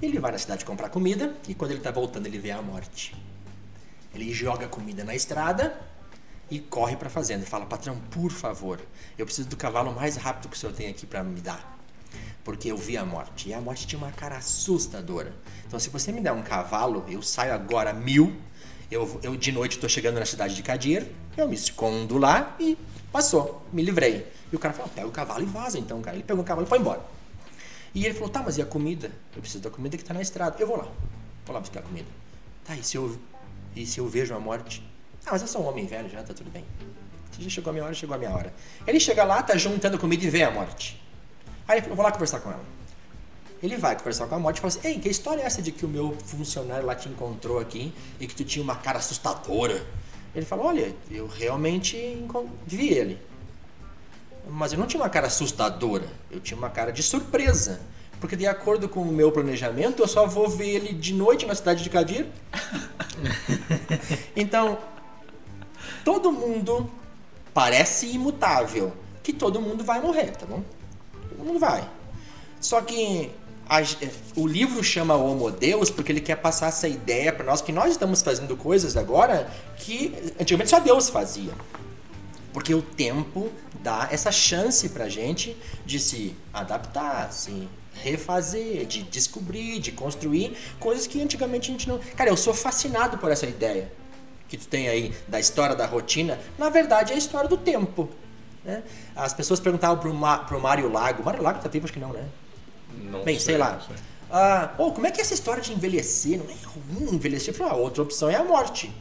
Ele 0.00 0.18
vai 0.18 0.32
na 0.32 0.38
cidade 0.38 0.64
comprar 0.64 0.88
comida 0.88 1.34
e 1.48 1.54
quando 1.54 1.70
ele 1.70 1.80
está 1.80 1.90
voltando 1.90 2.26
ele 2.26 2.38
vê 2.38 2.50
a 2.50 2.60
morte. 2.60 3.14
Ele 4.14 4.32
joga 4.32 4.66
comida 4.68 5.04
na 5.04 5.14
estrada 5.14 5.80
e 6.52 6.60
corre 6.60 6.96
para 6.96 7.08
a 7.08 7.10
fazenda 7.10 7.44
e 7.44 7.46
fala: 7.46 7.64
patrão, 7.64 7.98
por 8.10 8.30
favor, 8.30 8.78
eu 9.16 9.24
preciso 9.24 9.48
do 9.48 9.56
cavalo 9.56 9.90
mais 9.90 10.16
rápido 10.16 10.50
que 10.50 10.56
o 10.56 10.58
senhor 10.58 10.74
tem 10.74 10.88
aqui 10.88 11.06
para 11.06 11.24
me 11.24 11.40
dar. 11.40 11.78
Porque 12.44 12.70
eu 12.70 12.76
vi 12.76 12.94
a 12.94 13.06
morte. 13.06 13.48
E 13.48 13.54
a 13.54 13.60
morte 13.60 13.86
tinha 13.86 13.98
uma 13.98 14.12
cara 14.12 14.36
assustadora. 14.36 15.34
Então, 15.66 15.80
se 15.80 15.88
você 15.88 16.12
me 16.12 16.20
der 16.20 16.32
um 16.32 16.42
cavalo, 16.42 17.06
eu 17.08 17.22
saio 17.22 17.54
agora 17.54 17.94
mil. 17.94 18.36
Eu, 18.90 19.18
eu 19.22 19.34
de 19.34 19.50
noite 19.50 19.76
estou 19.76 19.88
chegando 19.88 20.18
na 20.18 20.26
cidade 20.26 20.54
de 20.54 20.62
Cadir, 20.62 21.06
eu 21.34 21.48
me 21.48 21.54
escondo 21.54 22.18
lá 22.18 22.54
e 22.60 22.76
passou, 23.10 23.64
me 23.72 23.80
livrei. 23.80 24.30
E 24.52 24.56
o 24.56 24.58
cara 24.58 24.74
falou: 24.74 24.90
pega 24.94 25.08
o 25.08 25.10
cavalo 25.10 25.42
e 25.42 25.46
vaza 25.46 25.78
então, 25.78 26.02
cara. 26.02 26.14
Ele 26.14 26.24
pegou 26.24 26.42
o 26.42 26.46
cavalo 26.46 26.66
e 26.66 26.68
foi 26.68 26.78
embora. 26.78 27.00
E 27.94 28.04
ele 28.04 28.12
falou: 28.12 28.28
tá, 28.28 28.42
mas 28.42 28.58
e 28.58 28.62
a 28.62 28.66
comida? 28.66 29.10
Eu 29.34 29.40
preciso 29.40 29.64
da 29.64 29.70
comida 29.70 29.96
que 29.96 30.02
está 30.02 30.12
na 30.12 30.20
estrada. 30.20 30.56
Eu 30.60 30.66
vou 30.66 30.76
lá, 30.76 30.88
vou 31.46 31.54
lá 31.54 31.60
buscar 31.60 31.80
a 31.80 31.82
comida. 31.82 32.08
Tá, 32.62 32.76
e 32.76 32.84
se 32.84 32.98
eu, 32.98 33.18
e 33.74 33.86
se 33.86 33.98
eu 33.98 34.06
vejo 34.06 34.34
a 34.34 34.38
morte? 34.38 34.91
Ah, 35.26 35.30
mas 35.32 35.42
eu 35.42 35.48
sou 35.48 35.62
um 35.62 35.68
homem 35.68 35.86
velho 35.86 36.08
já, 36.08 36.22
tá 36.22 36.34
tudo 36.34 36.50
bem. 36.50 36.64
Já 37.38 37.48
chegou 37.48 37.70
a 37.70 37.72
minha 37.72 37.84
hora, 37.84 37.94
chegou 37.94 38.14
a 38.14 38.18
minha 38.18 38.30
hora. 38.30 38.52
Ele 38.86 39.00
chega 39.00 39.24
lá, 39.24 39.42
tá 39.42 39.56
juntando 39.56 39.98
comida 39.98 40.24
e 40.24 40.28
vê 40.30 40.42
a 40.42 40.50
morte. 40.50 41.00
Aí 41.66 41.76
ele 41.76 41.82
falou: 41.82 41.96
vou 41.96 42.04
lá 42.04 42.12
conversar 42.12 42.40
com 42.40 42.50
ela. 42.50 42.64
Ele 43.62 43.76
vai 43.76 43.96
conversar 43.96 44.26
com 44.26 44.34
a 44.34 44.38
morte 44.38 44.58
e 44.58 44.60
fala 44.60 44.68
assim: 44.68 44.88
Ei, 44.88 44.98
que 44.98 45.08
história 45.08 45.42
é 45.42 45.46
essa 45.46 45.62
de 45.62 45.72
que 45.72 45.86
o 45.86 45.88
meu 45.88 46.16
funcionário 46.24 46.84
lá 46.84 46.94
te 46.94 47.08
encontrou 47.08 47.58
aqui 47.58 47.94
e 48.18 48.26
que 48.26 48.34
tu 48.34 48.44
tinha 48.44 48.62
uma 48.62 48.76
cara 48.76 48.98
assustadora? 48.98 49.84
Ele 50.34 50.44
fala: 50.44 50.64
Olha, 50.64 50.94
eu 51.10 51.26
realmente 51.26 51.96
vi 52.66 52.88
ele. 52.88 53.18
Mas 54.48 54.72
eu 54.72 54.78
não 54.78 54.86
tinha 54.86 55.00
uma 55.00 55.08
cara 55.08 55.28
assustadora, 55.28 56.06
eu 56.30 56.40
tinha 56.40 56.58
uma 56.58 56.68
cara 56.68 56.92
de 56.92 57.02
surpresa. 57.02 57.80
Porque 58.20 58.36
de 58.36 58.46
acordo 58.46 58.88
com 58.88 59.02
o 59.02 59.12
meu 59.12 59.32
planejamento, 59.32 60.02
eu 60.02 60.08
só 60.08 60.26
vou 60.26 60.48
ver 60.48 60.68
ele 60.68 60.92
de 60.92 61.12
noite 61.12 61.46
na 61.46 61.54
cidade 61.54 61.82
de 61.82 61.90
Cadir. 61.90 62.26
então, 64.36 64.78
todo 66.04 66.32
mundo 66.32 66.90
parece 67.54 68.06
imutável, 68.06 68.92
que 69.22 69.32
todo 69.32 69.60
mundo 69.60 69.84
vai 69.84 70.00
morrer, 70.00 70.36
tá 70.36 70.46
bom? 70.46 70.62
Todo 71.28 71.44
mundo 71.44 71.58
vai. 71.58 71.88
Só 72.60 72.80
que 72.80 73.30
a, 73.68 73.80
o 74.36 74.46
livro 74.46 74.82
chama 74.82 75.14
Homo 75.14 75.50
Deus 75.50 75.90
porque 75.90 76.12
ele 76.12 76.20
quer 76.20 76.36
passar 76.36 76.68
essa 76.68 76.88
ideia 76.88 77.32
para 77.32 77.44
nós 77.44 77.60
que 77.60 77.72
nós 77.72 77.92
estamos 77.92 78.22
fazendo 78.22 78.56
coisas 78.56 78.96
agora 78.96 79.50
que 79.76 80.14
antigamente 80.40 80.70
só 80.70 80.80
Deus 80.80 81.08
fazia. 81.08 81.52
Porque 82.52 82.74
o 82.74 82.82
tempo 82.82 83.50
dá 83.82 84.08
essa 84.10 84.30
chance 84.30 84.88
pra 84.90 85.08
gente 85.08 85.56
de 85.86 85.98
se 85.98 86.36
adaptar, 86.52 87.32
se 87.32 87.68
refazer, 87.94 88.84
de 88.86 89.02
descobrir, 89.04 89.78
de 89.78 89.92
construir 89.92 90.56
coisas 90.78 91.06
que 91.06 91.22
antigamente 91.22 91.70
a 91.70 91.72
gente 91.72 91.88
não. 91.88 91.98
Cara, 92.16 92.30
eu 92.30 92.36
sou 92.36 92.52
fascinado 92.52 93.18
por 93.18 93.30
essa 93.30 93.46
ideia 93.46 93.90
que 94.52 94.58
tu 94.58 94.68
tem 94.68 94.86
aí 94.86 95.14
da 95.26 95.40
história 95.40 95.74
da 95.74 95.86
rotina. 95.86 96.38
Na 96.58 96.68
verdade, 96.68 97.12
é 97.12 97.14
a 97.14 97.18
história 97.18 97.48
do 97.48 97.56
tempo. 97.56 98.10
Né? 98.62 98.82
As 99.16 99.32
pessoas 99.32 99.58
perguntavam 99.58 99.96
pro, 99.98 100.12
Ma, 100.12 100.38
pro 100.38 100.60
Mário 100.60 100.92
Lago. 100.92 101.24
Mário 101.24 101.42
Lago 101.42 101.60
tá 101.60 101.70
vivo, 101.70 101.86
acho 101.86 101.92
que 101.94 101.98
não, 101.98 102.12
né? 102.12 102.24
Não 103.10 103.24
Bem, 103.24 103.38
sei, 103.38 103.56
lá. 103.56 103.80
Sei. 103.80 103.96
Ah, 104.30 104.74
oh, 104.76 104.92
como 104.92 105.06
é 105.06 105.10
que 105.10 105.20
é 105.20 105.22
essa 105.22 105.32
história 105.32 105.62
de 105.62 105.72
envelhecer? 105.72 106.38
Não 106.38 106.44
é 106.44 106.54
ruim 106.66 107.14
envelhecer? 107.14 107.54
Eu 107.54 107.58
falei, 107.58 107.72
ah, 107.72 107.76
outra 107.76 108.02
opção 108.02 108.28
é 108.28 108.36
a 108.36 108.44
morte. 108.44 108.92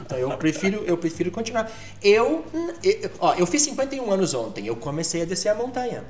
Então 0.00 0.16
eu 0.16 0.30
prefiro, 0.36 0.84
eu 0.86 0.96
prefiro 0.96 1.32
continuar. 1.32 1.68
Eu, 2.00 2.44
eu, 2.84 3.10
ó, 3.18 3.34
eu 3.34 3.46
fiz 3.48 3.62
51 3.62 4.08
anos 4.12 4.32
ontem, 4.32 4.64
eu 4.64 4.76
comecei 4.76 5.22
a 5.22 5.24
descer 5.24 5.48
a 5.48 5.54
montanha. 5.56 6.04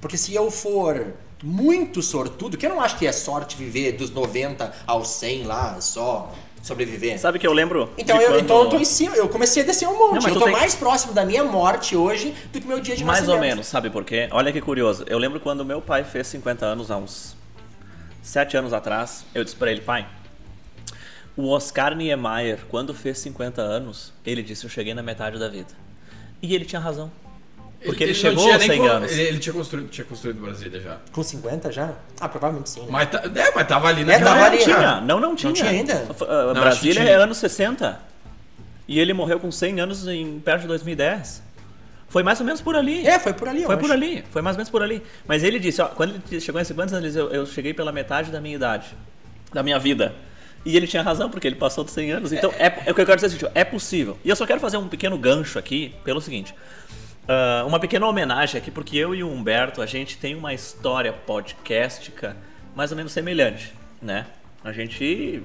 Porque 0.00 0.16
se 0.16 0.32
eu 0.32 0.48
for 0.48 1.12
muito 1.42 2.00
sortudo, 2.00 2.56
que 2.56 2.64
eu 2.64 2.70
não 2.70 2.80
acho 2.80 2.96
que 2.96 3.04
é 3.04 3.10
sorte 3.10 3.56
viver 3.56 3.92
dos 3.92 4.10
90 4.10 4.72
aos 4.86 5.08
100 5.08 5.42
lá 5.42 5.80
só 5.80 6.32
sobreviver. 6.64 7.20
Sabe 7.20 7.38
que 7.38 7.46
eu 7.46 7.52
lembro. 7.52 7.92
Então, 7.98 8.18
eu, 8.20 8.30
quando... 8.30 8.40
então 8.40 8.62
eu 8.62 8.68
tô 8.70 8.78
em 8.78 8.84
cima, 8.86 9.14
eu 9.14 9.28
comecei 9.28 9.62
a 9.62 9.66
descer 9.66 9.86
um 9.86 9.98
monte. 9.98 10.22
Não, 10.22 10.30
eu 10.30 10.38
tô 10.38 10.46
tem... 10.46 10.52
mais 10.52 10.74
próximo 10.74 11.12
da 11.12 11.24
minha 11.24 11.44
morte 11.44 11.94
hoje 11.94 12.34
do 12.50 12.58
que 12.58 12.66
meu 12.66 12.80
dia 12.80 12.96
de 12.96 13.04
Mais 13.04 13.20
nascimento. 13.20 13.42
ou 13.42 13.48
menos, 13.48 13.66
sabe 13.66 13.90
por 13.90 14.02
quê? 14.02 14.28
Olha 14.32 14.50
que 14.50 14.62
curioso. 14.62 15.04
Eu 15.06 15.18
lembro 15.18 15.38
quando 15.38 15.62
meu 15.62 15.82
pai 15.82 16.04
fez 16.04 16.26
50 16.28 16.64
anos, 16.64 16.90
há 16.90 16.96
uns 16.96 17.36
7 18.22 18.56
anos 18.56 18.72
atrás, 18.72 19.26
eu 19.34 19.44
disse 19.44 19.54
pra 19.54 19.70
ele, 19.70 19.82
pai, 19.82 20.08
o 21.36 21.50
Oscar 21.50 21.94
Niemeyer, 21.94 22.60
quando 22.70 22.94
fez 22.94 23.18
50 23.18 23.60
anos, 23.60 24.14
ele 24.24 24.42
disse: 24.42 24.64
Eu 24.64 24.70
cheguei 24.70 24.94
na 24.94 25.02
metade 25.02 25.38
da 25.38 25.48
vida. 25.48 25.74
E 26.40 26.54
ele 26.54 26.64
tinha 26.64 26.80
razão. 26.80 27.10
Porque 27.84 28.02
ele, 28.02 28.12
ele 28.12 28.18
chegou 28.18 28.50
aos 28.50 28.62
100 28.62 28.88
anos. 28.88 29.12
Ele, 29.12 29.22
ele, 29.22 29.38
tinha, 29.38 29.52
construído, 29.52 29.88
tinha 29.88 30.04
construído 30.04 30.40
Brasília 30.40 30.80
já. 30.80 30.98
Com 31.12 31.22
50 31.22 31.70
já? 31.70 31.92
Ah, 32.18 32.28
provavelmente 32.28 32.70
sim. 32.70 32.80
Né? 32.80 32.86
Mas, 32.90 33.08
é, 33.12 33.52
mas 33.54 33.68
tava 33.68 33.88
ali 33.88 34.04
na 34.04 34.14
é, 34.14 34.18
tava 34.18 34.44
ali, 34.44 34.58
tinha. 34.58 35.00
Não, 35.02 35.20
não 35.20 35.36
tinha. 35.36 35.50
Não 35.50 35.54
tinha 35.54 35.70
ainda? 35.70 36.06
Uh, 36.10 36.54
Brasília 36.54 37.02
é 37.02 37.14
anos 37.14 37.36
60. 37.38 38.00
E 38.88 38.98
ele 38.98 39.12
morreu 39.12 39.38
com 39.38 39.50
100 39.50 39.80
anos 39.80 40.08
em 40.08 40.40
perto 40.40 40.62
de 40.62 40.68
2010. 40.68 41.42
Foi 42.08 42.22
mais 42.22 42.38
ou 42.40 42.46
menos 42.46 42.60
por 42.60 42.76
ali. 42.76 43.06
É, 43.06 43.18
foi 43.18 43.32
por 43.32 43.48
ali. 43.48 43.64
Foi 43.64 43.76
por 43.76 43.90
ali. 43.90 44.24
Foi 44.30 44.40
mais 44.40 44.56
ou 44.56 44.58
menos 44.58 44.70
por 44.70 44.82
ali. 44.82 45.02
Mas 45.26 45.42
ele 45.42 45.58
disse, 45.58 45.82
ó, 45.82 45.86
quando 45.86 46.22
ele 46.30 46.40
chegou 46.40 46.60
em 46.60 46.64
50 46.64 46.96
anos, 46.96 47.16
eu, 47.16 47.30
eu 47.30 47.44
cheguei 47.44 47.74
pela 47.74 47.92
metade 47.92 48.30
da 48.30 48.40
minha 48.40 48.54
idade, 48.54 48.86
da 49.52 49.62
minha 49.62 49.78
vida. 49.78 50.14
E 50.64 50.76
ele 50.76 50.86
tinha 50.86 51.02
razão, 51.02 51.28
porque 51.28 51.46
ele 51.46 51.56
passou 51.56 51.84
dos 51.84 51.92
100 51.92 52.12
anos. 52.12 52.32
Então, 52.32 52.52
é, 52.58 52.66
é, 52.66 52.82
é 52.86 52.92
o 52.92 52.94
que 52.94 53.00
eu 53.00 53.06
quero 53.06 53.20
dizer, 53.20 53.50
é 53.54 53.64
possível. 53.64 54.16
E 54.24 54.30
eu 54.30 54.36
só 54.36 54.46
quero 54.46 54.60
fazer 54.60 54.78
um 54.78 54.88
pequeno 54.88 55.18
gancho 55.18 55.58
aqui, 55.58 55.94
pelo 56.04 56.20
seguinte. 56.20 56.54
Uh, 57.24 57.66
uma 57.66 57.80
pequena 57.80 58.06
homenagem 58.06 58.60
aqui, 58.60 58.70
porque 58.70 58.96
eu 58.96 59.14
e 59.14 59.22
o 59.22 59.30
Humberto, 59.30 59.80
a 59.80 59.86
gente 59.86 60.18
tem 60.18 60.34
uma 60.34 60.52
história 60.52 61.12
podcastica 61.12 62.36
mais 62.74 62.90
ou 62.90 62.96
menos 62.96 63.12
semelhante, 63.12 63.72
né? 64.00 64.26
A 64.62 64.72
gente... 64.72 65.42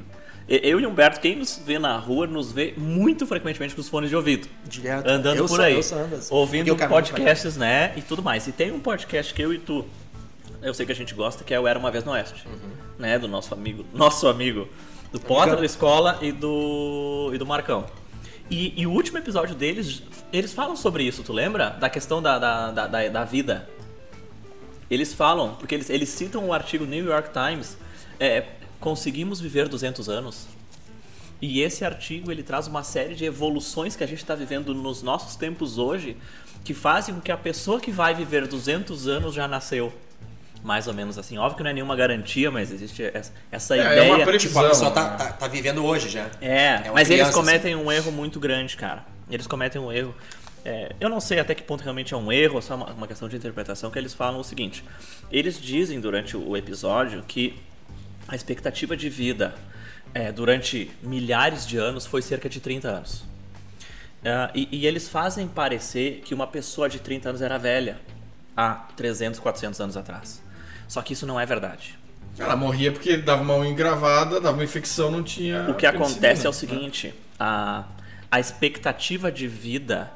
Eu 0.48 0.80
e 0.80 0.86
o 0.86 0.90
Humberto, 0.90 1.20
quem 1.20 1.36
nos 1.36 1.62
vê 1.64 1.78
na 1.78 1.96
rua, 1.98 2.26
nos 2.26 2.52
vê 2.52 2.74
muito 2.76 3.28
frequentemente 3.28 3.76
com 3.76 3.82
os 3.82 3.88
fones 3.88 4.10
de 4.10 4.16
ouvido. 4.16 4.48
Direto. 4.66 5.08
Andando 5.08 5.38
eu 5.38 5.46
por 5.46 5.58
sou, 5.58 5.66
aí. 5.66 5.76
Eu 5.76 5.84
sou 5.84 6.02
assim. 6.02 6.34
ouvindo 6.34 6.76
podcasts, 6.76 7.56
né? 7.56 7.94
E 7.96 8.02
tudo 8.02 8.24
mais. 8.24 8.48
E 8.48 8.52
tem 8.52 8.72
um 8.72 8.80
podcast 8.80 9.32
que 9.32 9.44
eu 9.44 9.54
e 9.54 9.60
tu, 9.60 9.86
eu 10.64 10.74
sei 10.74 10.88
que 10.88 10.92
a 10.92 10.96
gente 10.96 11.14
gosta, 11.14 11.44
que 11.44 11.54
é 11.54 11.60
o 11.60 11.68
Era 11.68 11.78
Uma 11.78 11.92
Vez 11.92 12.04
no 12.04 12.12
Oeste. 12.14 12.48
Uhum. 12.48 12.72
Né? 12.98 13.20
Do 13.20 13.28
nosso 13.28 13.54
amigo, 13.54 13.86
nosso 13.94 14.28
amigo 14.28 14.68
do 15.12 15.20
Potter 15.20 15.56
da 15.56 15.66
escola 15.66 16.18
e 16.22 16.32
do, 16.32 17.32
e 17.34 17.38
do 17.38 17.46
Marcão. 17.46 17.86
E, 18.50 18.74
e, 18.76 18.88
o 18.88 18.92
último 18.92 19.20
episódio 19.20 19.54
deles, 19.54 20.02
eles 20.32 20.54
falam 20.54 20.76
sobre 20.76 21.04
isso, 21.04 21.24
tu 21.24 21.34
lembra? 21.34 21.72
Da 21.72 21.90
questão 21.90 22.22
da, 22.22 22.38
da, 22.38 22.72
da, 22.72 22.88
da, 22.88 23.08
da 23.08 23.24
vida. 23.24 23.68
Eles 24.90 25.14
falam, 25.14 25.56
porque 25.56 25.76
eles, 25.76 25.90
eles 25.90 26.10
citam 26.10 26.48
o 26.48 26.54
artigo 26.54 26.86
New 26.86 27.06
York 27.06 27.30
Times, 27.32 27.78
é, 28.20 28.46
conseguimos 28.80 29.40
viver 29.40 29.68
200 29.68 30.10
anos. 30.10 30.48
E 31.42 31.62
esse 31.62 31.86
artigo 31.86 32.32
ele 32.32 32.44
traz 32.44 32.68
uma 32.68 32.84
série 32.84 33.16
de 33.16 33.26
evoluções 33.26 33.96
que 33.96 34.04
a 34.04 34.08
gente 34.08 34.20
está 34.20 34.36
vivendo 34.36 34.74
nos 34.74 35.02
nossos 35.02 35.36
tempos 35.36 35.78
hoje, 35.78 36.18
que 36.64 36.74
fazem 36.74 37.16
com 37.16 37.22
que 37.22 37.32
a 37.32 37.38
pessoa 37.38 37.80
que 37.80 37.92
vai 37.92 38.14
viver 38.14 38.48
200 38.48 39.08
anos 39.08 39.34
já 39.34 39.48
nasceu 39.48 39.94
mais 40.64 40.88
ou 40.88 40.94
menos 40.94 41.18
assim. 41.18 41.38
Óbvio 41.38 41.58
que 41.58 41.64
não 41.64 41.70
é 41.70 41.74
nenhuma 41.74 41.96
garantia, 41.96 42.52
mas 42.52 42.72
existe 42.72 43.04
essa, 43.14 43.32
essa 43.52 43.78
é, 43.78 43.80
ideia. 43.80 44.00
É 44.00 44.16
uma 44.16 44.26
previsão, 44.26 44.50
tipo, 44.50 44.60
a 44.60 44.70
pessoa 44.70 44.92
tá, 44.92 45.12
né? 45.12 45.18
tá, 45.18 45.32
tá, 45.32 45.48
vivendo 45.48 45.86
hoje 45.86 46.10
já. 46.10 46.28
É, 46.42 46.82
é 46.86 46.92
mas 46.94 47.08
criança, 47.08 47.14
eles 47.14 47.30
cometem 47.36 47.74
assim. 47.74 47.84
um 47.84 47.92
erro 47.92 48.12
muito 48.12 48.40
grande, 48.40 48.76
cara. 48.76 49.06
Eles 49.30 49.48
cometem 49.48 49.82
um 49.82 49.92
erro. 49.92 50.16
É, 50.66 50.94
eu 51.00 51.10
não 51.10 51.20
sei 51.20 51.40
até 51.40 51.56
que 51.56 51.64
ponto 51.64 51.82
realmente 51.82 52.14
é 52.14 52.18
um 52.18 52.32
erro 52.32 52.56
ou 52.56 52.62
só 52.62 52.76
uma, 52.76 52.88
uma 52.88 53.08
questão 53.08 53.30
de 53.30 53.36
interpretação, 53.36 53.90
que 53.90 53.98
eles 53.98 54.14
falam 54.14 54.40
o 54.40 54.44
seguinte. 54.44 54.84
Eles 55.32 55.60
dizem 55.60 56.00
durante 56.00 56.36
o 56.36 56.58
episódio 56.58 57.24
que 57.24 57.58
a 58.28 58.36
expectativa 58.36 58.96
de 58.96 59.10
vida 59.10 59.56
é, 60.14 60.32
durante 60.32 60.92
milhares 61.02 61.66
de 61.66 61.78
anos 61.78 62.06
foi 62.06 62.22
cerca 62.22 62.50
de 62.50 62.60
30 62.60 62.88
anos. 62.88 63.30
Uh, 64.20 64.52
e, 64.54 64.68
e, 64.72 64.86
eles 64.86 65.08
fazem 65.08 65.48
parecer 65.48 66.22
que 66.26 66.34
uma 66.34 66.46
pessoa 66.46 66.90
de 66.90 67.00
30 67.00 67.30
anos 67.30 67.42
era 67.42 67.58
velha 67.58 68.02
há 68.56 68.74
300, 68.98 69.40
400 69.40 69.80
anos 69.80 69.96
atrás. 69.96 70.44
Só 70.90 71.02
que 71.02 71.14
isso 71.14 71.26
não 71.26 71.40
é 71.40 71.46
verdade. 71.46 71.98
Ela 72.38 72.56
morria 72.56 72.92
porque 72.92 73.16
dava 73.16 73.42
uma 73.42 73.56
unha 73.56 73.70
engravada, 73.70 74.42
dava 74.42 74.58
uma 74.58 74.64
infecção, 74.64 75.10
não 75.10 75.24
tinha. 75.24 75.70
O 75.70 75.74
que 75.74 75.86
acontece 75.86 76.46
é 76.46 76.50
o 76.50 76.54
seguinte: 76.54 77.14
a, 77.40 77.86
a 78.32 78.40
expectativa 78.40 79.32
de 79.32 79.48
vida 79.48 80.12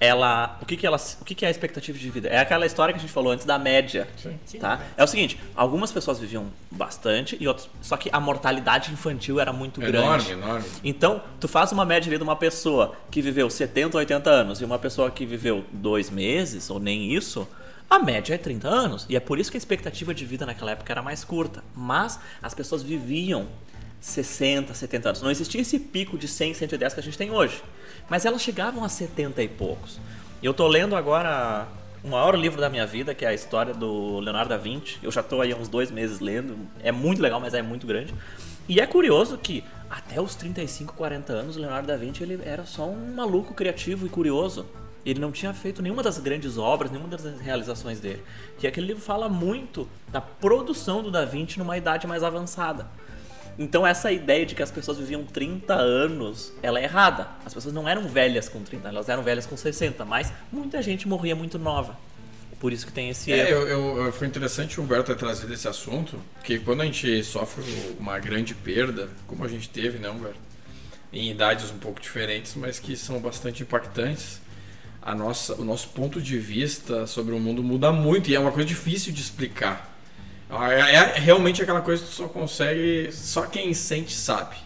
ela 0.00 0.56
o 0.62 0.66
que 0.66 0.76
que 0.76 0.86
ela 0.86 0.96
o 1.20 1.24
que 1.24 1.34
que 1.34 1.44
é 1.44 1.48
a 1.48 1.50
expectativa 1.50 1.98
de 1.98 2.10
vida 2.10 2.28
é 2.28 2.38
aquela 2.38 2.64
história 2.64 2.92
que 2.92 2.98
a 2.98 3.00
gente 3.00 3.12
falou 3.12 3.32
antes 3.32 3.44
da 3.44 3.58
média 3.58 4.06
Sim. 4.16 4.58
tá 4.58 4.80
é 4.96 5.02
o 5.02 5.06
seguinte 5.08 5.40
algumas 5.56 5.90
pessoas 5.90 6.20
viviam 6.20 6.46
bastante 6.70 7.36
e 7.40 7.48
outras 7.48 7.68
só 7.82 7.96
que 7.96 8.08
a 8.12 8.20
mortalidade 8.20 8.92
infantil 8.92 9.40
era 9.40 9.52
muito 9.52 9.82
enorme, 9.82 10.24
grande 10.24 10.32
enorme 10.32 10.64
então 10.84 11.20
tu 11.40 11.48
faz 11.48 11.72
uma 11.72 11.84
média 11.84 12.08
ali 12.08 12.16
de 12.16 12.22
uma 12.22 12.36
pessoa 12.36 12.94
que 13.10 13.20
viveu 13.20 13.50
70 13.50 13.98
80 13.98 14.30
anos 14.30 14.60
e 14.60 14.64
uma 14.64 14.78
pessoa 14.78 15.10
que 15.10 15.26
viveu 15.26 15.64
dois 15.72 16.10
meses 16.10 16.70
ou 16.70 16.78
nem 16.78 17.12
isso 17.12 17.48
a 17.90 17.98
média 17.98 18.34
é 18.34 18.38
30 18.38 18.68
anos. 18.68 19.06
E 19.08 19.16
é 19.16 19.20
por 19.20 19.38
isso 19.38 19.50
que 19.50 19.56
a 19.56 19.58
expectativa 19.58 20.12
de 20.12 20.26
vida 20.26 20.44
naquela 20.44 20.72
época 20.72 20.92
era 20.92 21.00
mais 21.00 21.24
curta. 21.24 21.64
Mas 21.74 22.20
as 22.42 22.52
pessoas 22.52 22.82
viviam 22.82 23.48
60, 24.00 24.74
70 24.74 25.08
anos. 25.08 25.22
Não 25.22 25.30
existia 25.30 25.60
esse 25.60 25.78
pico 25.78 26.16
de 26.16 26.28
100, 26.28 26.54
110 26.54 26.94
que 26.94 27.00
a 27.00 27.02
gente 27.02 27.18
tem 27.18 27.30
hoje. 27.30 27.62
Mas 28.08 28.24
elas 28.24 28.42
chegavam 28.42 28.84
a 28.84 28.88
70 28.88 29.42
e 29.42 29.48
poucos. 29.48 30.00
Eu 30.42 30.52
estou 30.52 30.68
lendo 30.68 30.94
agora 30.94 31.66
o 32.02 32.08
maior 32.08 32.34
livro 32.36 32.60
da 32.60 32.68
minha 32.68 32.86
vida, 32.86 33.14
que 33.14 33.24
é 33.24 33.28
a 33.28 33.34
história 33.34 33.74
do 33.74 34.20
Leonardo 34.20 34.50
da 34.50 34.56
Vinci. 34.56 34.98
Eu 35.02 35.10
já 35.10 35.20
estou 35.20 35.40
aí 35.40 35.52
há 35.52 35.56
uns 35.56 35.68
dois 35.68 35.90
meses 35.90 36.20
lendo. 36.20 36.56
É 36.82 36.92
muito 36.92 37.20
legal, 37.20 37.40
mas 37.40 37.54
é 37.54 37.62
muito 37.62 37.86
grande. 37.86 38.14
E 38.68 38.80
é 38.80 38.86
curioso 38.86 39.36
que 39.38 39.64
até 39.88 40.20
os 40.20 40.34
35, 40.34 40.94
40 40.94 41.32
anos, 41.32 41.56
o 41.56 41.60
Leonardo 41.60 41.88
da 41.88 41.96
Vinci 41.96 42.22
ele 42.22 42.40
era 42.44 42.64
só 42.64 42.86
um 42.86 43.14
maluco 43.14 43.54
criativo 43.54 44.06
e 44.06 44.08
curioso. 44.08 44.66
Ele 45.04 45.18
não 45.18 45.32
tinha 45.32 45.54
feito 45.54 45.80
nenhuma 45.80 46.02
das 46.02 46.18
grandes 46.18 46.58
obras, 46.58 46.90
nenhuma 46.90 47.08
das 47.08 47.40
realizações 47.40 47.98
dele. 47.98 48.22
E 48.62 48.66
aquele 48.66 48.88
livro 48.88 49.02
fala 49.02 49.28
muito 49.28 49.88
da 50.12 50.20
produção 50.20 51.02
do 51.02 51.10
Da 51.10 51.24
Vinci 51.24 51.58
numa 51.58 51.78
idade 51.78 52.06
mais 52.06 52.22
avançada. 52.22 52.86
Então 53.58 53.86
essa 53.86 54.12
ideia 54.12 54.46
de 54.46 54.54
que 54.54 54.62
as 54.62 54.70
pessoas 54.70 54.98
viviam 54.98 55.24
30 55.24 55.74
anos, 55.74 56.52
ela 56.62 56.78
é 56.78 56.84
errada. 56.84 57.28
As 57.44 57.52
pessoas 57.52 57.74
não 57.74 57.88
eram 57.88 58.06
velhas 58.08 58.48
com 58.48 58.62
30, 58.62 58.88
elas 58.88 59.08
eram 59.08 59.22
velhas 59.22 59.46
com 59.46 59.56
60, 59.56 60.04
mas 60.04 60.32
muita 60.52 60.80
gente 60.80 61.08
morria 61.08 61.34
muito 61.34 61.58
nova. 61.58 61.96
Por 62.60 62.72
isso 62.72 62.86
que 62.86 62.92
tem 62.92 63.08
esse 63.08 63.32
é, 63.32 63.50
erro. 63.50 63.62
Eu, 63.66 64.04
eu, 64.04 64.12
foi 64.12 64.26
interessante 64.26 64.80
o 64.80 64.82
Humberto 64.82 65.12
ter 65.12 65.16
trazido 65.16 65.52
esse 65.52 65.68
assunto, 65.68 66.20
que 66.42 66.58
quando 66.58 66.80
a 66.80 66.84
gente 66.84 67.22
sofre 67.22 67.62
uma 68.00 68.18
grande 68.18 68.54
perda, 68.54 69.08
como 69.26 69.44
a 69.44 69.48
gente 69.48 69.68
teve, 69.68 69.98
né, 69.98 70.10
Humberto? 70.10 70.38
Em 71.12 71.30
idades 71.30 71.70
um 71.70 71.78
pouco 71.78 72.00
diferentes, 72.00 72.54
mas 72.54 72.78
que 72.78 72.96
são 72.96 73.20
bastante 73.20 73.62
impactantes 73.62 74.40
a 75.08 75.14
nossa, 75.14 75.54
o 75.54 75.64
nosso 75.64 75.88
ponto 75.88 76.20
de 76.20 76.38
vista 76.38 77.06
sobre 77.06 77.34
o 77.34 77.40
mundo 77.40 77.62
muda 77.62 77.90
muito 77.90 78.30
e 78.30 78.34
é 78.34 78.40
uma 78.40 78.52
coisa 78.52 78.68
difícil 78.68 79.12
de 79.12 79.22
explicar. 79.22 79.97
É, 80.50 80.94
é 80.94 81.18
realmente 81.18 81.62
aquela 81.62 81.80
coisa 81.82 82.02
que 82.02 82.08
tu 82.08 82.14
só 82.14 82.28
consegue, 82.28 83.10
só 83.12 83.42
quem 83.42 83.74
sente 83.74 84.14
sabe, 84.14 84.56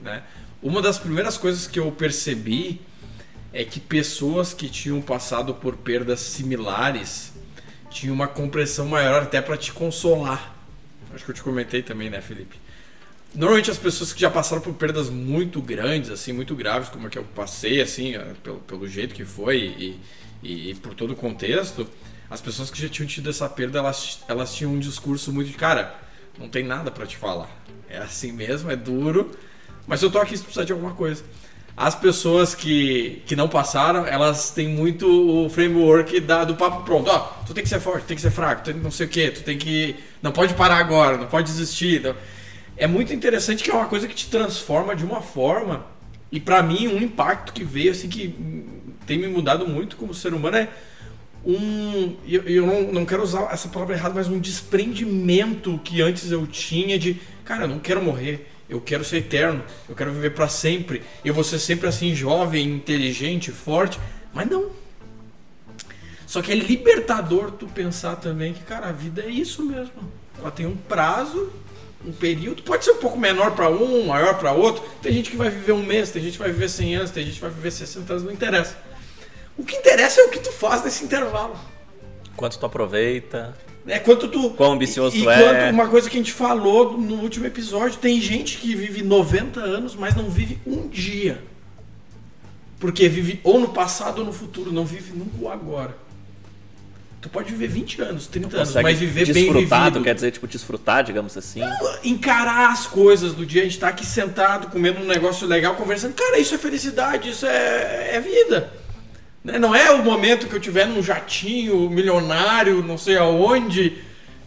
né? 0.00 0.22
Uma 0.62 0.80
das 0.82 0.98
primeiras 0.98 1.36
coisas 1.38 1.66
que 1.66 1.80
eu 1.80 1.90
percebi 1.90 2.80
é 3.52 3.64
que 3.64 3.80
pessoas 3.80 4.54
que 4.54 4.68
tinham 4.68 5.00
passado 5.00 5.54
por 5.54 5.76
perdas 5.76 6.20
similares 6.20 7.32
tinham 7.90 8.14
uma 8.14 8.28
compreensão 8.28 8.86
maior 8.86 9.22
até 9.22 9.40
para 9.40 9.56
te 9.56 9.72
consolar. 9.72 10.54
acho 11.14 11.24
que 11.24 11.30
eu 11.30 11.34
te 11.34 11.42
comentei 11.42 11.82
também, 11.82 12.08
né, 12.08 12.20
Felipe? 12.20 12.56
Normalmente 13.34 13.70
as 13.70 13.78
pessoas 13.78 14.12
que 14.12 14.20
já 14.20 14.30
passaram 14.30 14.62
por 14.62 14.74
perdas 14.74 15.08
muito 15.08 15.60
grandes, 15.60 16.10
assim, 16.10 16.32
muito 16.32 16.54
graves, 16.54 16.88
como 16.88 17.06
é 17.06 17.10
que 17.10 17.18
eu 17.18 17.24
passei, 17.24 17.80
assim, 17.80 18.14
é, 18.14 18.34
pelo, 18.42 18.58
pelo 18.60 18.86
jeito 18.86 19.14
que 19.14 19.24
foi 19.24 19.58
e, 19.58 20.00
e, 20.42 20.70
e 20.70 20.74
por 20.74 20.94
todo 20.94 21.12
o 21.12 21.16
contexto, 21.16 21.88
as 22.32 22.40
pessoas 22.40 22.70
que 22.70 22.80
já 22.80 22.88
tinham 22.88 23.06
tido 23.06 23.28
essa 23.28 23.46
perda, 23.46 23.78
elas, 23.78 24.20
elas 24.26 24.54
tinham 24.54 24.72
um 24.72 24.78
discurso 24.78 25.30
muito 25.30 25.50
de, 25.50 25.54
cara, 25.54 25.94
não 26.38 26.48
tem 26.48 26.64
nada 26.64 26.90
para 26.90 27.06
te 27.06 27.14
falar. 27.14 27.50
É 27.90 27.98
assim 27.98 28.32
mesmo, 28.32 28.70
é 28.70 28.76
duro, 28.76 29.30
mas 29.86 30.02
eu 30.02 30.10
tô 30.10 30.18
aqui 30.18 30.34
se 30.34 30.42
precisar 30.42 30.64
de 30.64 30.72
alguma 30.72 30.94
coisa. 30.94 31.22
As 31.76 31.94
pessoas 31.94 32.54
que, 32.54 33.22
que 33.26 33.36
não 33.36 33.50
passaram, 33.50 34.06
elas 34.06 34.50
têm 34.50 34.66
muito 34.66 35.06
o 35.06 35.50
framework 35.50 36.20
da, 36.20 36.44
do 36.44 36.54
papo 36.54 36.84
pronto. 36.84 37.10
Ó, 37.10 37.18
tu 37.46 37.52
tem 37.52 37.62
que 37.62 37.68
ser 37.68 37.80
forte, 37.80 38.06
tem 38.06 38.16
que 38.16 38.22
ser 38.22 38.30
fraco, 38.30 38.64
tem 38.64 38.74
não 38.74 38.90
sei 38.90 39.06
o 39.06 39.08
que, 39.10 39.30
tu 39.30 39.42
tem 39.42 39.58
que. 39.58 39.96
Não 40.22 40.32
pode 40.32 40.54
parar 40.54 40.76
agora, 40.76 41.18
não 41.18 41.26
pode 41.26 41.46
desistir. 41.46 42.00
Não. 42.00 42.14
É 42.78 42.86
muito 42.86 43.12
interessante 43.12 43.62
que 43.62 43.70
é 43.70 43.74
uma 43.74 43.86
coisa 43.86 44.08
que 44.08 44.14
te 44.14 44.28
transforma 44.28 44.96
de 44.96 45.04
uma 45.04 45.20
forma. 45.20 45.84
E 46.30 46.40
para 46.40 46.62
mim, 46.62 46.88
um 46.88 46.96
impacto 46.96 47.52
que 47.52 47.62
veio, 47.62 47.90
assim, 47.90 48.08
que 48.08 48.34
tem 49.06 49.18
me 49.18 49.28
mudado 49.28 49.66
muito 49.66 49.96
como 49.96 50.14
ser 50.14 50.32
humano 50.32 50.56
é 50.56 50.68
um. 51.44 52.16
Eu, 52.26 52.42
eu 52.42 52.66
não, 52.66 52.92
não 52.92 53.04
quero 53.04 53.22
usar 53.22 53.52
essa 53.52 53.68
palavra 53.68 53.94
errada, 53.94 54.14
mas 54.14 54.28
um 54.28 54.38
desprendimento 54.38 55.80
que 55.84 56.00
antes 56.00 56.30
eu 56.30 56.46
tinha 56.46 56.98
de. 56.98 57.20
Cara, 57.44 57.64
eu 57.64 57.68
não 57.68 57.78
quero 57.78 58.02
morrer 58.02 58.48
eu 58.72 58.80
quero 58.80 59.04
ser 59.04 59.18
eterno, 59.18 59.62
eu 59.86 59.94
quero 59.94 60.10
viver 60.10 60.30
para 60.30 60.48
sempre, 60.48 61.02
eu 61.22 61.34
vou 61.34 61.44
ser 61.44 61.58
sempre 61.58 61.86
assim 61.86 62.14
jovem, 62.14 62.66
inteligente, 62.66 63.50
forte, 63.50 64.00
mas 64.32 64.48
não. 64.48 64.70
Só 66.26 66.40
que 66.40 66.50
é 66.50 66.54
libertador 66.54 67.50
tu 67.50 67.66
pensar 67.66 68.16
também 68.16 68.54
que, 68.54 68.62
cara, 68.62 68.88
a 68.88 68.92
vida 68.92 69.22
é 69.22 69.28
isso 69.28 69.62
mesmo. 69.62 69.92
Ela 70.38 70.50
tem 70.50 70.64
um 70.64 70.74
prazo, 70.74 71.52
um 72.06 72.12
período, 72.12 72.62
pode 72.62 72.86
ser 72.86 72.92
um 72.92 72.96
pouco 72.96 73.18
menor 73.18 73.50
para 73.50 73.68
um, 73.68 74.06
maior 74.06 74.38
para 74.38 74.52
outro. 74.52 74.82
Tem 75.02 75.12
gente 75.12 75.30
que 75.30 75.36
vai 75.36 75.50
viver 75.50 75.72
um 75.72 75.82
mês, 75.82 76.10
tem 76.10 76.22
gente 76.22 76.32
que 76.32 76.38
vai 76.38 76.50
viver 76.50 76.70
100 76.70 76.96
anos, 76.96 77.10
tem 77.10 77.26
gente 77.26 77.34
que 77.34 77.42
vai 77.42 77.50
viver 77.50 77.70
60 77.70 78.10
anos, 78.10 78.24
não 78.24 78.32
interessa. 78.32 78.74
O 79.56 79.64
que 79.64 79.76
interessa 79.76 80.20
é 80.20 80.24
o 80.24 80.30
que 80.30 80.38
tu 80.38 80.52
faz 80.52 80.82
nesse 80.84 81.04
intervalo. 81.04 81.56
Quanto 82.36 82.58
tu 82.58 82.66
aproveita. 82.66 83.54
É 83.86 83.98
quanto 83.98 84.28
tu. 84.28 84.50
Quão 84.50 84.72
ambicioso 84.72 85.16
e, 85.16 85.22
tu 85.22 85.28
e 85.28 85.32
é. 85.32 85.70
uma 85.70 85.88
coisa 85.88 86.08
que 86.08 86.16
a 86.16 86.20
gente 86.20 86.32
falou 86.32 86.96
no 86.98 87.16
último 87.16 87.46
episódio: 87.46 87.98
tem 87.98 88.20
gente 88.20 88.58
que 88.58 88.74
vive 88.74 89.02
90 89.02 89.60
anos, 89.60 89.94
mas 89.94 90.14
não 90.14 90.30
vive 90.30 90.58
um 90.66 90.88
dia. 90.88 91.42
Porque 92.78 93.08
vive 93.08 93.40
ou 93.44 93.60
no 93.60 93.68
passado 93.68 94.20
ou 94.20 94.24
no 94.24 94.32
futuro, 94.32 94.72
não 94.72 94.84
vive 94.84 95.12
nunca 95.12 95.36
o 95.40 95.48
agora. 95.48 95.96
Tu 97.20 97.28
pode 97.28 97.52
viver 97.52 97.68
20 97.68 98.02
anos, 98.02 98.26
30 98.26 98.56
anos, 98.56 98.74
mas 98.74 98.98
viver 98.98 99.32
bem 99.32 99.52
vivido. 99.52 100.02
quer 100.02 100.12
dizer, 100.12 100.32
tipo, 100.32 100.48
desfrutar, 100.48 101.04
digamos 101.04 101.36
assim. 101.36 101.60
Encarar 102.02 102.72
as 102.72 102.88
coisas 102.88 103.32
do 103.32 103.46
dia, 103.46 103.62
a 103.62 103.64
gente 103.64 103.78
tá 103.78 103.86
aqui 103.86 104.04
sentado, 104.04 104.66
comendo 104.66 105.00
um 105.00 105.06
negócio 105.06 105.46
legal, 105.46 105.76
conversando. 105.76 106.14
Cara, 106.14 106.40
isso 106.40 106.52
é 106.52 106.58
felicidade, 106.58 107.30
isso 107.30 107.46
é, 107.46 108.16
é 108.16 108.20
vida. 108.20 108.72
Né? 109.44 109.58
Não 109.58 109.74
é 109.74 109.90
o 109.90 110.04
momento 110.04 110.46
que 110.46 110.54
eu 110.54 110.60
tiver 110.60 110.86
num 110.86 111.02
jatinho 111.02 111.90
milionário, 111.90 112.82
não 112.82 112.96
sei 112.96 113.16
aonde, 113.16 114.02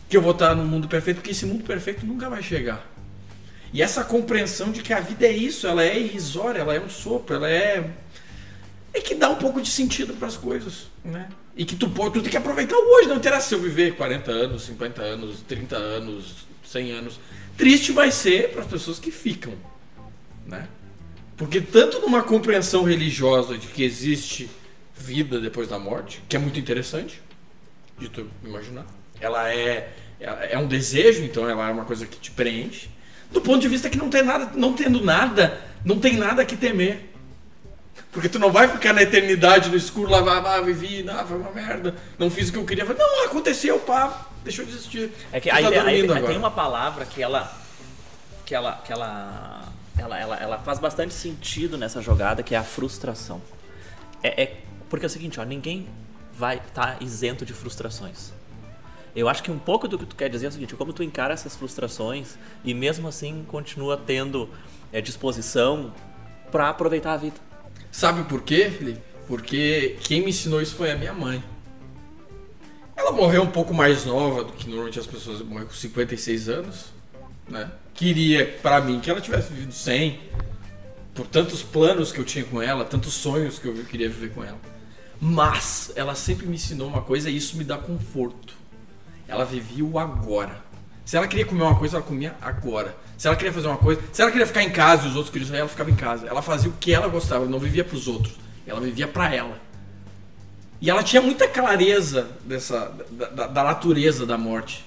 que 0.08 0.16
eu 0.16 0.22
vou 0.22 0.32
estar 0.32 0.56
no 0.56 0.66
mundo 0.66 0.88
perfeito, 0.88 1.18
porque 1.18 1.32
esse 1.32 1.46
mundo 1.46 1.64
perfeito 1.64 2.06
nunca 2.06 2.30
vai 2.30 2.42
chegar. 2.42 2.86
E 3.74 3.82
essa 3.82 4.04
compreensão 4.04 4.72
de 4.72 4.82
que 4.82 4.94
a 4.94 5.00
vida 5.00 5.26
é 5.26 5.32
isso, 5.32 5.68
ela 5.68 5.84
é 5.84 6.00
irrisória, 6.00 6.60
ela 6.60 6.74
é 6.74 6.80
um 6.80 6.90
sopro, 6.90 7.36
ela 7.36 7.50
é. 7.50 7.90
É 8.94 9.02
que 9.02 9.14
dá 9.14 9.30
um 9.30 9.36
pouco 9.36 9.62
de 9.62 9.70
sentido 9.70 10.14
para 10.14 10.30
as 10.30 10.38
coisas, 10.38 10.88
né? 11.04 11.28
E 11.58 11.66
que 11.66 11.76
tu, 11.76 11.90
tu 11.90 12.22
tem 12.22 12.32
que 12.32 12.38
aproveitar 12.38 12.78
hoje, 12.78 13.10
não 13.10 13.18
interessa 13.18 13.50
se 13.50 13.56
eu 13.56 13.60
viver 13.60 13.96
40 13.96 14.32
anos, 14.32 14.64
50 14.64 15.02
anos, 15.02 15.42
30 15.46 15.76
anos, 15.76 16.48
100 16.66 16.92
anos. 16.92 17.20
Triste 17.58 17.92
vai 17.92 18.12
ser 18.12 18.52
para 18.52 18.62
as 18.62 18.68
pessoas 18.68 19.00
que 19.00 19.12
ficam, 19.12 19.54
né? 20.46 20.70
Porque 21.36 21.60
tanto 21.60 22.00
numa 22.00 22.24
compreensão 22.24 22.84
religiosa 22.84 23.58
de 23.58 23.68
que 23.68 23.84
existe 23.84 24.50
vida 24.96 25.40
depois 25.40 25.68
da 25.68 25.78
morte, 25.78 26.22
que 26.28 26.36
é 26.36 26.40
muito 26.40 26.60
interessante 26.60 27.22
de 27.98 28.10
tu 28.10 28.28
imaginar. 28.44 28.86
Ela 29.20 29.54
é, 29.54 29.92
é 30.20 30.58
um 30.58 30.68
desejo, 30.68 31.24
então 31.24 31.50
ela 31.50 31.70
é 31.70 31.72
uma 31.72 31.86
coisa 31.86 32.06
que 32.06 32.18
te 32.18 32.32
preenche. 32.32 32.90
Do 33.32 33.42
ponto 33.42 33.62
de 33.62 33.68
vista 33.68 33.90
que 33.90 33.98
não 33.98 34.10
tem 34.10 34.24
nada, 34.24 34.52
não 34.56 34.74
tendo 34.74 35.04
nada, 35.04 35.62
não 35.84 36.00
tem 36.00 36.16
nada 36.16 36.46
que 36.46 36.56
temer. 36.56 37.12
Porque 38.12 38.30
tu 38.30 38.40
não 38.40 38.52
vai 38.52 38.68
ficar 38.68 38.94
na 38.94 39.02
eternidade 39.02 39.70
no 39.70 39.76
escuro 39.76 40.10
lá, 40.10 40.20
ah, 40.56 40.62
vivi, 40.62 41.04
não, 41.04 41.26
foi 41.28 41.38
uma 41.38 41.52
merda, 41.52 41.96
não 42.18 42.30
fiz 42.30 42.50
o 42.50 42.54
que 42.54 42.58
eu 42.58 42.66
queria. 42.66 42.86
Não, 42.86 43.26
aconteceu, 43.26 43.78
pá, 43.80 44.28
deixa 44.44 44.62
eu 44.62 44.66
desistir. 44.66 45.12
É 45.32 45.40
que 45.40 45.50
aí, 45.50 45.64
tá 45.64 45.70
aí, 45.84 46.10
aí 46.10 46.24
tem 46.24 46.38
uma 46.38 46.52
palavra 46.52 47.06
que 47.06 47.22
ela 47.22 47.54
que 48.46 48.56
ela 48.56 48.82
que 48.86 48.94
ela 48.94 49.74
ela, 49.98 50.20
ela, 50.20 50.36
ela 50.38 50.58
faz 50.60 50.80
bastante 50.80 51.14
sentido 51.14 51.78
nessa 51.78 52.02
jogada, 52.02 52.44
que 52.44 52.54
é 52.54 52.58
a 52.58 52.64
frustração. 52.64 53.42
É, 54.22 54.44
é 54.44 54.58
porque 54.96 55.06
é 55.06 55.08
o 55.08 55.10
seguinte, 55.10 55.42
ó, 55.42 55.44
ninguém 55.44 55.88
vai 56.34 56.56
estar 56.56 56.98
tá 56.98 57.04
isento 57.04 57.46
de 57.46 57.52
frustrações. 57.52 58.32
Eu 59.14 59.28
acho 59.28 59.44
que 59.44 59.52
um 59.52 59.60
pouco 59.60 59.90
do 59.90 60.00
que 60.00 60.06
tu 60.06 60.16
quer 60.16 60.30
dizer 60.30 60.46
é 60.46 60.50
o 60.50 60.52
seguinte, 60.54 60.74
como 60.74 60.94
tu 60.94 61.04
encara 61.04 61.34
essas 61.34 61.54
frustrações 61.54 62.38
e 62.64 62.74
mesmo 62.74 63.06
assim 63.06 63.44
continua 63.46 63.98
tendo 63.98 64.50
é, 64.94 65.02
disposição 65.02 65.94
para 66.50 66.70
aproveitar 66.70 67.14
a 67.14 67.18
vida. 67.18 67.36
Sabe 67.92 68.24
por 68.24 68.42
quê, 68.42 68.70
Felipe? 68.70 69.02
Porque 69.28 69.98
quem 70.02 70.22
me 70.22 70.30
ensinou 70.30 70.62
isso 70.62 70.76
foi 70.76 70.92
a 70.92 70.96
minha 70.96 71.14
mãe. 71.14 71.44
Ela 72.96 73.12
morreu 73.12 73.44
um 73.44 73.52
pouco 73.52 73.74
mais 73.74 74.06
nova 74.06 74.46
do 74.46 74.54
que 74.54 74.68
normalmente 74.68 74.98
as 74.98 75.08
pessoas 75.08 75.42
morrem 75.42 75.68
com 75.68 75.74
56 75.74 76.48
anos, 76.48 76.86
né? 77.50 77.70
Queria 77.94 78.46
para 78.62 78.80
mim 78.80 79.02
que 79.02 79.10
ela 79.10 79.20
tivesse 79.20 79.52
vivido 79.52 79.74
100, 79.74 80.20
por 81.14 81.28
tantos 81.28 81.62
planos 81.64 82.14
que 82.14 82.20
eu 82.20 82.24
tinha 82.24 82.46
com 82.46 82.62
ela, 82.62 82.86
tantos 82.86 83.14
sonhos 83.14 83.60
que 83.60 83.68
eu 83.68 83.74
queria 83.84 84.08
viver 84.08 84.34
com 84.34 84.42
ela. 84.42 84.75
Mas 85.20 85.92
ela 85.96 86.16
sempre 86.16 86.46
me 86.46 86.56
ensinou 86.56 86.88
uma 86.88 87.02
coisa 87.02 87.30
e 87.30 87.38
isso 87.38 87.58
me 87.58 87.64
dá 87.64 87.78
conforto. 87.78 88.54
Ela 89.28 89.46
vivia 89.46 89.84
o 89.84 89.98
agora. 89.98 90.64
Se 91.04 91.16
ela 91.16 91.28
queria 91.28 91.46
comer 91.46 91.64
uma 91.64 91.76
coisa, 91.76 91.98
ela 91.98 92.06
comia 92.06 92.36
agora. 92.42 92.96
Se 93.18 93.28
ela 93.28 93.36
queria 93.36 93.54
fazer 93.54 93.68
uma 93.68 93.78
coisa, 93.78 94.02
se 94.12 94.22
ela 94.22 94.32
queria 94.32 94.46
ficar 94.46 94.64
em 94.64 94.72
casa 94.72 95.06
e 95.06 95.10
os 95.10 95.16
outros 95.16 95.32
queriam 95.32 95.48
sair, 95.48 95.60
ela 95.60 95.70
ficava 95.70 95.90
em 95.90 95.96
casa. 95.96 96.28
Ela 96.28 96.42
fazia 96.42 96.70
o 96.70 96.74
que 96.74 96.94
ela 96.94 97.08
gostava, 97.08 97.44
ela 97.44 97.52
não 97.52 97.60
vivia 97.60 97.84
para 97.84 97.96
os 97.96 98.08
outros. 98.08 98.36
Ela 98.68 98.82
vivia 98.82 99.08
para 99.08 99.34
ela. 99.34 99.60
E 100.82 100.90
ela 100.90 101.04
tinha 101.04 101.22
muita 101.22 101.48
clareza 101.48 102.28
dessa 102.44 102.92
da, 103.12 103.28
da, 103.28 103.48
da 103.48 103.64
natureza 103.64 104.26
da 104.26 104.38
morte. 104.38 104.84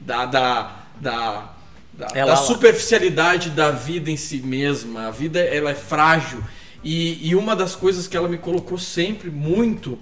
Da, 0.00 0.24
da, 0.26 0.76
da, 1.00 1.50
da, 1.92 2.06
da 2.06 2.36
superficialidade 2.36 3.50
da 3.50 3.70
vida 3.70 4.10
em 4.10 4.16
si 4.16 4.38
mesma. 4.38 5.08
A 5.08 5.10
vida 5.10 5.40
ela 5.40 5.70
é 5.70 5.74
frágil 5.74 6.42
e, 6.86 7.30
e 7.30 7.34
uma 7.34 7.56
das 7.56 7.74
coisas 7.74 8.06
que 8.06 8.16
ela 8.16 8.28
me 8.28 8.38
colocou 8.38 8.78
sempre 8.78 9.28
muito 9.28 9.98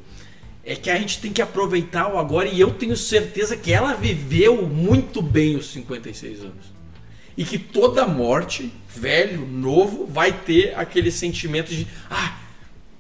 é 0.63 0.77
que 0.77 0.91
a 0.91 0.99
gente 0.99 1.19
tem 1.19 1.33
que 1.33 1.41
aproveitar 1.41 2.13
o 2.13 2.19
agora 2.19 2.47
e 2.47 2.61
eu 2.61 2.73
tenho 2.73 2.95
certeza 2.95 3.57
que 3.57 3.73
ela 3.73 3.95
viveu 3.95 4.67
muito 4.67 5.23
bem 5.23 5.57
os 5.57 5.73
56 5.73 6.43
anos. 6.43 6.75
E 7.39 7.43
que 7.43 7.59
toda 7.59 8.07
morte, 8.07 8.71
velho, 8.87 9.47
novo, 9.47 10.07
vai 10.07 10.31
ter 10.31 10.79
aquele 10.79 11.11
sentimento 11.11 11.71
de 11.71 11.87
ah, 12.11 12.37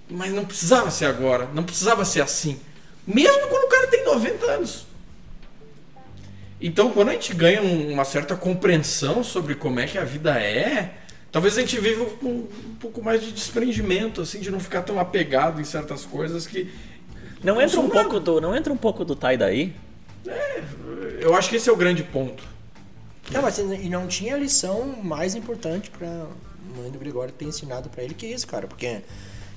mas 0.08 0.32
não 0.32 0.46
precisava 0.46 0.90
ser 0.90 1.04
agora, 1.04 1.50
não 1.52 1.62
precisava 1.62 2.06
ser 2.06 2.22
assim. 2.22 2.58
Mesmo 3.06 3.48
quando 3.48 3.64
o 3.64 3.68
cara 3.68 3.86
tem 3.88 4.02
90 4.02 4.46
anos. 4.46 4.86
Então, 6.58 6.90
quando 6.90 7.10
a 7.10 7.12
gente 7.12 7.34
ganha 7.34 7.60
uma 7.60 8.06
certa 8.06 8.34
compreensão 8.34 9.22
sobre 9.22 9.54
como 9.54 9.78
é 9.78 9.86
que 9.86 9.98
a 9.98 10.04
vida 10.04 10.40
é, 10.40 11.03
Talvez 11.34 11.58
a 11.58 11.62
gente 11.62 11.80
viva 11.80 12.04
com 12.04 12.28
um 12.28 12.76
pouco 12.78 13.02
mais 13.02 13.20
de 13.20 13.32
desprendimento, 13.32 14.20
assim, 14.20 14.38
de 14.38 14.52
não 14.52 14.60
ficar 14.60 14.82
tão 14.82 15.00
apegado 15.00 15.60
em 15.60 15.64
certas 15.64 16.04
coisas 16.04 16.46
que. 16.46 16.72
Não 17.42 17.60
entra 17.60 17.80
um 17.80 17.90
pouco 17.90 18.20
do. 18.20 18.40
Não 18.40 18.54
entra 18.54 18.72
um 18.72 18.76
pouco 18.76 19.04
do 19.04 19.16
Tai 19.16 19.36
daí? 19.36 19.74
É, 20.28 20.62
eu 21.18 21.34
acho 21.34 21.50
que 21.50 21.56
esse 21.56 21.68
é 21.68 21.72
o 21.72 21.76
grande 21.76 22.04
ponto. 22.04 22.44
Não, 23.32 23.42
mas 23.42 23.58
e 23.58 23.88
não 23.88 24.06
tinha 24.06 24.36
lição 24.36 24.94
mais 25.02 25.34
importante 25.34 25.90
pra 25.90 26.06
mãe 26.76 26.88
do 26.88 27.00
Gregório 27.00 27.34
ter 27.34 27.46
ensinado 27.46 27.88
para 27.88 28.04
ele 28.04 28.14
que 28.14 28.28
isso, 28.28 28.46
cara. 28.46 28.68
Porque, 28.68 29.00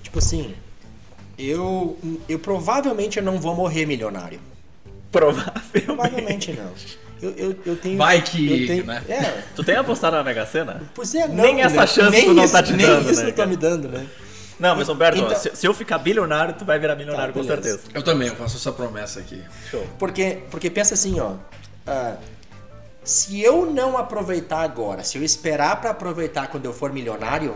tipo 0.02 0.18
assim, 0.18 0.56
eu, 1.38 1.96
eu 2.28 2.40
provavelmente 2.40 3.20
eu 3.20 3.24
não 3.24 3.40
vou 3.40 3.54
morrer 3.54 3.86
milionário. 3.86 4.40
Provavelmente. 5.12 5.86
Provavelmente 5.86 6.54
não. 6.54 7.07
Eu, 7.22 7.32
eu, 7.32 7.56
eu 7.66 7.76
tenho. 7.76 7.98
Vai 7.98 8.22
que. 8.22 8.62
Eu 8.62 8.68
tenho, 8.68 8.86
né? 8.86 9.04
é, 9.10 9.44
Tu 9.56 9.64
tem 9.64 9.76
apostado 9.76 10.16
na 10.16 10.24
Mega 10.24 10.46
Sena? 10.46 10.82
pois 10.94 11.14
é, 11.16 11.28
não, 11.28 11.36
Nem 11.36 11.62
essa 11.62 11.82
né? 11.82 11.88
chance 11.88 12.12
nem 12.12 12.26
tu 12.26 12.34
não 12.34 12.44
isso, 12.44 12.54
tá 12.54 12.64
te 12.64 12.74
nem 12.74 12.86
dando, 12.86 13.12
isso 13.12 13.24
né, 13.24 13.32
tu 13.32 13.36
tá 13.36 13.46
me 13.46 13.56
dando, 13.56 13.90
né? 13.90 14.08
Não, 14.60 14.76
mas 14.76 14.90
Humberto, 14.90 15.20
Então- 15.20 15.38
se, 15.38 15.56
se 15.56 15.68
eu 15.68 15.74
ficar 15.74 16.00
bilionário, 16.00 16.56
tu 16.58 16.66
vai 16.66 16.80
virar 16.80 16.96
milionário 16.96 17.32
Tá, 17.34 17.40
com 17.40 17.46
certeza. 17.46 17.82
Eu 17.94 18.02
também, 18.02 18.28
eu 18.28 18.36
faço 18.36 18.58
essa 18.58 18.72
promessa 18.72 19.20
aqui. 19.20 19.42
Show. 19.70 19.86
Porque, 20.00 20.40
porque 20.50 20.70
pensa 20.70 20.96
assim, 20.96 21.20
ó. 21.20 21.34
ah, 21.86 22.16
se 23.04 23.40
eu 23.42 23.66
não 23.72 23.98
aproveitar 23.98 24.62
agora, 24.62 25.04
se 25.04 25.18
eu 25.18 25.24
esperar 25.24 25.80
pra 25.80 25.92
aproveitar 25.92 26.48
quando 26.48 26.66
eu 26.66 26.74
for 26.74 26.92
milionário, 26.92 27.56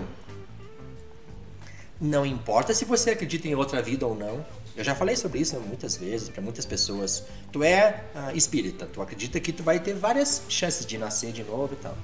não 1.99 2.25
importa 2.25 2.73
se 2.73 2.85
você 2.85 3.11
acredita 3.11 3.47
em 3.47 3.55
outra 3.55 3.81
vida 3.81 4.05
ou 4.07 4.15
não. 4.15 4.45
Eu 4.75 4.83
já 4.83 4.95
falei 4.95 5.15
sobre 5.15 5.39
isso 5.39 5.59
muitas 5.59 5.97
vezes 5.97 6.29
para 6.29 6.41
muitas 6.41 6.65
pessoas. 6.65 7.23
Tu 7.51 7.63
é 7.63 8.03
ah, 8.15 8.33
espírita, 8.33 8.85
tu 8.85 9.01
acredita 9.01 9.39
que 9.39 9.51
tu 9.51 9.63
vai 9.63 9.79
ter 9.79 9.93
várias 9.93 10.43
chances 10.47 10.85
de 10.85 10.97
nascer 10.97 11.31
de 11.31 11.43
novo 11.43 11.73
e 11.73 11.77
tal. 11.77 11.97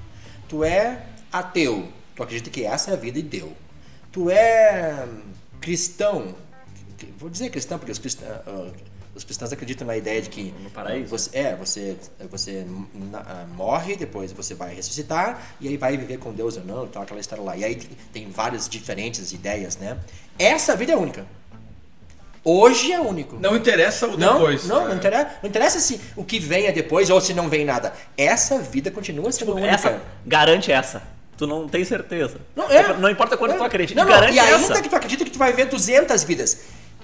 Tu 0.49 0.63
é 0.63 1.05
ateu, 1.31 1.87
tu 2.15 2.23
acredita 2.23 2.49
que 2.49 2.63
essa 2.63 2.91
é 2.91 2.93
a 2.93 2.97
vida 2.97 3.19
e 3.19 3.23
deu. 3.23 3.53
Tu 4.11 4.29
é 4.29 5.05
hum, 5.05 5.21
cristão, 5.61 6.35
vou 7.17 7.29
dizer 7.29 7.49
cristão 7.49 7.77
porque 7.77 7.91
os 7.91 7.99
cristãos, 7.99 8.31
os 9.17 9.23
cristãos 9.23 9.51
acreditam 9.51 9.85
na 9.87 9.97
ideia 9.97 10.21
de 10.21 10.29
que 10.29 10.53
No 10.63 10.69
paraíso. 10.69 11.05
ah, 11.05 11.17
você, 11.17 11.37
é 11.37 11.55
você 11.55 11.97
você 12.29 12.65
ah, 13.13 13.45
morre 13.55 13.95
depois 13.95 14.31
você 14.31 14.53
vai 14.53 14.75
ressuscitar 14.75 15.55
e 15.59 15.67
aí 15.67 15.77
vai 15.77 15.97
viver 15.97 16.19
com 16.19 16.31
Deus 16.31 16.55
ou 16.57 16.63
não 16.63 16.85
então 16.85 17.01
aquela 17.01 17.19
história 17.19 17.43
lá 17.43 17.57
e 17.57 17.63
aí 17.63 17.75
tem 18.13 18.29
várias 18.29 18.69
diferentes 18.69 19.31
ideias 19.33 19.77
né 19.77 19.99
essa 20.37 20.75
vida 20.75 20.93
é 20.93 20.95
única 20.95 21.25
hoje 22.49 22.91
é 22.93 22.99
único 22.99 23.37
Não 23.39 23.55
interessa 23.55 24.07
o 24.07 24.17
não, 24.17 24.33
depois. 24.39 24.65
não, 24.67 24.85
É. 24.85 24.87
não 24.89 24.95
interessa, 24.95 25.29
não 25.43 25.49
interessa 25.49 25.79
se 25.79 25.99
o 26.15 26.23
que 26.23 26.39
venha 26.39 26.71
depois 26.71 27.09
ou 27.09 27.19
se 27.19 27.33
não 27.33 27.49
vem 27.49 27.65
nada. 27.65 27.93
Essa 28.17 28.57
vida 28.59 28.89
continua 28.91 29.31
sendo 29.31 29.53
única. 29.53 29.67
Essa, 29.67 30.01
garante 30.25 30.71
essa. 30.71 31.01
Tu 31.37 31.45
não 31.45 31.67
tem 31.67 31.83
certeza. 31.85 32.37
Não, 32.55 32.69
é. 32.71 32.93
Não 32.97 33.09
importa 33.09 33.37
quanto 33.37 33.53
É. 33.53 33.57
tu 33.57 33.63
acredita, 33.63 33.99
Não, 33.99 34.07
não, 34.09 34.15
garante 34.15 34.35
E 34.35 34.39
ainda 34.39 34.55
essa. 34.55 34.81
que 34.81 34.89
tu 34.89 34.95
acredita 34.95 35.23
que 35.25 35.29
tu 35.31 35.37
vai 35.37 35.53
ver 35.53 35.65
200 35.65 36.23
vidas. 36.23 36.59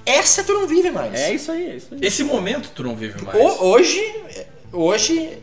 Essa 0.06 0.44
tu 0.44 0.54
não 0.54 0.68
vive 0.68 0.90
mais. 0.92 1.14
É 1.14 1.32
isso 1.34 1.52
aí, 1.52 1.70
é 1.72 1.76
isso 1.76 1.88
aí. 1.94 2.00
Esse 2.02 2.24
momento 2.24 2.70
tu 2.74 2.84
não 2.84 2.96
vive 2.96 3.22
mais. 3.24 3.38
Ho- 3.40 3.66
Hoje, 3.68 4.02
hoje 4.72 5.38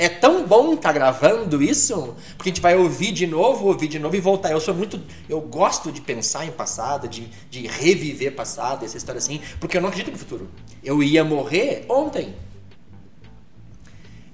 é 0.00 0.08
tão 0.08 0.46
bom 0.46 0.72
estar 0.72 0.94
gravando 0.94 1.62
isso, 1.62 2.16
porque 2.34 2.48
a 2.48 2.52
gente 2.52 2.62
vai 2.62 2.74
ouvir 2.74 3.12
de 3.12 3.26
novo, 3.26 3.66
ouvir 3.66 3.86
de 3.86 3.98
novo 3.98 4.16
e 4.16 4.20
voltar. 4.20 4.50
Eu 4.50 4.58
sou 4.58 4.74
muito, 4.74 4.98
eu 5.28 5.42
gosto 5.42 5.92
de 5.92 6.00
pensar 6.00 6.46
em 6.46 6.50
passado, 6.50 7.06
de, 7.06 7.28
de 7.50 7.66
reviver 7.66 8.34
passado, 8.34 8.82
essa 8.82 8.96
história 8.96 9.18
assim, 9.18 9.42
porque 9.60 9.76
eu 9.76 9.80
não 9.82 9.90
acredito 9.90 10.10
no 10.10 10.16
futuro. 10.16 10.48
Eu 10.82 11.02
ia 11.02 11.22
morrer 11.22 11.84
ontem. 11.86 12.34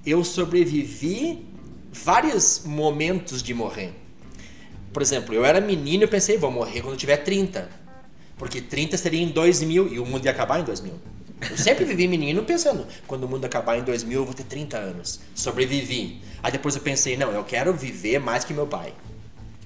Eu 0.05 0.23
sobrevivi 0.23 1.45
vários 1.91 2.61
momentos 2.63 3.43
de 3.43 3.53
morrer. 3.53 3.91
Por 4.93 5.01
exemplo, 5.01 5.35
eu 5.35 5.43
era 5.43 5.59
menino 5.59 6.05
e 6.05 6.07
pensei, 6.07 6.37
vou 6.37 6.49
morrer 6.49 6.79
quando 6.79 6.93
eu 6.93 6.97
tiver 6.97 7.17
30. 7.17 7.69
Porque 8.37 8.61
30 8.61 8.95
seria 8.95 9.21
em 9.21 9.27
2000 9.27 9.93
e 9.93 9.99
o 9.99 10.05
mundo 10.05 10.23
ia 10.23 10.31
acabar 10.31 10.61
em 10.61 10.63
2000. 10.63 11.16
Eu 11.49 11.57
sempre 11.57 11.85
vivi 11.85 12.07
menino 12.07 12.43
pensando, 12.43 12.85
quando 13.05 13.25
o 13.25 13.27
mundo 13.29 13.45
acabar 13.45 13.77
em 13.77 13.83
2000 13.83 14.19
eu 14.19 14.25
vou 14.25 14.33
ter 14.33 14.43
30 14.43 14.77
anos. 14.77 15.19
Sobrevivi. 15.35 16.21
Aí 16.41 16.51
depois 16.51 16.75
eu 16.75 16.81
pensei, 16.81 17.15
não, 17.15 17.31
eu 17.31 17.43
quero 17.43 17.73
viver 17.73 18.19
mais 18.19 18.43
que 18.43 18.53
meu 18.53 18.65
pai. 18.67 18.93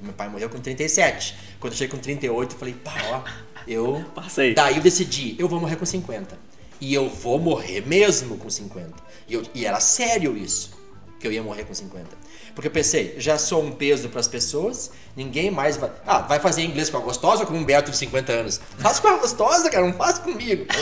Meu 0.02 0.14
pai 0.14 0.28
morreu 0.28 0.50
com 0.50 0.60
37. 0.60 1.36
Quando 1.60 1.74
eu 1.74 1.78
cheguei 1.78 1.92
com 1.96 2.02
38, 2.02 2.54
eu 2.54 2.60
falei, 2.60 2.74
pá, 2.74 2.94
ó, 3.12 3.22
eu. 3.68 4.04
Passei. 4.16 4.54
Daí 4.54 4.78
eu 4.78 4.82
decidi, 4.82 5.36
eu 5.40 5.48
vou 5.48 5.60
morrer 5.62 5.76
com 5.76 5.86
50. 5.86 6.38
E 6.82 6.94
eu 6.94 7.08
vou 7.08 7.40
morrer 7.40 7.86
mesmo 7.88 8.38
com 8.38 8.50
50. 8.50 8.92
E, 9.28 9.34
eu- 9.36 9.44
e 9.54 9.66
era 9.66 9.80
sério 9.80 10.36
isso, 10.36 10.72
que 11.20 11.28
eu 11.28 11.32
ia 11.32 11.44
morrer 11.44 11.64
com 11.66 11.74
50. 11.74 12.08
Porque 12.56 12.68
eu 12.68 12.72
pensei, 12.72 13.16
já 13.18 13.38
sou 13.38 13.64
um 13.64 13.72
peso 13.72 14.10
para 14.10 14.20
as 14.20 14.28
pessoas, 14.28 14.92
ninguém 15.16 15.50
mais 15.52 15.78
vai. 15.78 15.90
Ah, 16.06 16.20
vai 16.20 16.40
fazer 16.40 16.64
inglês 16.64 16.90
com 16.90 16.98
a 16.98 17.00
gostosa 17.02 17.42
ou 17.44 17.48
com 17.48 17.54
um 17.54 17.64
Beto 17.64 17.92
de 17.92 17.98
50 17.98 18.32
anos? 18.34 18.60
Faz 18.80 19.00
com 19.00 19.08
a 19.08 19.18
gostosa, 19.18 19.70
cara, 19.70 19.86
não 19.86 19.94
faz 19.94 20.18
comigo. 20.20 20.66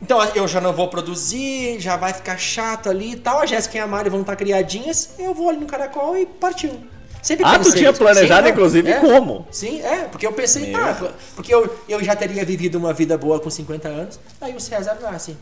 Então 0.00 0.22
eu 0.34 0.46
já 0.46 0.60
não 0.60 0.72
vou 0.72 0.88
produzir, 0.88 1.80
já 1.80 1.96
vai 1.96 2.12
ficar 2.12 2.36
chato 2.38 2.88
ali 2.88 3.12
e 3.12 3.16
tal. 3.16 3.40
A 3.40 3.46
Jéssica 3.46 3.78
e 3.78 3.80
a 3.80 3.86
Mari 3.86 4.08
vão 4.08 4.20
estar 4.20 4.36
criadinhas, 4.36 5.10
eu 5.18 5.34
vou 5.34 5.48
ali 5.48 5.58
no 5.58 5.66
caracol 5.66 6.16
e 6.16 6.24
partiu. 6.24 6.78
Sempre 7.20 7.44
Ah, 7.44 7.58
tu 7.58 7.72
tinha 7.72 7.90
isso. 7.90 7.98
planejado, 7.98 8.46
Sim, 8.46 8.52
inclusive, 8.52 8.90
é. 8.92 9.00
como? 9.00 9.46
Sim, 9.50 9.80
é, 9.82 10.04
porque 10.04 10.24
eu 10.24 10.32
pensei, 10.32 10.68
Meu 10.72 10.80
tá, 10.80 11.12
porque 11.34 11.52
eu, 11.52 11.76
eu 11.88 12.02
já 12.02 12.14
teria 12.14 12.44
vivido 12.44 12.76
uma 12.78 12.92
vida 12.92 13.18
boa 13.18 13.40
com 13.40 13.50
50 13.50 13.88
anos, 13.88 14.20
aí 14.40 14.54
o 14.54 14.60
César 14.60 14.96
nasce. 15.02 15.36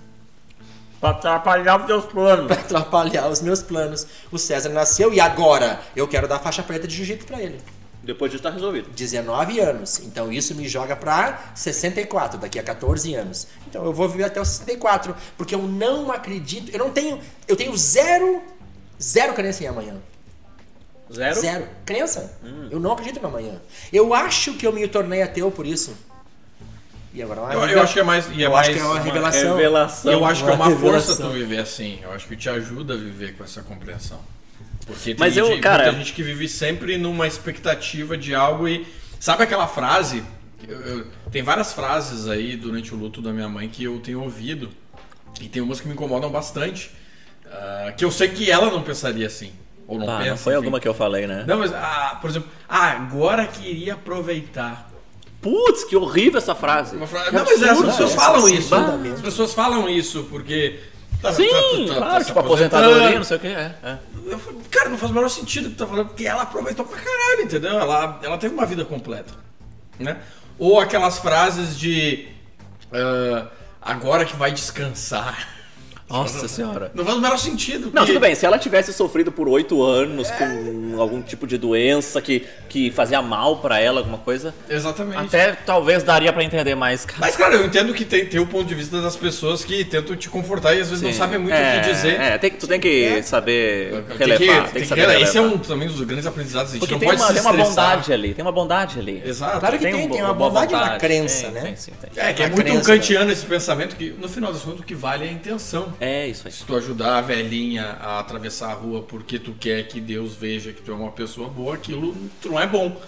Pra 0.99 1.11
atrapalhar 1.11 1.78
os 1.81 1.87
teus 1.87 2.05
planos. 2.07 2.47
Pra 2.49 2.57
atrapalhar 2.57 3.28
os 3.28 3.43
meus 3.43 3.61
planos. 3.62 4.07
O 4.33 4.39
César 4.39 4.70
nasceu 4.70 5.12
e 5.12 5.20
agora 5.20 5.78
eu 5.95 6.09
quero 6.09 6.27
dar 6.27 6.39
faixa 6.39 6.62
preta 6.62 6.89
de 6.89 6.97
jiu-jitsu 6.97 7.27
pra 7.27 7.39
ele. 7.43 7.61
Depois 8.07 8.31
disso 8.31 8.43
tá 8.45 8.51
resolvido. 8.51 8.89
19 8.91 9.59
anos. 9.59 9.99
Então 10.05 10.33
isso 10.33 10.55
me 10.55 10.69
joga 10.69 10.95
pra 10.95 11.51
64, 11.57 12.39
daqui 12.39 12.57
a 12.57 12.62
14 12.62 13.12
anos. 13.16 13.49
Então 13.66 13.85
eu 13.85 13.93
vou 13.93 14.09
viver 14.09 14.24
até 14.24 14.41
os 14.41 14.47
64, 14.49 15.15
porque 15.37 15.57
eu 15.57 15.62
não 15.62 16.12
acredito, 16.12 16.70
eu 16.70 16.78
não 16.78 16.91
tenho, 16.91 17.20
eu 17.49 17.57
tenho 17.57 17.77
zero, 17.77 18.41
zero 19.03 19.35
crença 19.35 19.65
em 19.65 19.66
amanhã. 19.66 19.97
Zero? 21.12 21.41
Zero. 21.41 21.69
Crença. 21.85 22.39
Eu 22.70 22.78
não 22.78 22.93
acredito 22.93 23.20
no 23.20 23.27
amanhã. 23.27 23.61
Eu 23.93 24.15
acho 24.15 24.55
que 24.55 24.65
eu 24.66 24.73
me 24.73 24.87
tornei 24.87 25.23
ateu 25.23 25.51
por 25.51 25.66
isso. 25.66 25.97
E 27.12 27.23
agora 27.23 27.41
é 27.41 27.43
uma 27.45 27.55
Eu, 27.55 27.69
eu 27.70 27.83
acho 27.83 27.93
que 27.93 28.01
é 28.01 28.03
mais. 28.05 28.27
E 28.33 28.43
é 28.43 28.47
eu 28.47 28.51
mais 28.53 28.69
acho 28.69 28.77
que 28.77 28.83
é 28.83 28.87
uma 28.87 29.01
revelação. 29.01 29.57
Revelação. 29.57 30.12
Eu 30.12 30.24
acho 30.24 30.45
que 30.45 30.51
é 30.51 30.55
Uma 30.55 30.66
uma 30.66 30.77
força 30.77 31.12
revelação. 31.12 31.28
tu 31.28 31.33
viver 31.33 31.59
assim. 31.59 31.99
Eu 32.03 32.12
acho 32.12 32.28
que 32.28 32.37
te 32.37 32.49
ajuda 32.49 32.95
a 32.95 32.97
viver 32.97 33.37
com 33.37 33.43
essa 33.43 33.62
compreensão. 33.62 34.20
Porque 34.87 35.15
tem 35.15 35.17
Mas 35.19 35.37
eu, 35.37 35.59
cara- 35.61 35.85
muita 35.85 35.99
gente 35.99 36.13
que 36.13 36.23
vive 36.23 36.49
sempre 36.49 36.97
numa 36.97 37.27
expectativa 37.27 38.17
de 38.17 38.35
algo 38.35 38.69
e. 38.69 38.87
Sabe 39.19 39.43
aquela 39.43 39.67
frase? 39.67 40.23
Eu- 40.67 40.81
eu- 40.81 41.07
tem 41.31 41.43
várias 41.43 41.73
frases 41.73 42.29
aí 42.29 42.57
durante 42.57 42.95
o 42.95 42.97
luto 42.97 43.21
da 43.21 43.33
minha 43.33 43.49
mãe 43.49 43.69
que 43.69 43.83
eu 43.85 43.99
tenho 43.99 44.23
ouvido. 44.23 44.71
E 45.41 45.49
tem 45.49 45.61
umas 45.61 45.81
que 45.81 45.87
me 45.89 45.95
incomodam 45.95 46.31
bastante. 46.31 46.91
ah, 47.53 47.93
que 47.97 48.05
eu 48.05 48.11
sei 48.11 48.29
que 48.29 48.51
ela 48.51 48.71
não 48.71 48.83
pensaria 48.83 49.27
assim. 49.27 49.53
Ou 49.87 49.99
não 50.01 50.11
Ah, 50.11 50.19
pensa. 50.19 50.31
não 50.31 50.37
foi 50.37 50.53
enfim. 50.53 50.57
alguma 50.57 50.81
que 50.81 50.89
eu 50.89 50.95
falei, 50.95 51.27
né? 51.29 51.45
Não, 51.47 51.59
mas, 51.61 51.73
ah, 51.73 52.19
por 52.21 52.29
exemplo, 52.29 52.49
ah, 52.69 52.91
agora 52.91 53.47
queria 53.47 53.95
aproveitar. 53.95 54.91
Putz, 55.41 55.85
que 55.85 55.95
horrível 55.97 56.39
essa 56.39 56.55
frase. 56.57 56.97
Fra- 57.07 57.31
Não, 57.31 57.45
mas 57.45 57.63
é, 57.63 57.71
as 57.71 57.81
pessoas 57.81 58.11
né? 58.11 58.17
falam 58.17 58.49
Essa 58.49 58.55
isso. 58.57 58.77
mesmo. 58.99 59.15
As 59.15 59.21
pessoas 59.23 59.55
falam 59.55 59.89
isso 59.89 60.25
porque. 60.29 60.81
Tá- 61.27 61.32
Sim, 61.35 61.48
tá- 61.48 61.94
tá- 61.94 61.94
tá 61.94 62.07
claro, 62.07 62.20
se 62.20 62.27
tipo, 62.27 62.40
aposentadoria, 62.40 63.16
não 63.16 63.24
sei 63.24 63.36
o 63.36 63.40
que. 63.40 63.47
É, 63.48 63.74
é. 63.82 63.98
Eu 64.27 64.39
falei, 64.39 64.61
cara, 64.70 64.89
não 64.89 64.98
faz 64.98 65.11
o 65.11 65.15
menor 65.15 65.28
sentido 65.28 65.66
o 65.66 65.70
que 65.70 65.77
tu 65.77 65.78
tá 65.78 65.86
falando, 65.86 66.07
porque 66.09 66.27
ela 66.27 66.43
aproveitou 66.43 66.85
pra 66.85 66.98
caralho, 66.98 67.43
entendeu? 67.43 67.78
Ela, 67.78 68.19
ela 68.23 68.39
teve 68.39 68.55
uma 68.55 68.66
vida 68.66 68.85
completa. 68.85 69.32
Né? 69.98 70.19
Ou 70.59 70.81
aquelas 70.81 71.19
frases 71.19 71.78
de. 71.78 72.28
ah, 72.93 73.47
agora 73.81 74.24
que 74.24 74.36
vai 74.36 74.51
descansar. 74.53 75.56
Nossa 76.09 76.47
senhora. 76.47 76.91
Não 76.95 77.05
faz 77.05 77.16
o 77.16 77.20
menor 77.20 77.37
sentido. 77.39 77.91
Não, 77.93 78.03
que- 78.05 78.12
tudo 78.12 78.20
bem, 78.20 78.35
se 78.35 78.47
ela 78.47 78.59
tivesse 78.59 78.93
sofrido 78.93 79.33
por 79.33 79.49
oito 79.49 79.83
anos 79.83 80.31
com 80.31 81.01
algum 81.01 81.20
tipo 81.20 81.47
de 81.49 81.59
doença 81.59 82.20
que, 82.23 82.47
que 82.69 82.93
fazia 82.93 83.20
mal 83.20 83.57
pra 83.57 83.81
ela, 83.81 84.01
alguma 84.01 84.19
coisa, 84.19 84.55
Exatamente. 84.70 85.19
até 85.19 85.53
talvez 85.66 86.05
daria 86.05 86.33
pra 86.33 86.45
entender 86.45 86.77
mais, 86.77 87.05
cara. 87.05 87.19
Mas, 87.20 87.37
cara, 87.37 87.57
eu 87.57 87.66
entendo 87.66 87.93
que 87.93 88.05
tem, 88.05 88.24
tem 88.24 88.39
o 88.39 88.47
ponto 88.47 88.66
de 88.66 88.74
vista 88.74 89.03
das 89.03 89.16
pessoas 89.16 89.65
que 89.65 89.85
tentam 89.85 90.15
te 90.15 90.28
confortar 90.28 90.74
e 90.77 90.81
às 90.81 90.89
vezes 90.91 91.03
não 91.03 91.11
Sim. 91.11 91.19
sabem 91.19 91.39
muito 91.41 91.55
é, 91.55 91.78
o 91.78 91.83
que 91.83 91.91
dizer. 91.91 92.20
É, 92.20 92.39
tem, 92.39 92.51
tu 92.53 92.69
tem 92.69 92.78
que 92.81 93.05
É. 93.05 93.23
saber 93.23 93.91
Tem 93.91 94.03
que- 94.03 94.16
relevar. 94.24 94.39
Tem 94.39 94.62
que, 94.66 94.73
tem 94.73 94.83
que 94.83 94.89
saber 94.89 95.01
relevar. 95.03 95.23
Esse 95.23 95.39
é 95.39 95.41
um 95.41 95.59
também 95.59 95.89
dos 95.89 96.01
grandes 96.03 96.27
aprendizados. 96.27 96.70
A 96.70 96.74
gente 96.74 96.81
Porque 96.81 96.95
não 96.95 97.01
tem 97.01 97.09
pode 97.09 97.20
uma, 97.20 97.27
se 97.28 97.33
tem 97.35 97.43
uma 97.43 97.53
bondade 97.65 98.12
ali, 98.12 98.35
tem 98.35 98.45
uma 98.45 98.53
bondade 98.53 98.99
ali. 99.01 99.23
Exato. 99.24 99.59
Claro 99.59 99.77
que 99.77 99.85
tem, 99.85 99.95
um- 99.95 100.09
tem 100.09 100.23
uma 100.23 100.33
boa 100.35 100.51
bondade 100.51 100.73
na 100.73 100.78
vontade. 100.83 101.01
crença, 101.01 101.43
Tem, 101.47 101.51
né? 101.53 101.61
tem, 101.62 101.77
sim, 101.77 101.93
tem. 102.01 102.11
É, 102.24 102.33
que 102.33 102.43
é 102.43 102.49
Na 102.49 102.55
muito 102.55 102.66
crença, 102.70 102.93
kantiano 102.93 103.33
esse 103.33 103.45
pensamento 103.45 103.97
que, 103.97 104.11
no 104.20 104.28
final 104.28 104.53
das 104.53 104.62
contas, 104.62 104.81
o 104.81 104.85
que 104.85 104.95
vale 104.95 105.24
é 105.24 105.28
a 105.28 105.33
intenção. 105.33 105.93
É 106.01 106.27
isso 106.28 106.47
aí. 106.47 106.52
Se 106.52 106.64
tu 106.64 106.77
ajudar 106.77 107.18
a 107.18 107.20
velhinha 107.20 107.97
a 108.01 108.18
atravessar 108.20 108.70
a 108.70 108.74
rua 108.74 109.02
porque 109.02 109.39
tu 109.39 109.52
quer 109.52 109.86
que 109.89 110.01
Deus 110.01 110.35
veja 110.35 110.73
que 110.73 110.82
tu 110.82 110.90
é 110.93 110.94
uma 110.94 111.12
pessoa 111.12 111.48
boa, 111.48 111.74
aquilo 111.74 112.14
tu 112.43 112.51
não 112.51 112.60
é 112.60 112.66
bom. 112.66 113.01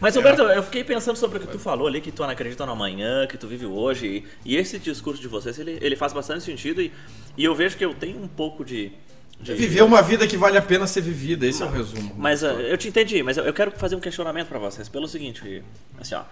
Mas, 0.00 0.16
Roberto, 0.16 0.42
eu 0.42 0.62
fiquei 0.62 0.82
pensando 0.82 1.16
sobre 1.16 1.36
o 1.36 1.40
que 1.40 1.46
tu 1.46 1.58
falou 1.58 1.86
ali, 1.86 2.00
que 2.00 2.10
tu 2.10 2.22
não 2.22 2.30
acredita 2.30 2.64
no 2.64 2.72
amanhã, 2.72 3.26
que 3.26 3.36
tu 3.36 3.46
vive 3.46 3.66
hoje. 3.66 4.24
E, 4.44 4.56
esse 4.56 4.78
discurso 4.78 5.20
de 5.20 5.28
vocês, 5.28 5.58
ele, 5.58 5.78
ele 5.80 5.94
faz 5.94 6.12
bastante 6.12 6.42
sentido. 6.42 6.80
E, 6.80 6.90
e 7.36 7.44
eu 7.44 7.54
vejo 7.54 7.76
que 7.76 7.84
eu 7.84 7.94
tenho 7.94 8.18
um 8.22 8.26
pouco 8.26 8.64
de. 8.64 8.92
de- 9.38 9.52
Viver 9.54 9.82
uma 9.82 10.00
vida 10.00 10.26
que 10.26 10.38
vale 10.38 10.56
a 10.56 10.62
pena 10.62 10.86
ser 10.86 11.02
vivida, 11.02 11.46
esse 11.46 11.62
é 11.62 11.66
o 11.66 11.70
resumo. 11.70 12.14
Mas 12.16 12.42
uh, 12.42 12.46
eu 12.46 12.78
te 12.78 12.88
entendi, 12.88 13.22
mas 13.22 13.36
eu, 13.36 13.44
eu 13.44 13.52
quero 13.52 13.70
fazer 13.72 13.94
um 13.94 14.00
questionamento 14.00 14.48
pra 14.48 14.58
vocês. 14.58 14.88
Pelo 14.88 15.06
seguinte, 15.06 15.62
assim, 16.00 16.14
ó. 16.14 16.22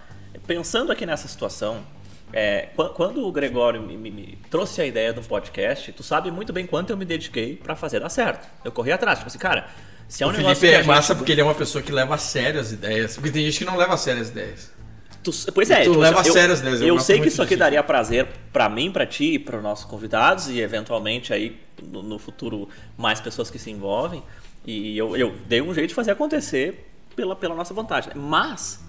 Pensando 0.47 0.91
aqui 0.91 1.05
nessa 1.05 1.27
situação, 1.27 1.83
é, 2.33 2.69
quan- 2.75 2.89
quando 2.89 3.25
o 3.25 3.31
Gregório 3.31 3.81
me, 3.81 3.97
me- 3.97 4.11
me 4.11 4.37
trouxe 4.49 4.81
a 4.81 4.85
ideia 4.85 5.11
do 5.13 5.21
podcast, 5.21 5.91
tu 5.91 6.03
sabe 6.03 6.31
muito 6.31 6.51
bem 6.53 6.65
quanto 6.65 6.89
eu 6.91 6.97
me 6.97 7.05
dediquei 7.05 7.55
pra 7.55 7.75
fazer 7.75 7.99
dar 7.99 8.09
certo. 8.09 8.47
Eu 8.63 8.71
corri 8.71 8.91
atrás, 8.91 9.19
tipo 9.19 9.27
assim, 9.29 9.37
cara, 9.39 9.67
se 10.07 10.23
é 10.23 10.27
um 10.27 10.29
o 10.29 10.33
negócio 10.33 10.55
Felipe 10.57 10.75
é 10.75 10.77
gente- 10.79 10.87
massa 10.87 11.15
porque 11.15 11.31
ele 11.31 11.41
é 11.41 11.43
uma 11.43 11.55
pessoa 11.55 11.81
que 11.81 11.91
leva 11.91 12.15
a 12.15 12.17
sério 12.17 12.59
as 12.59 12.71
ideias. 12.71 13.15
Porque 13.15 13.31
tem 13.31 13.43
gente 13.45 13.59
que 13.59 13.65
não 13.65 13.77
leva 13.77 13.93
a 13.93 13.97
sério 13.97 14.21
as 14.21 14.29
ideias. 14.29 14.71
Tu- 15.23 15.31
pois 15.53 15.69
é, 15.69 15.83
tu 15.83 15.97
leva 15.99 16.21
a 16.21 16.25
eu, 16.25 16.33
sério 16.33 16.53
as 16.53 16.61
ideias, 16.61 16.81
eu 16.81 16.87
Eu 16.87 16.99
sei 16.99 17.19
que 17.19 17.27
isso 17.27 17.43
aqui 17.43 17.55
daria 17.55 17.83
prazer 17.83 18.27
pra 18.51 18.67
mim, 18.67 18.91
pra 18.91 19.05
ti, 19.05 19.37
para 19.37 19.57
os 19.57 19.63
nossos 19.63 19.85
convidados 19.85 20.49
e 20.49 20.59
eventualmente 20.59 21.31
aí 21.31 21.59
no, 21.81 22.01
no 22.01 22.17
futuro 22.17 22.67
mais 22.97 23.19
pessoas 23.21 23.49
que 23.51 23.59
se 23.59 23.69
envolvem. 23.69 24.23
E 24.65 24.97
eu, 24.97 25.15
eu 25.15 25.35
dei 25.47 25.61
um 25.61 25.73
jeito 25.73 25.89
de 25.89 25.93
fazer 25.95 26.11
acontecer 26.11 26.87
pela, 27.15 27.35
pela 27.35 27.53
nossa 27.55 27.71
vontade. 27.73 28.07
né? 28.09 28.13
Mas, 28.15 28.83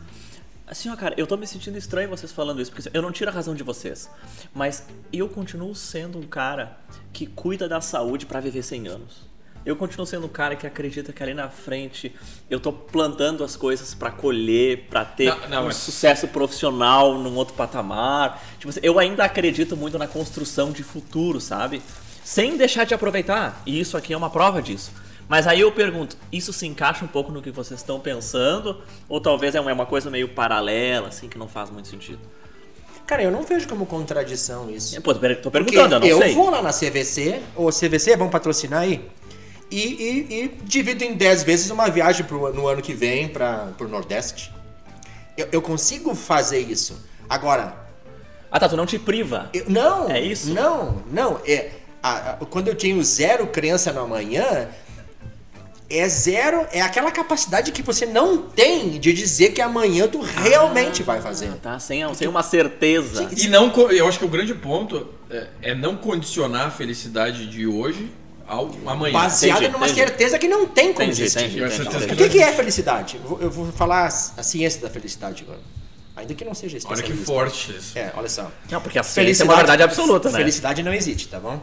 assim, 0.66 0.88
ó, 0.90 0.96
cara, 0.96 1.14
eu 1.16 1.26
tô 1.26 1.36
me 1.36 1.46
sentindo 1.46 1.76
estranho 1.78 2.08
vocês 2.08 2.32
falando 2.32 2.60
isso, 2.60 2.70
porque 2.70 2.88
assim, 2.88 2.96
eu 2.96 3.02
não 3.02 3.12
tiro 3.12 3.30
a 3.30 3.32
razão 3.32 3.54
de 3.54 3.62
vocês. 3.62 4.08
Mas 4.54 4.84
eu 5.12 5.28
continuo 5.28 5.74
sendo 5.74 6.18
um 6.18 6.22
cara 6.26 6.78
que 7.12 7.26
cuida 7.26 7.68
da 7.68 7.80
saúde 7.80 8.26
pra 8.26 8.40
viver 8.40 8.62
100 8.62 8.88
anos. 8.88 9.32
eu 9.64 9.76
continuo 9.76 10.04
sendo 10.04 10.26
um 10.26 10.28
cara 10.28 10.56
que 10.56 10.66
acredita 10.66 11.12
que 11.12 11.22
ali 11.22 11.34
na 11.34 11.48
frente 11.48 12.12
eu 12.50 12.58
tô 12.58 12.72
plantando 12.72 13.44
as 13.44 13.54
coisas 13.54 13.94
para 13.94 14.10
colher, 14.10 14.88
para 14.90 15.04
ter 15.04 15.26
Não, 15.26 15.48
não, 15.48 15.62
um 15.62 15.64
mas- 15.66 15.76
sucesso 15.76 16.26
profissional 16.26 17.16
num 17.18 17.36
outro 17.36 17.54
patamar. 17.54 18.42
Tipo 18.58 18.70
assim, 18.70 18.80
eu 18.82 18.98
ainda 18.98 19.22
acredito 19.24 19.76
muito 19.76 19.96
na 19.98 20.08
construção 20.08 20.72
de 20.72 20.82
futuro, 20.82 21.40
sabe? 21.40 21.80
Sem 22.24 22.56
deixar 22.56 22.84
de 22.84 22.92
aproveitar. 22.94 23.62
E 23.64 23.78
isso 23.78 23.96
aqui 23.96 24.12
é 24.12 24.16
uma 24.16 24.30
prova 24.30 24.60
disso. 24.60 24.90
Mas 25.32 25.46
aí 25.46 25.60
eu 25.62 25.72
pergunto, 25.72 26.14
isso 26.30 26.52
se 26.52 26.66
encaixa 26.66 27.02
um 27.02 27.08
pouco 27.08 27.32
no 27.32 27.40
que 27.40 27.50
vocês 27.50 27.80
estão 27.80 27.98
pensando? 27.98 28.82
Ou 29.08 29.18
talvez 29.18 29.54
é 29.54 29.60
uma 29.62 29.70
é 29.70 29.72
uma 29.72 29.86
coisa 29.86 30.10
meio 30.10 30.28
paralela, 30.28 31.08
assim, 31.08 31.26
que 31.26 31.38
não 31.38 31.48
faz 31.48 31.70
muito 31.70 31.88
sentido? 31.88 32.18
Cara, 33.06 33.22
eu 33.22 33.30
não 33.30 33.42
vejo 33.42 33.66
como 33.66 33.86
contradição 33.86 34.68
isso. 34.70 35.00
Pô, 35.00 35.14
tô 35.14 35.20
Porque 35.20 35.50
perguntando, 35.50 35.94
eu 35.94 36.00
não 36.00 36.06
eu 36.06 36.18
sei. 36.18 36.34
vou 36.34 36.50
lá 36.50 36.60
na 36.60 36.70
CVC, 36.70 37.40
ou 37.56 37.70
CVC, 37.70 38.14
vamos 38.14 38.30
patrocinar 38.30 38.80
aí, 38.80 39.08
e, 39.70 39.78
e, 39.80 40.34
e 40.44 40.48
divido 40.64 41.02
em 41.02 41.14
10 41.14 41.44
vezes 41.44 41.70
uma 41.70 41.88
viagem 41.88 42.26
pro, 42.26 42.52
no 42.52 42.66
ano 42.66 42.82
que 42.82 42.92
vem 42.92 43.26
para 43.26 43.68
pro 43.78 43.88
Nordeste. 43.88 44.52
Eu, 45.34 45.48
eu 45.50 45.62
consigo 45.62 46.14
fazer 46.14 46.58
isso. 46.58 47.02
Agora, 47.26 47.74
Ah 48.50 48.60
tá, 48.60 48.68
tu 48.68 48.76
não 48.76 48.84
te 48.84 48.98
priva. 48.98 49.48
eu- 49.54 49.64
não. 49.66 50.10
É 50.10 50.20
isso? 50.20 50.52
Não, 50.52 51.02
não. 51.10 51.40
É, 51.46 51.70
a- 52.02 52.32
a- 52.32 52.36
quando 52.44 52.68
eu 52.68 52.74
tenho 52.74 53.02
zero 53.02 53.46
crença 53.46 53.90
no 53.94 54.02
amanhã, 54.02 54.68
é 55.98 56.08
zero, 56.08 56.66
é 56.72 56.80
aquela 56.80 57.10
capacidade 57.10 57.70
que 57.72 57.82
você 57.82 58.06
não 58.06 58.42
tem 58.42 58.98
de 58.98 59.12
dizer 59.12 59.52
que 59.52 59.60
amanhã 59.60 60.08
tu 60.08 60.20
realmente 60.20 61.02
vai 61.02 61.20
fazer. 61.20 61.52
Tá, 61.62 61.78
sem, 61.78 62.02
sem 62.14 62.28
uma 62.28 62.42
certeza. 62.42 63.28
E 63.36 63.48
não, 63.48 63.70
eu 63.90 64.08
acho 64.08 64.18
que 64.18 64.24
o 64.24 64.28
grande 64.28 64.54
ponto 64.54 65.08
é, 65.30 65.48
é 65.62 65.74
não 65.74 65.96
condicionar 65.96 66.68
a 66.68 66.70
felicidade 66.70 67.46
de 67.46 67.66
hoje 67.66 68.10
ao 68.46 68.70
amanhã. 68.86 69.12
Baseado 69.12 69.58
entendi, 69.58 69.72
numa 69.72 69.86
entendi. 69.86 70.00
certeza 70.00 70.38
que 70.38 70.48
não 70.48 70.66
tem 70.66 70.92
como 70.92 71.04
Entendi, 71.04 71.22
existir. 71.22 71.62
O 72.12 72.16
que, 72.16 72.28
que 72.28 72.38
é 72.40 72.52
felicidade? 72.52 73.20
Eu 73.40 73.50
vou, 73.50 73.72
falar 73.72 74.06
a 74.06 74.42
ciência 74.42 74.80
da 74.80 74.90
felicidade 74.90 75.42
agora. 75.42 75.60
Ainda 76.14 76.34
que 76.34 76.44
não 76.44 76.54
seja 76.54 76.78
Olha 76.84 77.02
que 77.02 77.12
forte 77.14 77.74
isso. 77.74 77.98
É, 77.98 78.12
olha 78.14 78.28
só. 78.28 78.50
Não, 78.70 78.80
porque 78.82 78.98
a 78.98 79.02
ciência 79.02 79.42
é 79.42 79.44
uma 79.44 79.56
verdade 79.56 79.82
absoluta, 79.82 80.30
né? 80.30 80.38
Felicidade 80.38 80.82
não 80.82 80.92
existe, 80.92 81.28
tá 81.28 81.40
bom? 81.40 81.60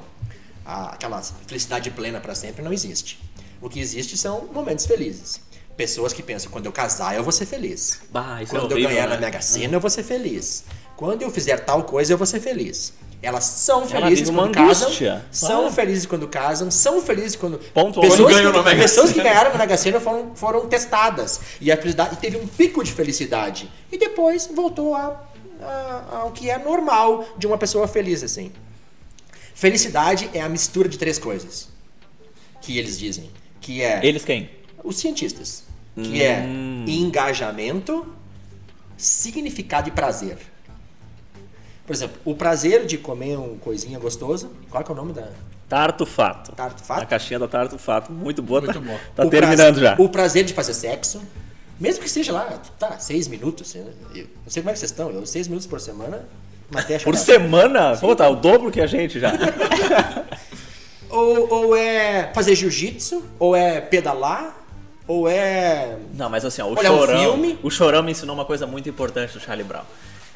Aquela 0.66 1.22
felicidade 1.22 1.90
plena 1.92 2.20
pra 2.20 2.34
sempre 2.34 2.64
não 2.64 2.74
existe. 2.74 3.20
O 3.62 3.70
que 3.70 3.80
existe 3.80 4.18
são 4.18 4.48
momentos 4.54 4.86
felizes. 4.86 5.42
Pessoas 5.76 6.12
que 6.14 6.22
pensam, 6.22 6.52
quando 6.52 6.66
eu 6.66 6.72
casar 6.72 7.16
eu 7.16 7.24
vou 7.24 7.32
ser 7.32 7.46
feliz. 7.46 8.00
Bah, 8.12 8.42
isso 8.42 8.56
é 8.56 8.60
Quando 8.60 8.72
horrível, 8.74 8.90
eu 8.92 8.96
ganhar 8.96 9.08
né? 9.10 9.16
na 9.16 9.22
Mega 9.22 9.42
Sena 9.42 9.76
eu 9.76 9.80
vou 9.80 9.90
ser 9.90 10.04
feliz. 10.04 10.64
Quando 10.98 11.22
eu 11.22 11.32
fizer 11.32 11.58
tal 11.60 11.84
coisa 11.84 12.12
eu 12.14 12.18
vou 12.18 12.28
ser 12.28 12.40
feliz. 12.42 12.94
Elas 13.22 13.44
são 13.44 13.86
felizes 13.86 14.30
quando 14.30 14.54
casam, 14.54 14.88
angústia. 14.88 15.26
são 15.30 15.68
Ah. 15.68 15.72
felizes 15.72 16.06
quando 16.06 16.28
casam, 16.28 16.72
são 16.72 17.02
felizes 17.02 17.36
quando 17.36 17.58
Ponto 17.74 18.00
pessoas, 18.00 18.34
que, 18.36 18.42
na 18.44 18.64
Mega 18.64 18.82
pessoas 18.82 19.12
que 19.12 19.22
ganharam 19.22 19.52
na 19.52 19.58
Mega 19.58 19.76
Sena 19.76 20.00
foram, 20.00 20.34
foram 20.36 20.68
testadas 20.70 21.40
e 21.60 21.70
a 21.70 21.76
felicidade 21.76 22.14
e 22.14 22.18
teve 22.18 22.38
um 22.38 22.48
pico 22.48 22.82
de 22.84 22.94
felicidade 22.94 23.70
e 23.92 23.98
depois 23.98 24.48
voltou 24.54 24.96
a, 24.96 25.22
a- 25.62 26.04
ao 26.22 26.32
que 26.32 26.50
é 26.50 26.58
normal 26.58 27.26
de 27.38 27.46
uma 27.46 27.58
pessoa 27.58 27.90
feliz 27.90 28.24
assim. 28.24 28.54
Felicidade 29.54 30.30
é 30.34 30.42
a 30.42 30.48
mistura 30.50 30.88
de 30.88 30.98
três 30.98 31.20
coisas 31.20 31.68
que 32.62 32.78
eles 32.78 32.98
dizem, 32.98 33.30
que 33.62 33.82
é 33.82 34.00
Eles 34.06 34.24
quem? 34.26 34.50
os 34.84 34.98
cientistas, 34.98 35.64
que 35.96 36.22
é 36.24 36.40
Hum. 36.42 36.86
engajamento, 36.88 38.06
significado 38.98 39.90
e 39.90 39.92
prazer. 39.92 40.38
Por 41.86 41.94
exemplo, 41.96 42.18
o 42.24 42.36
prazer 42.36 42.86
de 42.86 42.98
comer 42.98 43.38
um 43.38 43.58
coisinha 43.58 43.98
gostosa, 44.00 44.50
qual 44.70 44.84
que 44.84 44.92
é 44.92 44.94
o 44.94 44.98
nome 44.98 45.14
da 45.14 45.28
Tarto 45.68 46.06
Fato. 46.06 46.52
Tarto 46.54 46.84
A 46.90 47.06
caixinha 47.06 47.38
da 47.40 47.48
Tarto 47.48 47.78
Fato. 47.78 48.12
Muito 48.12 48.42
boa. 48.42 48.60
Muito 48.62 48.74
tá, 48.74 48.80
bom. 48.80 49.00
Tá 49.16 49.26
O 49.26 49.30
terminando 49.30 49.76
prazer- 49.76 49.98
já. 49.98 50.04
O 50.04 50.10
prazer 50.10 50.44
de 50.46 50.54
fazer 50.54 50.74
sexo, 50.74 51.22
mesmo 51.80 52.04
que 52.04 52.10
seja 52.10 52.32
lá, 52.32 52.60
tá, 52.80 52.98
seis 53.00 53.28
minutos. 53.28 53.76
Eu 53.76 53.84
não 53.84 54.24
sei 54.48 54.64
como 54.64 54.70
é 54.72 54.74
que 54.74 54.80
vocês 54.80 54.92
estão, 54.92 55.12
eu 55.12 55.26
seis 55.28 55.48
minutos 55.48 55.68
por 55.68 55.80
semana, 55.80 56.28
Por 57.04 57.16
semana? 57.18 57.98
Pô, 57.98 58.16
tá 58.16 58.28
o 58.30 58.36
dobro 58.36 58.72
que 58.72 58.80
a 58.82 58.88
gente 58.88 59.20
já. 59.20 59.32
Ou, 61.10 61.50
ou 61.54 61.76
é 61.76 62.32
fazer 62.34 62.56
jiu-jitsu, 62.56 63.24
ou 63.40 63.56
é 63.56 63.82
pedalar, 63.82 64.56
ou 65.08 65.28
é 65.28 65.98
Não, 66.14 66.30
mas 66.30 66.46
assim, 66.46 66.62
ó, 66.62 66.68
o 66.68 66.78
Olhar 66.78 66.92
um 66.92 66.98
Chorão. 66.98 67.20
filme. 67.20 67.60
O 67.64 67.70
Chorão 67.72 68.04
me 68.04 68.12
ensinou 68.12 68.36
uma 68.36 68.46
coisa 68.46 68.68
muito 68.68 68.88
importante 68.90 69.34
do 69.34 69.40
Charlie 69.40 69.66
Brown. 69.66 69.84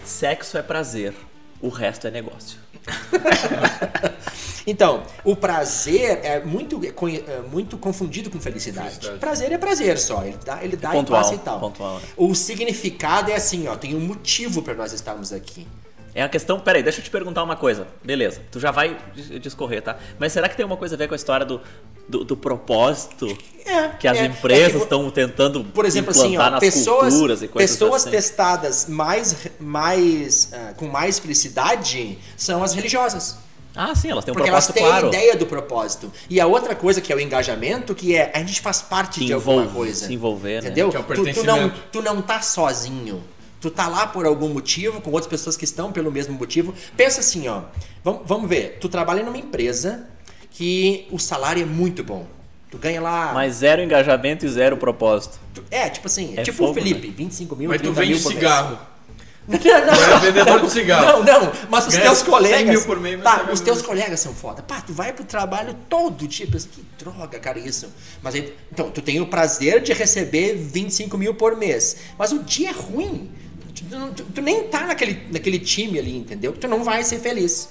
Sexo 0.04 0.58
é 0.58 0.62
prazer, 0.62 1.14
o 1.62 1.70
resto 1.70 2.08
é 2.08 2.12
negócio. 2.12 2.58
Então, 4.66 5.04
o 5.26 5.36
prazer 5.36 6.22
é 6.24 6.40
muito, 6.40 6.80
é 6.86 6.88
é 6.88 7.42
muito 7.42 7.78
confundido 7.78 8.30
com 8.30 8.40
felicidade. 8.40 8.92
Felicidade. 8.92 9.20
Prazer 9.20 9.52
é 9.52 9.58
prazer 9.58 10.00
só, 10.00 10.24
ele 10.24 10.38
dá, 10.44 10.64
ele 10.64 10.78
dá 10.78 10.92
e 10.92 10.94
Pontual, 10.94 11.22
passa 11.22 11.36
e 11.36 11.38
tal. 11.40 11.60
pontual, 11.60 11.96
né? 11.96 12.02
O 12.16 12.34
significado 12.34 13.30
é 13.30 13.36
assim, 13.36 13.68
ó, 13.68 13.76
tem 13.76 13.94
um 13.94 14.00
motivo 14.00 14.62
para 14.62 14.74
nós 14.74 14.94
estarmos 14.94 15.34
aqui. 15.34 15.68
É 16.16 16.22
a 16.22 16.30
questão. 16.30 16.60
Peraí, 16.60 16.84
deixa 16.84 17.00
eu 17.00 17.04
te 17.04 17.10
perguntar 17.10 17.42
uma 17.44 17.56
coisa. 17.56 17.88
Beleza, 18.04 18.42
tu 18.52 18.60
já 18.60 18.70
vai 18.72 18.98
dis- 19.16 19.42
discorrer, 19.42 19.82
tá? 19.82 19.98
Mas 20.20 20.32
será 20.32 20.48
que 20.48 20.56
tem 20.56 20.66
uma 20.66 20.78
coisa 20.78 20.96
a 20.96 20.98
ver 20.98 21.08
com 21.08 21.14
a 21.14 21.18
história 21.18 21.46
do, 21.46 21.60
do, 22.08 22.24
do 22.24 22.38
propósito 22.38 23.28
É, 23.66 23.90
que 24.00 24.08
as 24.08 24.18
é, 24.20 24.26
empresas 24.26 24.82
é 24.82 24.84
estão 24.84 25.10
tentando 25.10 25.64
por 25.64 25.86
exemplo, 25.86 26.12
assim, 26.12 26.34
implantar 26.34 26.48
ó, 26.48 26.52
nas 26.52 26.60
pessoas, 26.60 27.14
culturas 27.14 27.42
e 27.42 27.48
coisas 27.48 27.72
pessoas 27.72 28.02
assim? 28.04 28.12
testadas 28.12 28.86
mais, 28.88 29.36
mais, 29.60 30.52
ah, 30.54 30.74
com 30.78 30.88
mais 30.88 31.18
felicidade 31.20 32.18
são 32.38 32.64
as 32.64 32.74
religiosas. 32.74 33.38
Ah, 33.76 33.96
sim, 33.96 34.12
elas 34.12 34.24
têm 34.24 34.32
um 34.32 34.36
Porque 34.36 34.50
elas 34.50 34.66
propósito 34.68 34.74
têm 34.74 34.84
claro. 35.02 35.06
a 35.08 35.10
ideia 35.10 35.36
do 35.36 35.48
propósito. 35.48 36.14
E 36.30 36.40
a 36.40 36.46
outra 36.46 36.76
coisa 36.76 37.02
que 37.02 37.12
é 37.12 37.16
o 37.16 37.20
engajamento, 37.20 37.96
que 37.96 38.16
é 38.16 38.32
a 38.36 38.38
gente 38.38 38.62
faz 38.62 38.84
parte 38.84 39.20
Se 39.20 39.26
de 39.26 39.34
alguma 39.34 39.64
envolve- 39.64 39.76
coisa. 39.76 40.06
se 40.06 40.14
envolver, 40.14 40.62
né? 40.62 40.68
Entendeu? 40.68 40.90
Que 40.90 40.98
é 40.98 41.00
o 41.00 41.04
tu, 41.04 41.34
tu, 41.34 41.44
não, 41.44 41.70
tu 41.92 42.02
não 42.04 42.22
tá 42.22 42.40
sozinho. 42.44 43.24
Tu 43.64 43.72
tá 43.72 43.88
lá 43.88 44.06
por 44.06 44.26
algum 44.26 44.50
motivo, 44.50 45.00
com 45.00 45.10
outras 45.12 45.28
pessoas 45.28 45.56
que 45.56 45.64
estão 45.64 45.90
pelo 45.90 46.12
mesmo 46.12 46.34
motivo. 46.38 46.74
Pensa 46.98 47.22
assim, 47.22 47.48
ó. 47.48 47.62
Vamos, 48.04 48.24
vamos 48.26 48.50
ver. 48.50 48.78
Tu 48.82 48.90
trabalha 48.90 49.24
numa 49.24 49.38
empresa 49.38 50.06
que 50.52 51.08
o 51.10 51.18
salário 51.18 51.64
é 51.64 51.66
muito 51.66 52.04
bom. 52.04 52.28
Tu 52.70 52.78
ganha 52.78 53.00
lá. 53.02 53.32
Mas 53.34 53.56
zero 53.56 53.82
engajamento 53.82 54.46
e 54.46 54.50
zero 54.50 54.76
propósito. 54.76 55.40
tu- 55.54 55.64
é, 55.72 55.88
tipo 55.90 56.08
assim, 56.08 56.34
É 56.36 56.44
tipo 56.44 56.58
fogo, 56.58 56.72
o 56.72 56.74
Felipe, 56.74 57.08
25 57.10 57.56
mil, 57.56 57.70
Mas 57.70 57.80
tu 57.80 57.84
30 57.94 58.02
vende 58.02 58.14
mil 58.16 58.22
por 58.22 58.30
mês. 58.32 58.40
cigarro. 58.42 58.80
Não, 59.48 59.60
Tu 59.60 59.68
é 59.68 59.86
não, 59.86 60.20
vendedor 60.22 60.62
de 60.62 60.70
cigarro. 60.72 61.06
não, 61.06 61.42
não, 61.44 61.52
mas 61.70 61.86
os 61.88 61.94
Ganha 61.94 62.06
teus 62.06 62.20
100 62.20 62.30
colegas. 62.30 62.70
mil 62.70 62.82
por 62.86 62.98
mês, 63.02 63.16
mas 63.22 63.24
tá, 63.26 63.44
vai 63.44 63.54
os 63.54 63.60
teus 63.60 63.82
colegas 63.82 64.20
são 64.22 64.34
foda. 64.34 64.62
Pá, 64.64 64.80
tu 64.80 64.94
vai 64.94 65.12
pro 65.12 65.26
trabalho 65.26 65.76
todo 65.90 66.26
dia, 66.26 66.48
pensa, 66.48 66.70
que 66.72 66.82
droga, 66.98 67.38
cara, 67.40 67.60
isso. 67.60 67.90
Mas 68.22 68.36
aí, 68.36 68.54
então, 68.72 68.90
tu 68.90 69.02
tem 69.02 69.20
o 69.20 69.28
prazer 69.28 69.82
de 69.82 69.92
receber 69.92 70.56
25 70.56 71.18
mil 71.18 71.34
por 71.36 71.58
mês. 71.58 71.98
Mas 72.18 72.32
o 72.32 72.40
dia 72.40 72.70
é 72.70 72.72
ruim. 72.72 73.30
Tu, 73.76 73.84
tu- 74.16 74.24
tu- 74.26 74.42
nem 74.42 74.64
tá 74.68 74.86
naquele, 74.86 75.28
naquele 75.32 75.60
time 75.60 75.98
ali, 76.00 76.18
entendeu? 76.18 76.54
Tu 76.54 76.68
não 76.68 76.84
vai 76.84 77.04
ser 77.04 77.20
feliz. 77.20 77.70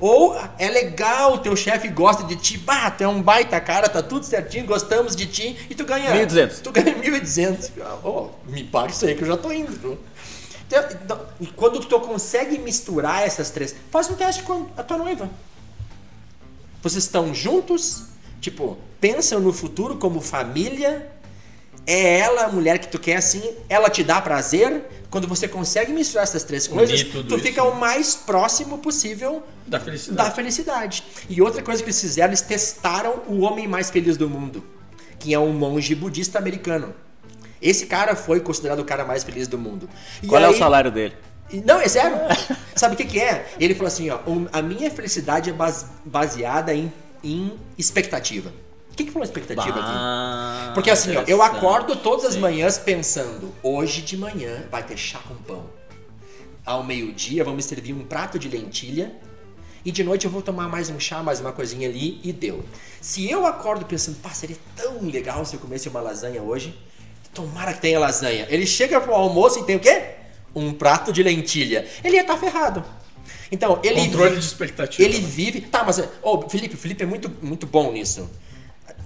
Ou 0.00 0.36
é 0.58 0.68
legal, 0.68 1.38
teu 1.38 1.54
chefe 1.54 1.86
gosta 1.88 2.24
de 2.24 2.34
ti, 2.34 2.58
bah, 2.58 2.90
tu 2.90 3.04
é 3.04 3.08
um 3.08 3.22
baita 3.22 3.60
cara, 3.60 3.88
tá 3.88 4.02
tudo 4.02 4.26
certinho, 4.26 4.66
gostamos 4.66 5.14
de 5.14 5.26
ti, 5.26 5.56
e 5.70 5.74
tu 5.76 5.84
ganha. 5.84 6.10
1.200. 6.26 6.60
Tu 6.60 6.72
ganha 6.72 6.94
1.200. 6.96 7.70
Oh, 8.02 8.30
me 8.48 8.64
paga 8.64 8.90
isso 8.90 9.06
aí 9.06 9.14
que 9.14 9.22
eu 9.22 9.28
já 9.28 9.36
tô 9.36 9.52
indo. 9.52 9.96
Então, 10.66 10.84
então, 11.04 11.20
e 11.40 11.46
quando 11.46 11.78
tu 11.80 12.00
consegue 12.00 12.58
misturar 12.58 13.22
essas 13.22 13.50
três, 13.50 13.76
faz 13.92 14.08
um 14.10 14.14
teste 14.14 14.42
com 14.42 14.66
a 14.76 14.82
tua 14.82 14.96
noiva. 14.98 15.30
Vocês 16.82 17.04
estão 17.04 17.32
juntos, 17.32 18.04
tipo, 18.40 18.76
pensam 19.00 19.38
no 19.38 19.52
futuro 19.52 19.96
como 19.98 20.20
família. 20.20 21.08
É 21.86 22.18
ela 22.20 22.44
a 22.44 22.48
mulher 22.48 22.78
que 22.78 22.88
tu 22.88 22.98
quer 22.98 23.16
assim, 23.16 23.42
ela 23.68 23.88
te 23.90 24.02
dá 24.02 24.20
prazer. 24.20 24.82
Quando 25.12 25.28
você 25.28 25.46
consegue 25.46 25.92
misturar 25.92 26.24
essas 26.24 26.42
três 26.42 26.66
coisas, 26.66 27.02
tu 27.04 27.18
isso. 27.36 27.38
fica 27.38 27.62
o 27.62 27.78
mais 27.78 28.16
próximo 28.16 28.78
possível 28.78 29.42
Da 29.66 29.78
felicidade. 29.78 30.28
da 30.28 30.34
felicidade. 30.34 31.04
E 31.28 31.40
outra 31.42 31.62
coisa 31.62 31.82
que 31.82 31.90
eles 31.90 32.00
fizeram, 32.00 32.30
eles 32.30 32.40
testaram 32.40 33.22
o 33.28 33.40
homem 33.42 33.68
mais 33.68 33.90
feliz 33.90 34.16
do 34.16 34.28
mundo, 34.28 34.64
que 35.18 35.34
é 35.34 35.38
um 35.38 35.52
monge 35.52 35.94
budista 35.94 36.38
americano. 36.38 36.94
Esse 37.60 37.84
cara 37.86 38.16
foi 38.16 38.40
considerado 38.40 38.80
o 38.80 38.84
cara 38.86 39.04
mais 39.04 39.22
feliz 39.22 39.46
do 39.46 39.58
mundo. 39.58 39.88
E 40.22 40.26
Qual 40.26 40.42
é 40.42 40.48
o 40.48 40.52
aí- 40.52 40.58
salário 40.58 40.90
dele? 40.90 41.14
Não, 41.66 41.78
é 41.78 41.86
zero. 41.86 42.16
Sabe 42.74 42.94
o 42.94 42.96
que, 42.96 43.04
que 43.04 43.20
é? 43.20 43.46
Ele 43.60 43.74
falou 43.74 43.88
assim: 43.88 44.08
ó, 44.08 44.18
"Um- 44.26 44.48
a 44.50 44.62
minha 44.62 44.90
felicidade 44.90 45.50
é 45.50 45.52
base- 45.52 45.84
baseada 46.06 46.72
em, 46.74 46.90
em 47.22 47.52
expectativa. 47.76 48.50
O 48.92 48.94
que, 48.94 49.04
que 49.04 49.10
falou 49.10 49.24
expectativa 49.24 49.70
aqui? 49.80 49.90
Ah, 49.90 50.72
Porque 50.74 50.90
assim, 50.90 51.16
ó, 51.16 51.22
eu 51.26 51.42
acordo 51.42 51.96
todas 51.96 52.26
as 52.26 52.34
Sim. 52.34 52.40
manhãs 52.40 52.76
pensando: 52.78 53.52
hoje 53.62 54.02
de 54.02 54.16
manhã 54.16 54.64
vai 54.70 54.82
ter 54.82 54.96
chá 54.98 55.18
com 55.26 55.34
pão. 55.34 55.64
Ao 56.64 56.84
meio-dia 56.84 57.42
vão 57.42 57.54
me 57.54 57.62
servir 57.62 57.92
um 57.92 58.04
prato 58.04 58.38
de 58.38 58.48
lentilha. 58.48 59.12
E 59.84 59.90
de 59.90 60.04
noite 60.04 60.26
eu 60.26 60.30
vou 60.30 60.42
tomar 60.42 60.68
mais 60.68 60.90
um 60.90 61.00
chá, 61.00 61.22
mais 61.24 61.40
uma 61.40 61.50
coisinha 61.52 61.88
ali 61.88 62.20
e 62.22 62.32
deu. 62.32 62.64
Se 63.00 63.28
eu 63.28 63.44
acordo 63.46 63.84
pensando, 63.84 64.16
pá, 64.18 64.30
seria 64.30 64.56
tão 64.76 65.00
legal 65.02 65.44
se 65.44 65.54
eu 65.56 65.60
comesse 65.60 65.88
uma 65.88 66.00
lasanha 66.00 66.40
hoje. 66.40 66.78
Tomara 67.34 67.72
que 67.72 67.80
tenha 67.80 67.98
lasanha. 67.98 68.46
Ele 68.48 68.64
chega 68.66 69.00
pro 69.00 69.12
almoço 69.14 69.58
e 69.58 69.64
tem 69.64 69.74
o 69.74 69.80
quê? 69.80 70.02
Um 70.54 70.72
prato 70.72 71.12
de 71.12 71.22
lentilha. 71.22 71.88
Ele 72.04 72.14
ia 72.16 72.20
estar 72.20 72.36
ferrado. 72.36 72.84
Então, 73.50 73.80
ele 73.82 74.00
Controle 74.02 74.34
vi- 74.34 74.38
de 74.40 74.44
expectativa. 74.46 75.02
ele 75.08 75.18
vive. 75.18 75.62
Tá, 75.62 75.82
mas. 75.82 76.00
Ô, 76.22 76.48
Felipe, 76.48 76.74
o 76.74 76.78
Felipe 76.78 77.02
é 77.02 77.06
muito, 77.06 77.30
muito 77.42 77.66
bom 77.66 77.90
nisso. 77.90 78.30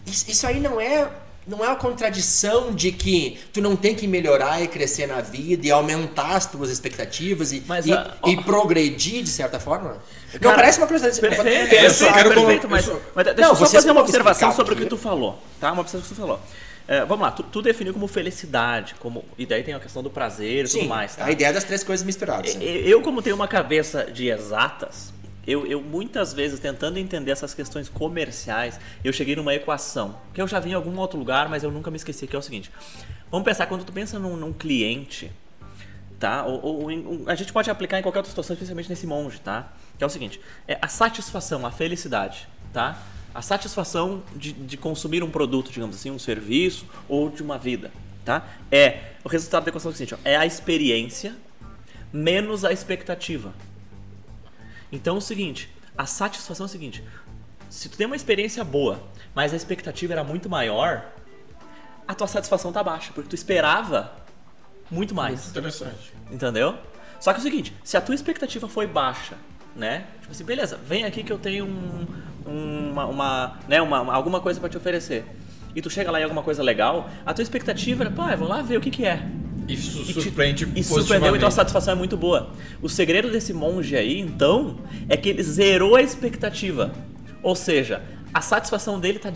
Isso, 0.06 0.46
aí 0.46 0.60
não 0.60 0.80
é 0.80 1.08
não 1.46 1.64
é 1.64 1.68
uma 1.68 1.76
contradição 1.76 2.72
de 2.74 2.90
que 2.90 3.38
tu 3.52 3.60
não 3.62 3.76
tem 3.76 3.94
que 3.94 4.08
melhorar 4.08 4.60
e 4.62 4.66
crescer 4.66 5.06
na 5.06 5.20
vida 5.20 5.64
e 5.66 5.70
aumentar 5.70 6.34
as 6.34 6.44
tuas 6.46 6.70
expectativas 6.70 7.52
e, 7.52 7.62
Mas, 7.66 7.86
e, 7.86 7.92
ah, 7.92 8.16
e 8.26 8.36
progredir 8.42 9.22
de 9.22 9.30
certa 9.30 9.60
forma? 9.60 9.96
não 10.32 10.40
Cara, 10.40 10.56
parece 10.56 10.78
uma 10.78 10.88
coisa 10.88 11.08
Perfeito, 11.08 11.72
Eu 11.74 11.82
eu 11.84 11.90
só 11.90 12.12
quero 12.12 12.30
perfeito, 12.34 12.68
mas, 12.68 12.88
eu 12.88 13.00
mas 13.14 13.26
deixa 13.26 13.40
Não, 13.40 13.50
eu 13.50 13.56
só 13.56 13.66
fazer 13.66 13.90
uma 13.92 14.00
observação 14.00 14.52
sobre 14.52 14.74
o 14.74 14.76
que 14.76 14.86
tu 14.86 14.96
falou, 14.96 15.40
tá? 15.60 15.70
Uma 15.70 15.82
observação 15.82 16.14
que 16.14 16.20
tu 16.20 16.26
falou. 16.26 16.40
É, 16.88 17.04
vamos 17.04 17.24
lá, 17.24 17.32
tu, 17.32 17.42
tu 17.42 17.62
definiu 17.62 17.92
como 17.92 18.06
felicidade, 18.06 18.94
como 19.00 19.24
e 19.36 19.44
daí 19.44 19.62
tem 19.64 19.74
a 19.74 19.80
questão 19.80 20.02
do 20.04 20.10
prazer 20.10 20.64
e 20.64 20.68
Sim, 20.68 20.78
tudo 20.80 20.88
mais, 20.88 21.16
tá? 21.16 21.24
a 21.24 21.32
ideia 21.32 21.52
das 21.52 21.64
três 21.64 21.82
coisas 21.82 22.06
misturadas. 22.06 22.52
sim. 22.52 22.60
E- 22.60 22.88
Eu, 22.88 23.02
como 23.02 23.20
tenho 23.22 23.34
uma 23.34 23.48
cabeça 23.48 24.04
de 24.04 24.28
exatas, 24.28 25.12
eu, 25.46 25.66
eu 25.66 25.80
muitas 25.80 26.32
vezes 26.32 26.58
tentando 26.58 26.98
entender 26.98 27.30
essas 27.30 27.54
questões 27.54 27.88
comerciais, 27.88 28.80
eu 29.04 29.12
cheguei 29.12 29.36
numa 29.36 29.54
equação, 29.54 30.16
que 30.34 30.40
eu 30.40 30.48
já 30.48 30.58
vi 30.58 30.70
em 30.70 30.74
algum 30.74 30.96
outro 30.98 31.18
lugar, 31.18 31.48
mas 31.48 31.62
eu 31.62 31.70
nunca 31.70 31.90
me 31.90 31.96
esqueci, 31.96 32.26
que 32.26 32.34
é 32.34 32.38
o 32.38 32.42
seguinte. 32.42 32.70
Vamos 33.30 33.44
pensar, 33.44 33.66
quando 33.66 33.84
tu 33.84 33.92
pensa 33.92 34.18
num, 34.18 34.36
num 34.36 34.52
cliente, 34.52 35.30
tá? 36.18 36.44
Ou, 36.44 36.62
ou 36.62 36.90
um- 36.90 37.24
a 37.26 37.34
gente 37.34 37.52
pode 37.52 37.70
aplicar 37.70 37.98
em 37.98 38.02
qualquer 38.02 38.18
outra 38.18 38.30
situação, 38.30 38.54
especialmente 38.54 38.88
nesse 38.88 39.06
monge, 39.06 39.40
tá? 39.40 39.72
Que 39.98 40.04
é 40.04 40.06
o 40.06 40.10
seguinte, 40.10 40.40
é 40.66 40.78
a 40.80 40.88
satisfação, 40.88 41.66
a 41.66 41.70
felicidade, 41.70 42.48
tá? 42.72 43.00
A 43.34 43.42
satisfação 43.42 44.22
de, 44.34 44.52
de 44.52 44.76
consumir 44.76 45.22
um 45.22 45.30
produto, 45.30 45.70
digamos 45.70 45.96
assim, 45.96 46.10
um 46.10 46.18
serviço 46.18 46.86
ou 47.08 47.28
de 47.28 47.42
uma 47.42 47.58
vida, 47.58 47.90
tá? 48.24 48.46
É, 48.70 49.12
o 49.22 49.28
resultado 49.28 49.64
da 49.64 49.70
equação 49.70 49.90
é 49.90 49.94
o 49.94 49.96
seguinte, 49.96 50.14
ó, 50.14 50.18
é 50.24 50.36
a 50.36 50.46
experiência 50.46 51.34
menos 52.12 52.64
a 52.64 52.72
expectativa. 52.72 53.52
Então 54.96 55.14
é 55.16 55.18
o 55.18 55.20
seguinte, 55.20 55.68
a 55.96 56.06
satisfação 56.06 56.64
é 56.64 56.68
o 56.68 56.70
seguinte, 56.72 57.04
se 57.68 57.88
tu 57.88 57.96
tem 57.98 58.06
uma 58.06 58.16
experiência 58.16 58.64
boa, 58.64 58.98
mas 59.34 59.52
a 59.52 59.56
expectativa 59.56 60.14
era 60.14 60.24
muito 60.24 60.48
maior, 60.48 61.04
a 62.08 62.14
tua 62.14 62.26
satisfação 62.26 62.72
tá 62.72 62.82
baixa, 62.82 63.12
porque 63.14 63.28
tu 63.28 63.34
esperava 63.34 64.12
muito 64.90 65.14
mais. 65.14 65.48
Interessante. 65.50 66.12
Entendeu? 66.30 66.76
Só 67.20 67.32
que 67.32 67.38
é 67.38 67.40
o 67.40 67.42
seguinte, 67.42 67.74
se 67.84 67.96
a 67.96 68.00
tua 68.00 68.14
expectativa 68.14 68.66
foi 68.68 68.86
baixa, 68.86 69.36
né? 69.74 70.06
Tipo 70.20 70.32
assim, 70.32 70.44
beleza, 70.44 70.76
vem 70.78 71.04
aqui 71.04 71.22
que 71.22 71.32
eu 71.32 71.38
tenho 71.38 71.66
um, 71.66 72.06
um- 72.46 72.90
uma, 72.92 73.06
uma, 73.06 73.58
né, 73.68 73.82
uma, 73.82 74.00
uma- 74.00 74.14
alguma 74.14 74.40
coisa 74.40 74.58
pra 74.60 74.68
te 74.68 74.76
oferecer. 74.78 75.24
E 75.74 75.82
tu 75.82 75.90
chega 75.90 76.10
lá 76.10 76.18
e 76.20 76.22
alguma 76.22 76.42
coisa 76.42 76.62
legal, 76.62 77.10
a 77.26 77.34
tua 77.34 77.42
expectativa 77.42 78.04
era, 78.04 78.10
pá, 78.10 78.32
eu 78.32 78.38
vou 78.38 78.48
lá 78.48 78.62
ver 78.62 78.78
o 78.78 78.80
que 78.80 78.90
que 78.90 79.04
é. 79.04 79.22
Isso 79.68 80.02
E 80.02 80.04
te- 80.12 80.22
surpreende 80.22 80.68
E 80.76 80.82
surpreendeu, 80.84 81.34
então 81.36 81.48
a 81.48 81.50
satisfação 81.50 81.92
é 81.92 81.96
muito 81.96 82.16
boa. 82.16 82.50
O 82.80 82.88
segredo 82.88 83.30
desse 83.30 83.52
monge 83.52 83.96
aí, 83.96 84.20
então, 84.20 84.78
é 85.08 85.16
que 85.16 85.28
ele 85.28 85.42
zerou 85.42 85.96
a 85.96 86.02
expectativa. 86.02 86.92
Ou 87.42 87.54
seja, 87.56 88.02
a 88.32 88.40
satisfação 88.40 88.98
dele 89.00 89.18
está 89.18 89.30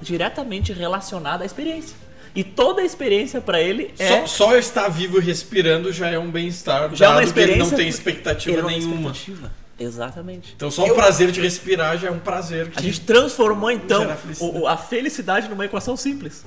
diretamente 0.00 0.72
relacionada 0.72 1.42
à 1.42 1.46
experiência. 1.46 1.96
E 2.34 2.42
toda 2.42 2.82
a 2.82 2.84
experiência 2.84 3.40
para 3.40 3.60
ele 3.60 3.94
é. 3.98 4.26
Só, 4.26 4.26
só 4.48 4.56
estar 4.56 4.88
vivo 4.88 5.18
e 5.18 5.20
respirando 5.20 5.92
já 5.92 6.08
é 6.10 6.18
um 6.18 6.30
bem-estar. 6.30 6.92
já 6.94 7.06
é 7.06 7.08
uma 7.08 7.14
que 7.16 7.20
ele 7.20 7.28
experiência. 7.28 7.64
não 7.64 7.70
tem 7.70 7.88
expectativa 7.88 8.60
não 8.62 8.68
nenhuma. 8.68 9.10
expectativa. 9.12 9.52
Exatamente. 9.78 10.52
Então 10.56 10.70
só 10.70 10.84
o 10.84 10.94
prazer 10.94 11.30
de 11.32 11.40
respirar 11.40 11.96
já 11.98 12.08
é 12.08 12.10
um 12.10 12.18
prazer. 12.18 12.66
A 12.68 12.70
que- 12.80 12.82
gente 12.82 13.00
transformou 13.02 13.70
então 13.70 14.02
Gera 14.02 14.16
felicidade. 14.16 14.66
a 14.66 14.76
felicidade 14.76 15.48
numa 15.48 15.64
equação 15.64 15.96
simples. 15.96 16.44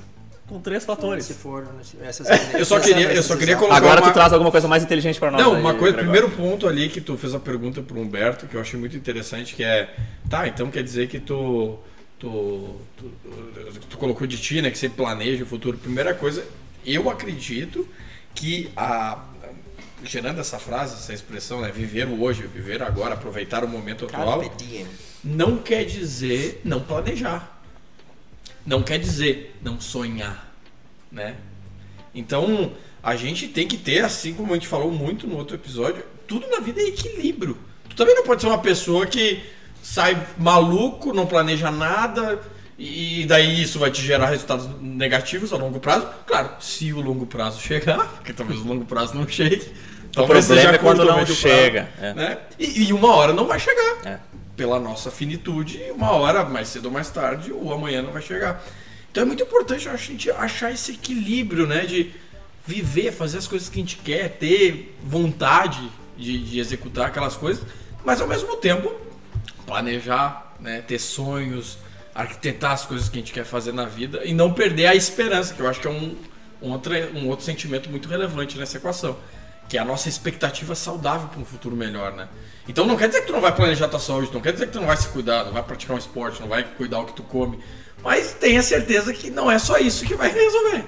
Com 0.48 0.60
três 0.60 0.84
fatores. 0.84 1.26
Se 1.26 1.34
for 1.34 1.66
essas 2.02 2.26
Eu 2.54 2.64
só 2.64 2.80
queria- 2.80 3.12
eu 3.12 3.22
só 3.22 3.36
queria 3.36 3.56
colocar- 3.56 3.76
Agora 3.76 4.00
uma- 4.00 4.10
tu 4.10 4.14
traz 4.14 4.32
alguma 4.32 4.50
coisa 4.50 4.66
mais 4.66 4.82
inteligente 4.82 5.18
para 5.20 5.30
nós. 5.30 5.40
Não, 5.42 5.54
aí, 5.54 5.60
uma 5.60 5.74
coisa, 5.74 5.96
Gregório. 5.96 6.22
primeiro 6.22 6.30
ponto 6.50 6.66
ali 6.66 6.88
que 6.88 7.00
tu 7.00 7.16
fez 7.18 7.34
a 7.34 7.38
pergunta 7.38 7.82
pro 7.82 8.00
Humberto, 8.00 8.46
que 8.46 8.54
eu 8.54 8.60
achei 8.60 8.78
muito 8.80 8.96
interessante, 8.96 9.54
que 9.54 9.62
é, 9.62 9.94
tá, 10.30 10.48
então 10.48 10.70
quer 10.70 10.82
dizer 10.82 11.08
que 11.08 11.18
tu 11.20 11.78
tu, 12.18 12.74
tu, 12.96 13.12
tu- 13.90 13.96
colocou 13.98 14.26
de 14.26 14.36
ti, 14.38 14.60
né, 14.60 14.70
que 14.72 14.78
você 14.78 14.88
planeja 14.88 15.44
o 15.44 15.46
futuro. 15.46 15.78
Primeira 15.78 16.12
coisa, 16.14 16.44
eu 16.84 17.08
acredito 17.08 17.86
que 18.34 18.70
a 18.76 19.18
gerando 20.04 20.40
essa 20.40 20.58
frase, 20.58 20.94
essa 20.94 21.12
expressão, 21.12 21.60
né, 21.60 21.70
viver 21.74 22.06
o 22.08 22.22
hoje, 22.22 22.42
viver 22.52 22.82
agora, 22.82 23.14
aproveitar 23.14 23.62
o 23.64 23.68
momento 23.68 24.04
atual, 24.06 24.42
não 25.22 25.58
quer 25.58 25.84
dizer 25.84 26.60
não 26.64 26.80
planejar. 26.80 27.57
Não 28.66 28.82
quer 28.82 28.98
dizer 28.98 29.56
não 29.62 29.80
sonhar, 29.80 30.52
né? 31.10 31.36
Então, 32.14 32.72
a 33.02 33.16
gente 33.16 33.48
tem 33.48 33.66
que 33.66 33.76
ter, 33.76 34.04
assim 34.04 34.34
como 34.34 34.52
a 34.52 34.54
gente 34.54 34.68
falou 34.68 34.90
muito 34.90 35.26
no 35.26 35.36
outro 35.36 35.56
episódio, 35.56 36.04
tudo 36.26 36.46
na 36.48 36.60
vida 36.60 36.80
é 36.80 36.88
equilíbrio. 36.88 37.56
Tu 37.88 37.96
também 37.96 38.14
não 38.14 38.24
pode 38.24 38.42
ser 38.42 38.48
uma 38.48 38.58
pessoa 38.58 39.06
que 39.06 39.42
sai 39.82 40.26
maluco, 40.36 41.14
não 41.14 41.26
planeja 41.26 41.70
nada 41.70 42.40
e 42.78 43.24
daí 43.26 43.60
isso 43.60 43.78
vai 43.78 43.90
te 43.90 44.00
gerar 44.00 44.26
resultados 44.26 44.68
negativos 44.80 45.52
a 45.52 45.56
longo 45.56 45.80
prazo. 45.80 46.06
Claro, 46.24 46.50
se 46.60 46.92
o 46.92 47.00
longo 47.00 47.26
prazo 47.26 47.60
chegar, 47.60 48.06
porque 48.14 48.32
talvez 48.32 48.60
o 48.60 48.64
longo 48.64 48.84
prazo 48.84 49.16
não 49.16 49.26
chegue. 49.26 49.72
talvez 50.12 50.46
problema 50.46 50.74
é 50.74 50.78
quando 50.78 51.04
não 51.04 51.16
médio 51.16 51.34
chega, 51.34 51.88
prazo, 51.98 52.06
é. 52.06 52.14
né? 52.14 52.38
E, 52.56 52.84
e 52.84 52.92
uma 52.92 53.14
hora 53.14 53.32
não 53.32 53.46
vai 53.46 53.58
chegar 53.58 53.96
É. 54.04 54.18
pela 54.58 54.80
nossa 54.80 55.08
finitude, 55.08 55.80
uma 55.92 56.10
hora 56.10 56.44
mais 56.44 56.68
cedo 56.68 56.86
ou 56.86 56.90
mais 56.90 57.08
tarde, 57.08 57.52
o 57.52 57.72
amanhã 57.72 58.02
não 58.02 58.10
vai 58.10 58.20
chegar. 58.20 58.60
Então 59.10 59.22
é 59.22 59.26
muito 59.26 59.42
importante 59.42 59.88
a 59.88 59.94
gente 59.96 60.28
achar 60.32 60.72
esse 60.72 60.92
equilíbrio, 60.92 61.64
né? 61.64 61.86
De 61.86 62.12
viver, 62.66 63.12
fazer 63.12 63.38
as 63.38 63.46
coisas 63.46 63.68
que 63.68 63.78
a 63.78 63.82
gente 63.82 63.96
quer, 63.96 64.30
ter 64.30 64.98
vontade 65.02 65.88
de, 66.18 66.38
de 66.38 66.58
executar 66.58 67.06
aquelas 67.06 67.36
coisas, 67.36 67.64
mas 68.04 68.20
ao 68.20 68.26
mesmo 68.26 68.56
tempo 68.56 68.92
planejar, 69.64 70.54
né? 70.60 70.82
ter 70.82 70.98
sonhos, 70.98 71.78
arquitetar 72.14 72.72
as 72.72 72.84
coisas 72.84 73.08
que 73.08 73.16
a 73.16 73.20
gente 73.20 73.32
quer 73.32 73.44
fazer 73.44 73.72
na 73.72 73.84
vida 73.84 74.22
e 74.24 74.34
não 74.34 74.52
perder 74.52 74.86
a 74.86 74.94
esperança, 74.94 75.54
que 75.54 75.60
eu 75.60 75.68
acho 75.68 75.80
que 75.80 75.86
é 75.86 75.90
um, 75.90 76.16
um, 76.60 76.72
outro, 76.72 76.92
um 77.14 77.28
outro 77.28 77.44
sentimento 77.44 77.88
muito 77.88 78.08
relevante 78.08 78.58
nessa 78.58 78.76
equação. 78.76 79.16
Que 79.68 79.76
é 79.76 79.80
a 79.80 79.84
nossa 79.84 80.08
expectativa 80.08 80.74
saudável 80.74 81.28
para 81.28 81.40
um 81.40 81.44
futuro 81.44 81.76
melhor, 81.76 82.12
né? 82.14 82.28
Então 82.66 82.86
não 82.86 82.96
quer 82.96 83.08
dizer 83.08 83.20
que 83.22 83.26
tu 83.26 83.32
não 83.32 83.40
vai 83.40 83.54
planejar 83.54 83.88
tua 83.88 84.00
saúde, 84.00 84.30
não 84.32 84.40
quer 84.40 84.52
dizer 84.52 84.66
que 84.66 84.72
tu 84.72 84.80
não 84.80 84.86
vai 84.86 84.96
se 84.96 85.08
cuidar, 85.08 85.44
não 85.44 85.52
vai 85.52 85.62
praticar 85.62 85.94
um 85.94 85.98
esporte, 85.98 86.40
não 86.40 86.48
vai 86.48 86.62
cuidar 86.64 87.00
o 87.00 87.04
que 87.06 87.12
tu 87.14 87.22
come. 87.22 87.58
Mas 88.02 88.32
tenha 88.32 88.62
certeza 88.62 89.12
que 89.12 89.30
não 89.30 89.50
é 89.50 89.58
só 89.58 89.78
isso 89.78 90.04
que 90.04 90.14
vai 90.14 90.30
resolver. 90.32 90.84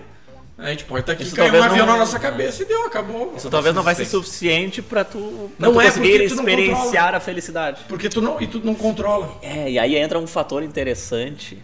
A 0.58 0.68
gente 0.68 0.84
pode 0.84 1.00
estar 1.00 1.12
aqui 1.14 1.22
Isso 1.22 1.34
cair 1.34 1.54
um 1.54 1.62
avião 1.62 1.86
não- 1.86 1.94
na 1.94 1.98
nossa 2.00 2.18
cabeça 2.18 2.62
e 2.62 2.66
deu, 2.66 2.84
acabou. 2.84 3.32
Isso 3.34 3.48
talvez 3.48 3.74
não 3.74 3.82
vai 3.82 3.94
ser 3.94 4.02
Existência. 4.02 4.24
suficiente 4.26 4.82
para 4.82 5.04
tu, 5.04 5.50
pra 5.58 5.66
Não 5.68 5.74
tu 5.74 5.80
é 5.80 5.84
conseguir 5.86 6.10
porque 6.10 6.28
tu 6.28 6.34
não 6.36 6.44
experienciar 6.48 7.14
a 7.14 7.20
felicidade. 7.20 7.80
Porque 7.88 8.08
tu 8.10 8.20
não, 8.20 8.38
e 8.40 8.46
tu 8.46 8.60
não 8.62 8.74
controla. 8.74 9.38
É, 9.40 9.70
e 9.70 9.78
aí 9.78 9.96
entra 9.96 10.18
um 10.18 10.26
fator 10.26 10.62
interessante 10.62 11.58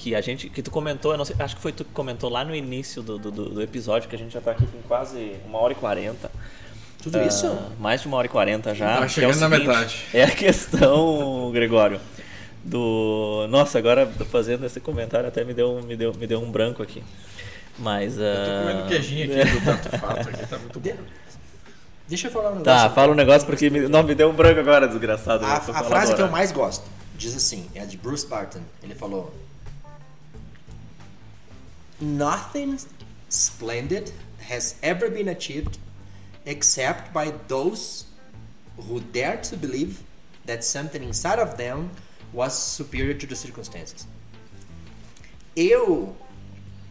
que 0.00 0.14
a 0.14 0.20
gente, 0.22 0.48
que 0.48 0.62
tu 0.62 0.70
comentou, 0.70 1.12
eu 1.12 1.18
não 1.18 1.26
sei, 1.26 1.36
acho 1.38 1.54
que 1.56 1.60
foi 1.60 1.72
tu 1.72 1.84
que 1.84 1.92
comentou 1.92 2.30
lá 2.30 2.42
no 2.42 2.54
início 2.54 3.02
do, 3.02 3.18
do, 3.18 3.30
do 3.30 3.62
episódio, 3.62 4.08
que 4.08 4.16
a 4.16 4.18
gente 4.18 4.32
já 4.32 4.40
tá 4.40 4.52
aqui 4.52 4.66
com 4.66 4.80
quase 4.88 5.36
uma 5.46 5.58
hora 5.58 5.74
e 5.74 5.76
quarenta. 5.76 6.30
Tudo 7.02 7.18
Ah, 7.18 7.24
isso? 7.24 7.46
Mais 7.78 8.00
de 8.00 8.08
uma 8.08 8.16
hora 8.16 8.26
e 8.26 8.30
quarenta 8.30 8.74
já. 8.74 8.96
Tá 8.98 9.04
é 9.04 9.08
chegando 9.08 9.38
na 9.38 9.48
seguinte, 9.50 9.68
metade. 9.68 10.04
É 10.14 10.24
a 10.24 10.30
questão, 10.30 11.50
Gregório, 11.52 12.00
do... 12.64 13.46
Nossa, 13.50 13.78
agora 13.78 14.06
fazendo 14.30 14.64
esse 14.64 14.80
comentário 14.80 15.28
até 15.28 15.44
me 15.44 15.52
deu, 15.52 15.70
um- 15.70 15.82
me 15.82 15.96
deu, 15.96 16.14
me 16.14 16.26
deu 16.26 16.40
um 16.40 16.50
branco 16.50 16.82
aqui. 16.82 17.02
Mas... 17.78 18.16
Eu 18.16 18.24
tô 18.24 18.66
comendo 18.66 18.88
queijinho 18.88 19.24
aqui 19.42 19.50
do 19.50 19.60
tanto 19.64 19.98
fato 19.98 20.28
aqui, 20.30 20.46
tá 20.46 20.58
muito 20.58 20.80
bom. 20.80 20.96
Deixa 22.08 22.26
eu 22.28 22.32
falar 22.32 22.52
um 22.52 22.56
negócio. 22.56 22.64
Tá, 22.64 22.90
fala 22.90 23.12
um 23.12 23.14
negócio 23.14 23.46
porque 23.46 23.68
me, 23.68 23.80
não, 23.80 24.02
me 24.02 24.14
deu 24.14 24.30
um 24.30 24.34
branco 24.34 24.60
agora, 24.60 24.88
desgraçado. 24.88 25.44
A, 25.44 25.56
a 25.56 25.60
frase 25.60 26.14
que 26.14 26.20
eu 26.20 26.24
agora. 26.24 26.32
mais 26.32 26.50
gosto 26.52 26.84
diz 27.20 27.36
assim, 27.36 27.68
é 27.74 27.84
de 27.84 27.98
Bruce 27.98 28.26
Barton. 28.26 28.60
Ele 28.82 28.94
falou: 28.94 29.32
Nothing 32.00 32.78
splendid 33.28 34.12
has 34.48 34.76
ever 34.82 35.10
been 35.10 35.28
achieved 35.28 35.78
except 36.46 37.12
by 37.12 37.32
those 37.46 38.06
who 38.76 39.00
dare 39.00 39.36
to 39.36 39.56
believe 39.56 40.02
that 40.46 40.64
something 40.64 41.02
inside 41.02 41.38
of 41.38 41.56
them 41.56 41.90
was 42.32 42.54
superior 42.54 43.14
to 43.14 43.26
the 43.26 43.36
circumstances. 43.36 44.06
Eu 45.54 46.16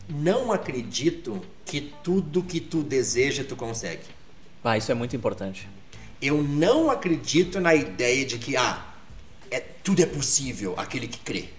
não 0.07 0.51
acredito 0.51 1.41
que 1.65 1.91
tudo 2.03 2.43
que 2.43 2.59
tu 2.59 2.83
deseja 2.83 3.43
tu 3.43 3.55
consegue. 3.55 4.03
Ah, 4.63 4.77
isso 4.77 4.91
é 4.91 4.95
muito 4.95 5.15
importante. 5.15 5.67
Eu 6.21 6.43
não 6.43 6.91
acredito 6.91 7.59
na 7.59 7.73
ideia 7.73 8.25
de 8.25 8.37
que 8.37 8.57
ah, 8.57 8.85
é, 9.49 9.59
tudo 9.59 10.01
é 10.01 10.05
possível 10.05 10.73
aquele 10.77 11.07
que 11.07 11.19
crê. 11.19 11.49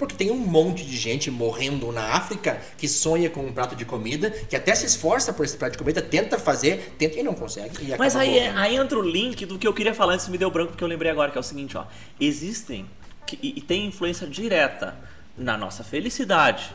Porque 0.00 0.14
tem 0.16 0.30
um 0.30 0.38
monte 0.38 0.82
de 0.82 0.96
gente 0.96 1.30
morrendo 1.30 1.92
na 1.92 2.14
África 2.14 2.58
que 2.78 2.88
sonha 2.88 3.28
com 3.28 3.44
um 3.44 3.52
prato 3.52 3.76
de 3.76 3.84
comida, 3.84 4.30
que 4.30 4.56
até 4.56 4.74
se 4.74 4.86
esforça 4.86 5.30
por 5.30 5.44
esse 5.44 5.58
prato 5.58 5.72
de 5.72 5.78
comida, 5.78 6.00
tenta 6.00 6.38
fazer, 6.38 6.94
tenta 6.96 7.18
e 7.18 7.22
não 7.22 7.34
consegue. 7.34 7.84
e 7.84 7.98
Mas 7.98 8.16
aí, 8.16 8.38
é- 8.38 8.50
aí 8.56 8.76
entra 8.76 8.98
o 8.98 9.02
link 9.02 9.44
do 9.44 9.58
que 9.58 9.68
eu 9.68 9.74
queria 9.74 9.92
falar 9.92 10.14
antes 10.14 10.26
me 10.28 10.38
deu 10.38 10.50
branco, 10.50 10.70
porque 10.70 10.82
eu 10.82 10.88
lembrei 10.88 11.12
agora, 11.12 11.30
que 11.30 11.36
é 11.36 11.40
o 11.40 11.44
seguinte, 11.44 11.76
ó. 11.76 11.84
Existem 12.18 12.86
que, 13.26 13.38
e, 13.42 13.58
e 13.58 13.60
tem 13.60 13.84
influência 13.84 14.26
direta 14.26 14.96
na 15.36 15.58
nossa 15.58 15.84
felicidade 15.84 16.74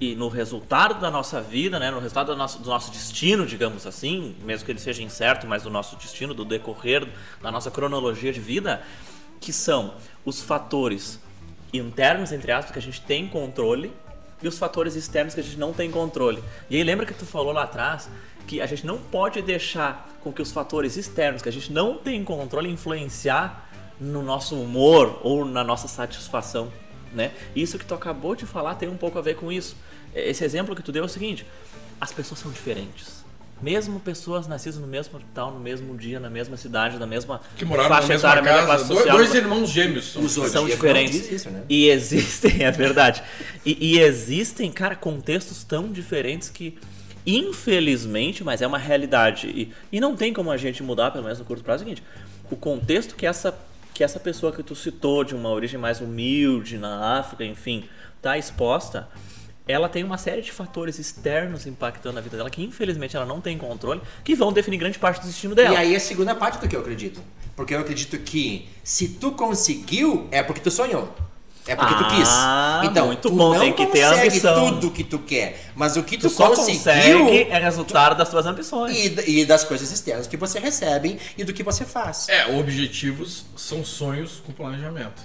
e 0.00 0.14
no 0.14 0.28
resultado 0.28 1.00
da 1.00 1.10
nossa 1.10 1.40
vida, 1.40 1.76
né, 1.76 1.90
no 1.90 1.98
resultado 1.98 2.28
do 2.28 2.36
nosso, 2.36 2.60
do 2.60 2.70
nosso 2.70 2.92
destino, 2.92 3.44
digamos 3.46 3.84
assim, 3.84 4.36
mesmo 4.44 4.64
que 4.64 4.70
ele 4.70 4.78
seja 4.78 5.02
incerto, 5.02 5.44
mas 5.44 5.64
do 5.64 5.70
nosso 5.70 5.96
destino, 5.96 6.32
do 6.34 6.44
decorrer 6.44 7.04
da 7.42 7.50
nossa 7.50 7.68
cronologia 7.68 8.32
de 8.32 8.38
vida, 8.38 8.80
que 9.40 9.52
são 9.52 9.94
os 10.24 10.40
fatores 10.40 11.18
internos, 11.72 12.32
entre 12.32 12.52
aspas, 12.52 12.72
que 12.72 12.78
a 12.78 12.82
gente 12.82 13.00
tem 13.02 13.26
controle 13.26 13.92
e 14.42 14.48
os 14.48 14.58
fatores 14.58 14.96
externos 14.96 15.34
que 15.34 15.40
a 15.40 15.42
gente 15.42 15.58
não 15.58 15.72
tem 15.72 15.90
controle. 15.90 16.42
E 16.68 16.76
aí 16.76 16.82
lembra 16.82 17.06
que 17.06 17.14
tu 17.14 17.26
falou 17.26 17.52
lá 17.52 17.64
atrás 17.64 18.08
que 18.46 18.60
a 18.60 18.66
gente 18.66 18.86
não 18.86 18.98
pode 18.98 19.40
deixar 19.42 20.08
com 20.22 20.32
que 20.32 20.42
os 20.42 20.50
fatores 20.50 20.96
externos 20.96 21.42
que 21.42 21.48
a 21.48 21.52
gente 21.52 21.72
não 21.72 21.96
tem 21.96 22.24
controle 22.24 22.68
influenciar 22.68 23.68
no 24.00 24.22
nosso 24.22 24.60
humor 24.60 25.20
ou 25.22 25.44
na 25.44 25.62
nossa 25.62 25.86
satisfação, 25.86 26.72
né? 27.12 27.32
Isso 27.54 27.78
que 27.78 27.84
tu 27.84 27.94
acabou 27.94 28.34
de 28.34 28.46
falar 28.46 28.74
tem 28.74 28.88
um 28.88 28.96
pouco 28.96 29.18
a 29.18 29.22
ver 29.22 29.36
com 29.36 29.52
isso. 29.52 29.76
Esse 30.14 30.42
exemplo 30.42 30.74
que 30.74 30.82
tu 30.82 30.90
deu 30.90 31.02
é 31.02 31.06
o 31.06 31.08
seguinte: 31.08 31.46
as 32.00 32.12
pessoas 32.12 32.40
são 32.40 32.50
diferentes. 32.50 33.19
Mesmo 33.62 34.00
pessoas 34.00 34.46
nascidas 34.46 34.78
no 34.78 34.86
mesmo 34.86 35.16
hospital, 35.16 35.52
no 35.52 35.60
mesmo 35.60 35.96
dia, 35.96 36.18
na 36.18 36.30
mesma 36.30 36.56
cidade, 36.56 36.98
na 36.98 37.06
mesma 37.06 37.40
que 37.56 37.64
moraram 37.64 37.88
faixa 37.90 38.08
na 38.08 38.14
mesma 38.14 38.28
etária, 38.28 38.42
casa, 38.42 38.66
mesma 38.66 38.78
social, 38.86 39.16
dois, 39.16 39.34
irmãos 39.34 39.68
gêmeos 39.68 40.12
são, 40.12 40.28
são 40.28 40.66
diferentes. 40.66 41.30
Isso, 41.30 41.50
né? 41.50 41.62
E 41.68 41.88
existem, 41.88 42.62
é 42.64 42.70
verdade. 42.70 43.22
E, 43.64 43.94
e 43.94 44.00
existem, 44.00 44.70
cara, 44.72 44.96
contextos 44.96 45.62
tão 45.62 45.92
diferentes 45.92 46.48
que 46.48 46.78
infelizmente, 47.26 48.42
mas 48.42 48.62
é 48.62 48.66
uma 48.66 48.78
realidade. 48.78 49.48
E, 49.48 49.72
e 49.92 50.00
não 50.00 50.16
tem 50.16 50.32
como 50.32 50.50
a 50.50 50.56
gente 50.56 50.82
mudar, 50.82 51.10
pelo 51.10 51.24
menos 51.24 51.38
no 51.38 51.44
curto 51.44 51.62
prazo, 51.62 51.82
é 51.82 51.86
o 51.86 51.88
seguinte: 51.88 52.02
o 52.50 52.56
contexto 52.56 53.14
que 53.14 53.26
essa, 53.26 53.56
que 53.94 54.02
essa 54.02 54.18
pessoa 54.18 54.52
que 54.52 54.62
tu 54.62 54.74
citou, 54.74 55.22
de 55.24 55.34
uma 55.34 55.50
origem 55.50 55.78
mais 55.78 56.00
humilde 56.00 56.78
na 56.78 57.18
África, 57.18 57.44
enfim, 57.44 57.84
está 58.16 58.36
exposta, 58.36 59.08
ela 59.70 59.88
tem 59.88 60.04
uma 60.04 60.18
série 60.18 60.42
de 60.42 60.52
fatores 60.52 60.98
externos 60.98 61.66
impactando 61.66 62.18
a 62.18 62.22
vida 62.22 62.36
dela 62.36 62.50
que 62.50 62.62
infelizmente 62.62 63.16
ela 63.16 63.26
não 63.26 63.40
tem 63.40 63.56
controle, 63.56 64.00
que 64.24 64.34
vão 64.34 64.52
definir 64.52 64.78
grande 64.78 64.98
parte 64.98 65.20
do 65.20 65.26
destino 65.26 65.54
dela. 65.54 65.74
E 65.74 65.76
aí 65.76 65.96
a 65.96 66.00
segunda 66.00 66.34
parte 66.34 66.58
do 66.58 66.68
que 66.68 66.76
eu 66.76 66.80
acredito. 66.80 67.20
Porque 67.56 67.74
eu 67.74 67.80
acredito 67.80 68.18
que 68.18 68.68
se 68.82 69.08
tu 69.08 69.32
conseguiu, 69.32 70.26
é 70.30 70.42
porque 70.42 70.60
tu 70.60 70.70
sonhou. 70.70 71.14
É 71.66 71.76
porque 71.76 71.94
ah, 71.94 71.98
tu 71.98 72.16
quis. 72.16 72.90
Então, 72.90 73.06
muito 73.06 73.28
tu 73.28 73.30
bom, 73.30 73.52
não 73.52 73.60
tem 73.60 73.72
que 73.72 73.86
ter 73.86 74.02
ambição. 74.02 74.70
tudo 74.70 74.90
que 74.90 75.04
tu 75.04 75.18
quer, 75.18 75.70
mas 75.74 75.96
o 75.96 76.02
que 76.02 76.16
tu, 76.16 76.22
tu 76.22 76.30
só 76.30 76.48
conseguiu 76.48 77.28
é 77.28 77.58
resultado 77.58 78.14
tu, 78.14 78.18
das 78.18 78.30
tuas 78.30 78.46
ambições. 78.46 78.96
E, 78.96 79.40
e, 79.40 79.44
das 79.44 79.62
coisas 79.62 79.92
externas 79.92 80.26
que 80.26 80.36
você 80.36 80.58
recebe 80.58 81.18
e 81.36 81.44
do 81.44 81.52
que 81.52 81.62
você 81.62 81.84
faz. 81.84 82.28
É, 82.28 82.58
objetivos 82.58 83.44
são 83.56 83.84
sonhos 83.84 84.42
com 84.44 84.52
planejamento. 84.52 85.22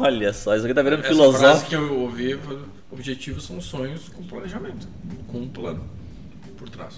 Olha 0.00 0.32
só, 0.32 0.54
isso 0.54 0.64
aqui 0.64 0.74
tá 0.74 0.82
virando 0.82 1.00
Essa 1.00 1.08
filosófico. 1.08 1.44
frase 1.44 1.64
que 1.66 1.74
eu 1.74 2.00
ouvi, 2.00 2.38
objetivos 2.90 3.44
são 3.44 3.60
sonhos 3.60 4.08
com 4.08 4.22
planejamento, 4.22 4.86
com 5.26 5.38
um 5.38 5.48
plano 5.48 5.84
por 6.56 6.68
trás. 6.68 6.94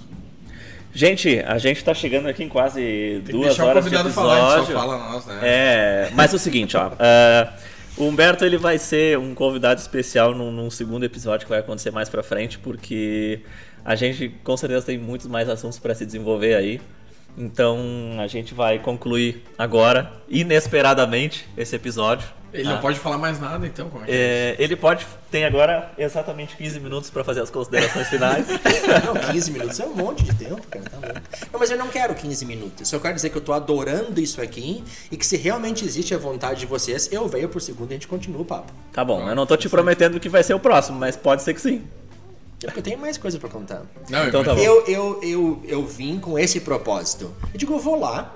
Gente, 0.92 1.40
a 1.40 1.58
gente 1.58 1.84
tá 1.84 1.92
chegando 1.92 2.26
aqui 2.26 2.42
em 2.42 2.48
quase 2.48 3.22
Tem 3.24 3.34
duas 3.34 3.58
horas 3.58 3.84
de 3.84 3.94
episódio. 3.94 4.12
Falar, 4.12 4.64
só 4.64 4.72
fala 4.72 4.98
nós, 4.98 5.26
né? 5.26 5.40
É, 5.42 6.10
mas 6.14 6.32
é 6.32 6.36
o 6.36 6.38
seguinte, 6.38 6.76
ó. 6.76 6.88
Uh, 6.88 7.52
o 7.98 8.04
Humberto 8.04 8.44
ele 8.44 8.56
vai 8.56 8.78
ser 8.78 9.18
um 9.18 9.34
convidado 9.34 9.80
especial 9.80 10.34
num, 10.34 10.50
num, 10.50 10.70
segundo 10.70 11.04
episódio 11.04 11.46
que 11.46 11.50
vai 11.50 11.60
acontecer 11.60 11.90
mais 11.90 12.08
pra 12.08 12.22
frente, 12.22 12.58
porque 12.58 13.40
a 13.84 13.94
gente 13.94 14.28
com 14.42 14.56
certeza 14.56 14.86
tem 14.86 14.98
muitos 14.98 15.26
mais 15.26 15.48
assuntos 15.48 15.78
para 15.78 15.94
se 15.94 16.04
desenvolver 16.04 16.54
aí. 16.54 16.80
Então 17.36 17.78
a 18.18 18.26
gente 18.26 18.54
vai 18.54 18.78
concluir 18.78 19.44
agora, 19.58 20.12
inesperadamente, 20.28 21.46
esse 21.56 21.76
episódio. 21.76 22.28
Ele 22.52 22.64
não 22.64 22.76
ah. 22.76 22.80
pode 22.80 22.98
falar 22.98 23.18
mais 23.18 23.38
nada, 23.38 23.66
então? 23.66 23.90
Como 23.90 24.04
é 24.04 24.06
que 24.06 24.12
é, 24.12 24.16
é 24.16 24.56
ele 24.58 24.76
pode, 24.76 25.06
tem 25.30 25.44
agora 25.44 25.92
exatamente 25.98 26.56
15 26.56 26.80
minutos 26.80 27.10
para 27.10 27.22
fazer 27.22 27.40
as 27.40 27.50
considerações 27.50 28.08
finais. 28.08 28.46
não, 29.04 29.14
15 29.32 29.50
minutos 29.50 29.78
é 29.78 29.84
um 29.84 29.94
monte 29.94 30.24
de 30.24 30.34
tempo, 30.34 30.66
cara, 30.68 30.84
tá 30.88 30.96
louco. 30.96 31.20
Não, 31.52 31.60
mas 31.60 31.70
eu 31.70 31.76
não 31.76 31.88
quero 31.88 32.14
15 32.14 32.46
minutos. 32.46 32.80
Eu 32.80 32.86
só 32.86 32.98
quero 32.98 33.14
dizer 33.14 33.30
que 33.30 33.36
eu 33.36 33.42
tô 33.42 33.52
adorando 33.52 34.18
isso 34.20 34.40
aqui 34.40 34.82
e 35.10 35.16
que 35.16 35.26
se 35.26 35.36
realmente 35.36 35.84
existe 35.84 36.14
a 36.14 36.18
vontade 36.18 36.60
de 36.60 36.66
vocês, 36.66 37.12
eu 37.12 37.28
venho 37.28 37.48
por 37.48 37.60
segundo 37.60 37.90
e 37.90 37.94
a 37.94 37.96
gente 37.96 38.08
continua 38.08 38.40
o 38.40 38.44
papo. 38.44 38.72
Tá 38.92 39.04
bom, 39.04 39.28
eu 39.28 39.34
não 39.34 39.44
tô 39.44 39.56
te 39.56 39.68
prometendo 39.68 40.18
que 40.18 40.28
vai 40.28 40.42
ser 40.42 40.54
o 40.54 40.60
próximo, 40.60 40.98
mas 40.98 41.16
pode 41.16 41.42
ser 41.42 41.52
que 41.52 41.60
sim. 41.60 41.82
É 42.62 42.66
porque 42.66 42.78
eu 42.78 42.82
tenho 42.82 42.98
mais 42.98 43.18
coisa 43.18 43.38
para 43.38 43.48
contar. 43.48 43.82
Não, 44.08 44.28
então 44.28 44.42
tá 44.42 44.54
bom. 44.54 44.60
Eu, 44.60 44.84
eu, 44.86 45.20
eu, 45.22 45.62
eu 45.66 45.86
vim 45.86 46.18
com 46.18 46.38
esse 46.38 46.60
propósito. 46.60 47.34
Eu 47.52 47.58
digo, 47.58 47.74
eu 47.74 47.78
vou 47.78 48.00
lá, 48.00 48.34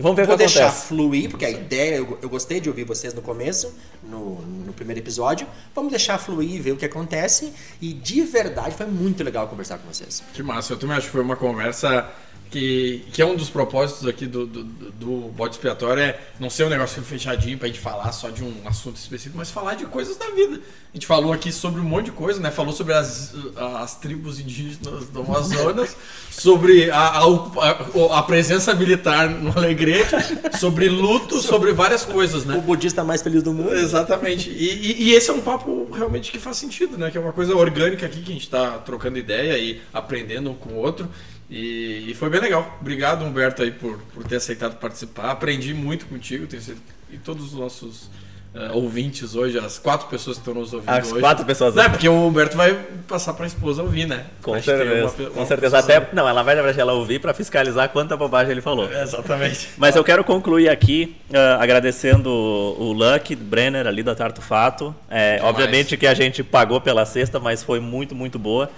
Vamos 0.00 0.16
ver 0.16 0.24
Vou 0.24 0.34
o 0.34 0.38
que 0.38 0.44
deixar 0.44 0.68
acontece. 0.68 0.86
fluir, 0.86 1.28
porque 1.28 1.44
a 1.44 1.50
ideia, 1.50 1.96
eu, 1.96 2.18
eu, 2.22 2.28
gostei 2.28 2.58
de 2.58 2.70
ouvir 2.70 2.84
vocês 2.84 3.12
no 3.12 3.20
começo, 3.20 3.74
no, 4.02 4.40
no 4.40 4.72
primeiro 4.72 4.98
episódio. 4.98 5.46
Vamos 5.74 5.90
deixar 5.90 6.16
fluir 6.16 6.54
e 6.54 6.58
ver 6.58 6.72
o 6.72 6.76
que 6.76 6.86
acontece. 6.86 7.52
E 7.82 7.92
de 7.92 8.22
verdade 8.22 8.74
foi 8.74 8.86
muito 8.86 9.22
legal 9.22 9.46
conversar 9.46 9.76
com 9.76 9.92
vocês. 9.92 10.22
Que 10.32 10.42
massa, 10.42 10.72
eu 10.72 10.78
também 10.78 10.96
acho 10.96 11.06
que 11.06 11.12
foi 11.12 11.20
uma 11.20 11.36
conversa 11.36 12.08
que, 12.50 13.04
que 13.12 13.22
é 13.22 13.24
um 13.26 13.36
dos 13.36 13.48
propósitos 13.48 14.06
aqui 14.08 14.26
do, 14.26 14.44
do, 14.44 14.64
do 14.64 15.10
bode 15.28 15.54
expiatório, 15.54 16.02
é 16.02 16.20
não 16.38 16.50
ser 16.50 16.64
um 16.64 16.68
negócio 16.68 17.00
fechadinho 17.02 17.56
pra 17.56 17.68
gente 17.68 17.78
falar 17.78 18.10
só 18.12 18.28
de 18.28 18.42
um 18.42 18.52
assunto 18.66 18.96
específico, 18.96 19.38
mas 19.38 19.50
falar 19.50 19.74
de 19.74 19.86
coisas 19.86 20.16
da 20.16 20.26
vida. 20.30 20.60
A 20.92 20.96
gente 20.96 21.06
falou 21.06 21.32
aqui 21.32 21.52
sobre 21.52 21.80
um 21.80 21.84
monte 21.84 22.06
de 22.06 22.10
coisa, 22.10 22.40
né? 22.40 22.50
Falou 22.50 22.72
sobre 22.72 22.94
as, 22.94 23.32
as 23.56 23.96
tribos 23.96 24.40
indígenas 24.40 25.06
do 25.06 25.20
Amazonas, 25.20 25.96
sobre 26.28 26.90
a, 26.90 27.20
a, 27.20 28.18
a, 28.18 28.22
presença 28.24 28.74
militar 28.74 29.30
no 29.30 29.56
Alegrete, 29.56 30.16
sobre 30.58 30.88
luto, 30.88 31.40
sobre 31.40 31.72
várias 31.72 32.04
coisas, 32.04 32.44
né? 32.44 32.56
O 32.56 32.62
budista 32.62 33.04
mais 33.04 33.22
feliz 33.22 33.44
do 33.44 33.52
mundo. 33.52 33.72
Exatamente. 33.72 34.50
E, 34.50 34.54
e, 34.54 35.02
e, 35.04 35.12
esse 35.12 35.30
é 35.30 35.32
um 35.32 35.40
papo 35.40 35.88
realmente 35.92 36.32
que 36.32 36.40
faz 36.40 36.56
sentido, 36.56 36.98
né? 36.98 37.08
Que 37.12 37.18
é 37.18 37.20
uma 37.20 37.32
coisa 37.32 37.54
orgânica 37.54 38.06
aqui 38.06 38.20
que 38.20 38.32
a 38.32 38.34
gente 38.34 38.50
tá 38.50 38.78
trocando 38.78 39.16
ideia 39.16 39.56
e 39.56 39.80
aprendendo 39.92 40.50
um 40.50 40.54
com 40.54 40.70
o 40.70 40.76
outro. 40.76 41.08
E, 41.50 42.10
e, 42.10 42.14
foi 42.14 42.30
bem 42.30 42.40
legal. 42.40 42.78
Obrigado, 42.80 43.24
Humberto, 43.24 43.62
aí, 43.62 43.72
por, 43.72 43.98
por 44.14 44.22
ter 44.22 44.36
aceitado 44.36 44.76
participar. 44.76 45.32
Aprendi 45.32 45.74
muito 45.74 46.06
contigo 46.06 46.46
tenho 46.46 46.62
certeza, 46.62 46.86
e 47.12 47.18
todos 47.18 47.46
os 47.46 47.52
nossos 47.54 48.08
uh, 48.54 48.76
ouvintes 48.76 49.34
hoje, 49.34 49.58
as 49.58 49.76
quatro 49.76 50.06
pessoas 50.08 50.36
que 50.36 50.42
estão 50.42 50.54
nos 50.54 50.72
ouvindo 50.72 50.88
as 50.88 51.06
hoje. 51.06 51.14
As 51.14 51.20
quatro 51.20 51.44
pessoas. 51.44 51.74
Não, 51.74 51.82
é 51.82 51.88
porque 51.88 52.08
o 52.08 52.26
Humberto 52.26 52.56
vai 52.56 52.78
passar 53.08 53.34
para 53.34 53.46
a 53.46 53.48
esposa 53.48 53.82
ouvir, 53.82 54.06
né? 54.06 54.26
Com 54.42 54.54
Acho 54.54 54.66
certeza. 54.66 55.22
Uma, 55.22 55.30
com 55.30 55.46
certeza. 55.46 55.78
Até, 55.78 56.08
não, 56.12 56.28
ela 56.28 56.44
vai 56.44 56.54
levar 56.54 56.78
ela 56.78 56.92
ouvir 56.92 57.20
para 57.20 57.34
fiscalizar 57.34 57.88
quanta 57.88 58.16
bobagem 58.16 58.52
ele 58.52 58.60
falou. 58.60 58.88
É, 58.88 59.02
exatamente. 59.02 59.70
Mas 59.76 59.96
eu 59.96 60.04
quero 60.04 60.22
concluir 60.22 60.68
aqui 60.68 61.16
uh, 61.30 61.60
agradecendo 61.60 62.30
o 62.30 62.92
Luck 62.92 63.34
Brenner 63.34 63.88
ali 63.88 64.04
da 64.04 64.14
Tarto 64.14 64.40
Fato. 64.40 64.94
É, 65.10 65.40
obviamente 65.42 65.96
que 65.96 66.06
a 66.06 66.14
gente 66.14 66.44
pagou 66.44 66.80
pela 66.80 67.04
sexta, 67.04 67.40
mas 67.40 67.64
foi 67.64 67.80
muito, 67.80 68.14
muito 68.14 68.38
boa. 68.38 68.70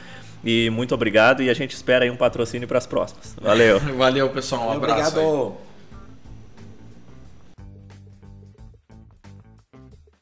E 0.44 0.70
muito 0.70 0.94
obrigado 0.94 1.42
e 1.42 1.48
a 1.48 1.54
gente 1.54 1.74
espera 1.74 2.04
aí 2.04 2.10
um 2.10 2.16
patrocínio 2.16 2.66
para 2.66 2.78
as 2.78 2.86
próximas. 2.86 3.36
Valeu. 3.40 3.78
Valeu, 3.96 4.28
pessoal. 4.30 4.68
Um 4.68 4.72
abraço. 4.72 5.18
Obrigado. 5.18 5.56
Aí. 5.58 5.71